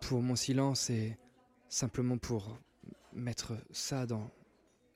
pour 0.00 0.22
mon 0.22 0.34
silence 0.34 0.90
et 0.90 1.16
simplement 1.68 2.18
pour 2.18 2.58
mettre 3.12 3.52
ça 3.70 4.06
dans 4.06 4.30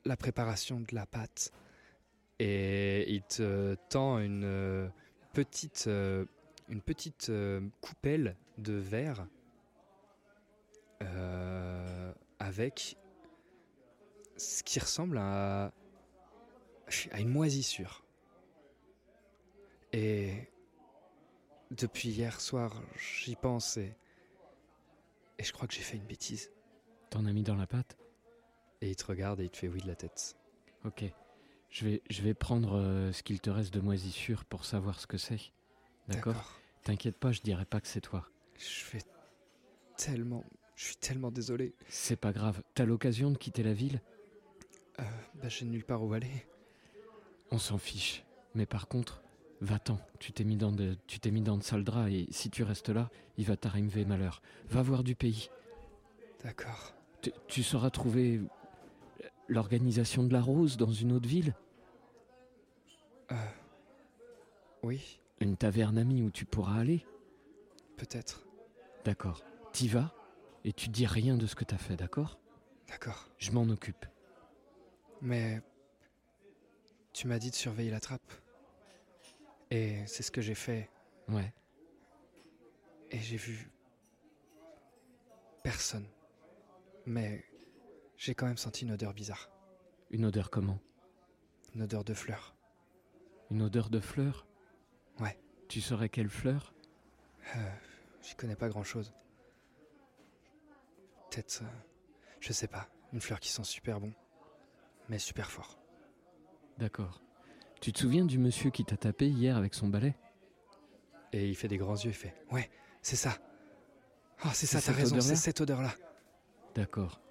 la 0.03 0.17
préparation 0.17 0.81
de 0.81 0.93
la 0.93 1.05
pâte. 1.05 1.51
Et 2.39 3.09
il 3.13 3.21
te 3.23 3.75
tend 3.89 4.19
une 4.19 4.43
euh, 4.43 4.89
petite, 5.37 5.85
euh, 5.85 6.25
une 6.67 6.81
petite 6.81 7.29
euh, 7.29 7.61
coupelle 7.79 8.35
de 8.57 8.73
verre 8.73 9.27
euh, 11.03 12.11
avec 12.39 12.97
ce 14.35 14.63
qui 14.63 14.79
ressemble 14.79 15.19
à, 15.19 15.71
à 17.11 17.19
une 17.19 17.29
moisissure. 17.29 18.03
Et 19.93 20.49
depuis 21.69 22.09
hier 22.09 22.41
soir, 22.41 22.81
j'y 22.97 23.35
pense 23.35 23.77
et, 23.77 23.95
et 25.37 25.43
je 25.43 25.53
crois 25.53 25.67
que 25.67 25.75
j'ai 25.75 25.83
fait 25.83 25.97
une 25.97 26.07
bêtise. 26.07 26.51
T'en 27.11 27.27
as 27.27 27.31
mis 27.31 27.43
dans 27.43 27.55
la 27.55 27.67
pâte? 27.67 27.95
Et 28.81 28.89
il 28.89 28.95
te 28.95 29.05
regarde 29.05 29.39
et 29.39 29.43
il 29.43 29.51
te 29.51 29.57
fait 29.57 29.67
oui 29.67 29.81
de 29.81 29.87
la 29.87 29.95
tête. 29.95 30.35
Ok. 30.83 31.03
Je 31.69 31.85
vais, 31.85 32.01
je 32.09 32.21
vais 32.21 32.33
prendre 32.33 32.77
euh, 32.77 33.11
ce 33.11 33.23
qu'il 33.23 33.39
te 33.39 33.49
reste 33.49 33.73
de 33.73 33.79
moisissure 33.79 34.45
pour 34.45 34.65
savoir 34.65 34.99
ce 34.99 35.07
que 35.07 35.17
c'est. 35.17 35.51
D'accord? 36.07 36.59
T'inquiète 36.83 37.17
pas, 37.17 37.31
je 37.31 37.41
dirai 37.41 37.65
pas 37.65 37.81
que 37.81 37.87
c'est 37.87 38.01
toi. 38.01 38.25
Je 38.57 38.91
vais 38.91 39.03
tellement. 39.97 40.45
Je 40.75 40.85
suis 40.85 40.95
tellement 40.95 41.31
désolé. 41.31 41.73
C'est 41.89 42.15
pas 42.15 42.31
grave. 42.31 42.63
T'as 42.75 42.85
l'occasion 42.85 43.31
de 43.31 43.37
quitter 43.37 43.63
la 43.63 43.73
ville? 43.73 44.01
Euh, 44.99 45.03
bah, 45.35 45.49
j'ai 45.49 45.65
nulle 45.65 45.83
part 45.83 46.03
où 46.03 46.13
aller. 46.13 46.47
On 47.51 47.57
s'en 47.57 47.77
fiche. 47.77 48.23
Mais 48.55 48.65
par 48.65 48.87
contre, 48.87 49.21
va-t'en. 49.61 49.99
Tu 50.19 50.31
t'es 50.31 50.43
mis 50.43 50.55
dans 50.55 50.71
de, 50.71 50.97
tu 51.07 51.19
t'es 51.19 51.31
mis 51.31 51.41
dans 51.41 51.57
de 51.57 51.63
sales 51.63 51.83
draps 51.83 52.11
et 52.11 52.27
si 52.31 52.49
tu 52.49 52.63
restes 52.63 52.89
là, 52.89 53.09
il 53.37 53.45
va 53.45 53.57
t'arriver 53.57 54.05
malheur. 54.05 54.41
Va 54.69 54.81
voir 54.81 55.03
du 55.03 55.15
pays. 55.15 55.49
D'accord. 56.43 56.93
Tu, 57.21 57.31
tu 57.47 57.63
sauras 57.63 57.89
trouver 57.89 58.41
l'organisation 59.47 60.23
de 60.23 60.33
la 60.33 60.41
rose 60.41 60.77
dans 60.77 60.91
une 60.91 61.11
autre 61.11 61.27
ville. 61.27 61.53
Euh, 63.31 63.35
oui, 64.83 65.19
Une 65.39 65.57
taverne 65.57 65.97
amie 65.97 66.21
où 66.21 66.31
tu 66.31 66.45
pourras 66.45 66.79
aller. 66.79 67.05
peut-être. 67.97 68.45
D'accord. 69.05 69.41
T'y 69.73 69.87
vas 69.87 70.13
et 70.63 70.73
tu 70.73 70.89
dis 70.89 71.05
rien 71.05 71.35
de 71.37 71.45
ce 71.47 71.55
que 71.55 71.63
t'as 71.63 71.77
fait, 71.77 71.95
d'accord? 71.95 72.39
D'accord. 72.87 73.29
Je 73.37 73.51
m'en 73.51 73.63
occupe. 73.69 74.05
Mais. 75.21 75.61
Tu 77.13 77.27
m'as 77.27 77.39
dit 77.39 77.49
de 77.49 77.55
surveiller 77.55 77.89
la 77.91 77.99
trappe. 77.99 78.31
Et 79.71 80.05
c'est 80.07 80.23
ce 80.23 80.31
que 80.31 80.41
j'ai 80.41 80.55
fait. 80.55 80.89
Ouais. 81.27 81.51
Et 83.11 83.19
j'ai 83.19 83.37
vu. 83.37 83.69
Personne. 85.63 86.05
Mais. 87.05 87.43
J'ai 88.17 88.33
quand 88.35 88.47
même 88.47 88.57
senti 88.57 88.83
une 88.85 88.91
odeur 88.91 89.13
bizarre. 89.13 89.49
Une 90.09 90.25
odeur 90.25 90.49
comment? 90.49 90.79
Une 91.75 91.83
odeur 91.83 92.03
de 92.03 92.13
fleurs. 92.13 92.55
Une 93.51 93.61
odeur 93.61 93.89
de 93.89 93.99
fleurs? 93.99 94.47
Ouais. 95.19 95.39
Tu 95.67 95.81
saurais 95.81 96.09
quelle 96.09 96.29
fleur? 96.29 96.73
Euh, 97.55 97.69
J'y 98.21 98.35
connais 98.35 98.55
pas 98.55 98.69
grand 98.69 98.83
chose. 98.83 99.13
Peut-être. 101.29 101.61
euh, 101.63 101.65
je 102.39 102.51
sais 102.53 102.67
pas. 102.67 102.89
Une 103.13 103.21
fleur 103.21 103.39
qui 103.39 103.49
sent 103.49 103.63
super 103.63 103.99
bon. 103.99 104.13
Mais 105.09 105.19
super 105.19 105.51
fort. 105.51 105.77
D'accord. 106.77 107.21
Tu 107.81 107.93
te 107.93 107.99
souviens 107.99 108.25
du 108.25 108.37
monsieur 108.39 108.69
qui 108.71 108.83
t'a 108.83 108.97
tapé 108.97 109.27
hier 109.29 109.55
avec 109.55 109.73
son 109.73 109.87
balai? 109.87 110.15
Et 111.31 111.47
il 111.47 111.55
fait 111.55 111.67
des 111.67 111.77
grands 111.77 111.95
yeux, 111.95 112.09
il 112.11 112.13
fait 112.15 112.33
Ouais, 112.51 112.69
c'est 113.01 113.15
ça. 113.15 113.37
Oh, 114.45 114.49
c'est 114.53 114.65
ça, 114.65 114.81
t'as 114.81 114.91
raison, 114.93 115.19
c'est 115.21 115.35
cette 115.35 115.61
odeur-là. 115.61 115.93
D'accord. 116.75 117.21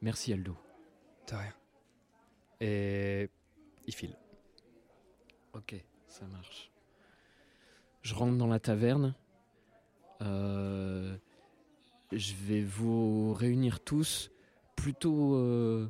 Merci 0.00 0.32
Aldo. 0.32 0.56
de 1.28 1.34
rien. 1.34 1.54
Et 2.60 3.28
il 3.86 3.94
file. 3.94 4.16
Ok, 5.54 5.74
ça 6.06 6.26
marche. 6.26 6.70
Je 8.02 8.14
rentre 8.14 8.36
dans 8.36 8.46
la 8.46 8.60
taverne. 8.60 9.14
Euh, 10.22 11.16
je 12.12 12.34
vais 12.34 12.62
vous 12.62 13.32
réunir 13.34 13.80
tous 13.80 14.30
plutôt, 14.76 15.34
euh, 15.34 15.88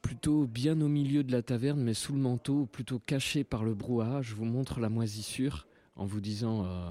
plutôt 0.00 0.46
bien 0.46 0.80
au 0.80 0.88
milieu 0.88 1.22
de 1.22 1.32
la 1.32 1.42
taverne, 1.42 1.80
mais 1.80 1.94
sous 1.94 2.12
le 2.12 2.18
manteau, 2.18 2.66
plutôt 2.66 2.98
caché 2.98 3.44
par 3.44 3.64
le 3.64 3.74
brouhaha. 3.74 4.22
Je 4.22 4.34
vous 4.34 4.44
montre 4.44 4.80
la 4.80 4.88
moisissure 4.88 5.66
en 5.96 6.04
vous 6.04 6.20
disant 6.20 6.64
euh, 6.64 6.90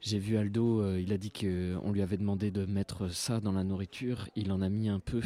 J'ai 0.00 0.18
vu 0.18 0.36
Aldo, 0.36 0.80
euh, 0.80 1.00
il 1.00 1.12
a 1.12 1.18
dit 1.18 1.30
qu'on 1.30 1.92
lui 1.92 2.02
avait 2.02 2.16
demandé 2.16 2.50
de 2.50 2.64
mettre 2.66 3.08
ça 3.08 3.40
dans 3.40 3.52
la 3.52 3.64
nourriture. 3.64 4.28
Il 4.36 4.52
en 4.52 4.60
a 4.62 4.68
mis 4.68 4.88
un 4.88 5.00
peu. 5.00 5.20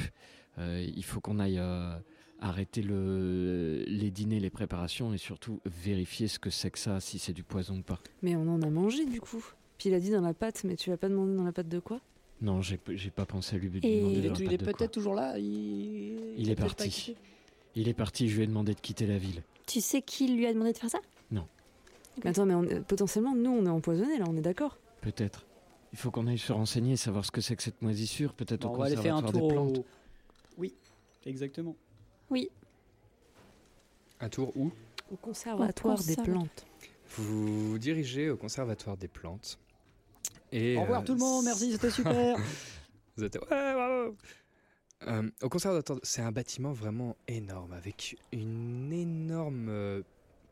Euh, 0.59 0.85
il 0.97 1.05
faut 1.05 1.21
qu'on 1.21 1.39
aille 1.39 1.59
euh, 1.59 1.97
arrêter 2.41 2.83
le, 2.83 3.85
les 3.87 4.11
dîners, 4.11 4.41
les 4.41 4.51
préparations 4.51 5.13
et 5.15 5.19
surtout 5.19 5.61
vérifier 5.67 6.27
ce 6.29 6.39
que 6.39 6.51
c'est 6.51 6.71
que 6.71 6.79
ça, 6.79 6.99
si 7.01 7.19
c'est 7.19 7.33
du 7.33 7.45
poison 7.45 7.79
ou 7.79 7.83
pas. 7.83 8.01
Mais 8.23 8.35
on 8.37 8.49
en 8.49 8.63
a 8.63 8.71
mangé 8.71 9.05
du 9.05 9.21
coup. 9.21 9.45
Puis 9.79 9.89
il 9.91 9.95
a 9.95 10.01
dit 10.01 10.11
dans 10.11 10.21
la 10.21 10.35
pâte, 10.35 10.65
mais 10.65 10.75
tu 10.75 10.91
l'as 10.91 10.97
pas 10.97 11.09
demandé 11.09 11.37
dans 11.37 11.45
la 11.45 11.53
pâte 11.53 11.69
de 11.69 11.79
quoi? 11.79 12.01
Non, 12.41 12.61
j'ai 12.63 12.79
pas 13.11 13.27
pensé 13.27 13.57
à 13.57 13.59
lui 13.59 13.69
demander 13.69 13.89
Il 13.89 14.03
dans 14.03 14.11
est, 14.11 14.15
la 14.15 14.21
il 14.21 14.33
pâte 14.33 14.53
est 14.53 14.57
de 14.59 14.65
quoi. 14.65 14.73
peut-être 14.73 14.91
toujours 14.93 15.15
là. 15.15 15.39
Il, 15.39 16.35
Il 16.39 16.51
est 16.51 16.55
parti. 16.57 17.15
Il 17.77 17.89
est 17.89 17.95
parti, 17.95 18.29
je 18.29 18.37
lui 18.37 18.43
ai 18.45 18.47
demandé 18.47 18.75
de 18.75 18.81
quitter 18.81 19.07
la 19.07 19.19
ville. 19.19 19.43
Tu 19.67 19.81
sais 19.81 20.03
qui 20.03 20.27
lui 20.35 20.47
a 20.47 20.53
demandé 20.53 20.73
de 20.73 20.79
faire 20.79 20.91
ça? 20.91 20.99
Mais 22.25 22.31
attends, 22.31 22.47
mais 22.47 22.55
on 22.55 22.83
potentiellement, 22.83 23.35
nous, 23.35 23.51
on 23.51 23.67
est 23.67 23.71
empoisonnés 23.71 24.19
là, 24.19 24.25
on 24.29 24.37
est 24.37 24.43
d'accord 24.43 24.79
Peut-être. 25.01 25.47
Il 25.93 25.99
faut 25.99 26.11
qu'on 26.11 26.27
aille 26.27 26.39
se 26.39 26.53
renseigner, 26.53 26.97
savoir 26.97 27.25
ce 27.25 27.31
que 27.31 27.41
c'est 27.41 27.57
que 27.57 27.63
cette 27.63 27.81
moisissure, 27.81 28.35
peut-être 28.35 28.63
Bon, 28.63 28.71
au 28.71 28.75
on 28.75 28.79
va 28.79 28.85
aller 28.87 28.97
faire 28.97 29.17
un 29.17 29.23
tour 29.23 29.33
des 29.33 29.55
plantes. 29.55 29.79
au... 29.79 29.87
Oui, 30.59 30.75
exactement. 31.25 31.77
Oui. 32.31 32.51
Un 34.21 34.29
tour 34.29 34.53
où? 34.57 34.71
Au 35.11 35.17
conservatoire 35.17 35.97
des 35.99 36.17
conservatoire. 36.17 36.37
plantes. 36.37 36.67
Vous 37.17 37.71
vous 37.71 37.79
dirigez 37.79 38.29
au 38.29 38.37
conservatoire 38.37 38.97
des 38.97 39.09
plantes. 39.09 39.59
Et, 40.53 40.77
Au 40.77 40.83
revoir 40.83 41.01
euh, 41.01 41.05
tout 41.05 41.13
le 41.15 41.19
monde, 41.21 41.45
merci, 41.45 41.73
c'était 41.73 41.91
super. 41.91 42.37
Vous 43.17 43.25
êtes 43.25 43.37
ouais, 43.37 43.75
bravo. 43.75 44.17
Euh, 45.07 45.31
au 45.43 45.49
conservatoire, 45.49 45.99
c'est 46.03 46.23
un 46.23 46.33
bâtiment 46.33 46.73
vraiment 46.73 47.17
énorme 47.27 47.73
avec 47.73 48.17
une 48.33 48.93
énorme 48.93 49.69
euh, 49.69 50.03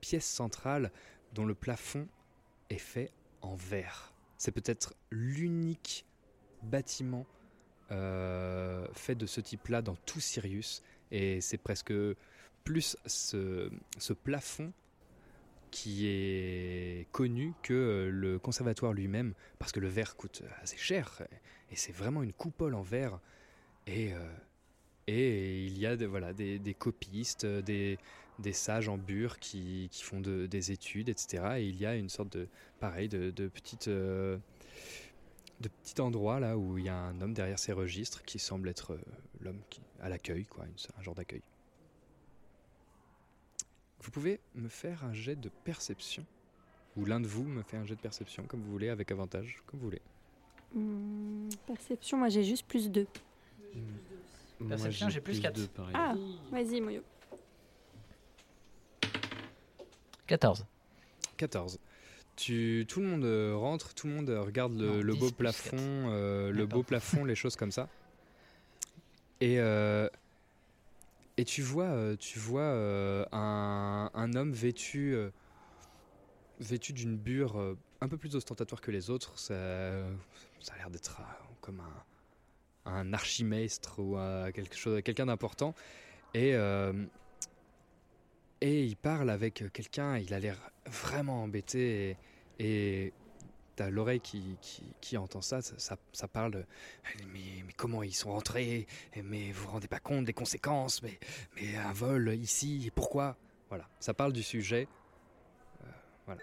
pièce 0.01 0.27
centrale 0.27 0.91
dont 1.37 1.45
le 1.45 1.55
plafond 1.55 2.09
est 2.71 2.79
fait 2.79 3.13
en 3.43 3.55
verre. 3.55 4.13
C'est 4.39 4.53
peut-être 4.53 4.95
l'unique 5.11 6.07
bâtiment 6.63 7.27
euh, 7.93 8.87
fait 8.95 9.15
de 9.15 9.27
ce 9.27 9.41
type-là 9.41 9.83
dans 9.83 9.97
tout 10.07 10.19
Sirius. 10.19 10.83
Et 11.13 11.41
c'est 11.41 11.59
presque 11.59 11.93
plus 12.65 12.97
ce, 13.07 13.71
plafond 14.25 14.73
qui 15.71 16.07
est 16.09 17.07
connu 17.13 17.53
que 17.63 18.09
le 18.11 18.39
conservatoire 18.39 18.93
lui-même 18.93 19.35
parce 19.59 19.73
que 19.73 19.81
le 19.81 19.89
verre 19.89 20.17
coûte 20.17 20.43
assez 20.63 20.79
cher. 20.79 21.23
Et 21.71 21.77
c'est 21.77 21.93
vraiment 21.93 22.23
une 22.23 22.33
coupole 22.33 22.75
en 22.75 22.83
verre. 22.83 23.21
Et, 23.87 24.15
euh, 24.15 24.33
il 25.07 25.79
y 25.79 25.87
a 25.87 25.95
voilà, 26.07 26.33
des, 26.33 26.59
des 26.59 26.75
copistes, 26.75 27.45
des, 27.47 27.99
des 28.39 28.53
sages 28.53 28.89
en 28.89 28.99
bure 28.99 29.39
qui, 29.39 29.89
qui 29.91 30.03
font 30.03 30.21
de- 30.21 30.47
des 30.47 30.73
études, 30.73 31.09
etc. 31.09 31.45
Et 31.59 31.65
il 31.69 31.77
y 31.77 31.87
a 31.87 31.95
une 31.97 32.09
sorte 32.09 32.37
de, 32.37 32.49
pareil, 32.81 33.09
de, 33.09 33.31
de 33.31 33.49
petite, 33.49 33.89
euh, 33.89 34.37
de 35.61 35.69
petit 35.69 36.01
endroit 36.01 36.39
là 36.41 36.59
où 36.59 36.77
il 36.79 36.85
y 36.85 36.89
a 36.89 36.97
un 36.99 37.21
homme 37.21 37.33
derrière 37.33 37.59
ses 37.59 37.73
registres 37.73 38.23
qui 38.25 38.39
semble 38.39 38.69
être 38.69 38.93
euh, 38.93 39.01
l'homme 39.41 39.61
qui 39.71 39.81
à 40.01 40.09
l'accueil, 40.11 40.45
quoi, 40.45 40.67
une- 40.67 40.75
un 40.99 41.03
genre 41.03 41.15
d'accueil. 41.15 41.43
Vous 44.03 44.11
pouvez 44.11 44.39
me 44.55 44.69
faire 44.69 45.03
un 45.05 45.13
jet 45.15 45.37
de 45.37 45.49
perception 45.65 46.25
ou 46.97 47.05
l'un 47.05 47.21
de 47.21 47.27
vous 47.27 47.45
me 47.45 47.63
fait 47.63 47.77
un 47.77 47.85
jet 47.85 47.97
de 47.97 48.01
perception 48.01 48.45
comme 48.45 48.61
vous 48.61 48.71
voulez, 48.71 48.89
avec 48.89 49.11
avantage, 49.11 49.63
comme 49.67 49.81
vous 49.81 49.87
voulez. 49.87 50.03
Hmm, 50.75 51.49
perception, 51.67 52.19
moi 52.19 52.29
j'ai 52.29 52.45
juste 52.45 52.67
plus 52.67 52.91
2. 52.91 53.07
Moi, 54.59 54.69
Perception, 54.71 55.09
j'ai 55.11 55.21
plus 55.21 55.39
quatre. 55.41 55.55
deux, 55.57 55.67
pareil. 55.69 55.95
Ah, 55.95 56.15
vas-y, 56.51 56.81
Moyo. 56.81 57.03
14. 60.27 60.67
14. 61.37 61.79
Tu, 62.37 62.85
tout 62.89 63.01
le 63.01 63.07
monde 63.07 63.25
euh, 63.25 63.57
rentre, 63.57 63.95
tout 63.95 64.07
le 64.09 64.15
monde 64.15 64.29
euh, 64.29 64.43
regarde 64.43 64.75
le, 64.75 64.97
Non, 64.97 65.03
le 65.03 65.13
10 65.15 65.19
beau 65.21 65.31
plafond, 65.31 65.77
euh, 65.81 66.51
le 66.51 66.67
beau 66.67 66.83
plafond, 66.83 67.25
les 67.25 67.35
choses 67.35 67.57
comme 67.57 67.73
ça. 67.73 67.89
Et, 69.41 69.59
euh, 69.59 70.09
et 71.39 71.45
tu 71.45 71.63
vois, 71.63 72.17
tu 72.19 72.39
vois 72.39 72.61
euh, 72.63 73.25
un, 73.33 74.11
un 74.13 74.35
homme 74.35 74.53
vêtu, 74.53 75.17
vêtu 76.61 76.93
d'une 76.93 77.17
bure 77.17 77.77
un 78.01 78.09
peu 78.09 78.19
plus 78.19 78.37
ostentatoire 78.37 78.81
que 78.81 78.91
les 78.91 79.09
autres. 79.09 79.39
Ça, 79.39 79.55
ça 80.61 80.75
a 80.75 80.79
l'air 80.79 80.91
d'être 80.91 81.21
comme 81.61 81.81
un, 81.81 82.91
un 82.93 83.13
archimestre 83.15 83.99
ou 83.99 84.17
quelque 84.53 84.77
chose, 84.77 85.01
quelqu'un 85.03 85.27
d'important. 85.27 85.75
Et 86.35 86.55
et 88.61 88.85
il 88.85 88.97
parle 88.97 89.31
avec 89.31 89.65
quelqu'un, 89.73 90.19
il 90.19 90.33
a 90.35 90.41
l'air 90.41 90.59
vraiment 90.87 91.43
embêté 91.43 92.17
et, 92.59 93.13
t'as 93.77 93.91
l'oreille 93.91 94.21
qui, 94.21 94.57
qui, 95.03 95.17
entend 95.19 95.43
ça, 95.43 95.61
ça, 95.61 96.29
parle 96.29 96.65
mais 97.33 97.63
comment 97.77 98.03
ils 98.03 98.15
sont 98.15 98.33
rentrés, 98.33 98.87
mais 99.23 99.53
vous 99.53 99.65
vous 99.65 99.71
rendez 99.73 99.89
pas 99.89 100.01
compte 100.01 100.25
des 100.25 100.33
conséquences, 100.33 101.03
mais, 101.03 101.19
mais 101.57 101.77
un 101.77 101.93
vol 101.93 102.35
ici, 102.35 102.91
pourquoi? 102.95 103.37
Voilà, 103.69 103.87
ça 104.01 104.15
parle 104.15 104.33
du 104.33 104.43
sujet. 104.43 104.89
Euh, 105.85 105.91
voilà. 106.25 106.41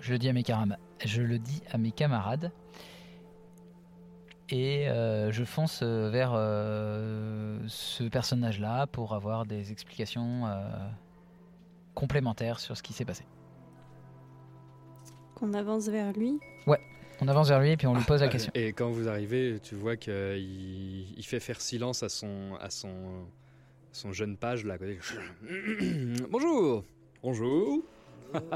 Je 0.00 0.12
le 0.12 0.18
dis 0.18 0.28
à 0.28 0.32
mes 0.32 0.42
camarades. 0.42 0.78
Je 1.04 1.22
le 1.22 1.38
dis 1.38 1.62
à 1.70 1.78
mes 1.78 1.92
camarades. 1.92 2.52
Et 4.48 4.88
euh, 4.88 5.30
je 5.32 5.44
fonce 5.44 5.80
euh, 5.82 6.10
vers 6.10 6.32
euh, 6.34 7.58
ce 7.68 8.04
personnage-là 8.04 8.86
pour 8.86 9.14
avoir 9.14 9.46
des 9.46 9.72
explications 9.72 10.46
euh, 10.46 10.64
complémentaires 11.94 12.60
sur 12.60 12.76
ce 12.76 12.82
qui 12.82 12.92
s'est 12.92 13.04
passé. 13.04 13.24
Qu'on 15.34 15.54
avance 15.54 15.88
vers 15.88 16.12
lui. 16.12 16.38
On 17.20 17.28
avance 17.28 17.50
vers 17.50 17.60
lui 17.60 17.70
et 17.70 17.76
puis 17.76 17.86
on 17.86 17.94
lui 17.94 18.02
pose 18.02 18.20
la 18.20 18.26
question. 18.26 18.50
Et 18.56 18.72
quand 18.72 18.90
vous 18.90 19.08
arrivez, 19.08 19.60
tu 19.62 19.76
vois 19.76 19.96
qu'il 19.96 20.12
il 21.16 21.24
fait 21.24 21.38
faire 21.38 21.60
silence 21.60 22.02
à 22.02 22.08
son, 22.08 22.56
à 22.60 22.68
son, 22.68 22.92
son 23.92 24.12
jeune 24.12 24.36
page 24.36 24.64
là. 24.64 24.74
à 24.74 24.78
côté. 24.78 24.98
Bonjour 26.30 26.82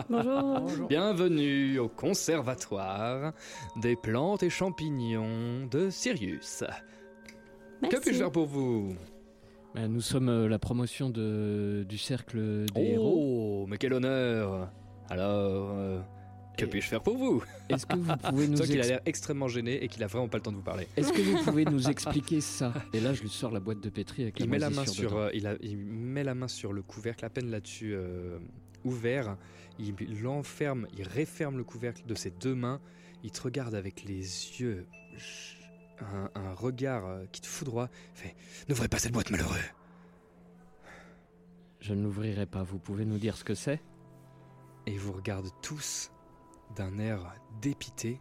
Bonjour 0.08 0.60
Bonjour. 0.60 0.88
Bienvenue 0.88 1.78
au 1.78 1.88
conservatoire 1.88 3.32
des 3.76 3.96
plantes 3.96 4.42
et 4.42 4.50
champignons 4.50 5.66
de 5.70 5.90
Sirius. 5.90 6.64
Que 7.90 7.96
puis-je 8.00 8.18
faire 8.18 8.32
pour 8.32 8.46
vous? 8.46 8.94
Ben, 9.74 9.88
nous 9.88 10.00
sommes 10.00 10.28
euh, 10.30 10.48
la 10.48 10.58
promotion 10.58 11.10
de, 11.10 11.84
du 11.88 11.98
cercle 11.98 12.64
des 12.74 12.80
héros. 12.82 13.64
Oh, 13.64 13.66
mais 13.68 13.76
quel 13.76 13.92
honneur 13.92 14.70
Alors, 15.10 15.70
euh, 15.74 16.00
que 16.56 16.64
puis-je 16.64 16.86
faire 16.88 17.02
pour 17.02 17.18
vous? 17.18 17.42
Est-ce 17.68 17.84
que 17.84 17.96
vous 17.96 18.16
pouvez 18.16 18.48
nous 18.48 18.56
Toi 18.56 18.66
qu'il 18.66 18.80
a 18.80 18.86
l'air 18.86 19.00
extrêmement 19.04 19.48
gêné 19.48 19.84
et 19.84 19.88
qu'il 19.88 20.02
a 20.02 20.06
vraiment 20.06 20.28
pas 20.28 20.38
le 20.38 20.42
temps 20.42 20.52
de 20.52 20.56
vous 20.56 20.62
parler. 20.62 20.88
Est-ce 20.96 21.12
que 21.12 21.20
vous 21.20 21.44
pouvez 21.44 21.66
nous 21.66 21.88
expliquer 21.90 22.40
ça? 22.40 22.72
Et 22.94 23.00
là, 23.00 23.12
je 23.12 23.20
lui 23.20 23.28
sors 23.28 23.50
la 23.50 23.60
boîte 23.60 23.80
de 23.80 23.90
pétri 23.90 24.22
avec 24.22 24.40
Il 24.40 24.46
la 24.46 24.50
met 24.50 24.58
la 24.58 24.70
main 24.70 24.86
sur, 24.86 25.14
euh, 25.16 25.28
il, 25.34 25.46
a- 25.46 25.56
il 25.60 25.76
met 25.76 26.24
la 26.24 26.34
main 26.34 26.48
sur 26.48 26.72
le 26.72 26.80
couvercle, 26.80 27.26
à 27.26 27.28
peine 27.28 27.50
là-dessus 27.50 27.92
euh, 27.94 28.38
ouvert. 28.84 29.36
Il 29.78 29.94
l'enferme, 30.22 30.86
il 30.96 31.06
referme 31.06 31.58
le 31.58 31.64
couvercle 31.64 32.04
de 32.06 32.14
ses 32.14 32.30
deux 32.30 32.54
mains. 32.54 32.80
Il 33.22 33.30
te 33.30 33.42
regarde 33.42 33.74
avec 33.74 34.04
les 34.04 34.20
yeux, 34.60 34.86
un, 36.00 36.30
un 36.34 36.54
regard 36.54 37.06
euh, 37.06 37.24
qui 37.32 37.40
te 37.40 37.46
foudroie. 37.46 37.88
Il 38.14 38.20
fait 38.20 38.36
N'ouvrez 38.68 38.88
pas 38.88 38.98
cette 38.98 39.12
boîte, 39.12 39.30
malheureux. 39.30 39.56
Je 41.80 41.94
ne 41.94 42.02
l'ouvrirai 42.02 42.46
pas. 42.46 42.62
Vous 42.62 42.78
pouvez 42.78 43.04
nous 43.04 43.18
dire 43.18 43.36
ce 43.36 43.44
que 43.44 43.54
c'est? 43.54 43.80
Et 44.86 44.96
vous 44.96 45.12
regarde 45.12 45.48
tous 45.62 46.10
d'un 46.74 46.98
air 46.98 47.34
dépité. 47.60 48.20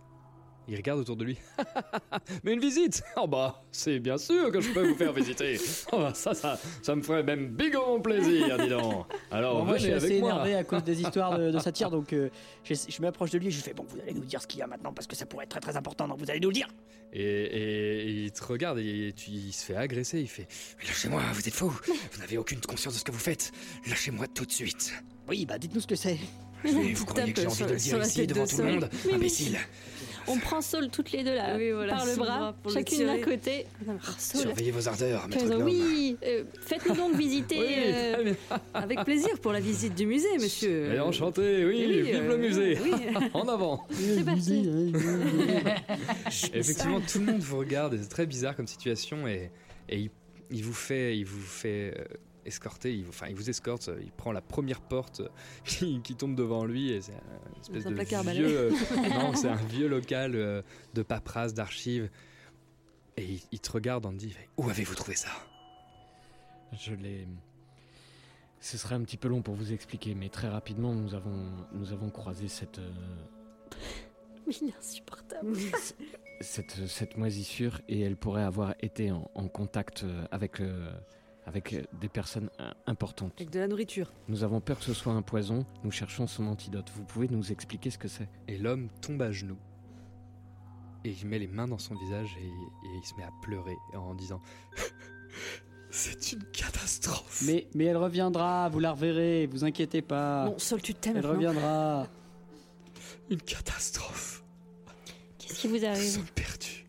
Il 0.67 0.75
regarde 0.75 0.99
autour 0.99 1.15
de 1.15 1.23
lui. 1.25 1.37
Mais 2.43 2.53
une 2.53 2.59
visite 2.59 3.03
Oh 3.17 3.27
bah, 3.27 3.63
c'est 3.71 3.99
bien 3.99 4.17
sûr 4.17 4.51
que 4.51 4.61
je 4.61 4.71
peux 4.71 4.87
vous 4.87 4.95
faire 4.95 5.13
visiter. 5.13 5.59
Oh 5.91 5.97
bah, 5.99 6.11
ça, 6.15 6.33
ça, 6.33 6.59
ça 6.81 6.95
me 6.95 7.01
ferait 7.03 7.21
même 7.23 7.49
bigrement 7.49 7.99
plaisir, 7.99 8.57
dis 8.57 8.69
donc. 8.69 9.05
Alors, 9.31 9.59
Bon, 9.59 9.65
moi, 9.65 9.77
je 9.77 9.83
suis 9.83 9.91
assez 9.93 10.19
moi. 10.19 10.31
énervé 10.31 10.55
à 10.55 10.63
cause 10.63 10.83
des 10.83 11.01
histoires 11.01 11.37
de, 11.37 11.51
de 11.51 11.59
satire, 11.59 11.91
donc 11.91 12.11
euh, 12.13 12.29
je, 12.63 12.73
je 12.73 13.01
m'approche 13.01 13.29
de 13.31 13.37
lui 13.37 13.47
et 13.47 13.51
je 13.51 13.57
lui 13.57 13.63
fais 13.63 13.73
Bon, 13.73 13.85
vous 13.87 13.99
allez 14.01 14.13
nous 14.13 14.25
dire 14.25 14.41
ce 14.41 14.47
qu'il 14.47 14.59
y 14.59 14.63
a 14.63 14.67
maintenant 14.67 14.91
parce 14.93 15.05
que 15.07 15.15
ça 15.15 15.25
pourrait 15.25 15.43
être 15.45 15.51
très 15.51 15.59
très 15.59 15.77
important, 15.77 16.07
donc 16.07 16.19
vous 16.19 16.29
allez 16.31 16.39
nous 16.39 16.49
le 16.49 16.53
dire. 16.55 16.67
Et, 17.13 17.21
et 17.23 18.07
il 18.25 18.31
te 18.31 18.43
regarde 18.43 18.79
et 18.79 19.13
tu- 19.15 19.29
il 19.31 19.53
se 19.53 19.65
fait 19.65 19.75
agresser. 19.75 20.19
Il 20.19 20.27
fait 20.27 20.47
Mais 20.79 20.85
Lâchez-moi, 20.87 21.21
vous 21.33 21.47
êtes 21.47 21.53
fou. 21.53 21.69
Vous 21.69 22.19
n'avez 22.19 22.37
aucune 22.37 22.59
conscience 22.61 22.93
de 22.95 22.99
ce 22.99 23.03
que 23.05 23.11
vous 23.11 23.19
faites. 23.19 23.51
Lâchez-moi 23.87 24.27
tout 24.27 24.45
de 24.45 24.51
suite. 24.51 24.93
Oui, 25.29 25.45
bah 25.45 25.57
dites-nous 25.57 25.81
ce 25.81 25.87
que 25.87 25.95
c'est. 25.95 26.17
Mais 26.63 26.93
vous 26.93 27.05
croyez 27.05 27.31
que 27.31 27.41
j'ai 27.41 27.47
envie 27.47 27.63
de 27.63 27.69
le 27.69 27.75
dire 27.75 28.01
ici 28.03 28.25
devant 28.27 28.43
de 28.45 28.49
tout 28.49 28.57
le 28.57 28.63
monde. 28.63 28.89
Imbécile 29.13 29.57
On 30.27 30.37
prend 30.37 30.61
Saul 30.61 30.89
toutes 30.89 31.11
les 31.11 31.23
deux 31.23 31.33
là, 31.35 31.55
Oui, 31.55 31.71
voilà, 31.71 31.93
par 31.95 32.05
le 32.05 32.15
bras, 32.15 32.55
chacune 32.73 33.05
d'un 33.05 33.19
côté. 33.19 33.65
Saul. 34.17 34.41
Surveillez 34.41 34.71
vos 34.71 34.87
ardeurs, 34.87 35.27
maître 35.27 35.45
Glom. 35.45 35.63
Oui, 35.63 36.17
euh, 36.25 36.43
faites-nous 36.61 36.95
donc 36.95 37.15
visiter. 37.15 37.59
Oui, 37.59 37.67
euh. 37.69 38.33
Avec 38.73 39.03
plaisir 39.03 39.37
pour 39.39 39.51
la 39.53 39.59
visite 39.59 39.95
du 39.95 40.05
musée, 40.05 40.37
monsieur. 40.39 40.93
Et 40.93 40.99
enchanté, 40.99 41.65
oui, 41.65 41.85
Oui, 41.87 42.01
vive 42.01 42.15
euh, 42.15 42.27
le 42.29 42.37
musée. 42.37 42.77
oui. 42.83 42.91
en 43.33 43.47
avant. 43.47 43.85
c'est 43.91 44.25
parti. 44.25 44.93
Effectivement, 46.53 47.01
tout 47.01 47.19
le 47.19 47.25
monde 47.25 47.41
vous 47.41 47.57
regarde 47.59 47.93
et 47.93 47.97
c'est 47.97 48.09
très 48.09 48.25
bizarre 48.25 48.55
comme 48.55 48.67
situation 48.67 49.27
et, 49.27 49.51
et 49.89 49.97
il, 49.99 50.09
il 50.51 50.63
vous 50.63 50.73
fait, 50.73 51.17
il 51.17 51.25
vous 51.25 51.41
fait 51.41 51.93
escorter, 52.45 52.93
il, 52.95 53.03
vous- 53.03 53.09
enfin 53.09 53.27
il 53.27 53.35
vous 53.35 53.49
escorte, 53.49 53.89
il 54.01 54.11
prend 54.11 54.31
la 54.31 54.41
première 54.41 54.81
porte 54.81 55.21
qui, 55.65 56.01
qui 56.01 56.15
tombe 56.15 56.35
devant 56.35 56.65
lui 56.65 56.91
et 56.91 57.01
c'est 57.01 57.13
un 57.13 57.59
espèce 57.61 57.85
un 57.85 57.91
de 57.91 58.31
vieux, 58.31 58.57
euh, 58.57 58.71
non 59.09 59.33
c'est 59.35 59.49
un 59.49 59.55
vieux 59.55 59.87
local 59.87 60.35
euh, 60.35 60.61
de 60.93 61.01
paperasse, 61.03 61.53
d'archives 61.53 62.09
et 63.17 63.23
il, 63.25 63.41
il 63.51 63.59
te 63.59 63.71
regarde 63.71 64.05
en 64.05 64.11
te 64.11 64.17
dit 64.17 64.35
où 64.57 64.69
avez-vous 64.69 64.95
trouvé 64.95 65.15
ça? 65.15 65.29
Je 66.77 66.93
l'ai. 66.93 67.27
Ce 68.59 68.77
serait 68.77 68.95
un 68.95 69.01
petit 69.03 69.17
peu 69.17 69.27
long 69.27 69.41
pour 69.41 69.53
vous 69.55 69.71
expliquer, 69.71 70.15
mais 70.15 70.27
très 70.29 70.49
rapidement, 70.49 70.93
nous 70.93 71.13
avons, 71.13 71.45
nous 71.73 71.93
avons 71.93 72.09
croisé 72.09 72.47
cette, 72.47 72.79
euh, 72.79 72.91
Mais 74.47 74.53
il 74.61 74.69
est 74.69 74.75
insupportable. 74.77 75.55
cette, 76.41 76.87
cette 76.87 77.15
moisissure 77.17 77.79
et 77.87 78.01
elle 78.01 78.17
pourrait 78.17 78.43
avoir 78.43 78.73
été 78.81 79.11
en, 79.11 79.29
en 79.35 79.47
contact 79.47 80.03
avec, 80.31 80.59
euh, 80.61 80.91
avec 81.45 81.73
euh, 81.73 81.81
des 81.99 82.09
personnes 82.09 82.49
euh, 82.59 82.71
importantes. 82.87 83.33
Avec 83.37 83.49
de 83.51 83.59
la 83.59 83.67
nourriture. 83.67 84.11
Nous 84.27 84.43
avons 84.43 84.61
peur 84.61 84.79
que 84.79 84.83
ce 84.85 84.93
soit 84.93 85.13
un 85.13 85.21
poison, 85.21 85.65
nous 85.83 85.91
cherchons 85.91 86.27
son 86.27 86.47
antidote. 86.47 86.91
Vous 86.95 87.03
pouvez 87.03 87.27
nous 87.27 87.51
expliquer 87.51 87.89
ce 87.89 87.97
que 87.97 88.07
c'est? 88.07 88.27
Et 88.47 88.57
l'homme 88.57 88.89
tombe 89.01 89.21
à 89.21 89.31
genoux. 89.31 89.57
Et 91.03 91.11
il 91.11 91.27
met 91.27 91.37
les 91.37 91.47
mains 91.47 91.67
dans 91.67 91.77
son 91.77 91.95
visage 91.95 92.35
et, 92.41 92.45
et 92.47 92.97
il 92.99 93.05
se 93.05 93.13
met 93.15 93.23
à 93.23 93.31
pleurer 93.43 93.75
en 93.93 94.15
disant 94.15 94.41
C'est 95.91 96.33
une 96.33 96.43
catastrophe. 96.45 97.43
Mais, 97.45 97.67
mais 97.75 97.85
elle 97.85 97.97
reviendra, 97.97 98.67
vous 98.69 98.79
la 98.79 98.91
reverrez, 98.91 99.45
vous 99.47 99.63
inquiétez 99.63 100.01
pas. 100.01 100.45
Bon, 100.47 100.57
Sol, 100.57 100.81
tu 100.81 100.93
t'aimes 100.93 101.17
elle 101.17 101.21
maintenant. 101.23 101.35
reviendra. 101.35 102.07
Une 103.29 103.41
catastrophe. 103.41 104.43
Qu'est-ce 105.37 105.59
qui 105.61 105.67
vous 105.67 105.77
Nous 105.77 105.85
arrive 105.85 106.03
sommes 106.09 106.25
perdus. 106.35 106.85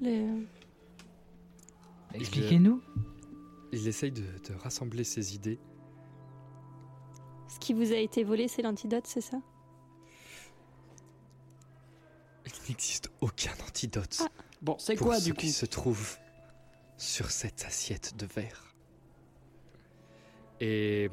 Le- 0.00 0.44
Expliquez-nous. 2.14 2.80
Il 3.72 3.88
essaye 3.88 4.12
de, 4.12 4.22
de 4.22 4.54
rassembler 4.54 5.04
ses 5.04 5.34
idées. 5.34 5.58
Ce 7.48 7.58
qui 7.58 7.72
vous 7.74 7.92
a 7.92 7.96
été 7.96 8.22
volé, 8.24 8.48
c'est 8.48 8.62
l'antidote, 8.62 9.06
c'est 9.06 9.20
ça? 9.20 9.38
Il 12.46 12.52
n'existe 12.68 13.10
aucun 13.20 13.52
antidote 13.66 14.18
Ah. 14.20 14.28
Bon, 14.60 14.76
c'est 14.78 14.96
quoi 14.96 15.18
ce 15.18 15.24
du 15.24 15.34
coup? 15.34 15.40
qui 15.40 15.50
se 15.50 15.66
trouve 15.66 16.16
sur 16.96 17.30
cette 17.30 17.64
assiette 17.64 18.16
de 18.16 18.26
verre. 18.26 18.74
Et 20.60 21.10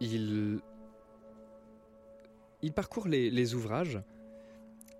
il 0.00 0.60
il 2.62 2.72
parcourt 2.72 3.06
les, 3.08 3.30
les 3.30 3.54
ouvrages 3.54 4.00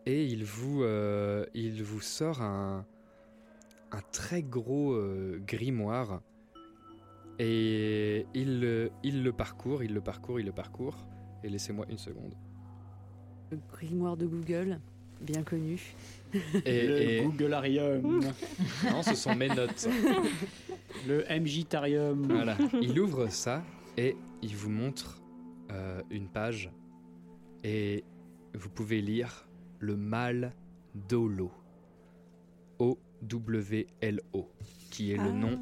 et 0.07 0.25
il 0.27 0.45
vous 0.45 0.83
euh, 0.83 1.47
il 1.55 1.83
vous 1.83 2.01
sort 2.03 2.43
un 2.43 2.85
un 3.93 4.01
très 4.13 4.43
gros 4.43 4.93
euh, 4.93 5.41
grimoire 5.47 6.21
et 7.39 8.27
il 8.35 8.61
le- 8.61 8.91
il 9.03 9.23
le 9.23 9.33
parcourt, 9.33 9.83
il 9.83 9.95
le 9.95 10.01
parcourt, 10.01 10.41
il 10.41 10.47
le 10.47 10.53
parcourt 10.53 10.97
et 11.45 11.49
laissez-moi 11.49 11.87
une 11.89 11.99
seconde. 11.99 12.35
Le 13.51 13.59
grimoire 13.73 14.17
de 14.17 14.27
Google, 14.27 14.81
bien 15.21 15.43
connu. 15.43 15.81
Et, 16.67 16.87
Le 16.87 17.01
et- 17.01 17.23
Googlarium. 17.25 18.21
non, 18.91 19.03
ce 19.03 19.15
sont 19.15 19.35
mes 19.35 19.49
notes. 19.49 19.89
le 21.07 21.25
MJtarium. 21.31 22.27
Voilà. 22.29 22.57
Il 22.83 22.99
ouvre 23.01 23.29
ça 23.31 23.63
et 23.97 24.17
il 24.43 24.55
vous 24.55 24.69
montre 24.71 25.23
euh, 25.71 26.03
une 26.11 26.29
page 26.29 26.71
et 27.65 28.05
vous 28.55 28.69
pouvez 28.69 29.01
lire 29.01 29.49
le 29.79 29.97
mal 29.97 30.53
d'Olo. 30.95 31.51
O-W-L-O, 33.23 34.49
qui 34.91 35.13
est 35.13 35.17
le 35.17 35.23
Ah. 35.29 35.33
nom 35.33 35.61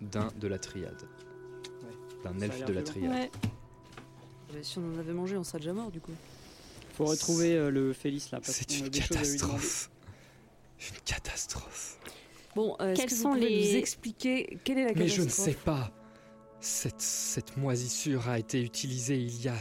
d'un 0.00 0.28
de 0.40 0.48
la 0.48 0.58
triade. 0.58 1.02
D'un 2.24 2.38
elfe 2.40 2.64
de 2.64 2.72
la 2.72 2.82
triade. 2.82 3.10
Ouais. 3.10 3.30
Euh, 4.54 4.62
Si 4.62 4.78
on 4.78 4.94
en 4.94 4.98
avait 4.98 5.12
mangé, 5.12 5.36
on 5.36 5.44
serait 5.44 5.58
déjà 5.58 5.72
mort 5.72 5.90
du 5.90 6.00
coup. 6.00 6.12
Faut 6.94 7.04
retrouver 7.04 7.54
euh, 7.56 7.70
le 7.70 7.92
Félix 7.92 8.30
là. 8.30 8.40
C'est 8.42 8.78
une 8.78 8.90
catastrophe. 8.90 9.90
Une 10.80 10.98
catastrophe. 11.04 11.98
Bon, 12.54 12.76
euh, 12.80 12.92
est-ce 12.92 13.00
Quels 13.00 13.10
que 13.10 13.14
vous 13.14 13.22
sont 13.22 13.32
pouvez 13.34 13.48
les- 13.48 13.70
nous 13.72 13.76
expliquer 13.76 14.58
quelle 14.64 14.78
est 14.78 14.84
la 14.84 14.92
Mais 14.92 14.94
catastrophe 15.06 15.16
je 15.18 15.22
ne 15.24 15.28
sais 15.28 15.54
pas. 15.54 15.90
Cette, 16.60 17.00
cette 17.02 17.56
moisissure 17.58 18.28
a 18.28 18.38
été 18.38 18.62
utilisée 18.62 19.18
il 19.18 19.42
y 19.42 19.48
a 19.48 19.56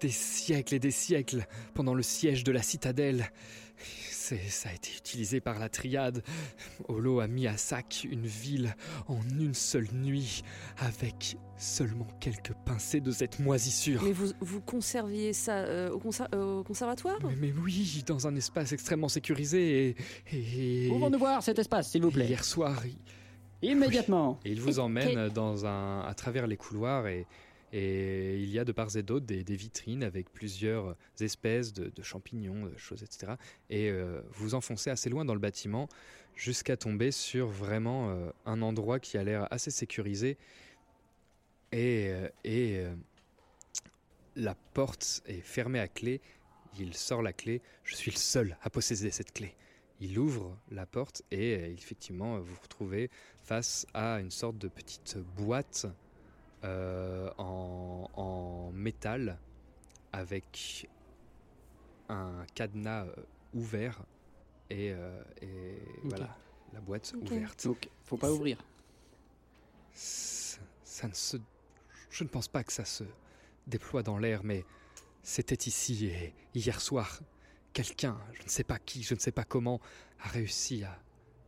des 0.00 0.08
siècles 0.08 0.74
et 0.74 0.78
des 0.78 0.90
siècles 0.90 1.46
pendant 1.74 1.92
le 1.94 2.02
siège 2.02 2.42
de 2.44 2.52
la 2.52 2.62
citadelle. 2.62 3.30
C'est, 4.28 4.50
ça 4.50 4.68
a 4.68 4.74
été 4.74 4.90
utilisé 4.94 5.40
par 5.40 5.58
la 5.58 5.70
triade. 5.70 6.22
Olo 6.88 7.20
a 7.20 7.26
mis 7.28 7.46
à 7.46 7.56
sac 7.56 8.06
une 8.10 8.26
ville 8.26 8.74
en 9.06 9.20
une 9.40 9.54
seule 9.54 9.88
nuit 9.94 10.42
avec 10.76 11.38
seulement 11.56 12.06
quelques 12.20 12.52
pincées 12.66 13.00
de 13.00 13.10
cette 13.10 13.38
moisissure. 13.40 14.02
Mais 14.04 14.12
vous, 14.12 14.26
vous 14.40 14.60
conserviez 14.60 15.32
ça 15.32 15.56
euh, 15.60 15.90
au, 15.90 15.98
conser- 15.98 16.28
euh, 16.34 16.58
au 16.58 16.62
conservatoire? 16.62 17.16
Mais, 17.24 17.36
mais 17.40 17.52
oui, 17.52 18.04
dans 18.06 18.26
un 18.26 18.36
espace 18.36 18.72
extrêmement 18.72 19.08
sécurisé 19.08 19.96
et... 20.30 20.86
et- 20.86 20.88
Pouvons-nous 20.88 21.18
voir 21.18 21.42
cet 21.42 21.58
espace, 21.58 21.90
s'il 21.90 22.02
vous 22.02 22.10
plaît 22.10 22.26
Hier 22.26 22.44
soir, 22.44 22.82
il- 22.84 22.98
Immédiatement. 23.70 24.38
Et 24.44 24.52
il 24.52 24.60
vous 24.60 24.76
Et 24.78 24.82
emmène 24.82 25.30
dans 25.30 25.64
un, 25.66 26.02
à 26.02 26.14
travers 26.14 26.46
les 26.46 26.56
couloirs 26.56 27.08
et, 27.08 27.26
et 27.72 28.38
il 28.38 28.48
y 28.48 28.58
a 28.58 28.64
de 28.64 28.72
part 28.72 28.96
et 28.96 29.02
d'autre 29.02 29.26
des, 29.26 29.42
vitrines 29.42 30.02
avec 30.02 30.32
plusieurs 30.32 30.96
espèces 31.20 31.72
de, 31.72 32.02
champignons, 32.02 32.66
de 32.66 32.76
choses, 32.76 33.02
etc. 33.02 33.34
Et 33.68 33.90
euh, 33.90 34.22
vous 34.30 34.54
enfoncez 34.54 34.90
assez 34.90 35.10
loin 35.10 35.24
dans 35.24 35.34
le 35.34 35.40
bâtiment 35.40 35.88
jusqu'à 36.34 36.76
tomber 36.76 37.10
sur 37.10 37.48
vraiment 37.48 38.10
euh, 38.10 38.30
un 38.46 38.62
endroit 38.62 39.00
qui 39.00 39.18
a 39.18 39.24
l'air 39.24 39.46
assez 39.50 39.70
sécurisé. 39.70 40.38
Et, 41.72 42.08
euh, 42.10 42.28
et 42.44 42.84
la 44.36 44.54
porte 44.54 45.22
est 45.26 45.40
fermée 45.40 45.80
à 45.80 45.88
clé. 45.88 46.20
Il 46.78 46.94
sort 46.94 47.22
la 47.22 47.32
clé. 47.32 47.60
Je 47.84 47.96
suis 47.96 48.10
le 48.10 48.16
seul 48.16 48.56
à 48.62 48.70
posséder 48.70 49.10
cette 49.10 49.32
clé. 49.32 49.54
Il 50.00 50.18
ouvre 50.18 50.56
la 50.70 50.86
porte 50.86 51.22
et 51.32 51.54
effectivement 51.72 52.38
vous 52.38 52.54
vous 52.54 52.60
retrouvez 52.62 53.10
face 53.42 53.84
à 53.94 54.20
une 54.20 54.30
sorte 54.30 54.56
de 54.56 54.68
petite 54.68 55.18
boîte 55.36 55.86
euh, 56.64 57.30
en, 57.38 58.10
en 58.14 58.70
métal 58.72 59.38
avec 60.12 60.88
un 62.08 62.44
cadenas 62.54 63.04
euh, 63.04 63.14
ouvert 63.54 64.02
et, 64.70 64.92
euh, 64.92 65.22
et 65.42 65.78
voilà 66.04 66.36
la 66.72 66.80
boîte 66.80 67.14
ouverte. 67.20 67.64
Donc, 67.64 67.88
faut 68.04 68.16
pas 68.16 68.30
ouvrir. 68.30 68.62
Ça, 69.92 70.58
ça 70.84 71.08
ne 71.08 71.14
se, 71.14 71.36
je 72.10 72.24
ne 72.24 72.28
pense 72.28 72.48
pas 72.48 72.62
que 72.64 72.72
ça 72.72 72.84
se 72.84 73.04
déploie 73.66 74.02
dans 74.02 74.18
l'air, 74.18 74.42
mais 74.44 74.64
c'était 75.22 75.68
ici 75.68 76.06
et 76.06 76.34
hier 76.54 76.80
soir, 76.80 77.20
quelqu'un, 77.72 78.18
je 78.34 78.42
ne 78.42 78.48
sais 78.48 78.64
pas 78.64 78.78
qui, 78.78 79.02
je 79.02 79.14
ne 79.14 79.18
sais 79.18 79.32
pas 79.32 79.44
comment, 79.44 79.80
a 80.20 80.28
réussi 80.28 80.84
à 80.84 80.98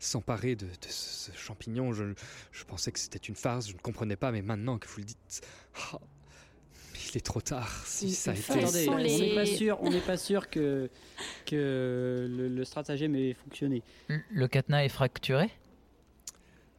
s'emparer 0.01 0.57
de, 0.57 0.67
de 0.67 0.71
ce, 0.89 1.31
ce 1.31 1.37
champignon. 1.37 1.93
Je, 1.93 2.05
je 2.51 2.65
pensais 2.65 2.91
que 2.91 2.99
c'était 2.99 3.19
une 3.19 3.37
farce, 3.37 3.69
je 3.69 3.75
ne 3.75 3.79
comprenais 3.79 4.17
pas, 4.17 4.33
mais 4.33 4.43
maintenant 4.43 4.79
que 4.79 4.89
vous 4.89 4.99
le 4.99 5.05
dites, 5.05 5.43
ah, 5.93 6.01
il 7.13 7.17
est 7.17 7.21
trop 7.25 7.41
tard. 7.41 7.85
Si 7.87 8.07
Une- 8.07 8.13
ça 8.13 8.31
a 8.33 8.35
été. 8.35 8.53
Attendez, 8.53 8.89
on 8.89 8.97
les- 8.97 9.19
n'est 9.19 9.35
pas 9.35 9.47
sûr, 9.47 9.79
on 9.83 9.91
n'est 9.91 10.01
pas 10.01 10.17
sûr 10.17 10.51
que 10.51 10.91
que 11.47 12.27
le, 12.29 12.49
le 12.49 12.65
stratagème 12.65 13.15
ait 13.15 13.35
fonctionné. 13.35 13.83
Le- 14.09 14.21
Le 14.31 14.49
cadenas 14.49 14.85
est 14.85 14.89
fracturé? 14.89 15.51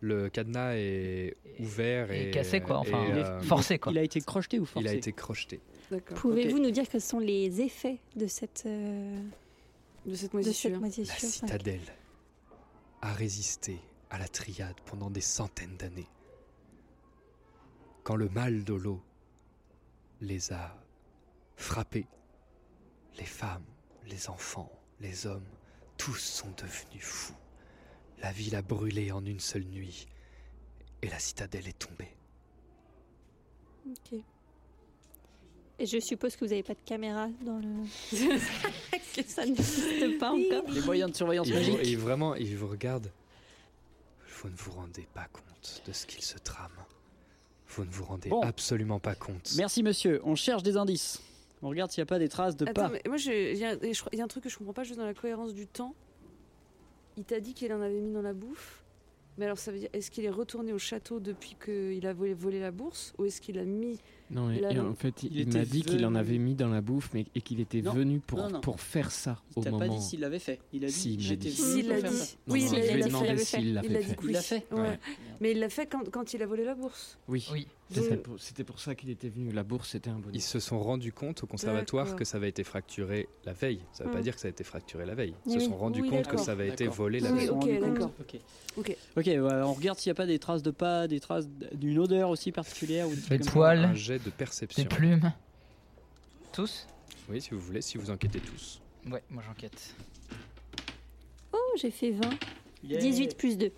Le 0.04 0.30
cadenas 0.30 0.74
est 0.78 1.36
ouvert 1.60 2.12
et, 2.12 2.30
Et 2.30 2.32
cassé, 2.32 2.60
quoi, 2.60 2.80
enfin, 2.80 3.04
et, 3.06 3.10
il 3.12 3.18
est 3.20 3.24
euh, 3.24 3.40
forcé, 3.42 3.78
quoi. 3.78 3.92
Il 3.92 4.00
a 4.00 4.04
été 4.04 4.20
crocheté 4.20 4.60
ou 4.60 4.66
forcé? 4.66 4.88
Il 4.88 4.90
a 4.90 4.94
été 4.96 5.12
crocheté. 5.14 5.60
Pouvez-vous 6.16 6.58
nous 6.58 6.72
dire 6.72 6.88
quels 6.90 7.02
sont 7.02 7.20
les 7.20 7.62
effets 7.62 8.00
de 8.16 8.26
cette, 8.26 8.64
euh, 8.66 9.20
De 10.08 10.16
cette 10.16 10.32
de 10.32 10.38
moisissure. 10.38 10.62
cette 10.64 10.72
La 10.72 10.80
moisissure 10.80 11.30
citadelle 11.30 11.82
a 13.02 13.14
résisté 13.14 13.82
à 14.10 14.18
la 14.18 14.28
triade 14.28 14.80
pendant 14.86 15.10
des 15.10 15.22
centaines 15.22 15.78
d'années. 15.78 16.10
Quand 18.04 18.16
le 18.16 18.30
mal 18.30 18.64
d'Olo 18.64 19.02
les 20.22 20.54
a 20.54 20.76
frappés, 21.56 22.08
les 23.18 23.26
femmes, 23.26 23.66
les 24.08 24.30
enfants, 24.30 24.72
les 25.00 25.26
hommes, 25.26 25.48
tous 25.98 26.16
sont 26.18 26.52
devenus 26.52 27.04
fous. 27.04 27.36
La 28.20 28.32
ville 28.32 28.56
a 28.56 28.62
brûlé 28.62 29.12
en 29.12 29.26
une 29.26 29.40
seule 29.40 29.66
nuit 29.66 30.08
et 31.02 31.10
la 31.10 31.20
citadelle 31.20 31.68
est 31.68 31.78
tombée. 31.78 32.16
Et 35.82 35.88
je 35.88 36.00
suppose 36.00 36.36
que 36.36 36.46
vous 36.46 36.52
n'avez 36.52 36.62
pas 36.62 36.76
de 36.76 36.80
caméra 36.86 37.28
dans 37.44 37.58
le. 37.58 37.68
ça 39.26 39.46
n'existe 39.46 40.20
pas 40.20 40.30
encore. 40.32 40.70
Les 40.70 40.82
moyens 40.82 41.10
de 41.12 41.16
surveillance 41.16 41.48
il 41.48 41.56
magiques. 41.56 41.74
vous, 41.74 41.80
et 41.80 41.96
vraiment, 41.96 42.36
il 42.36 42.56
vous 42.56 42.68
regarde. 42.68 43.10
Vous 44.44 44.50
ne 44.50 44.56
vous 44.56 44.72
rendez 44.72 45.08
pas 45.14 45.26
compte 45.34 45.82
de 45.88 45.92
ce 45.92 46.06
qu'il 46.06 46.22
se 46.22 46.38
trame. 46.38 46.70
Vous 47.70 47.84
ne 47.84 47.90
vous 47.90 48.04
rendez 48.04 48.30
Bon. 48.30 48.42
absolument 48.42 49.00
pas 49.00 49.16
compte. 49.16 49.54
Merci 49.58 49.82
monsieur, 49.82 50.22
on 50.24 50.36
cherche 50.36 50.62
des 50.62 50.78
indices. 50.78 51.20
On 51.64 51.70
regarde 51.70 51.90
s'il 51.92 52.02
n'y 52.02 52.04
a 52.04 52.08
pas 52.08 52.20
des 52.20 52.30
traces 52.30 52.56
de 52.58 52.66
Attends, 52.68 52.84
pas. 52.84 52.90
mais 52.90 53.02
moi, 53.08 53.18
je- 53.18 53.52
il 53.54 53.58
y, 53.58 53.66
a- 53.66 53.76
il 54.14 54.20
y 54.20 54.22
un 54.22 54.28
truc 54.28 54.44
que 54.44 54.50
je 54.50 54.58
comprends 54.58 54.74
pas 54.74 54.84
juste 54.84 55.00
dans 55.00 55.06
la 55.06 55.14
cohérence 55.16 55.54
du 55.56 55.66
temps. 55.68 55.96
Il 57.18 57.24
t'a 57.24 57.40
dit 57.40 57.54
qu'il 57.56 57.72
en 57.74 57.82
avait 57.82 58.00
mis 58.02 58.14
dans 58.14 58.22
la 58.22 58.34
bouffe. 58.34 58.84
Mais 59.38 59.46
alors, 59.46 59.58
ça 59.58 59.72
veut 59.72 59.80
dire, 59.80 59.90
est-ce 59.94 60.12
qu'il 60.12 60.26
est 60.26 60.30
retourné 60.30 60.74
au 60.74 60.80
château 60.80 61.20
depuis 61.20 61.56
qu'il 61.64 62.06
a 62.06 62.14
volé, 62.14 62.34
volé 62.34 62.60
la 62.60 62.72
bourse 62.72 63.14
Ou 63.18 63.26
est-ce 63.26 63.42
qu'il 63.42 63.58
a 63.58 63.64
mis. 63.64 64.00
Non, 64.32 64.50
et, 64.52 64.62
Il 64.72 64.80
en 64.80 64.96
fait, 64.96 65.24
il, 65.24 65.38
il 65.38 65.48
m'a 65.54 65.66
dit 65.66 65.82
qu'il 65.84 66.06
en 66.06 66.16
avait 66.16 66.38
mis 66.38 66.56
dans 66.56 66.70
la 66.70 66.82
bouffe, 66.82 67.10
mais 67.14 67.26
et 67.36 67.42
qu'il 67.42 67.60
était 67.60 67.82
Non, 67.82 67.94
venu 67.94 68.20
pour, 68.20 68.40
non, 68.40 68.50
non. 68.50 68.62
pour 68.62 68.80
faire 68.80 69.12
ça 69.12 69.42
Il 69.56 69.60
au 69.60 69.64
t'a 69.64 69.72
moment. 69.72 69.88
pas 69.88 69.94
dit 69.96 70.02
s'il 70.02 70.20
l'avait 70.22 70.40
fait. 70.40 70.60
Il 70.74 70.84
a 70.86 70.88
dit 70.88 70.94
Si, 70.94 71.14
il 71.16 71.20
j'étais 71.22 71.50
venu 71.50 71.74
S'il 71.74 71.86
pour 71.86 71.96
l'a 71.96 72.02
faire 72.02 72.12
dit. 72.12 72.18
ça. 72.18 72.36
Oui, 72.48 72.64
Non, 72.64 72.68
il 72.72 73.12
non, 73.12 73.22
l'a- 73.22 73.32
il 73.34 73.38
fait. 73.40 73.46
s'il 73.46 73.68
Il 73.68 73.74
l'avait 73.74 73.88
l'a 73.90 74.00
dit 74.00 74.06
fait. 74.06 74.18
Il 74.24 74.32
l'a 74.32 74.42
fait. 74.42 74.66
Mais 75.42 75.52
il 75.52 75.60
l'a 75.60 75.70
fait 75.70 75.86
quand, 75.88 76.10
quand 76.10 76.34
il 76.34 76.42
a 76.42 76.46
volé 76.46 76.64
la 76.64 76.76
bourse. 76.76 77.18
Oui, 77.28 77.48
Oui. 77.52 77.68
c'était 78.38 78.64
pour, 78.64 78.80
ça 78.80 78.96
qu'il 78.96 79.10
était 79.10 79.28
venu. 79.30 79.52
La 79.52 79.64
bourse, 79.64 79.90
c'était 79.90 80.10
un 80.10 80.20
bonus. 80.20 80.36
Ils 80.38 80.42
se 80.48 80.60
sont 80.60 80.80
rendus 80.80 81.12
compte 81.12 81.44
au 81.44 81.48
conservatoire 81.48 82.16
que 82.16 82.24
ça 82.24 82.38
avait 82.38 82.50
été 82.50 82.64
fracturé 82.64 83.28
la 83.44 83.54
veille. 83.54 83.82
Ça 83.92 84.04
ne 84.04 84.10
veut 84.10 84.14
pas 84.14 84.20
Hmm. 84.20 84.24
dire 84.24 84.36
que 84.36 84.42
ça 84.42 84.48
a 84.48 84.52
été 84.52 84.64
fracturé 84.64 85.06
la 85.06 85.16
veille. 85.16 85.34
Ils 85.46 85.54
se 85.54 85.60
sont 85.62 85.76
rendus 85.76 86.04
compte 86.04 86.28
que 86.28 86.38
ça 86.38 86.52
avait 86.54 86.70
été 86.70 86.88
volé 86.88 87.20
la 87.20 87.32
veille. 87.32 87.50
Ok, 87.50 87.68
d'accord. 87.82 88.12
Ok. 88.78 88.96
On 89.18 89.74
regarde 89.74 89.98
s'il 90.00 90.10
n'y 90.10 90.12
a 90.12 90.16
pas 90.16 90.26
des 90.26 90.40
traces 90.40 90.64
de 90.64 90.72
pas, 90.72 91.08
des 91.08 91.20
traces 91.20 91.50
d'une 91.74 92.00
odeur 92.00 92.30
aussi 92.30 92.52
particulière. 92.52 93.08
Ou 93.10 93.14
des 93.30 93.40
poils. 93.40 93.92
De 94.26 94.30
perception. 94.30 94.84
Des 94.84 94.90
plumes. 94.90 95.34
Tous 96.54 96.88
Oui, 97.30 97.42
si 97.42 97.52
vous 97.52 97.60
voulez, 97.60 97.82
si 97.82 97.98
vous 97.98 98.12
enquêtez 98.12 98.40
tous. 98.40 98.82
Ouais, 99.08 99.24
moi 99.30 99.42
j'enquête. 99.46 99.96
Oh, 101.54 101.58
j'ai 101.78 101.92
fait 101.92 102.12
20. 102.12 102.30
Yeah. 102.84 103.00
18 103.00 103.38
plus 103.38 103.58
2. 103.58 103.72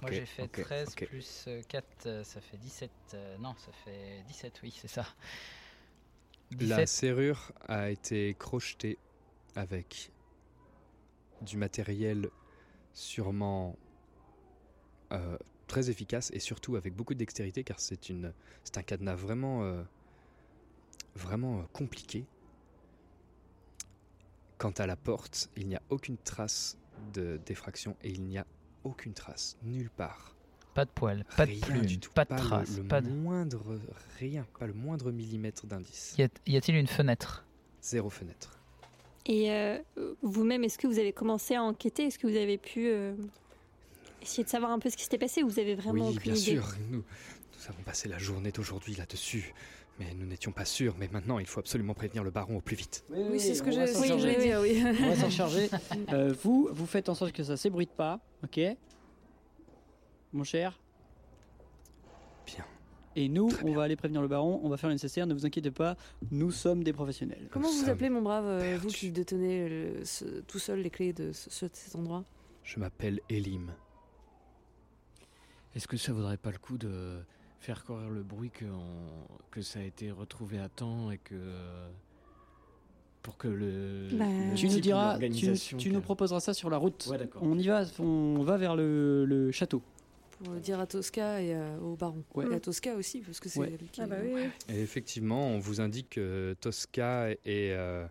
Moi 0.00 0.10
j'ai 0.12 0.26
fait 0.26 0.42
ok, 0.42 0.62
13 0.62 0.88
ok. 0.90 1.06
plus 1.08 1.44
euh, 1.48 1.62
4, 1.68 2.24
ça 2.24 2.40
fait 2.40 2.56
17. 2.58 2.90
euh, 3.14 3.36
non, 3.38 3.54
ça 3.56 3.72
fait 3.84 4.22
17, 4.28 4.60
oui, 4.62 4.74
c'est 4.78 4.88
ça. 4.88 5.06
La 6.52 6.84
17. 6.84 6.88
serrure 6.88 7.52
a 7.66 7.90
été 7.90 8.34
crochetée 8.38 8.98
avec 9.56 10.12
du 11.42 11.56
matériel 11.56 12.30
sûrement 12.92 13.76
euh, 15.12 15.36
très 15.68 15.88
efficace 15.90 16.30
et 16.34 16.40
surtout 16.40 16.74
avec 16.74 16.94
beaucoup 16.96 17.14
de 17.14 17.18
dextérité 17.20 17.62
car 17.62 17.78
c'est 17.78 18.08
une 18.08 18.32
c'est 18.64 18.76
un 18.78 18.82
cadenas 18.82 19.14
vraiment 19.14 19.62
euh, 19.62 19.82
vraiment 21.14 21.60
euh, 21.60 21.62
compliqué. 21.72 22.24
Quant 24.58 24.72
à 24.78 24.86
la 24.86 24.96
porte, 24.96 25.50
il 25.56 25.68
n'y 25.68 25.76
a 25.76 25.82
aucune 25.90 26.16
trace 26.16 26.76
de 27.14 27.38
d'effraction 27.46 27.94
et 28.02 28.10
il 28.10 28.22
n'y 28.22 28.38
a 28.38 28.46
aucune 28.82 29.14
trace 29.14 29.56
nulle 29.62 29.90
part. 29.90 30.34
Pas 30.74 30.84
de 30.84 30.90
poils, 30.90 31.24
pas 31.36 31.46
de 31.46 31.52
Rien 31.52 31.60
plumes, 31.60 31.86
du 31.86 31.98
tout, 31.98 32.10
pas 32.12 32.24
de 32.24 32.34
le- 32.34 32.40
traces, 32.40 32.76
le, 32.76 32.84
pas 32.84 33.00
de... 33.00 33.08
moindre 33.10 33.78
rien, 34.18 34.46
pas 34.58 34.66
le 34.66 34.72
moindre 34.74 35.10
millimètre 35.12 35.66
d'indice. 35.66 36.14
Y 36.18 36.56
a-t-il 36.56 36.76
une 36.76 36.86
fenêtre? 36.86 37.44
Zéro 37.82 38.10
fenêtre. 38.10 38.58
Et 39.26 39.50
euh, 39.52 39.78
vous-même, 40.22 40.64
est-ce 40.64 40.78
que 40.78 40.86
vous 40.86 40.98
avez 40.98 41.12
commencé 41.12 41.54
à 41.54 41.62
enquêter? 41.62 42.06
Est-ce 42.06 42.18
que 42.18 42.26
vous 42.26 42.36
avez 42.36 42.58
pu 42.58 42.86
euh, 42.88 43.14
essayer 44.22 44.44
de 44.44 44.48
savoir 44.48 44.70
un 44.72 44.78
peu 44.78 44.90
ce 44.90 44.96
qui 44.96 45.02
s'était 45.04 45.18
passé 45.18 45.42
ou 45.42 45.48
vous 45.48 45.58
avez 45.58 45.74
vraiment 45.74 46.08
oui, 46.08 46.16
aucune 46.16 46.32
bien 46.32 46.40
idée 46.40 46.52
sûr. 46.56 46.68
Nous, 46.90 46.98
nous 46.98 47.68
avons 47.68 47.82
passé 47.82 48.08
la 48.08 48.18
journée 48.18 48.52
d'aujourd'hui 48.52 48.94
là-dessus, 48.94 49.52
mais 49.98 50.14
nous 50.14 50.26
n'étions 50.26 50.52
pas 50.52 50.64
sûrs. 50.64 50.94
Mais 50.98 51.08
maintenant, 51.12 51.38
il 51.38 51.46
faut 51.46 51.60
absolument 51.60 51.94
prévenir 51.94 52.22
le 52.24 52.30
baron 52.30 52.58
au 52.58 52.60
plus 52.60 52.76
vite. 52.76 53.04
Oui, 53.10 53.38
c'est 53.40 53.54
ce 53.54 53.62
que 53.62 53.70
j'ai 53.70 53.84
oui, 53.96 54.36
dire, 54.38 54.60
oui. 54.60 54.82
On 55.02 55.08
va 55.08 55.16
s'en 55.16 55.30
charger. 55.30 55.68
Euh, 56.12 56.32
vous, 56.42 56.68
vous 56.72 56.86
faites 56.86 57.08
en 57.08 57.14
sorte 57.14 57.32
que 57.32 57.42
ça 57.42 57.56
s'ébruite 57.56 57.90
pas, 57.90 58.20
ok? 58.44 58.60
Mon 60.32 60.44
cher? 60.44 60.78
Bien. 62.46 62.64
Et 63.16 63.28
nous, 63.28 63.48
Très 63.48 63.64
on 63.68 63.74
va 63.74 63.82
aller 63.82 63.96
prévenir 63.96 64.22
le 64.22 64.28
baron, 64.28 64.60
on 64.62 64.68
va 64.68 64.76
faire 64.76 64.88
le 64.88 64.94
nécessaire, 64.94 65.26
ne 65.26 65.34
vous 65.34 65.44
inquiétez 65.44 65.70
pas, 65.70 65.96
nous 66.30 66.50
sommes 66.50 66.84
des 66.84 66.92
professionnels. 66.92 67.48
Comment 67.50 67.68
vous 67.68 67.80
sommes 67.80 67.88
appelez, 67.90 68.10
mon 68.10 68.22
brave, 68.22 68.44
euh, 68.46 68.78
vous 68.80 68.88
qui 68.88 69.10
détenez 69.10 69.68
le- 69.68 70.04
ce- 70.04 70.40
tout 70.46 70.58
seul 70.58 70.80
les 70.80 70.90
clés 70.90 71.12
de 71.12 71.32
ce- 71.32 71.50
ce- 71.50 71.66
cet 71.72 71.96
endroit? 71.96 72.24
Je 72.62 72.78
m'appelle 72.78 73.20
Elim. 73.28 73.72
Est-ce 75.78 75.86
que 75.86 75.96
ça 75.96 76.12
vaudrait 76.12 76.36
pas 76.36 76.50
le 76.50 76.58
coup 76.58 76.76
de 76.76 77.20
faire 77.60 77.84
courir 77.84 78.10
le 78.10 78.24
bruit 78.24 78.50
que, 78.50 78.64
on- 78.64 79.28
que 79.52 79.62
ça 79.62 79.78
a 79.78 79.82
été 79.82 80.10
retrouvé 80.10 80.58
à 80.58 80.68
temps 80.68 81.12
et 81.12 81.18
que. 81.18 81.36
Pour 83.22 83.36
que 83.36 83.46
le. 83.46 84.08
Bah, 84.12 84.24
le 84.26 84.56
Tu 84.56 84.68
nous 84.68 84.80
diras, 84.80 85.18
tu, 85.78 85.90
nous 85.92 86.00
proposeras 86.00 86.40
ça 86.40 86.52
sur 86.52 86.68
la 86.68 86.78
route. 86.78 87.06
Ouais. 87.08 87.28
On 87.40 87.56
y 87.56 87.68
va, 87.68 87.84
on 88.00 88.42
va 88.42 88.56
vers 88.56 88.74
le, 88.74 89.24
le 89.24 89.52
château. 89.52 89.80
Pour 90.42 90.52
le 90.54 90.58
dire 90.60 90.80
à 90.80 90.86
Tosca 90.88 91.40
et 91.40 91.54
euh, 91.54 91.78
au 91.78 91.94
baron. 91.94 92.24
Ouais. 92.34 92.46
Et 92.50 92.54
à 92.54 92.58
Tosca 92.60 92.96
aussi, 92.96 93.20
parce 93.20 93.38
que 93.38 93.48
c'est 93.48 93.60
Ouais. 93.60 93.76
lui 93.80 93.88
qui. 93.92 94.00
Ah 94.00 94.06
bah 94.08 94.16
oui, 94.20 94.30
oui. 94.34 94.48
Et 94.68 94.80
effectivement, 94.82 95.46
on 95.48 95.60
vous 95.60 95.80
indique 95.80 96.10
que 96.10 96.56
Tosca 96.60 97.30
et, 97.30 97.36
euh, 97.46 98.04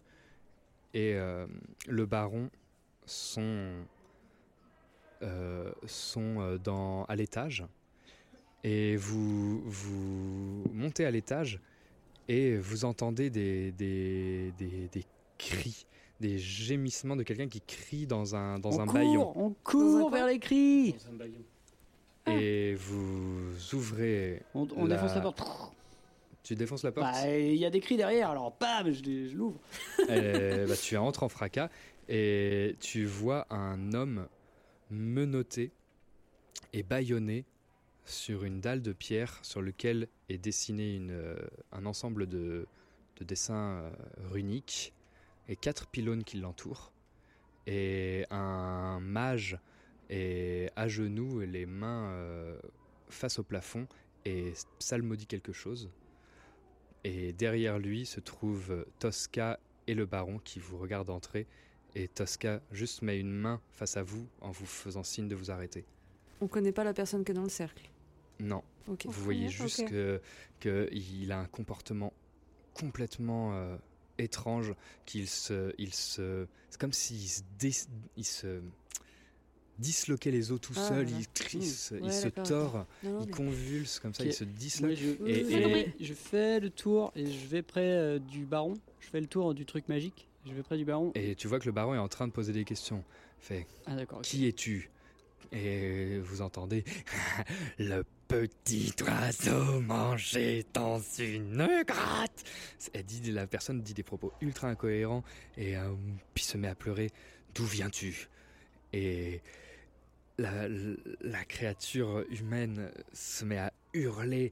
et 0.93 1.15
euh, 1.15 1.45
le 1.89 2.05
baron 2.05 2.49
sont, 3.05 3.71
euh, 5.21 5.71
sont 5.85 6.39
euh, 6.41 6.57
dans, 6.57 7.05
à 7.05 7.15
l'étage. 7.15 7.65
Et 8.63 8.95
vous, 8.97 9.61
vous 9.65 10.63
montez 10.73 11.05
à 11.05 11.11
l'étage 11.11 11.59
et 12.27 12.57
vous 12.57 12.85
entendez 12.85 13.29
des, 13.29 13.71
des, 13.71 14.51
des, 14.57 14.89
des 14.91 15.05
cris, 15.37 15.85
des 16.19 16.37
gémissements 16.37 17.15
de 17.15 17.23
quelqu'un 17.23 17.47
qui 17.47 17.61
crie 17.61 18.07
dans 18.07 18.35
un, 18.35 18.59
dans 18.59 18.71
on 18.77 18.81
un 18.81 18.85
court, 18.85 18.93
baillon. 18.93 19.33
on 19.37 19.49
Dans 19.49 19.55
court 19.63 20.07
un 20.07 20.11
vers 20.17 20.27
les 20.27 20.39
cris. 20.39 20.93
Dans 20.93 21.11
un 21.11 21.17
baillon. 21.17 21.39
Et 22.29 22.75
vous 22.75 23.53
ouvrez. 23.73 24.41
On, 24.53 24.67
on 24.75 24.85
La- 24.85 24.95
défonce 24.95 25.15
la 25.15 25.21
porte. 25.21 25.71
Tu 26.43 26.55
défonces 26.55 26.83
la 26.83 26.91
porte 26.91 27.07
Bah, 27.13 27.29
il 27.37 27.55
y 27.55 27.65
a 27.65 27.69
des 27.69 27.79
cris 27.79 27.95
derrière, 27.95 28.31
alors 28.31 28.53
bam, 28.59 28.91
je, 28.91 29.33
l'ouvre. 29.33 29.59
Euh, 30.09 30.67
bah, 30.67 30.75
tu 30.75 30.97
entres 30.97 31.23
en 31.23 31.29
fracas 31.29 31.69
et 32.09 32.75
tu 32.79 33.05
vois 33.05 33.45
un 33.49 33.93
homme 33.93 34.27
menotté 34.89 35.71
et 36.73 36.83
bâillonné 36.83 37.45
sur 38.05 38.43
une 38.43 38.61
dalle 38.61 38.81
de 38.81 38.93
pierre 38.93 39.39
sur 39.43 39.61
lequel 39.61 40.07
est 40.29 40.37
dessiné 40.37 40.95
une, 40.95 41.11
euh, 41.11 41.35
un 41.71 41.85
ensemble 41.85 42.27
de, 42.27 42.65
de 43.17 43.23
dessins 43.25 43.81
euh, 43.81 43.91
runiques 44.31 44.93
et 45.49 45.55
quatre 45.55 45.87
pylônes 45.87 46.23
qui 46.23 46.37
l'entourent. 46.37 46.91
Et 47.65 48.25
un 48.29 48.99
mage 49.01 49.59
est 50.09 50.71
à 50.77 50.87
genoux, 50.87 51.41
les 51.41 51.65
mains 51.65 52.09
euh, 52.11 52.57
face 53.09 53.39
au 53.39 53.43
plafond 53.43 53.87
et 54.23 54.53
psalmodie 54.79 55.27
quelque 55.27 55.51
chose. 55.51 55.89
Et 57.03 57.33
derrière 57.33 57.77
lui 57.77 58.05
se 58.05 58.21
trouvent 58.21 58.85
Tosca 58.99 59.59
et 59.87 59.93
le 59.93 60.05
baron 60.05 60.39
qui 60.39 60.59
vous 60.59 60.77
regardent 60.77 61.09
entrer. 61.09 61.45
Et 61.99 62.07
Tosca 62.07 62.61
juste 62.71 63.01
met 63.01 63.19
une 63.19 63.31
main 63.31 63.59
face 63.71 63.97
à 63.97 64.03
vous 64.03 64.27
en 64.41 64.51
vous 64.51 64.65
faisant 64.67 65.03
signe 65.03 65.27
de 65.27 65.35
vous 65.35 65.49
arrêter. 65.51 65.83
On 66.41 66.47
connaît 66.47 66.71
pas 66.71 66.83
la 66.83 66.93
personne 66.93 67.25
qui 67.25 67.31
est 67.31 67.35
dans 67.35 67.41
le 67.43 67.49
cercle. 67.49 67.89
Non, 68.39 68.61
vous 68.87 69.11
voyez 69.23 69.49
juste 69.49 69.83
que 69.89 70.21
qu'il 70.59 71.31
a 71.31 71.39
un 71.39 71.45
comportement 71.47 72.13
complètement 72.75 73.53
euh, 73.55 73.75
étrange, 74.19 74.75
qu'il 75.07 75.27
se, 75.27 75.73
il 75.79 75.91
se, 75.93 76.45
c'est 76.69 76.79
comme 76.79 76.93
s'il 76.93 77.27
se, 77.27 77.41
dé- 77.57 77.71
il 78.15 78.25
se 78.25 78.61
disloquait 79.79 80.29
les 80.31 80.51
os 80.51 80.59
tout 80.61 80.73
Ah, 80.75 80.87
seul, 80.87 81.09
il, 81.09 81.25
il 81.53 81.65
se, 81.65 81.95
il 81.95 82.11
se 82.13 82.27
tord, 82.27 82.85
Non, 83.03 83.11
non, 83.13 83.21
il 83.25 83.31
convulse 83.31 83.99
comme 83.99 84.13
ça, 84.13 84.23
il 84.23 84.33
se 84.33 84.43
disloque. 84.43 84.93
Je, 84.95 85.09
Et- 85.27 85.43
je 85.49 85.57
et- 85.57 85.61
fais- 85.73 85.93
je 85.99 86.13
fais 86.13 86.59
le 86.59 86.69
tour 86.69 87.11
et 87.15 87.25
je 87.31 87.47
vais 87.47 87.61
près 87.63 87.91
euh, 87.91 88.19
du 88.19 88.45
baron. 88.45 88.75
Je 88.99 89.07
fais 89.07 89.21
le 89.21 89.27
tour 89.27 89.53
du 89.55 89.65
truc 89.65 89.87
magique. 89.89 90.27
Je 90.47 90.53
vais 90.53 90.63
près 90.63 90.77
du 90.77 90.85
baron. 90.85 91.11
Et 91.15 91.35
tu 91.35 91.47
vois 91.47 91.59
que 91.59 91.65
le 91.65 91.71
baron 91.71 91.93
est 91.93 91.99
en 91.99 92.07
train 92.07 92.27
de 92.27 92.31
poser 92.31 92.53
des 92.53 92.63
questions. 92.63 93.03
Fait, 93.39 93.67
Ah 93.85 93.95
d'accord. 93.95 94.21
Qui 94.21 94.47
es-tu? 94.47 94.89
Et 95.51 96.19
vous 96.19 96.41
entendez 96.41 96.83
le 97.79 98.03
petit 98.27 98.93
oiseau 99.01 99.79
mangé 99.81 100.65
dans 100.73 100.99
une 100.99 101.67
gratte. 101.85 102.43
Elle 102.93 103.03
dit, 103.03 103.31
la 103.31 103.47
personne 103.47 103.81
dit 103.81 103.93
des 103.93 104.03
propos 104.03 104.33
ultra 104.41 104.67
incohérents 104.67 105.23
et 105.55 105.77
euh, 105.77 105.93
puis 106.33 106.43
se 106.43 106.57
met 106.57 106.67
à 106.67 106.75
pleurer. 106.75 107.09
D'où 107.55 107.65
viens-tu? 107.65 108.27
Et 108.93 109.41
la, 110.37 110.67
la 111.21 111.45
créature 111.45 112.25
humaine 112.29 112.91
se 113.13 113.45
met 113.45 113.57
à 113.57 113.71
hurler. 113.93 114.51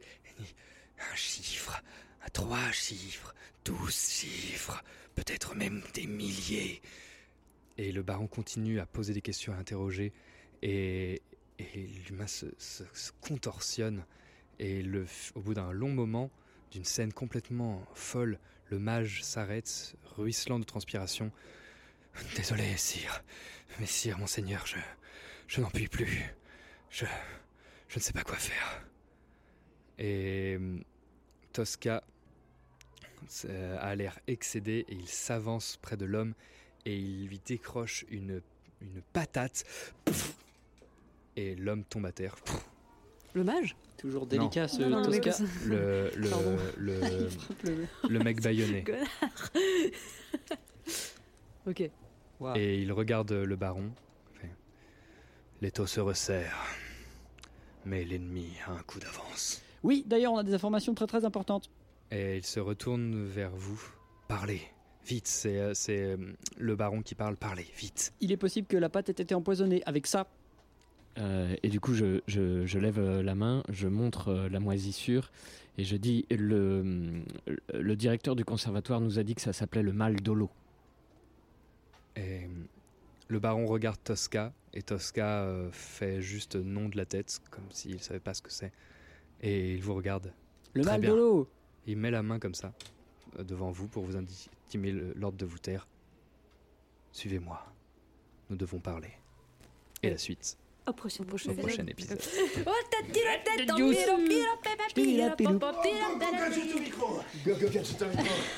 Un 1.12 1.16
chiffre, 1.16 1.84
trois 2.32 2.72
chiffres, 2.72 3.36
douze 3.66 4.10
chiffres, 4.10 4.82
peut-être 5.16 5.56
même 5.56 5.82
des 5.94 6.06
milliers. 6.06 6.82
Et 7.78 7.92
le 7.92 8.04
baron 8.04 8.28
continue 8.28 8.80
à 8.80 8.86
poser 8.86 9.14
des 9.14 9.22
questions, 9.22 9.54
à 9.54 9.58
interroger, 9.58 10.14
et, 10.62 11.22
l'humain 12.08 12.28
se, 12.28 12.48
contorsionne. 13.22 14.06
Et 14.60 14.84
au 15.36 15.42
bout 15.42 15.54
d'un 15.54 15.72
long 15.72 15.90
moment, 15.90 16.30
d'une 16.72 16.86
scène 16.86 17.12
complètement 17.12 17.86
folle, 17.94 18.40
le 18.70 18.80
mage 18.80 19.24
s'arrête, 19.24 19.96
ruisselant 20.16 20.60
de 20.60 20.64
transpiration. 20.64 21.32
Désolé, 22.36 22.78
sire. 22.78 23.24
Mais 23.80 23.86
sire, 23.86 24.18
monseigneur, 24.18 24.66
je. 24.66 24.78
Je 25.48 25.62
n'en 25.62 25.70
puis 25.70 25.88
plus. 25.88 26.34
Je. 26.90 27.06
Je 27.90 27.98
ne 27.98 28.02
sais 28.02 28.14
pas 28.14 28.24
quoi 28.24 28.38
faire. 28.38 28.86
Et. 30.00 30.58
Tosca 31.54 32.04
a 33.80 33.96
l'air 33.96 34.20
excédé 34.28 34.86
et 34.90 34.94
il 34.96 35.08
s'avance 35.08 35.78
près 35.82 35.98
de 35.98 36.06
l'homme 36.06 36.34
et 36.86 36.96
il 36.98 37.28
lui 37.28 37.40
décroche 37.46 38.06
une, 38.10 38.42
une 38.82 39.02
patate. 39.14 39.64
Et 41.36 41.56
l'homme 41.56 41.84
tombe 41.84 42.06
à 42.06 42.12
terre. 42.12 42.36
Le 43.34 43.44
mage 43.44 43.76
Toujours 43.98 44.26
délicat 44.28 44.68
ce 44.68 44.84
Non, 44.84 45.02
Tosca. 45.04 45.32
Le, 45.66 46.12
le, 46.16 46.30
le, 46.78 47.00
le- 47.64 47.88
le 48.10 48.20
mec 48.20 48.42
baïonné. 48.42 48.84
Ok. 51.68 51.82
Et 52.56 52.80
il 52.82 52.92
regarde 52.92 53.32
le 53.32 53.56
baron. 53.56 53.92
L'étau 55.62 55.88
se 55.88 56.00
resserre. 56.00 56.56
Mais 57.86 58.04
l'ennemi 58.04 58.52
a 58.68 58.72
un 58.74 58.84
coup 58.84 59.00
d'avance. 59.00 59.62
Oui, 59.84 60.04
d'ailleurs, 60.06 60.34
on 60.34 60.38
a 60.38 60.44
des 60.44 60.54
informations 60.54 60.94
très 60.94 61.08
très 61.08 61.26
importantes. 61.26 61.70
Et 62.12 62.38
il 62.38 62.46
se 62.46 62.60
retourne 62.60 63.26
vers 63.26 63.52
vous. 63.56 63.82
Parlez, 64.28 64.62
vite, 65.06 65.28
c'est 65.28 65.60
euh, 65.60 65.74
c'est, 65.74 66.02
euh, 66.04 66.18
le 66.58 66.76
baron 66.76 67.02
qui 67.02 67.16
parle, 67.16 67.36
parlez, 67.36 67.66
vite. 67.78 68.14
Il 68.22 68.32
est 68.32 68.38
possible 68.38 68.68
que 68.68 68.78
la 68.78 68.90
pâte 68.90 69.10
ait 69.10 69.22
été 69.24 69.36
empoisonnée 69.36 69.82
avec 69.86 70.08
ça. 70.08 70.28
Euh, 71.18 71.56
et 71.64 71.70
du 71.70 71.80
coup, 71.80 71.94
je, 71.94 72.22
je- 72.28 72.66
je 72.66 72.80
lève 72.80 73.00
la 73.22 73.36
main, 73.36 73.64
je 73.70 73.88
montre 73.88 74.34
la 74.52 74.60
moisissure 74.60 75.32
et 75.78 75.84
je 75.84 75.96
dis 75.96 76.26
le, 76.30 77.22
le 77.74 77.96
directeur 77.96 78.36
du 78.36 78.44
conservatoire 78.46 79.00
nous 79.02 79.18
a 79.20 79.24
dit 79.24 79.34
que 79.36 79.42
ça 79.42 79.54
s'appelait 79.54 79.84
le 79.84 79.94
mal 79.94 80.16
d'Olo. 80.22 80.50
Et 82.18 82.42
le 83.28 83.40
baron 83.40 83.66
regarde 83.66 83.98
Tosca, 84.04 84.54
et 84.74 84.82
Tosca 84.84 85.48
fait 85.72 86.22
juste 86.22 86.56
non 86.56 86.88
de 86.90 86.98
la 86.98 87.06
tête, 87.06 87.40
comme 87.50 87.66
s'il 87.72 88.00
savait 88.02 88.20
pas 88.20 88.34
ce 88.34 88.42
que 88.42 88.52
c'est. 88.52 88.72
Et 89.42 89.74
il 89.74 89.82
vous 89.82 89.96
regarde. 89.96 90.32
Le 90.74 90.82
Très 90.84 90.92
mal 90.92 91.02
bien. 91.02 91.16
Il 91.88 91.98
met 91.98 92.12
la 92.12 92.24
main 92.24 92.40
comme 92.40 92.56
ça, 92.56 92.74
euh, 93.40 93.44
devant 93.44 93.72
vous, 93.72 93.88
pour 93.88 94.04
vous 94.04 94.16
intimer 94.16 94.92
le- 94.92 95.14
l'ordre 95.16 95.38
de 95.38 95.46
vous 95.46 95.60
taire. 95.60 95.88
Suivez-moi. 97.12 97.64
Nous 98.50 98.56
devons 98.58 98.80
parler. 98.80 99.12
Et 100.04 100.10
la 100.10 100.18
suite, 100.18 100.58
Au 100.88 100.94
prochain 100.94 101.24
au 101.24 101.54
prochain 101.56 101.86
épisode. 101.88 102.20
Oh. 102.68 102.72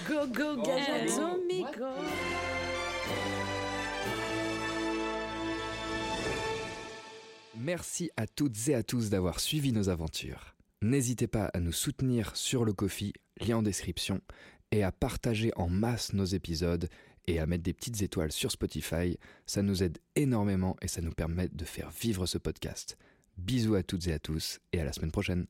Go, 0.08 0.28
go, 0.28 0.62
gadget 0.62 1.18
micro. 1.48 1.86
Merci 7.56 8.12
à 8.18 8.28
toutes 8.28 8.68
et 8.68 8.76
à 8.76 8.84
tous 8.84 9.10
d'avoir 9.10 9.40
suivi 9.40 9.72
nos 9.72 9.90
aventures. 9.90 10.57
N'hésitez 10.82 11.28
pas 11.28 11.46
à 11.54 11.60
nous 11.60 11.72
soutenir 11.72 12.36
sur 12.36 12.64
le 12.64 12.74
Kofi, 12.74 13.14
lien 13.40 13.58
en 13.58 13.62
description, 13.64 14.22
et 14.72 14.84
à 14.84 14.92
partager 14.92 15.52
en 15.56 15.70
masse 15.70 16.14
nos 16.14 16.26
épisodes 16.26 16.88
et 17.26 17.40
à 17.40 17.46
mettre 17.46 17.64
des 17.64 17.74
petites 17.74 18.02
étoiles 18.02 18.32
sur 18.32 18.52
Spotify. 18.52 19.18
Ça 19.46 19.62
nous 19.62 19.84
aide 19.84 19.98
énormément 20.16 20.76
et 20.82 20.88
ça 20.88 21.02
nous 21.02 21.12
permet 21.12 21.48
de 21.50 21.66
faire 21.66 21.90
vivre 21.90 22.26
ce 22.26 22.38
podcast. 22.38 22.98
Bisous 23.38 23.76
à 23.76 23.84
toutes 23.84 24.08
et 24.08 24.14
à 24.14 24.20
tous 24.20 24.60
et 24.72 24.80
à 24.80 24.86
la 24.86 24.94
semaine 24.94 25.12
prochaine. 25.12 25.48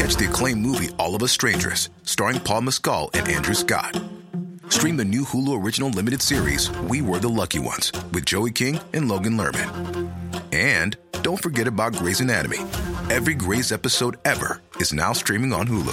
Catch 0.00 0.16
the 0.16 0.28
acclaimed 0.30 0.62
movie 0.62 0.88
All 0.98 1.14
of 1.14 1.22
Us 1.22 1.30
Strangers, 1.30 1.90
starring 2.04 2.40
Paul 2.40 2.62
Mescal 2.62 3.10
and 3.12 3.28
Andrew 3.28 3.52
Scott. 3.52 4.02
Stream 4.70 4.96
the 4.96 5.04
new 5.04 5.26
Hulu 5.26 5.62
original 5.62 5.90
limited 5.90 6.22
series 6.22 6.70
We 6.88 7.02
Were 7.02 7.18
the 7.18 7.28
Lucky 7.28 7.58
Ones 7.58 7.92
with 8.14 8.24
Joey 8.24 8.50
King 8.50 8.80
and 8.94 9.10
Logan 9.10 9.36
Lerman. 9.36 10.10
And 10.54 10.96
don't 11.20 11.42
forget 11.42 11.66
about 11.68 11.92
Grey's 11.92 12.22
Anatomy. 12.22 12.56
Every 13.10 13.34
Grey's 13.34 13.72
episode 13.72 14.16
ever 14.24 14.62
is 14.76 14.94
now 14.94 15.12
streaming 15.12 15.52
on 15.52 15.68
Hulu. 15.68 15.92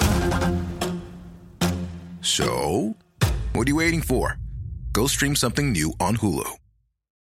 So, 2.21 2.95
what 3.51 3.67
are 3.67 3.69
you 3.69 3.75
waiting 3.75 4.01
for? 4.01 4.39
Go 4.93 5.07
stream 5.07 5.35
something 5.35 5.73
new 5.73 5.91
on 5.99 6.15
Hulu. 6.15 6.49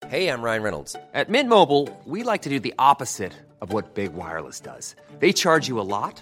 Hey, 0.06 0.28
I'm 0.28 0.44
Ryan 0.44 0.62
Reynolds. 0.62 0.96
At 1.16 1.28
Mint 1.28 1.50
Mobile, 1.50 1.90
we 2.06 2.22
like 2.22 2.44
to 2.44 2.50
do 2.50 2.60
the 2.60 2.76
opposite 2.78 3.34
of 3.62 3.74
what 3.74 3.96
Big 3.96 4.14
Wireless 4.14 4.60
does. 4.60 4.96
They 5.18 5.34
charge 5.34 5.68
you 5.68 5.80
a 5.80 5.88
lot, 5.98 6.22